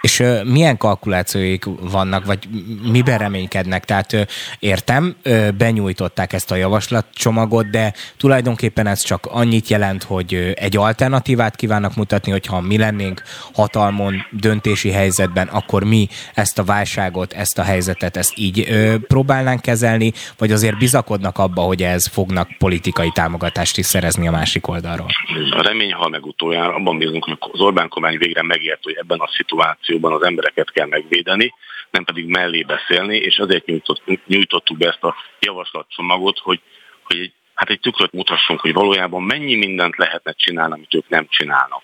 És 0.00 0.20
ö, 0.20 0.42
milyen 0.44 0.76
kalkulációik 0.76 1.64
vannak, 1.80 2.24
vagy 2.24 2.48
miben 2.82 3.18
reménykednek? 3.18 3.84
Tehát 3.84 4.12
ö, 4.12 4.20
értem, 4.58 5.16
ö, 5.22 5.48
benyújtották 5.50 6.32
ezt 6.32 6.50
a 6.50 6.54
javaslatcsomagot, 6.54 7.70
de 7.70 7.92
tulajdonképpen 8.16 8.86
ez 8.86 9.02
csak 9.02 9.26
annyit 9.26 9.68
jelent, 9.68 10.02
hogy 10.02 10.34
ö, 10.34 10.50
egy 10.54 10.76
alternatívát 10.76 11.56
kívánnak 11.56 11.96
mutatni, 11.96 12.30
hogyha 12.30 12.60
mi 12.60 12.78
lennénk 12.78 13.22
hatalmon, 13.52 14.26
döntési 14.30 14.90
helyzetben, 14.90 15.46
akkor 15.46 15.84
mi 15.84 16.08
ezt 16.34 16.58
a 16.58 16.64
válságot, 16.64 17.32
ezt 17.32 17.58
a 17.58 17.62
helyzetet, 17.62 18.16
ezt 18.16 18.32
így 18.36 18.66
ö, 18.70 18.94
próbálnánk 18.98 19.60
kezelni, 19.60 20.12
vagy 20.38 20.52
azért 20.52 20.78
bizakodnak 20.78 21.38
abba, 21.38 21.62
hogy 21.62 21.82
ez 21.82 22.06
fognak 22.06 22.48
politikai 22.58 23.10
támogatást 23.14 23.78
is 23.78 23.86
szerezni 23.86 24.26
a 24.28 24.30
másik 24.30 24.68
oldalról? 24.68 25.08
A 25.50 25.62
remény 25.62 25.92
hal 25.92 26.08
meg 26.08 26.26
utoljára, 26.26 26.74
abban 26.74 26.98
bízunk, 26.98 27.24
hogy 27.24 27.36
az 27.38 27.60
Orbán 27.60 27.88
kormány 27.88 28.18
végre 28.18 28.42
megért, 28.42 28.82
hogy 28.82 28.96
ebben 29.00 29.18
a 29.18 29.28
szituációban 29.36 29.87
szituációban 29.88 30.12
az 30.12 30.22
embereket 30.22 30.70
kell 30.70 30.86
megvédeni, 30.86 31.54
nem 31.90 32.04
pedig 32.04 32.26
mellé 32.26 32.62
beszélni, 32.62 33.16
és 33.16 33.38
azért 33.38 33.66
nyújtott, 33.66 34.26
nyújtottuk 34.26 34.76
be 34.76 34.88
ezt 34.88 35.04
a 35.04 35.14
javaslatcsomagot, 35.40 36.38
hogy, 36.38 36.60
hogy 37.02 37.18
egy, 37.18 37.32
hát 37.54 37.70
egy 37.70 37.80
tükröt 37.80 38.12
mutassunk, 38.12 38.60
hogy 38.60 38.72
valójában 38.72 39.22
mennyi 39.22 39.54
mindent 39.54 39.96
lehetne 39.96 40.32
csinálni, 40.32 40.74
amit 40.74 40.94
ők 40.94 41.08
nem 41.08 41.26
csinálnak. 41.28 41.82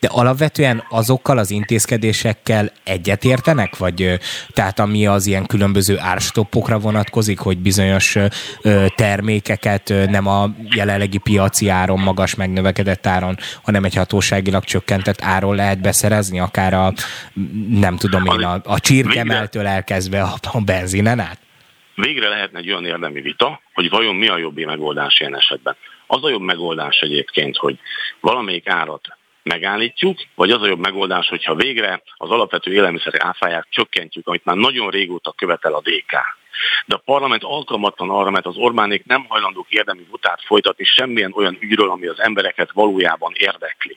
De 0.00 0.08
alapvetően 0.10 0.84
azokkal 0.88 1.38
az 1.38 1.50
intézkedésekkel 1.50 2.72
egyetértenek? 2.84 3.76
Vagy 3.76 4.18
tehát 4.48 4.78
ami 4.78 5.06
az 5.06 5.26
ilyen 5.26 5.46
különböző 5.46 5.98
árstoppokra 5.98 6.78
vonatkozik, 6.78 7.38
hogy 7.38 7.58
bizonyos 7.58 8.16
termékeket 8.96 9.92
nem 10.08 10.26
a 10.26 10.48
jelenlegi 10.74 11.18
piaci 11.18 11.68
áron, 11.68 12.00
magas 12.00 12.34
megnövekedett 12.34 13.06
áron, 13.06 13.36
hanem 13.62 13.84
egy 13.84 13.94
hatóságilag 13.94 14.64
csökkentett 14.64 15.22
áron 15.22 15.54
lehet 15.54 15.80
beszerezni, 15.80 16.40
akár 16.40 16.74
a 16.74 16.92
nem 17.68 17.96
tudom 17.96 18.24
én, 18.24 18.44
a, 18.44 18.60
a 18.64 18.80
csirkemeltől 18.80 19.66
elkezdve 19.66 20.22
a, 20.22 20.34
a 20.52 20.60
benzinen 20.60 21.20
át? 21.20 21.38
Végre 21.94 22.28
lehetne 22.28 22.58
egy 22.58 22.70
olyan 22.70 22.84
érdemi 22.84 23.20
vita, 23.20 23.60
hogy 23.74 23.90
vajon 23.90 24.14
mi 24.14 24.28
a 24.28 24.38
jobb 24.38 24.58
megoldás 24.58 25.20
ilyen 25.20 25.36
esetben. 25.36 25.76
Az 26.06 26.24
a 26.24 26.28
jobb 26.28 26.42
megoldás 26.42 26.98
egyébként, 27.00 27.56
hogy 27.56 27.78
valamelyik 28.20 28.68
árat 28.68 29.17
megállítjuk, 29.48 30.18
vagy 30.34 30.50
az 30.50 30.62
a 30.62 30.66
jobb 30.66 30.78
megoldás, 30.78 31.28
hogyha 31.28 31.54
végre 31.54 32.02
az 32.16 32.30
alapvető 32.30 32.72
élelmiszer 32.72 33.14
áfáját 33.18 33.66
csökkentjük, 33.70 34.26
amit 34.26 34.44
már 34.44 34.56
nagyon 34.56 34.90
régóta 34.90 35.32
követel 35.32 35.74
a 35.74 35.80
DK. 35.80 36.12
De 36.86 36.94
a 36.94 37.02
parlament 37.04 37.44
alkalmatlan 37.44 38.10
arra, 38.10 38.30
mert 38.30 38.46
az 38.46 38.56
Orbánék 38.56 39.04
nem 39.04 39.24
hajlandók 39.28 39.70
érdemi 39.70 40.06
vitát 40.12 40.42
folytatni 40.44 40.84
semmilyen 40.84 41.32
olyan 41.34 41.56
ügyről, 41.60 41.90
ami 41.90 42.06
az 42.06 42.20
embereket 42.20 42.70
valójában 42.72 43.32
érdekli. 43.36 43.96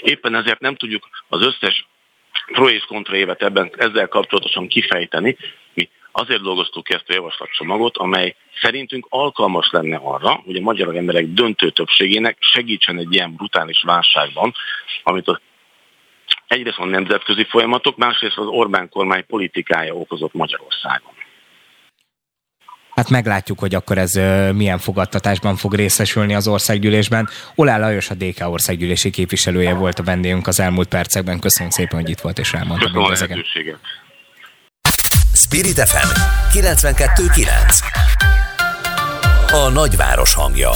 Éppen 0.00 0.34
ezért 0.34 0.60
nem 0.60 0.76
tudjuk 0.76 1.08
az 1.28 1.46
összes 1.46 1.86
pro 2.46 2.68
és 2.68 2.84
kontra 2.84 3.16
évet 3.16 3.42
ebben 3.42 3.70
ezzel 3.76 4.08
kapcsolatosan 4.08 4.68
kifejteni. 4.68 5.36
Azért 6.18 6.42
dolgoztuk 6.42 6.90
ezt 6.90 7.04
a 7.08 7.14
javaslatcsomagot, 7.14 7.96
amely 7.96 8.34
szerintünk 8.60 9.06
alkalmas 9.08 9.68
lenne 9.70 9.96
arra, 9.96 10.40
hogy 10.44 10.56
a 10.56 10.60
magyar 10.60 10.96
emberek 10.96 11.26
döntő 11.26 11.70
többségének 11.70 12.36
segítsen 12.40 12.98
egy 12.98 13.14
ilyen 13.14 13.34
brutális 13.34 13.82
válságban, 13.82 14.54
amit 15.02 15.28
a 15.28 15.40
egyrészt 16.46 16.78
a 16.78 16.84
nemzetközi 16.84 17.44
folyamatok, 17.44 17.96
másrészt 17.96 18.38
az 18.38 18.46
Orbán 18.46 18.88
kormány 18.88 19.26
politikája 19.26 19.94
okozott 19.94 20.32
Magyarországon. 20.32 21.12
Hát 22.94 23.10
meglátjuk, 23.10 23.58
hogy 23.58 23.74
akkor 23.74 23.98
ez 23.98 24.14
milyen 24.54 24.78
fogadtatásban 24.78 25.56
fog 25.56 25.74
részesülni 25.74 26.34
az 26.34 26.48
országgyűlésben. 26.48 27.28
Olá 27.54 27.78
Lajos, 27.78 28.10
a 28.10 28.14
DK 28.14 28.48
országgyűlési 28.48 29.10
képviselője 29.10 29.74
volt 29.74 29.98
a 29.98 30.02
vendégünk 30.02 30.46
az 30.46 30.60
elmúlt 30.60 30.88
percekben. 30.88 31.40
Köszönjük 31.40 31.74
szépen, 31.74 32.00
hogy 32.00 32.10
itt 32.10 32.20
volt 32.20 32.38
és 32.38 32.52
elmondta 32.52 32.84
Köszönöm 32.84 33.04
a 33.04 33.08
lehetőséget. 33.08 33.78
Spirit 35.38 35.88
FM 35.88 36.08
92.9 36.58 39.52
A 39.52 39.68
nagyváros 39.68 40.34
hangja 40.34 40.70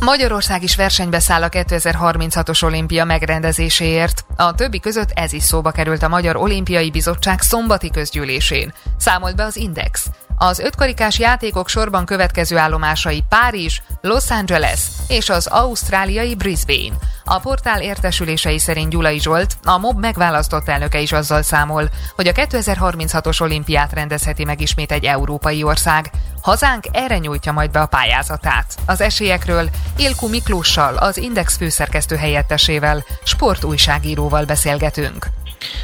Magyarország 0.00 0.62
is 0.62 0.76
versenybe 0.76 1.18
száll 1.18 1.42
a 1.42 1.48
2036-os 1.48 2.64
olimpia 2.64 3.04
megrendezéséért. 3.04 4.24
A 4.36 4.54
többi 4.54 4.80
között 4.80 5.10
ez 5.14 5.32
is 5.32 5.42
szóba 5.42 5.70
került 5.70 6.02
a 6.02 6.08
Magyar 6.08 6.36
Olimpiai 6.36 6.90
Bizottság 6.90 7.40
szombati 7.40 7.90
közgyűlésén. 7.90 8.72
Számolt 8.96 9.36
be 9.36 9.44
az 9.44 9.56
Index. 9.56 10.06
Az 10.40 10.58
ötkarikás 10.58 11.18
játékok 11.18 11.68
sorban 11.68 12.04
következő 12.04 12.56
állomásai 12.56 13.22
Párizs, 13.28 13.80
Los 14.00 14.30
Angeles 14.30 14.80
és 15.08 15.28
az 15.28 15.46
ausztráliai 15.46 16.34
Brisbane. 16.34 16.96
A 17.24 17.40
portál 17.40 17.82
értesülései 17.82 18.58
szerint 18.58 18.90
Gyulai 18.90 19.20
Zsolt, 19.20 19.54
a 19.64 19.78
MOB 19.78 20.00
megválasztott 20.00 20.68
elnöke 20.68 21.00
is 21.00 21.12
azzal 21.12 21.42
számol, 21.42 21.88
hogy 22.16 22.26
a 22.26 22.32
2036-os 22.32 23.40
olimpiát 23.40 23.92
rendezheti 23.92 24.44
meg 24.44 24.60
ismét 24.60 24.92
egy 24.92 25.04
európai 25.04 25.62
ország. 25.62 26.10
Hazánk 26.42 26.84
erre 26.92 27.18
nyújtja 27.18 27.52
majd 27.52 27.70
be 27.70 27.80
a 27.80 27.86
pályázatát. 27.86 28.74
Az 28.86 29.00
esélyekről 29.00 29.68
Ilku 29.96 30.28
Miklóssal, 30.28 30.96
az 30.96 31.16
Index 31.16 31.56
főszerkesztő 31.56 32.16
helyettesével, 32.16 33.04
sportújságíróval 33.24 34.44
beszélgetünk. 34.44 35.26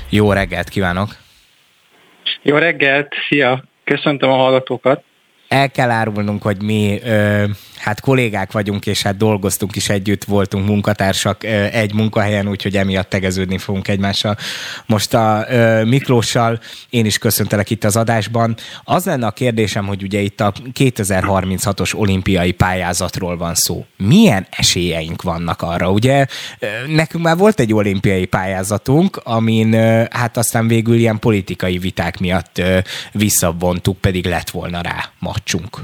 Jó 0.09 0.32
reggelt 0.32 0.68
kívánok! 0.68 1.16
Jó 2.43 2.56
reggelt, 2.56 3.14
szia! 3.28 3.64
Köszöntöm 3.85 4.31
a 4.31 4.36
hallgatókat! 4.36 5.02
El 5.48 5.70
kell 5.70 5.90
árulnunk, 5.90 6.42
hogy 6.42 6.62
mi 6.62 7.00
ö, 7.04 7.44
hát 7.84 8.00
kollégák 8.00 8.52
vagyunk, 8.52 8.86
és 8.86 9.02
hát 9.02 9.16
dolgoztunk 9.16 9.76
is 9.76 9.88
együtt, 9.88 10.24
voltunk 10.24 10.66
munkatársak 10.66 11.44
egy 11.72 11.94
munkahelyen, 11.94 12.48
úgyhogy 12.48 12.76
emiatt 12.76 13.08
tegeződni 13.08 13.58
fogunk 13.58 13.88
egymással. 13.88 14.36
Most 14.86 15.14
a 15.14 15.46
Miklóssal 15.84 16.60
én 16.90 17.04
is 17.04 17.18
köszöntelek 17.18 17.70
itt 17.70 17.84
az 17.84 17.96
adásban. 17.96 18.56
Az 18.84 19.04
lenne 19.04 19.26
a 19.26 19.30
kérdésem, 19.30 19.86
hogy 19.86 20.02
ugye 20.02 20.20
itt 20.20 20.40
a 20.40 20.52
2036-os 20.74 21.94
olimpiai 21.94 22.52
pályázatról 22.52 23.36
van 23.36 23.54
szó. 23.54 23.84
Milyen 23.96 24.46
esélyeink 24.50 25.22
vannak 25.22 25.62
arra? 25.62 25.90
Ugye 25.90 26.26
nekünk 26.88 27.24
már 27.24 27.36
volt 27.36 27.60
egy 27.60 27.74
olimpiai 27.74 28.24
pályázatunk, 28.24 29.20
amin 29.24 29.74
hát 30.10 30.36
aztán 30.36 30.68
végül 30.68 30.96
ilyen 30.96 31.18
politikai 31.18 31.78
viták 31.78 32.18
miatt 32.18 32.62
visszavontuk, 33.12 33.98
pedig 33.98 34.26
lett 34.26 34.50
volna 34.50 34.80
rá 34.80 35.10
macsunk. 35.35 35.78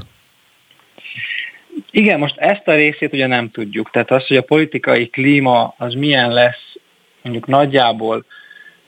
Igen, 1.91 2.19
most 2.19 2.37
ezt 2.37 2.69
a 2.69 2.75
részét 2.75 3.13
ugye 3.13 3.27
nem 3.27 3.51
tudjuk. 3.51 3.91
Tehát 3.91 4.11
az, 4.11 4.27
hogy 4.27 4.37
a 4.37 4.43
politikai 4.43 5.09
klíma 5.09 5.75
az 5.79 5.95
milyen 5.95 6.33
lesz 6.33 6.75
mondjuk 7.23 7.47
nagyjából 7.47 8.25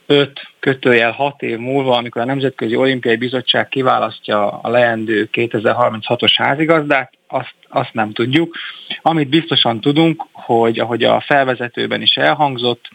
5 0.05 0.41
kötőjel 0.59 1.11
6 1.11 1.41
év 1.41 1.57
múlva, 1.57 1.95
amikor 1.97 2.21
a 2.21 2.25
Nemzetközi 2.25 2.75
Olimpiai 2.75 3.15
Bizottság 3.15 3.67
kiválasztja 3.67 4.49
a 4.49 4.69
leendő 4.69 5.29
2036-os 5.31 6.33
házigazdát, 6.35 7.13
azt, 7.27 7.55
azt 7.69 7.93
nem 7.93 8.11
tudjuk. 8.11 8.55
Amit 9.01 9.29
biztosan 9.29 9.81
tudunk, 9.81 10.25
hogy 10.31 10.79
ahogy 10.79 11.03
a 11.03 11.21
felvezetőben 11.21 12.01
is 12.01 12.15
elhangzott, 12.15 12.89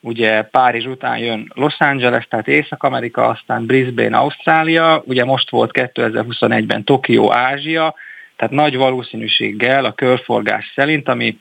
ugye 0.00 0.42
Párizs 0.42 0.86
után 0.86 1.18
jön 1.18 1.52
Los 1.54 1.76
Angeles, 1.78 2.26
tehát 2.28 2.48
Észak-Amerika, 2.48 3.26
aztán 3.26 3.66
Brisbane, 3.66 4.16
Ausztrália, 4.16 5.02
ugye 5.06 5.24
most 5.24 5.50
volt 5.50 5.70
2021-ben 5.74 6.84
Tokió, 6.84 7.32
Ázsia, 7.32 7.94
tehát 8.36 8.54
nagy 8.54 8.76
valószínűséggel 8.76 9.84
a 9.84 9.92
körforgás 9.92 10.72
szerint, 10.74 11.08
ami 11.08 11.38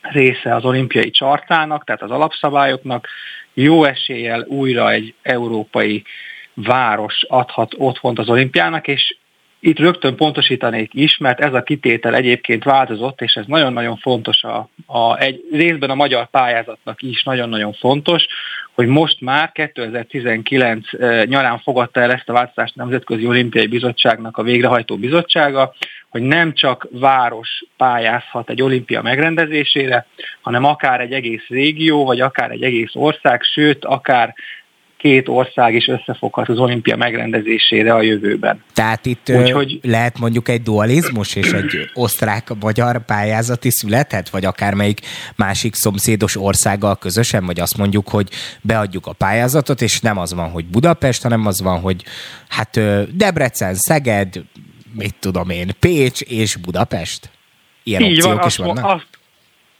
része 0.00 0.54
az 0.54 0.64
olimpiai 0.64 1.10
csartának, 1.10 1.84
tehát 1.84 2.02
az 2.02 2.10
alapszabályoknak, 2.10 3.08
jó 3.54 3.84
eséllyel 3.84 4.44
újra 4.48 4.90
egy 4.90 5.14
európai 5.22 6.04
város 6.54 7.24
adhat 7.28 7.74
otthont 7.76 8.18
az 8.18 8.28
olimpiának, 8.28 8.88
és 8.88 9.16
itt 9.64 9.78
rögtön 9.78 10.16
pontosítanék 10.16 10.94
is, 10.94 11.16
mert 11.16 11.40
ez 11.40 11.54
a 11.54 11.62
kitétel 11.62 12.14
egyébként 12.14 12.64
változott, 12.64 13.20
és 13.20 13.34
ez 13.34 13.44
nagyon-nagyon 13.46 13.96
fontos, 13.96 14.42
a, 14.42 14.68
a, 14.86 15.18
egy 15.18 15.40
részben 15.52 15.90
a 15.90 15.94
magyar 15.94 16.30
pályázatnak 16.30 17.02
is 17.02 17.22
nagyon-nagyon 17.22 17.72
fontos, 17.72 18.26
hogy 18.74 18.86
most 18.86 19.20
már 19.20 19.52
2019 19.52 20.88
nyarán 21.26 21.58
fogadta 21.58 22.00
el 22.00 22.12
ezt 22.12 22.28
a 22.28 22.32
változást 22.32 22.74
Nemzetközi 22.74 23.26
Olimpiai 23.26 23.66
Bizottságnak 23.66 24.36
a 24.36 24.42
végrehajtó 24.42 24.96
bizottsága, 24.96 25.74
hogy 26.08 26.22
nem 26.22 26.54
csak 26.54 26.88
város 26.90 27.64
pályázhat 27.76 28.50
egy 28.50 28.62
olimpia 28.62 29.02
megrendezésére, 29.02 30.06
hanem 30.40 30.64
akár 30.64 31.00
egy 31.00 31.12
egész 31.12 31.46
régió, 31.48 32.04
vagy 32.04 32.20
akár 32.20 32.50
egy 32.50 32.62
egész 32.62 32.94
ország, 32.94 33.42
sőt, 33.42 33.84
akár 33.84 34.34
két 35.02 35.28
ország 35.28 35.74
is 35.74 35.86
összefoghat 35.86 36.48
az 36.48 36.58
olimpia 36.58 36.96
megrendezésére 36.96 37.94
a 37.94 38.02
jövőben. 38.02 38.62
Tehát 38.74 39.06
itt 39.06 39.28
Úgyhogy... 39.28 39.78
lehet 39.82 40.18
mondjuk 40.18 40.48
egy 40.48 40.62
dualizmus 40.62 41.34
és 41.34 41.52
egy 41.52 41.90
osztrák-magyar 41.94 43.04
pályázati 43.04 43.70
születhet, 43.70 44.30
vagy 44.30 44.44
akármelyik 44.44 45.00
másik 45.36 45.74
szomszédos 45.74 46.36
országgal 46.36 46.96
közösen, 46.96 47.46
vagy 47.46 47.60
azt 47.60 47.76
mondjuk, 47.76 48.08
hogy 48.08 48.28
beadjuk 48.60 49.06
a 49.06 49.12
pályázatot, 49.12 49.80
és 49.80 50.00
nem 50.00 50.18
az 50.18 50.34
van, 50.34 50.50
hogy 50.50 50.64
Budapest, 50.64 51.22
hanem 51.22 51.46
az 51.46 51.62
van, 51.62 51.80
hogy 51.80 52.04
hát 52.48 52.80
Debrecen, 53.16 53.74
Szeged, 53.74 54.42
mit 54.94 55.14
tudom 55.20 55.50
én, 55.50 55.70
Pécs 55.78 56.20
és 56.20 56.56
Budapest? 56.56 57.30
Ilyen 57.82 58.02
Így 58.02 58.22
van, 58.22 58.36
is 58.36 58.44
azt, 58.44 58.56
vannak? 58.56 58.84
Azt, 58.84 59.06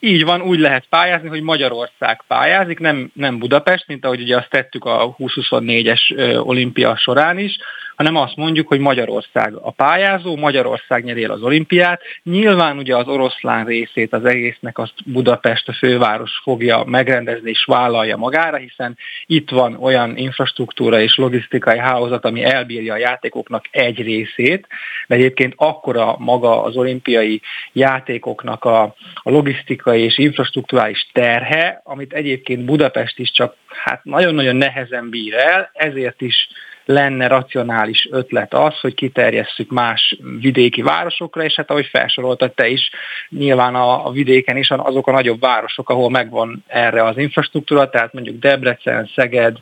így 0.04 0.24
van, 0.24 0.42
úgy 0.42 0.58
lehet 0.58 0.86
pályázni, 0.88 1.28
hogy 1.28 1.42
Magyarország 1.42 2.22
pályázik, 2.28 2.78
nem, 2.78 3.10
nem 3.14 3.38
Budapest, 3.38 3.86
mint 3.86 4.04
ahogy 4.04 4.20
ugye 4.20 4.36
azt 4.36 4.50
tettük 4.50 4.84
a 4.84 5.14
2024-es 5.18 6.00
olimpia 6.46 6.96
során 6.96 7.38
is, 7.38 7.58
hanem 8.02 8.22
azt 8.22 8.36
mondjuk, 8.36 8.68
hogy 8.68 8.78
Magyarország 8.78 9.54
a 9.54 9.70
pályázó, 9.70 10.36
Magyarország 10.36 11.04
nyeri 11.04 11.24
el 11.24 11.30
az 11.30 11.42
olimpiát. 11.42 12.02
Nyilván 12.22 12.78
ugye 12.78 12.96
az 12.96 13.08
oroszlán 13.08 13.64
részét 13.64 14.12
az 14.12 14.24
egésznek 14.24 14.78
azt 14.78 14.94
Budapest, 15.04 15.68
a 15.68 15.72
főváros 15.72 16.40
fogja 16.42 16.84
megrendezni 16.84 17.50
és 17.50 17.64
vállalja 17.64 18.16
magára, 18.16 18.56
hiszen 18.56 18.96
itt 19.26 19.50
van 19.50 19.76
olyan 19.80 20.16
infrastruktúra 20.16 21.00
és 21.00 21.16
logisztikai 21.16 21.78
hálózat, 21.78 22.24
ami 22.24 22.44
elbírja 22.44 22.94
a 22.94 22.96
játékoknak 22.96 23.64
egy 23.70 24.02
részét, 24.02 24.66
de 25.06 25.14
egyébként 25.14 25.54
akkora 25.56 26.16
maga 26.18 26.62
az 26.62 26.76
olimpiai 26.76 27.40
játékoknak 27.72 28.64
a, 28.64 28.82
a 29.14 29.30
logisztikai 29.30 30.02
és 30.02 30.18
infrastruktúrális 30.18 31.08
terhe, 31.12 31.80
amit 31.84 32.12
egyébként 32.12 32.64
Budapest 32.64 33.18
is 33.18 33.30
csak 33.30 33.54
hát 33.84 34.04
nagyon-nagyon 34.04 34.56
nehezen 34.56 35.10
bír 35.10 35.34
el, 35.34 35.70
ezért 35.72 36.20
is 36.20 36.48
lenne 36.84 37.26
racionális 37.26 38.08
ötlet 38.10 38.54
az, 38.54 38.80
hogy 38.80 38.94
kiterjesszük 38.94 39.70
más 39.70 40.16
vidéki 40.40 40.82
városokra, 40.82 41.44
és 41.44 41.54
hát 41.54 41.70
ahogy 41.70 41.86
felsoroltad 41.86 42.52
te 42.52 42.68
is, 42.68 42.90
nyilván 43.28 43.74
a, 43.74 44.06
a 44.06 44.10
vidéken 44.10 44.56
is 44.56 44.70
azok 44.70 45.06
a 45.06 45.12
nagyobb 45.12 45.40
városok, 45.40 45.90
ahol 45.90 46.10
megvan 46.10 46.64
erre 46.66 47.04
az 47.04 47.18
infrastruktúra, 47.18 47.90
tehát 47.90 48.12
mondjuk 48.12 48.38
Debrecen, 48.38 49.10
Szeged, 49.14 49.56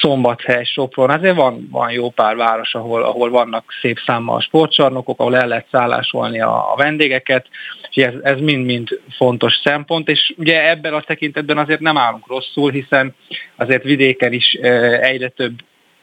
Szombathely, 0.00 0.64
Sopron, 0.64 1.10
azért 1.10 1.36
van, 1.36 1.68
van 1.70 1.90
jó 1.90 2.10
pár 2.10 2.36
város, 2.36 2.74
ahol, 2.74 3.02
ahol 3.02 3.30
vannak 3.30 3.72
szép 3.80 3.98
számmal 4.06 4.40
sportcsarnokok, 4.40 5.20
ahol 5.20 5.36
el 5.36 5.48
lehet 5.48 5.66
szállásolni 5.70 6.40
a, 6.40 6.72
a 6.72 6.76
vendégeket, 6.76 7.46
és 7.90 8.02
ez, 8.02 8.14
ez 8.22 8.40
mind-mind 8.40 9.00
fontos 9.16 9.60
szempont, 9.64 10.08
és 10.08 10.34
ugye 10.36 10.68
ebben 10.68 10.94
a 10.94 11.00
tekintetben 11.00 11.58
azért 11.58 11.80
nem 11.80 11.96
állunk 11.96 12.26
rosszul, 12.26 12.70
hiszen 12.70 13.14
azért 13.56 13.82
vidéken 13.82 14.32
is 14.32 14.52
egyre 15.00 15.28
több 15.28 15.54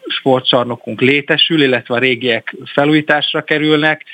sportcsarnokunk 0.08 1.02
létesül, 1.02 1.64
illetve 1.64 1.96
a 1.96 2.00
régiek 2.00 2.56
felújításra 2.66 3.42
kerülnek, 3.42 4.06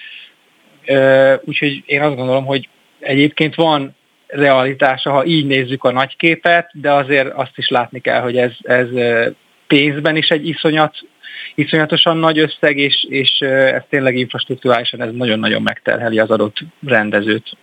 úgyhogy 1.41 1.83
én 1.85 2.01
azt 2.01 2.15
gondolom, 2.15 2.45
hogy 2.45 2.69
egyébként 2.99 3.55
van 3.55 3.95
realitása, 4.27 5.11
ha 5.11 5.25
így 5.25 5.45
nézzük 5.45 5.83
a 5.83 5.91
nagyképet, 5.91 6.69
de 6.73 6.91
azért 6.91 7.33
azt 7.33 7.57
is 7.57 7.67
látni 7.67 7.99
kell, 7.99 8.21
hogy 8.21 8.37
ez, 8.37 8.51
ez 8.61 8.87
pénzben 9.67 10.15
is 10.15 10.29
egy 10.29 10.47
iszonyat, 10.47 10.95
iszonyatosan 11.55 12.17
nagy 12.17 12.39
összeg, 12.39 12.77
és, 12.77 13.05
és 13.09 13.39
ez 13.39 13.81
tényleg 13.89 14.17
infrastruktúrálisan 14.17 15.01
ez 15.01 15.11
nagyon-nagyon 15.13 15.61
megterheli 15.61 16.19
az 16.19 16.29
adott 16.29 16.57
rendezőt. 16.85 17.57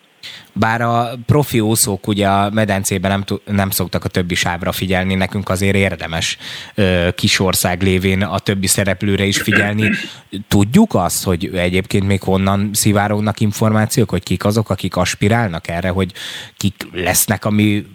Bár 0.53 0.81
a 0.81 1.11
profi 1.27 1.61
úszók 1.61 2.07
ugye 2.07 2.29
a 2.29 2.51
medencében 2.51 3.11
nem, 3.11 3.41
nem 3.57 3.71
szoktak 3.71 4.05
a 4.05 4.09
többi 4.09 4.35
sávra 4.35 4.73
figyelni, 4.73 5.15
nekünk 5.15 5.49
azért 5.49 5.77
érdemes 5.77 6.39
ö, 6.75 7.09
ország 7.39 7.83
lévén 7.83 8.23
a 8.23 8.39
többi 8.39 8.67
szereplőre 8.67 9.25
is 9.25 9.41
figyelni. 9.41 9.91
Tudjuk 10.49 10.95
azt, 10.95 11.25
hogy 11.25 11.51
egyébként 11.55 12.07
még 12.07 12.23
honnan 12.23 12.71
szivárognak 12.73 13.41
információk, 13.41 14.11
hogy 14.11 14.23
kik 14.23 14.45
azok, 14.45 14.71
akik 14.71 14.97
aspirálnak 14.97 15.69
erre, 15.69 15.89
hogy 15.89 16.13
kik 16.57 16.87
lesznek 16.93 17.45
a 17.45 17.51
mi 17.51 17.87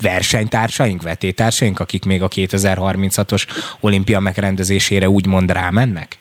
versenytársaink, 0.00 1.02
vetétársaink, 1.02 1.80
akik 1.80 2.04
még 2.04 2.22
a 2.22 2.28
2036-os 2.28 3.46
olimpia 3.80 4.20
megrendezésére 4.20 5.08
úgymond 5.08 5.50
rámennek? 5.50 6.18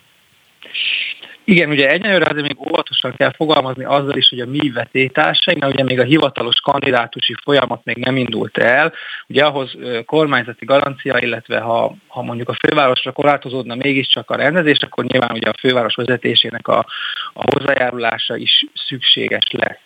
Igen, 1.46 1.70
ugye 1.70 1.90
egyenlőre 1.90 2.26
azért 2.30 2.48
még 2.48 2.68
óvatosan 2.68 3.14
kell 3.18 3.34
fogalmazni 3.36 3.84
azzal 3.84 4.18
is, 4.18 4.30
hogy 4.30 4.40
a 4.40 4.46
mi 4.46 4.70
vetétársaink, 4.70 5.66
ugye 5.66 5.84
még 5.84 6.00
a 6.00 6.04
hivatalos 6.04 6.60
kandidátusi 6.60 7.36
folyamat 7.44 7.84
még 7.84 7.98
nem 7.98 8.18
indult 8.18 8.58
el. 8.58 8.94
Ugye 9.28 9.46
ahhoz 9.46 9.78
kormányzati 10.06 10.66
garancia, 10.66 11.18
illetve 11.20 11.60
ha, 11.60 11.96
ha 12.08 12.22
mondjuk 12.22 12.50
a 12.50 12.58
fővárosra 12.68 13.12
korlátozódna 13.12 13.76
mégiscsak 13.76 14.30
a 14.30 14.36
rendezés, 14.36 14.80
akkor 14.80 15.04
nyilván 15.06 15.32
ugye 15.32 15.50
a 15.50 15.58
főváros 15.60 15.96
vezetésének 15.96 16.68
a, 16.68 16.86
a 17.34 17.44
hozzájárulása 17.52 18.36
is 18.36 18.66
szükséges 18.74 19.52
lesz. 19.52 19.80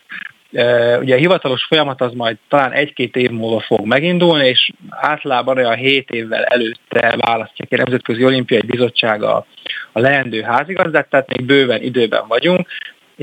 Ugye 1.00 1.14
a 1.14 1.18
hivatalos 1.18 1.64
folyamat 1.64 2.00
az 2.00 2.12
majd 2.12 2.36
talán 2.48 2.72
egy-két 2.72 3.16
év 3.16 3.30
múlva 3.30 3.60
fog 3.60 3.86
megindulni, 3.86 4.46
és 4.46 4.70
általában 4.90 5.56
olyan 5.56 5.74
7 5.74 6.10
évvel 6.10 6.44
előtte 6.44 7.16
választják 7.16 7.72
a 7.72 7.76
Nemzetközi 7.76 8.24
Olimpiai 8.24 8.62
Bizottság 8.66 9.22
a, 9.22 9.46
a 9.92 10.00
leendő 10.00 10.42
házigazdát, 10.42 11.08
tehát 11.10 11.36
még 11.36 11.46
bőven 11.46 11.82
időben 11.82 12.28
vagyunk 12.28 12.68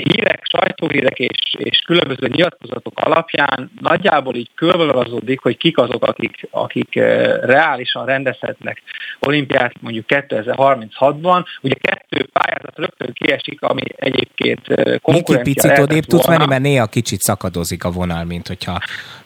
hírek, 0.04 0.42
sajtóhírek 0.44 1.20
és, 1.20 1.56
és 1.58 1.80
különböző 1.80 2.28
nyilatkozatok 2.28 3.00
alapján 3.00 3.72
nagyjából 3.80 4.36
így 4.36 4.50
körvonalazódik, 4.56 5.42
hogy 5.42 5.58
kik 5.58 5.78
azok, 5.78 6.06
akik, 6.06 6.48
akik 6.52 6.96
eh, 6.96 7.38
reálisan 7.42 8.06
rendezhetnek 8.06 8.82
olimpiát 9.20 9.74
mondjuk 9.82 10.06
2036-ban. 10.08 11.46
Ugye 11.62 11.76
kettő 11.76 12.28
pályázat 12.34 12.74
rögtön 12.76 13.14
kiesik, 13.14 13.62
ami 13.62 13.82
egyébként 13.96 14.68
eh, 14.68 15.00
konkurencia 15.02 15.38
Miki 15.38 15.54
picit 15.54 15.78
odébb 15.78 16.06
tudsz 16.06 16.28
menni, 16.28 16.46
mert 16.46 16.62
néha 16.62 16.86
kicsit 16.86 17.22
szakadozik 17.22 17.84
a 17.84 17.92
vonal, 17.92 18.24
mint 18.24 18.48
hogyha 18.48 18.80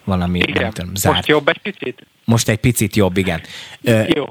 valami, 0.04 0.40
igen. 0.40 0.62
nem 0.62 0.72
tudom, 0.72 0.96
zárt. 0.96 1.16
Most 1.16 1.28
jobb 1.28 1.48
egy 1.48 1.62
picit? 1.62 2.06
Most 2.26 2.50
egy 2.50 2.60
picit 2.60 2.96
jobb, 2.96 3.18
igen. 3.18 3.42
Jó. 4.16 4.26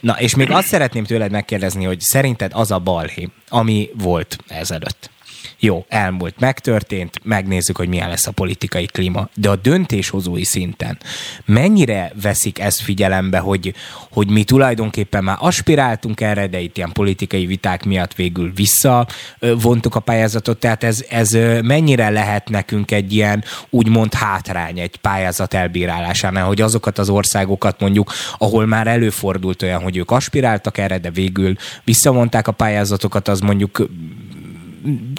Na, 0.00 0.16
és 0.18 0.34
még 0.34 0.50
azt 0.50 0.66
szeretném 0.66 1.04
tőled 1.04 1.30
megkérdezni, 1.30 1.84
hogy 1.84 2.00
szerinted 2.00 2.50
az 2.54 2.70
a 2.70 2.78
balhé, 2.78 3.28
ami 3.48 3.88
volt 3.94 4.38
ezelőtt, 4.48 5.10
jó, 5.58 5.84
elmúlt, 5.88 6.34
megtörtént, 6.38 7.20
megnézzük, 7.22 7.76
hogy 7.76 7.88
milyen 7.88 8.08
lesz 8.08 8.26
a 8.26 8.30
politikai 8.30 8.86
klíma. 8.86 9.28
De 9.34 9.48
a 9.48 9.56
döntéshozói 9.56 10.44
szinten 10.44 10.98
mennyire 11.44 12.12
veszik 12.22 12.58
ezt 12.58 12.80
figyelembe, 12.80 13.38
hogy, 13.38 13.74
hogy 14.10 14.28
mi 14.28 14.44
tulajdonképpen 14.44 15.24
már 15.24 15.36
aspiráltunk 15.40 16.20
erre, 16.20 16.46
de 16.46 16.60
itt 16.60 16.76
ilyen 16.76 16.92
politikai 16.92 17.46
viták 17.46 17.84
miatt 17.84 18.14
végül 18.14 18.52
visszavontuk 18.54 19.94
a 19.94 20.00
pályázatot, 20.00 20.58
tehát 20.58 20.84
ez, 20.84 21.04
ez 21.08 21.30
mennyire 21.62 22.10
lehet 22.10 22.48
nekünk 22.48 22.90
egy 22.90 23.12
ilyen 23.12 23.44
úgymond 23.70 24.14
hátrány 24.14 24.78
egy 24.78 24.96
pályázat 24.96 25.54
elbírálásánál, 25.54 26.46
hogy 26.46 26.60
azokat 26.60 26.98
az 26.98 27.08
országokat 27.08 27.80
mondjuk, 27.80 28.12
ahol 28.38 28.66
már 28.66 28.86
előfordult 28.86 29.62
olyan, 29.62 29.82
hogy 29.82 29.96
ők 29.96 30.10
aspiráltak 30.10 30.78
erre, 30.78 30.98
de 30.98 31.10
végül 31.10 31.56
visszavonták 31.84 32.48
a 32.48 32.52
pályázatokat, 32.52 33.28
az 33.28 33.40
mondjuk 33.40 33.88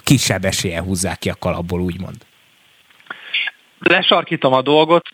kisebb 0.03 0.45
esélye 0.45 0.81
húzzák 0.81 1.19
ki 1.19 1.29
a 1.29 1.35
kalapból, 1.39 1.79
úgymond. 1.81 2.15
Lesarkítom 3.79 4.53
a 4.53 4.61
dolgot, 4.61 5.09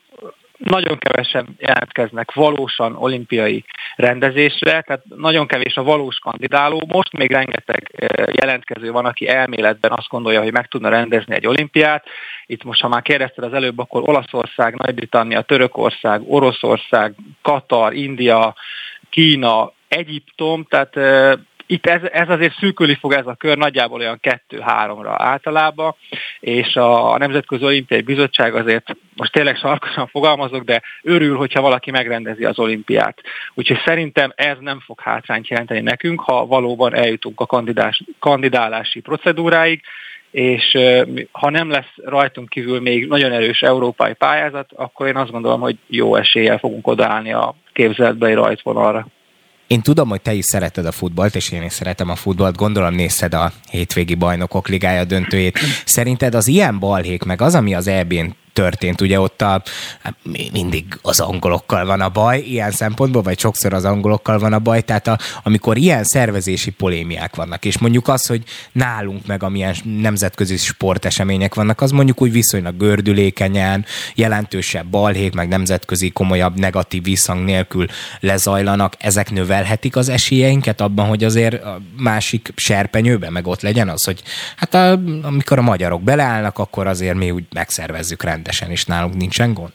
nagyon 0.57 0.97
kevesen 0.97 1.55
jelentkeznek 1.59 2.33
valósan 2.33 2.95
olimpiai 2.95 3.65
rendezésre, 3.95 4.81
tehát 4.81 5.03
nagyon 5.15 5.47
kevés 5.47 5.75
a 5.75 5.83
valós 5.83 6.17
kandidáló. 6.17 6.83
Most 6.87 7.13
még 7.13 7.31
rengeteg 7.31 7.91
eh, 7.95 8.25
jelentkező 8.41 8.91
van, 8.91 9.05
aki 9.05 9.27
elméletben 9.27 9.91
azt 9.91 10.07
gondolja, 10.07 10.41
hogy 10.41 10.51
meg 10.51 10.67
tudna 10.67 10.89
rendezni 10.89 11.35
egy 11.35 11.47
olimpiát. 11.47 12.05
Itt 12.45 12.63
most, 12.63 12.81
ha 12.81 12.87
már 12.87 13.01
kérdezted 13.01 13.43
az 13.43 13.53
előbb, 13.53 13.79
akkor 13.79 14.09
Olaszország, 14.09 14.75
Nagy-Britannia, 14.75 15.41
Törökország, 15.41 16.21
Oroszország, 16.25 17.15
Katar, 17.41 17.93
India, 17.93 18.55
Kína, 19.09 19.73
Egyiptom, 19.87 20.63
tehát 20.63 20.97
eh, 20.97 21.33
itt 21.67 21.85
ez, 21.85 22.01
ez 22.11 22.29
azért 22.29 22.57
szűkülni 22.57 22.97
fog 22.99 23.13
ez 23.13 23.27
a 23.27 23.35
kör, 23.35 23.57
nagyjából 23.57 23.99
olyan 23.99 24.19
kettő-háromra 24.19 25.15
általában, 25.17 25.95
és 26.39 26.75
a 26.75 27.17
Nemzetközi 27.17 27.63
Olimpiai 27.63 28.01
Bizottság 28.01 28.55
azért, 28.55 28.95
most 29.15 29.31
tényleg 29.31 29.57
sarkosan 29.57 30.07
fogalmazok, 30.07 30.63
de 30.63 30.81
örül, 31.01 31.37
hogyha 31.37 31.61
valaki 31.61 31.91
megrendezi 31.91 32.45
az 32.45 32.59
olimpiát. 32.59 33.21
Úgyhogy 33.53 33.81
szerintem 33.85 34.31
ez 34.35 34.57
nem 34.59 34.79
fog 34.79 34.99
hátrányt 34.99 35.47
jelenteni 35.47 35.81
nekünk, 35.81 36.21
ha 36.21 36.45
valóban 36.45 36.95
eljutunk 36.95 37.39
a 37.39 37.45
kandidás, 37.45 38.03
kandidálási 38.19 38.99
procedúráig, 38.99 39.81
és 40.31 40.77
ha 41.31 41.49
nem 41.49 41.69
lesz 41.69 41.93
rajtunk 42.03 42.49
kívül 42.49 42.81
még 42.81 43.07
nagyon 43.07 43.31
erős 43.31 43.61
európai 43.61 44.13
pályázat, 44.13 44.69
akkor 44.75 45.07
én 45.07 45.15
azt 45.15 45.31
gondolom, 45.31 45.59
hogy 45.59 45.77
jó 45.87 46.15
eséllyel 46.15 46.57
fogunk 46.57 46.87
odaállni 46.87 47.33
a 47.33 47.55
képzeletbeli 47.73 48.33
rajtvonalra. 48.33 49.07
Én 49.67 49.81
tudom, 49.81 50.09
hogy 50.09 50.21
te 50.21 50.33
is 50.33 50.45
szereted 50.45 50.85
a 50.85 50.91
futballt, 50.91 51.35
és 51.35 51.51
én 51.51 51.63
is 51.63 51.73
szeretem 51.73 52.09
a 52.09 52.15
futballt. 52.15 52.55
Gondolom 52.55 52.93
nézted 52.93 53.33
a 53.33 53.51
hétvégi 53.69 54.15
bajnokok 54.15 54.67
ligája 54.67 55.03
döntőjét. 55.03 55.59
Szerinted 55.85 56.35
az 56.35 56.47
ilyen 56.47 56.79
balhék, 56.79 57.23
meg 57.23 57.41
az, 57.41 57.55
ami 57.55 57.75
az 57.75 57.87
EB-n 57.87 58.35
történt. 58.57 59.01
Ugye 59.01 59.19
ott 59.19 59.41
a, 59.41 59.63
hát 60.01 60.15
mindig 60.51 60.85
az 61.01 61.19
angolokkal 61.19 61.85
van 61.85 62.01
a 62.01 62.09
baj, 62.09 62.39
ilyen 62.39 62.71
szempontból, 62.71 63.21
vagy 63.21 63.39
sokszor 63.39 63.73
az 63.73 63.85
angolokkal 63.85 64.39
van 64.39 64.53
a 64.53 64.59
baj, 64.59 64.81
tehát 64.81 65.07
a, 65.07 65.17
amikor 65.43 65.77
ilyen 65.77 66.03
szervezési 66.03 66.71
polémiák 66.71 67.35
vannak, 67.35 67.65
és 67.65 67.77
mondjuk 67.77 68.07
az, 68.07 68.25
hogy 68.25 68.43
nálunk 68.71 69.25
meg 69.25 69.43
amilyen 69.43 69.75
nemzetközi 69.83 70.57
sportesemények 70.57 71.55
vannak, 71.55 71.81
az 71.81 71.91
mondjuk 71.91 72.21
úgy 72.21 72.31
viszonylag 72.31 72.77
gördülékenyen, 72.77 73.85
jelentősebb 74.15 74.85
balhék, 74.85 75.33
meg 75.33 75.47
nemzetközi 75.47 76.09
komolyabb 76.09 76.59
negatív 76.59 77.03
visszhang 77.03 77.45
nélkül 77.45 77.85
lezajlanak, 78.19 78.93
ezek 78.99 79.31
növelhetik 79.31 79.95
az 79.95 80.09
esélyeinket 80.09 80.81
abban, 80.81 81.07
hogy 81.07 81.23
azért 81.23 81.63
a 81.63 81.81
másik 81.97 82.53
serpenyőben 82.55 83.31
meg 83.31 83.47
ott 83.47 83.61
legyen 83.61 83.89
az, 83.89 84.03
hogy 84.03 84.21
hát 84.55 84.73
a, 84.73 84.99
amikor 85.21 85.57
a 85.57 85.61
magyarok 85.61 86.01
beleállnak, 86.01 86.59
akkor 86.59 86.87
azért 86.87 87.15
mi 87.15 87.31
úgy 87.31 87.45
megszervezzük 87.53 88.23
rendesen, 88.23 88.45
és 88.69 88.85
nálunk 88.85 89.15
nincsen 89.15 89.53
gond? 89.53 89.73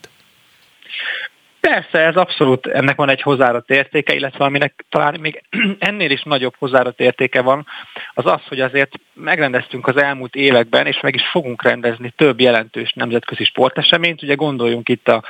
Persze, 1.59 1.99
ez 1.99 2.15
abszolút, 2.15 2.67
ennek 2.67 2.95
van 2.95 3.09
egy 3.09 3.21
hozzáadott 3.21 3.69
értéke, 3.69 4.13
illetve 4.13 4.45
aminek 4.45 4.85
talán 4.89 5.19
még 5.19 5.43
ennél 5.79 6.11
is 6.11 6.23
nagyobb 6.23 6.53
hozzáadott 6.57 6.99
értéke 6.99 7.41
van, 7.41 7.67
az 8.13 8.25
az, 8.25 8.41
hogy 8.47 8.59
azért 8.59 8.91
megrendeztünk 9.13 9.87
az 9.87 9.97
elmúlt 9.97 10.35
években, 10.35 10.87
és 10.87 10.99
meg 10.99 11.15
is 11.15 11.27
fogunk 11.31 11.63
rendezni 11.63 12.13
több 12.15 12.39
jelentős 12.39 12.93
nemzetközi 12.93 13.43
sporteseményt. 13.43 14.23
Ugye 14.23 14.35
gondoljunk 14.35 14.89
itt 14.89 15.07
a 15.07 15.23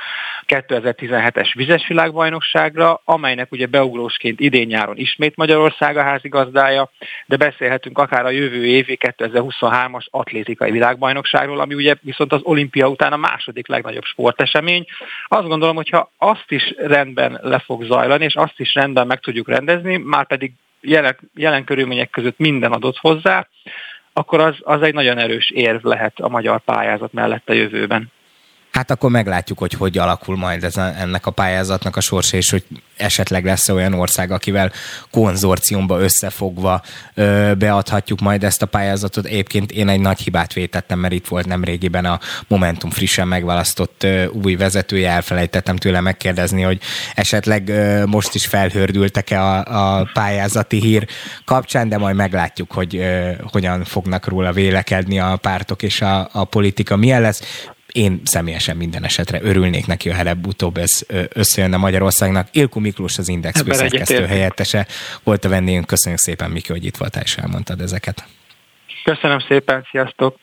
2017-es 0.46 1.50
vizes 1.54 1.86
világbajnokságra, 1.88 3.00
amelynek 3.04 3.52
ugye 3.52 3.66
beuglósként 3.66 4.40
idén-nyáron 4.40 4.96
ismét 4.96 5.36
Magyarország 5.36 5.96
a 5.96 6.02
házigazdája, 6.02 6.90
de 7.26 7.36
beszélhetünk 7.36 7.98
akár 7.98 8.24
a 8.24 8.30
jövő 8.30 8.66
évi 8.66 8.98
2023-as 9.00 10.06
atlétikai 10.10 10.70
világbajnokságról, 10.70 11.60
ami 11.60 11.74
ugye 11.74 11.94
viszont 12.00 12.32
az 12.32 12.40
olimpia 12.42 12.88
után 12.88 13.12
a 13.12 13.16
második 13.16 13.68
legnagyobb 13.68 14.04
sportesemény. 14.04 14.84
Azt 15.26 15.48
gondolom, 15.48 15.76
hogyha 15.76 16.10
azt 16.18 16.50
is 16.50 16.74
rendben 16.76 17.38
le 17.42 17.58
fog 17.58 17.84
zajlani, 17.84 18.24
és 18.24 18.34
azt 18.34 18.60
is 18.60 18.74
rendben 18.74 19.06
meg 19.06 19.20
tudjuk 19.20 19.48
rendezni, 19.48 19.96
már 19.96 20.26
pedig 20.26 20.52
jelen, 20.84 21.16
jelen 21.34 21.64
körülmények 21.64 22.10
között 22.10 22.38
minden 22.38 22.72
adott 22.72 22.96
hozzá, 22.96 23.48
akkor 24.12 24.40
az, 24.40 24.56
az 24.60 24.82
egy 24.82 24.94
nagyon 24.94 25.18
erős 25.18 25.50
érv 25.50 25.84
lehet 25.84 26.20
a 26.20 26.28
magyar 26.28 26.60
pályázat 26.60 27.12
mellett 27.12 27.48
a 27.48 27.52
jövőben. 27.52 28.12
Hát 28.74 28.90
akkor 28.90 29.10
meglátjuk, 29.10 29.58
hogy 29.58 29.72
hogy 29.72 29.98
alakul 29.98 30.36
majd 30.36 30.64
ez 30.64 30.76
a, 30.76 30.92
ennek 30.98 31.26
a 31.26 31.30
pályázatnak 31.30 31.96
a 31.96 32.00
sorsa, 32.00 32.36
és 32.36 32.50
hogy 32.50 32.64
esetleg 32.96 33.44
lesz 33.44 33.68
olyan 33.68 33.92
ország, 33.92 34.30
akivel 34.30 34.72
konzorciumba 35.10 36.00
összefogva 36.00 36.82
ö, 37.14 37.52
beadhatjuk 37.58 38.20
majd 38.20 38.44
ezt 38.44 38.62
a 38.62 38.66
pályázatot. 38.66 39.26
Egyébként 39.26 39.72
én 39.72 39.88
egy 39.88 40.00
nagy 40.00 40.20
hibát 40.20 40.52
vétettem, 40.52 40.98
mert 40.98 41.14
itt 41.14 41.26
volt 41.26 41.46
nemrégiben 41.46 42.04
a 42.04 42.20
Momentum 42.48 42.90
frissen 42.90 43.28
megválasztott 43.28 44.02
ö, 44.02 44.26
új 44.26 44.54
vezetője, 44.54 45.10
elfelejtettem 45.10 45.76
tőle 45.76 46.00
megkérdezni, 46.00 46.62
hogy 46.62 46.80
esetleg 47.14 47.68
ö, 47.68 48.06
most 48.06 48.34
is 48.34 48.46
felhördültek-e 48.46 49.42
a, 49.42 49.98
a 49.98 50.10
pályázati 50.12 50.80
hír 50.80 51.06
kapcsán, 51.44 51.88
de 51.88 51.98
majd 51.98 52.16
meglátjuk, 52.16 52.72
hogy 52.72 52.96
ö, 52.96 53.30
hogyan 53.52 53.84
fognak 53.84 54.26
róla 54.26 54.52
vélekedni 54.52 55.18
a 55.18 55.36
pártok 55.36 55.82
és 55.82 56.00
a, 56.00 56.28
a 56.32 56.44
politika. 56.44 56.96
Milyen 56.96 57.20
lesz? 57.20 57.42
Én 57.94 58.20
személyesen 58.24 58.76
minden 58.76 59.04
esetre 59.04 59.38
örülnék 59.42 59.86
neki, 59.86 60.10
ha 60.10 60.18
előbb-utóbb 60.18 60.76
ez 60.76 61.02
összejönne 61.32 61.76
Magyarországnak. 61.76 62.48
Ilku 62.52 62.80
Miklós 62.80 63.18
az 63.18 63.28
Index 63.28 63.62
főszerkesztő 63.62 64.24
helyettese 64.26 64.86
volt 65.22 65.44
a 65.44 65.48
vendégünk. 65.48 65.86
Köszönjük 65.86 66.20
szépen, 66.20 66.50
Miki, 66.50 66.72
hogy 66.72 66.84
itt 66.84 66.96
voltál 66.96 67.22
és 67.22 67.36
elmondtad 67.36 67.80
ezeket. 67.80 68.24
Köszönöm 69.04 69.38
szépen, 69.38 69.86
sziasztok! 69.90 70.36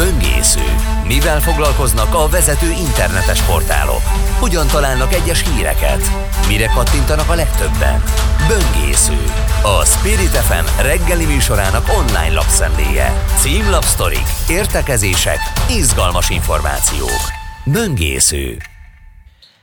Böngésző. 0.00 0.64
Mivel 1.06 1.40
foglalkoznak 1.40 2.14
a 2.14 2.28
vezető 2.28 2.70
internetes 2.70 3.42
portálok? 3.42 4.02
Hogyan 4.38 4.66
találnak 4.66 5.14
egyes 5.14 5.44
híreket? 5.48 6.02
Mire 6.48 6.66
kattintanak 6.66 7.28
a 7.28 7.34
legtöbben? 7.34 8.02
Böngésző. 8.48 9.24
A 9.62 9.84
Spirit 9.84 10.36
FM 10.36 10.82
reggeli 10.82 11.24
műsorának 11.24 11.88
online 11.98 12.32
lapszemléje. 12.32 13.24
Címlapsztorik, 13.36 14.26
értekezések, 14.48 15.38
izgalmas 15.70 16.30
információk. 16.30 17.20
Böngésző. 17.64 18.56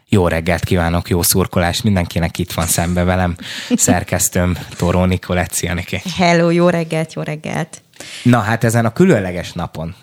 Jó 0.10 0.28
reggelt 0.28 0.64
kívánok, 0.64 1.10
jó 1.10 1.22
szurkolást 1.22 1.84
mindenkinek 1.84 2.38
itt 2.38 2.52
van 2.52 2.66
szembe 2.66 3.04
velem. 3.04 3.36
Szerkesztőm 3.76 4.58
Toró 4.76 5.06
Nikoletti. 5.06 5.70
Hello, 6.18 6.50
jó 6.50 6.70
reggelt, 6.70 7.14
jó 7.14 7.22
reggelt. 7.22 7.82
Na 8.24 8.40
hát 8.40 8.64
ezen 8.64 8.86
a 8.86 8.94
különleges 8.94 9.52
napon, 9.52 9.96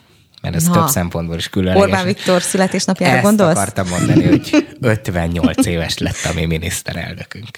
mert 0.44 0.56
ez 0.56 0.66
Na. 0.66 0.72
több 0.72 0.88
szempontból 0.88 1.36
is 1.36 1.48
különleges. 1.48 1.82
Orbán 1.82 2.04
Viktor 2.04 2.42
születésnapjára 2.42 3.14
Ezt 3.14 3.24
gondolsz? 3.24 3.58
Ezt 3.58 3.60
akartam 3.60 3.88
mondani, 3.88 4.24
hogy 4.26 4.66
58 4.80 5.66
éves 5.66 5.98
lett 5.98 6.24
a 6.30 6.32
mi 6.34 6.44
miniszterelnökünk. 6.44 7.48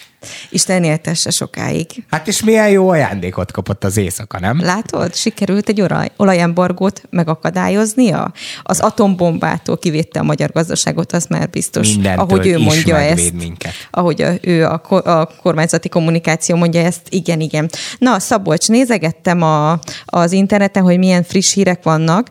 Isten 0.50 0.84
éltesse 0.84 1.30
sokáig. 1.30 1.86
Hát 2.10 2.28
és 2.28 2.42
milyen 2.42 2.68
jó 2.68 2.88
ajándékot 2.88 3.52
kapott 3.52 3.84
az 3.84 3.96
éjszaka, 3.96 4.38
nem? 4.40 4.60
Látod, 4.60 5.14
sikerült 5.14 5.68
egy 5.68 5.80
olaj, 5.80 6.08
olajembargót 6.16 7.02
megakadályoznia? 7.10 8.32
Az 8.62 8.80
atombombától 8.80 9.78
kivétte 9.78 10.20
a 10.20 10.22
magyar 10.22 10.50
gazdaságot, 10.52 11.12
az 11.12 11.26
már 11.26 11.50
biztos. 11.50 11.88
Mindentől 11.88 12.24
ahogy 12.24 12.46
ő 12.46 12.58
mondja 12.58 12.98
ezt. 12.98 13.32
Minket. 13.32 13.72
Ahogy 13.90 14.22
a, 14.22 14.32
ő 14.40 14.64
a, 14.64 14.80
a 14.88 15.28
kormányzati 15.42 15.88
kommunikáció 15.88 16.56
mondja 16.56 16.80
ezt, 16.80 17.00
igen, 17.08 17.40
igen. 17.40 17.70
Na, 17.98 18.18
Szabolcs, 18.18 18.68
nézegettem 18.68 19.42
a, 19.42 19.78
az 20.04 20.32
interneten, 20.32 20.82
hogy 20.82 20.98
milyen 20.98 21.22
friss 21.22 21.54
hírek 21.54 21.82
vannak. 21.82 22.28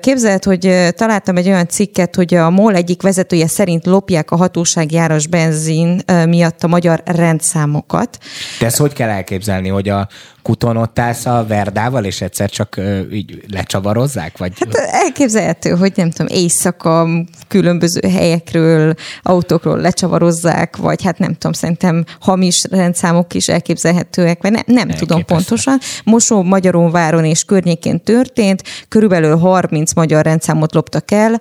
Képzeld, 0.00 0.44
hogy 0.44 0.90
találtam 0.90 1.36
egy 1.36 1.46
olyan 1.46 1.68
cikket, 1.68 2.14
hogy 2.14 2.34
a 2.34 2.50
MOL 2.50 2.74
egyik 2.74 3.02
vezetője 3.02 3.46
szerint 3.46 3.86
lopják 3.86 4.30
a 4.30 4.36
hatóságjáros 4.36 5.26
benzin 5.26 6.00
miatt 6.26 6.62
a 6.62 6.66
magyar 6.66 7.02
rendszámokat. 7.26 8.18
De 8.58 8.66
ezt 8.66 8.76
hogy 8.76 8.92
kell 8.92 9.08
elképzelni, 9.08 9.68
hogy 9.68 9.88
a 9.88 10.08
kuton 10.46 10.76
ott 10.76 10.98
állsz 10.98 11.26
a 11.26 11.44
Verdával, 11.48 12.04
és 12.04 12.20
egyszer 12.20 12.50
csak 12.50 12.80
így 13.12 13.44
lecsavarozzák? 13.52 14.38
Vagy? 14.38 14.52
Hát 14.58 14.74
elképzelhető, 14.74 15.70
hogy 15.70 15.92
nem 15.96 16.10
tudom, 16.10 16.36
éjszaka 16.36 17.08
különböző 17.48 18.00
helyekről, 18.08 18.94
autókról 19.22 19.80
lecsavarozzák, 19.80 20.76
vagy 20.76 21.02
hát 21.02 21.18
nem 21.18 21.32
tudom, 21.32 21.52
szerintem 21.52 22.04
hamis 22.20 22.64
rendszámok 22.70 23.34
is 23.34 23.46
elképzelhetőek, 23.46 24.42
vagy 24.42 24.52
ne, 24.52 24.60
nem 24.66 24.88
tudom 24.88 25.24
pontosan. 25.24 25.78
Mosó 26.04 26.42
Magyaróváron 26.42 27.24
és 27.24 27.44
környékén 27.44 28.00
történt, 28.00 28.62
körülbelül 28.88 29.36
30 29.36 29.92
magyar 29.92 30.24
rendszámot 30.24 30.74
loptak 30.74 31.10
el, 31.10 31.40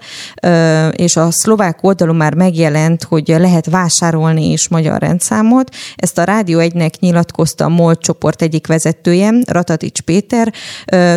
és 0.92 1.16
a 1.16 1.32
szlovák 1.32 1.84
oldalon 1.84 2.16
már 2.16 2.34
megjelent, 2.34 3.04
hogy 3.04 3.28
lehet 3.28 3.66
vásárolni 3.70 4.52
is 4.52 4.68
magyar 4.68 5.02
rendszámot. 5.02 5.76
Ezt 5.96 6.18
a 6.18 6.24
Rádió 6.24 6.60
egynek 6.60 7.00
nyilatkozta 7.00 7.66
a 7.66 7.70
MOL 7.70 7.96
csoport 7.98 8.42
egyik 8.42 8.68
vezető 8.68 8.94
vezetője, 8.96 9.34
Ratatics 9.48 10.02
Péter, 10.02 10.54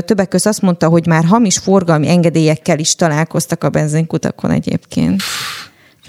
többek 0.05 0.29
között 0.29 0.53
azt 0.53 0.63
mondta, 0.63 0.89
hogy 0.89 1.07
már 1.07 1.25
hamis 1.25 1.59
forgalmi 1.59 2.09
engedélyekkel 2.09 2.79
is 2.79 2.95
találkoztak 2.95 3.65
a 3.65 3.69
benzinkutakon 3.69 4.51
egyébként. 4.51 5.23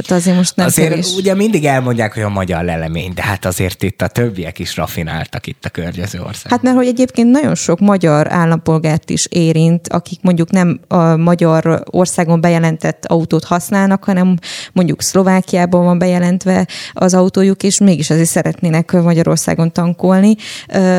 Tehát 0.05 0.21
azért 0.21 0.35
most 0.37 0.55
nem 0.55 0.65
azért 0.65 0.97
is. 0.97 1.15
ugye 1.15 1.35
mindig 1.35 1.65
elmondják, 1.65 2.13
hogy 2.13 2.23
a 2.23 2.29
magyar 2.29 2.63
lelemény, 2.63 3.13
de 3.13 3.21
hát 3.21 3.45
azért 3.45 3.83
itt 3.83 4.01
a 4.01 4.07
többiek 4.07 4.59
is 4.59 4.75
rafináltak 4.75 5.47
itt 5.47 5.65
a 5.65 5.69
környező 5.69 6.21
ország. 6.21 6.51
Hát 6.51 6.61
mert 6.61 6.75
hogy 6.75 6.87
egyébként 6.87 7.31
nagyon 7.31 7.55
sok 7.55 7.79
magyar 7.79 8.31
állampolgárt 8.31 9.09
is 9.09 9.25
érint, 9.29 9.87
akik 9.87 10.19
mondjuk 10.21 10.51
nem 10.51 10.79
a 10.87 11.15
magyar 11.15 11.83
országon 11.89 12.41
bejelentett 12.41 13.05
autót 13.05 13.43
használnak, 13.43 14.03
hanem 14.03 14.37
mondjuk 14.73 15.01
Szlovákiában 15.01 15.83
van 15.83 15.97
bejelentve 15.97 16.67
az 16.93 17.13
autójuk, 17.13 17.63
és 17.63 17.79
mégis 17.79 18.09
azért 18.09 18.29
szeretnének 18.29 18.91
Magyarországon 18.91 19.71
tankolni. 19.71 20.35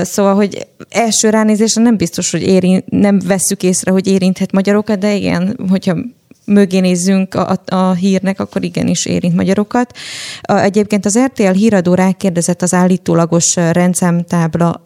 Szóval, 0.02 0.34
hogy 0.34 0.66
első 0.88 1.30
ránézésre 1.30 1.82
nem 1.82 1.96
biztos, 1.96 2.30
hogy 2.30 2.42
érint, 2.42 2.84
nem 2.90 3.18
vesszük 3.26 3.62
észre, 3.62 3.90
hogy 3.90 4.06
érinthet 4.06 4.52
magyarokat, 4.52 4.98
de 4.98 5.14
igen, 5.14 5.58
hogyha 5.68 5.96
mögé 6.44 6.78
nézzünk 6.78 7.34
a, 7.34 7.60
a 7.66 7.92
hírnek, 7.92 8.40
akkor 8.40 8.64
igenis 8.64 9.06
érint 9.06 9.34
magyarokat. 9.34 9.96
Egyébként 10.42 11.06
az 11.06 11.18
RTL 11.18 11.50
híradó 11.50 11.94
rákérdezett 11.94 12.62
az 12.62 12.74
állítólagos 12.74 13.56
rendszámtábla 13.56 14.82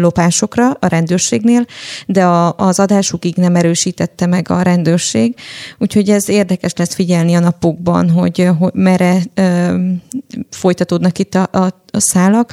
lopásokra 0.00 0.70
a 0.70 0.86
rendőrségnél, 0.86 1.66
de 2.06 2.24
a, 2.24 2.54
az 2.56 2.78
adásukig 2.78 3.36
nem 3.36 3.56
erősítette 3.56 4.26
meg 4.26 4.50
a 4.50 4.62
rendőrség, 4.62 5.34
úgyhogy 5.78 6.10
ez 6.10 6.28
érdekes 6.28 6.72
lesz 6.76 6.94
figyelni 6.94 7.34
a 7.34 7.40
napokban, 7.40 8.10
hogy, 8.10 8.48
hogy 8.58 8.72
merre 8.74 9.22
folytatódnak 10.50 11.18
itt 11.18 11.34
a, 11.34 11.48
a, 11.52 11.89
szálak. 11.98 12.52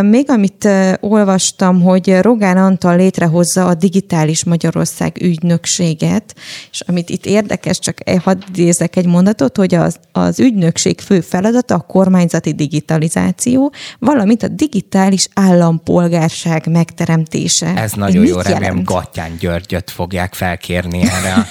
Még 0.00 0.30
amit 0.30 0.68
olvastam, 1.00 1.82
hogy 1.82 2.18
Rogán 2.20 2.56
Antal 2.56 2.96
létrehozza 2.96 3.66
a 3.66 3.74
Digitális 3.74 4.44
Magyarország 4.44 5.22
ügynökséget, 5.22 6.34
és 6.70 6.80
amit 6.80 7.10
itt 7.10 7.26
érdekes, 7.26 7.78
csak 7.78 7.98
hadd 8.22 8.42
idézek 8.48 8.96
egy 8.96 9.06
mondatot, 9.06 9.56
hogy 9.56 9.74
az, 9.74 9.96
az 10.12 10.40
ügynökség 10.40 11.00
fő 11.00 11.20
feladata 11.20 11.74
a 11.74 11.80
kormányzati 11.80 12.52
digitalizáció, 12.52 13.72
valamint 13.98 14.42
a 14.42 14.48
digitális 14.48 15.28
állampolgárság 15.34 16.66
megteremtése. 16.70 17.74
Ez 17.76 17.92
nagyon 17.92 18.26
jó, 18.26 18.40
remélem 18.40 18.82
Gattyán 18.84 19.36
Györgyöt 19.38 19.90
fogják 19.90 20.34
felkérni 20.34 21.02
erre 21.02 21.32
a 21.32 21.46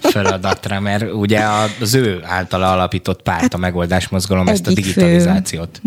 feladatra, 0.12 0.80
mert 0.80 1.12
ugye 1.12 1.44
az 1.80 1.94
ő 1.94 2.20
általa 2.24 2.72
alapított 2.72 3.22
párt, 3.22 3.40
hát 3.40 3.54
a 3.54 3.58
megoldás 3.58 4.08
mozgalom 4.08 4.48
ezt 4.48 4.66
a 4.66 4.72
digitalizációt. 4.72 5.80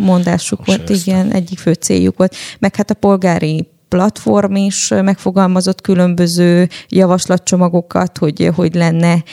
Mondásuk 0.50 0.66
volt, 0.66 0.90
igen, 0.90 1.32
egyik 1.32 1.60
fő 1.60 1.74
céljuk 1.74 2.18
volt. 2.18 2.36
Meg 2.60 2.76
hát 2.76 2.90
a 2.90 2.94
polgári 2.94 3.68
platform 3.88 4.56
is 4.56 4.88
megfogalmazott 4.90 5.82
különböző 5.82 6.70
javaslatcsomagokat, 6.88 8.18
hogy, 8.18 8.50
hogy 8.56 8.76
lenne 8.76 9.24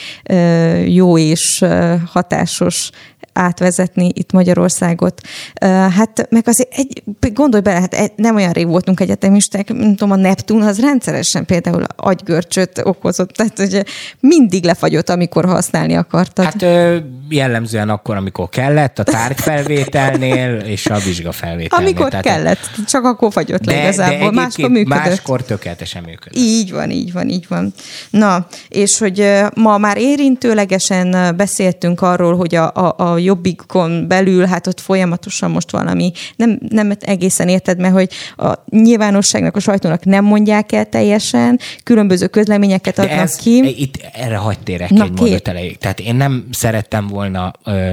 jó 0.87 1.17
és 1.17 1.65
hatásos 2.05 2.89
átvezetni 3.33 4.11
itt 4.13 4.31
Magyarországot. 4.31 5.21
Hát 5.95 6.27
meg 6.29 6.47
azért 6.47 6.73
egy, 6.73 7.03
gondolj 7.33 7.61
bele, 7.63 7.79
hát 7.79 8.13
nem 8.15 8.35
olyan 8.35 8.51
rég 8.51 8.67
voltunk 8.67 8.99
egyetemisták, 8.99 9.73
mint 9.73 9.97
tudom, 9.97 10.11
a 10.11 10.15
Neptun 10.15 10.61
az 10.61 10.79
rendszeresen 10.79 11.45
például 11.45 11.83
agygörcsöt 11.95 12.81
okozott, 12.83 13.29
tehát 13.29 13.57
hogy 13.57 13.85
mindig 14.19 14.63
lefagyott, 14.63 15.09
amikor 15.09 15.45
használni 15.45 15.95
akartad. 15.95 16.45
Hát 16.45 16.65
jellemzően 17.29 17.89
akkor, 17.89 18.15
amikor 18.15 18.49
kellett, 18.49 18.99
a 18.99 19.03
tárgyfelvételnél 19.03 20.55
és 20.55 20.85
a 20.85 20.97
vizsgafelvételnél. 20.97 21.87
Amikor 21.87 22.09
tehát 22.09 22.25
kellett, 22.25 22.59
csak 22.87 23.03
akkor 23.03 23.31
fagyott 23.31 23.65
le 23.65 23.81
igazából, 23.81 24.29
de 24.29 24.35
máskor 24.35 24.69
működött. 24.69 25.05
Máskor 25.05 25.43
tökéletesen 25.43 26.03
működött. 26.03 26.39
Így 26.39 26.71
van, 26.71 26.89
így 26.89 27.13
van, 27.13 27.29
így 27.29 27.45
van. 27.47 27.73
Na, 28.09 28.47
és 28.69 28.97
hogy 28.97 29.31
ma 29.55 29.77
már 29.77 29.97
érintőlegesen 29.97 31.35
beszéltünk 31.35 32.01
arról, 32.01 32.35
hogy 32.35 32.55
a, 32.55 32.71
a, 32.73 32.95
a 32.97 33.17
jobbikon 33.23 34.07
belül, 34.07 34.45
hát 34.45 34.67
ott 34.67 34.79
folyamatosan 34.79 35.51
most 35.51 35.71
valami, 35.71 36.11
nem, 36.35 36.59
nem 36.69 36.93
egészen 36.99 37.47
érted, 37.47 37.79
mert 37.79 37.93
hogy 37.93 38.09
a 38.37 38.53
nyilvánosságnak, 38.69 39.55
a 39.55 39.59
sajtónak 39.59 40.05
nem 40.05 40.25
mondják 40.25 40.71
el 40.71 40.89
teljesen, 40.89 41.59
különböző 41.83 42.27
közleményeket 42.27 42.99
adnak 42.99 43.17
ez, 43.17 43.35
ki. 43.35 43.81
Itt 43.81 43.95
erre 44.13 44.37
hagyd 44.37 44.59
térek 44.63 44.89
Na, 44.89 45.03
egy 45.03 45.19
mondat 45.19 45.47
elejéig. 45.47 45.77
Tehát 45.77 45.99
én 45.99 46.15
nem 46.15 46.45
szerettem 46.51 47.07
volna 47.07 47.51
ö, 47.63 47.89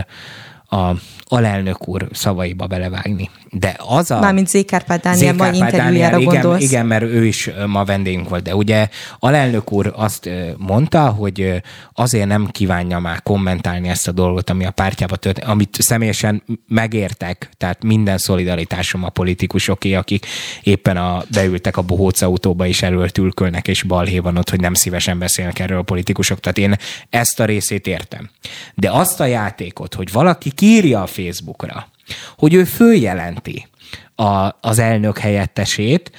a 0.71 0.95
alelnök 1.33 1.89
úr 1.89 2.09
szavaiba 2.13 2.67
belevágni. 2.67 3.31
De 3.51 3.77
az 3.79 4.11
a... 4.11 4.21
Mármint 4.21 4.49
Zékárpád 4.49 5.01
Dániel 5.01 5.55
interjújára 5.55 6.19
igen, 6.19 6.33
gondolsz. 6.33 6.63
Igen, 6.63 6.87
mert 6.87 7.03
ő 7.03 7.25
is 7.27 7.51
ma 7.67 7.85
vendégünk 7.85 8.29
volt, 8.29 8.43
de 8.43 8.55
ugye 8.55 8.89
alelnök 9.19 9.73
úr 9.73 9.93
azt 9.97 10.31
mondta, 10.57 11.09
hogy 11.09 11.63
azért 11.93 12.27
nem 12.27 12.49
kívánja 12.51 12.99
már 12.99 13.23
kommentálni 13.23 13.89
ezt 13.89 14.09
a 14.09 14.13
dolgot, 14.13 14.51
ami 14.51 14.65
a 14.65 14.71
pártjába 14.71 15.17
történt, 15.17 15.47
amit 15.47 15.77
személyesen 15.81 16.43
megértek, 16.69 17.51
tehát 17.57 17.83
minden 17.83 18.19
szolidaritásom 18.19 19.05
a 19.05 19.09
politikusoké, 19.09 19.95
akik 19.95 20.27
éppen 20.63 20.97
a, 20.97 21.23
beültek 21.33 21.77
a 21.77 21.83
bohóc 21.83 22.23
autóba 22.23 22.67
és 22.67 22.83
elől 22.83 23.11
tülkölnek, 23.11 23.69
és 23.69 23.83
balhé 23.83 24.19
van 24.19 24.37
ott, 24.37 24.51
hogy 24.51 24.61
nem 24.61 24.75
szívesen 24.75 25.19
beszélnek 25.19 25.59
erről 25.59 25.79
a 25.79 25.83
politikusok. 25.83 26.41
Tehát 26.41 26.59
én 26.59 26.77
ezt 27.11 27.41
a 27.41 27.45
részét 27.45 27.87
értem. 27.87 28.31
De 28.75 28.91
azt 28.91 29.21
a 29.21 29.25
játékot, 29.25 29.95
hogy 29.95 30.13
valaki 30.13 30.51
kírja 30.61 31.03
a 31.03 31.07
Facebookra, 31.07 31.89
hogy 32.37 32.55
ő 32.55 32.65
följelenti 32.65 33.69
a, 34.15 34.49
az 34.61 34.79
elnök 34.79 35.19
helyettesét, 35.19 36.11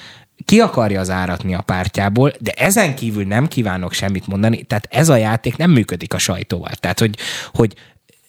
ki 0.44 0.60
akarja 0.60 1.00
az 1.00 1.10
áratni 1.10 1.54
a 1.54 1.60
pártjából, 1.60 2.32
de 2.38 2.50
ezen 2.50 2.94
kívül 2.94 3.24
nem 3.24 3.48
kívánok 3.48 3.92
semmit 3.92 4.26
mondani, 4.26 4.62
tehát 4.62 4.88
ez 4.90 5.08
a 5.08 5.16
játék 5.16 5.56
nem 5.56 5.70
működik 5.70 6.14
a 6.14 6.18
sajtóval. 6.18 6.70
Tehát, 6.70 6.98
hogy, 6.98 7.16
hogy 7.52 7.74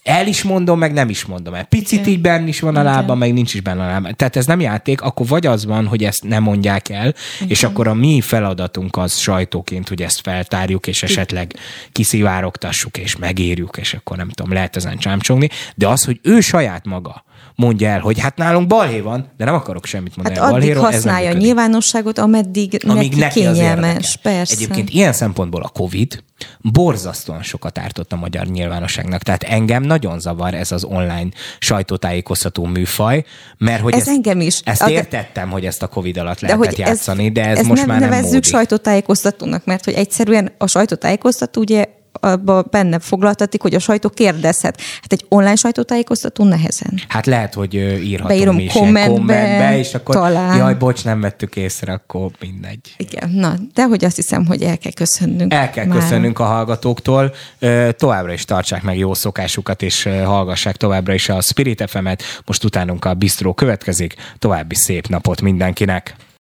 el 0.03 0.27
is 0.27 0.43
mondom, 0.43 0.79
meg 0.79 0.93
nem 0.93 1.09
is 1.09 1.25
mondom 1.25 1.53
el. 1.53 1.63
Picit 1.63 1.99
Igen. 1.99 2.11
így 2.11 2.21
benne 2.21 2.47
is 2.47 2.59
van 2.59 2.75
a 2.75 2.83
lába, 2.83 3.15
meg 3.15 3.33
nincs 3.33 3.53
is 3.53 3.61
benne 3.61 3.83
a 3.83 3.87
lába. 3.87 4.11
Tehát 4.11 4.35
ez 4.35 4.45
nem 4.45 4.59
játék, 4.59 5.01
akkor 5.01 5.27
vagy 5.27 5.45
az 5.45 5.65
van, 5.65 5.87
hogy 5.87 6.03
ezt 6.03 6.23
nem 6.23 6.43
mondják 6.43 6.89
el, 6.89 7.13
Igen. 7.37 7.49
és 7.49 7.63
akkor 7.63 7.87
a 7.87 7.93
mi 7.93 8.21
feladatunk 8.21 8.97
az 8.97 9.17
sajtóként, 9.17 9.87
hogy 9.87 10.01
ezt 10.01 10.21
feltárjuk, 10.21 10.87
és 10.87 11.03
esetleg 11.03 11.53
kiszivárogtassuk, 11.91 12.97
és 12.97 13.15
megérjük, 13.15 13.77
és 13.77 13.93
akkor 13.93 14.17
nem 14.17 14.29
tudom, 14.29 14.53
lehet 14.53 14.75
ezen 14.75 14.97
csámcsogni, 14.97 15.49
de 15.75 15.87
az, 15.87 16.03
hogy 16.03 16.19
ő 16.23 16.39
saját 16.39 16.85
maga 16.85 17.23
mondja 17.55 17.89
el, 17.89 17.99
hogy 17.99 18.19
hát 18.19 18.37
nálunk 18.37 18.67
balhé 18.67 18.99
van, 18.99 19.31
de 19.37 19.45
nem 19.45 19.53
akarok 19.53 19.85
semmit 19.85 20.15
mondani 20.15 20.37
hát 20.39 20.45
addig 20.45 20.59
balhéról, 20.59 20.83
használja 20.83 21.29
a 21.29 21.33
nyilvánosságot, 21.33 22.17
ameddig, 22.17 22.81
Amíg 22.87 23.15
neki 23.15 23.39
kényelmes. 23.39 24.17
Persze. 24.21 24.53
Egyébként 24.53 24.89
ilyen 24.89 25.13
szempontból 25.13 25.61
a 25.61 25.67
Covid 25.67 26.23
borzasztóan 26.61 27.43
sokat 27.43 27.77
ártott 27.77 28.11
a 28.11 28.15
magyar 28.15 28.45
nyilvánosságnak. 28.45 29.21
Tehát 29.21 29.43
engem 29.43 29.83
nagyon 29.83 30.19
zavar 30.19 30.53
ez 30.53 30.71
az 30.71 30.83
online 30.83 31.29
sajtótájékoztató 31.59 32.65
műfaj, 32.65 33.23
mert 33.57 33.81
hogy 33.81 33.93
ez 33.93 33.99
ezt, 33.99 34.09
engem 34.09 34.41
is. 34.41 34.61
ezt 34.63 34.81
a, 34.81 34.89
értettem, 34.89 35.49
hogy 35.49 35.65
ezt 35.65 35.83
a 35.83 35.87
Covid 35.87 36.17
alatt 36.17 36.39
de 36.39 36.47
lehetett 36.47 36.77
játszani, 36.77 37.31
de 37.31 37.45
ez, 37.45 37.57
ez 37.57 37.65
most 37.65 37.79
nem, 37.79 37.89
már 37.89 37.99
nem 37.99 38.09
nevezzük 38.09 38.33
módi. 38.33 38.47
sajtótájékoztatónak, 38.47 39.65
mert 39.65 39.85
hogy 39.85 39.93
egyszerűen 39.93 40.51
a 40.57 40.67
sajtótájékoztató 40.67 41.61
ugye 41.61 41.85
abba 42.19 42.61
benne 42.61 42.99
foglaltatik, 42.99 43.61
hogy 43.61 43.73
a 43.73 43.79
sajtó 43.79 44.09
kérdezhet. 44.09 44.81
Hát 45.01 45.13
egy 45.13 45.25
online 45.29 45.55
sajtótájékoztató 45.55 46.43
nehezen. 46.43 46.99
Hát 47.07 47.25
lehet, 47.25 47.53
hogy 47.53 47.73
írhatom 47.73 48.27
Beírom 48.27 48.59
is 48.59 48.71
kommentbe, 48.71 49.13
kommentbe, 49.13 49.77
és 49.77 49.93
akkor 49.93 50.15
talán. 50.15 50.57
jaj, 50.57 50.73
bocs, 50.73 51.03
nem 51.03 51.21
vettük 51.21 51.55
észre, 51.55 51.93
akkor 51.93 52.31
mindegy. 52.39 52.93
Igen, 52.97 53.29
na, 53.29 53.53
de 53.73 53.83
hogy 53.83 54.05
azt 54.05 54.15
hiszem, 54.15 54.45
hogy 54.45 54.61
el 54.61 54.77
kell 54.77 54.91
köszönnünk. 54.91 55.53
El 55.53 55.69
kell 55.69 55.85
már. 55.85 55.97
köszönnünk 55.97 56.39
a 56.39 56.43
hallgatóktól. 56.45 57.33
Továbbra 57.97 58.33
is 58.33 58.45
tartsák 58.45 58.81
meg 58.81 58.97
jó 58.97 59.13
szokásukat, 59.13 59.81
és 59.81 60.03
hallgassák 60.03 60.75
továbbra 60.75 61.13
is 61.13 61.29
a 61.29 61.41
Spirit 61.41 61.83
FM-et. 61.89 62.23
Most 62.45 62.63
utánunk 62.63 63.05
a 63.05 63.13
Bistro 63.13 63.53
következik. 63.53 64.15
További 64.39 64.75
szép 64.75 65.07
napot 65.07 65.41
mindenkinek! 65.41 66.15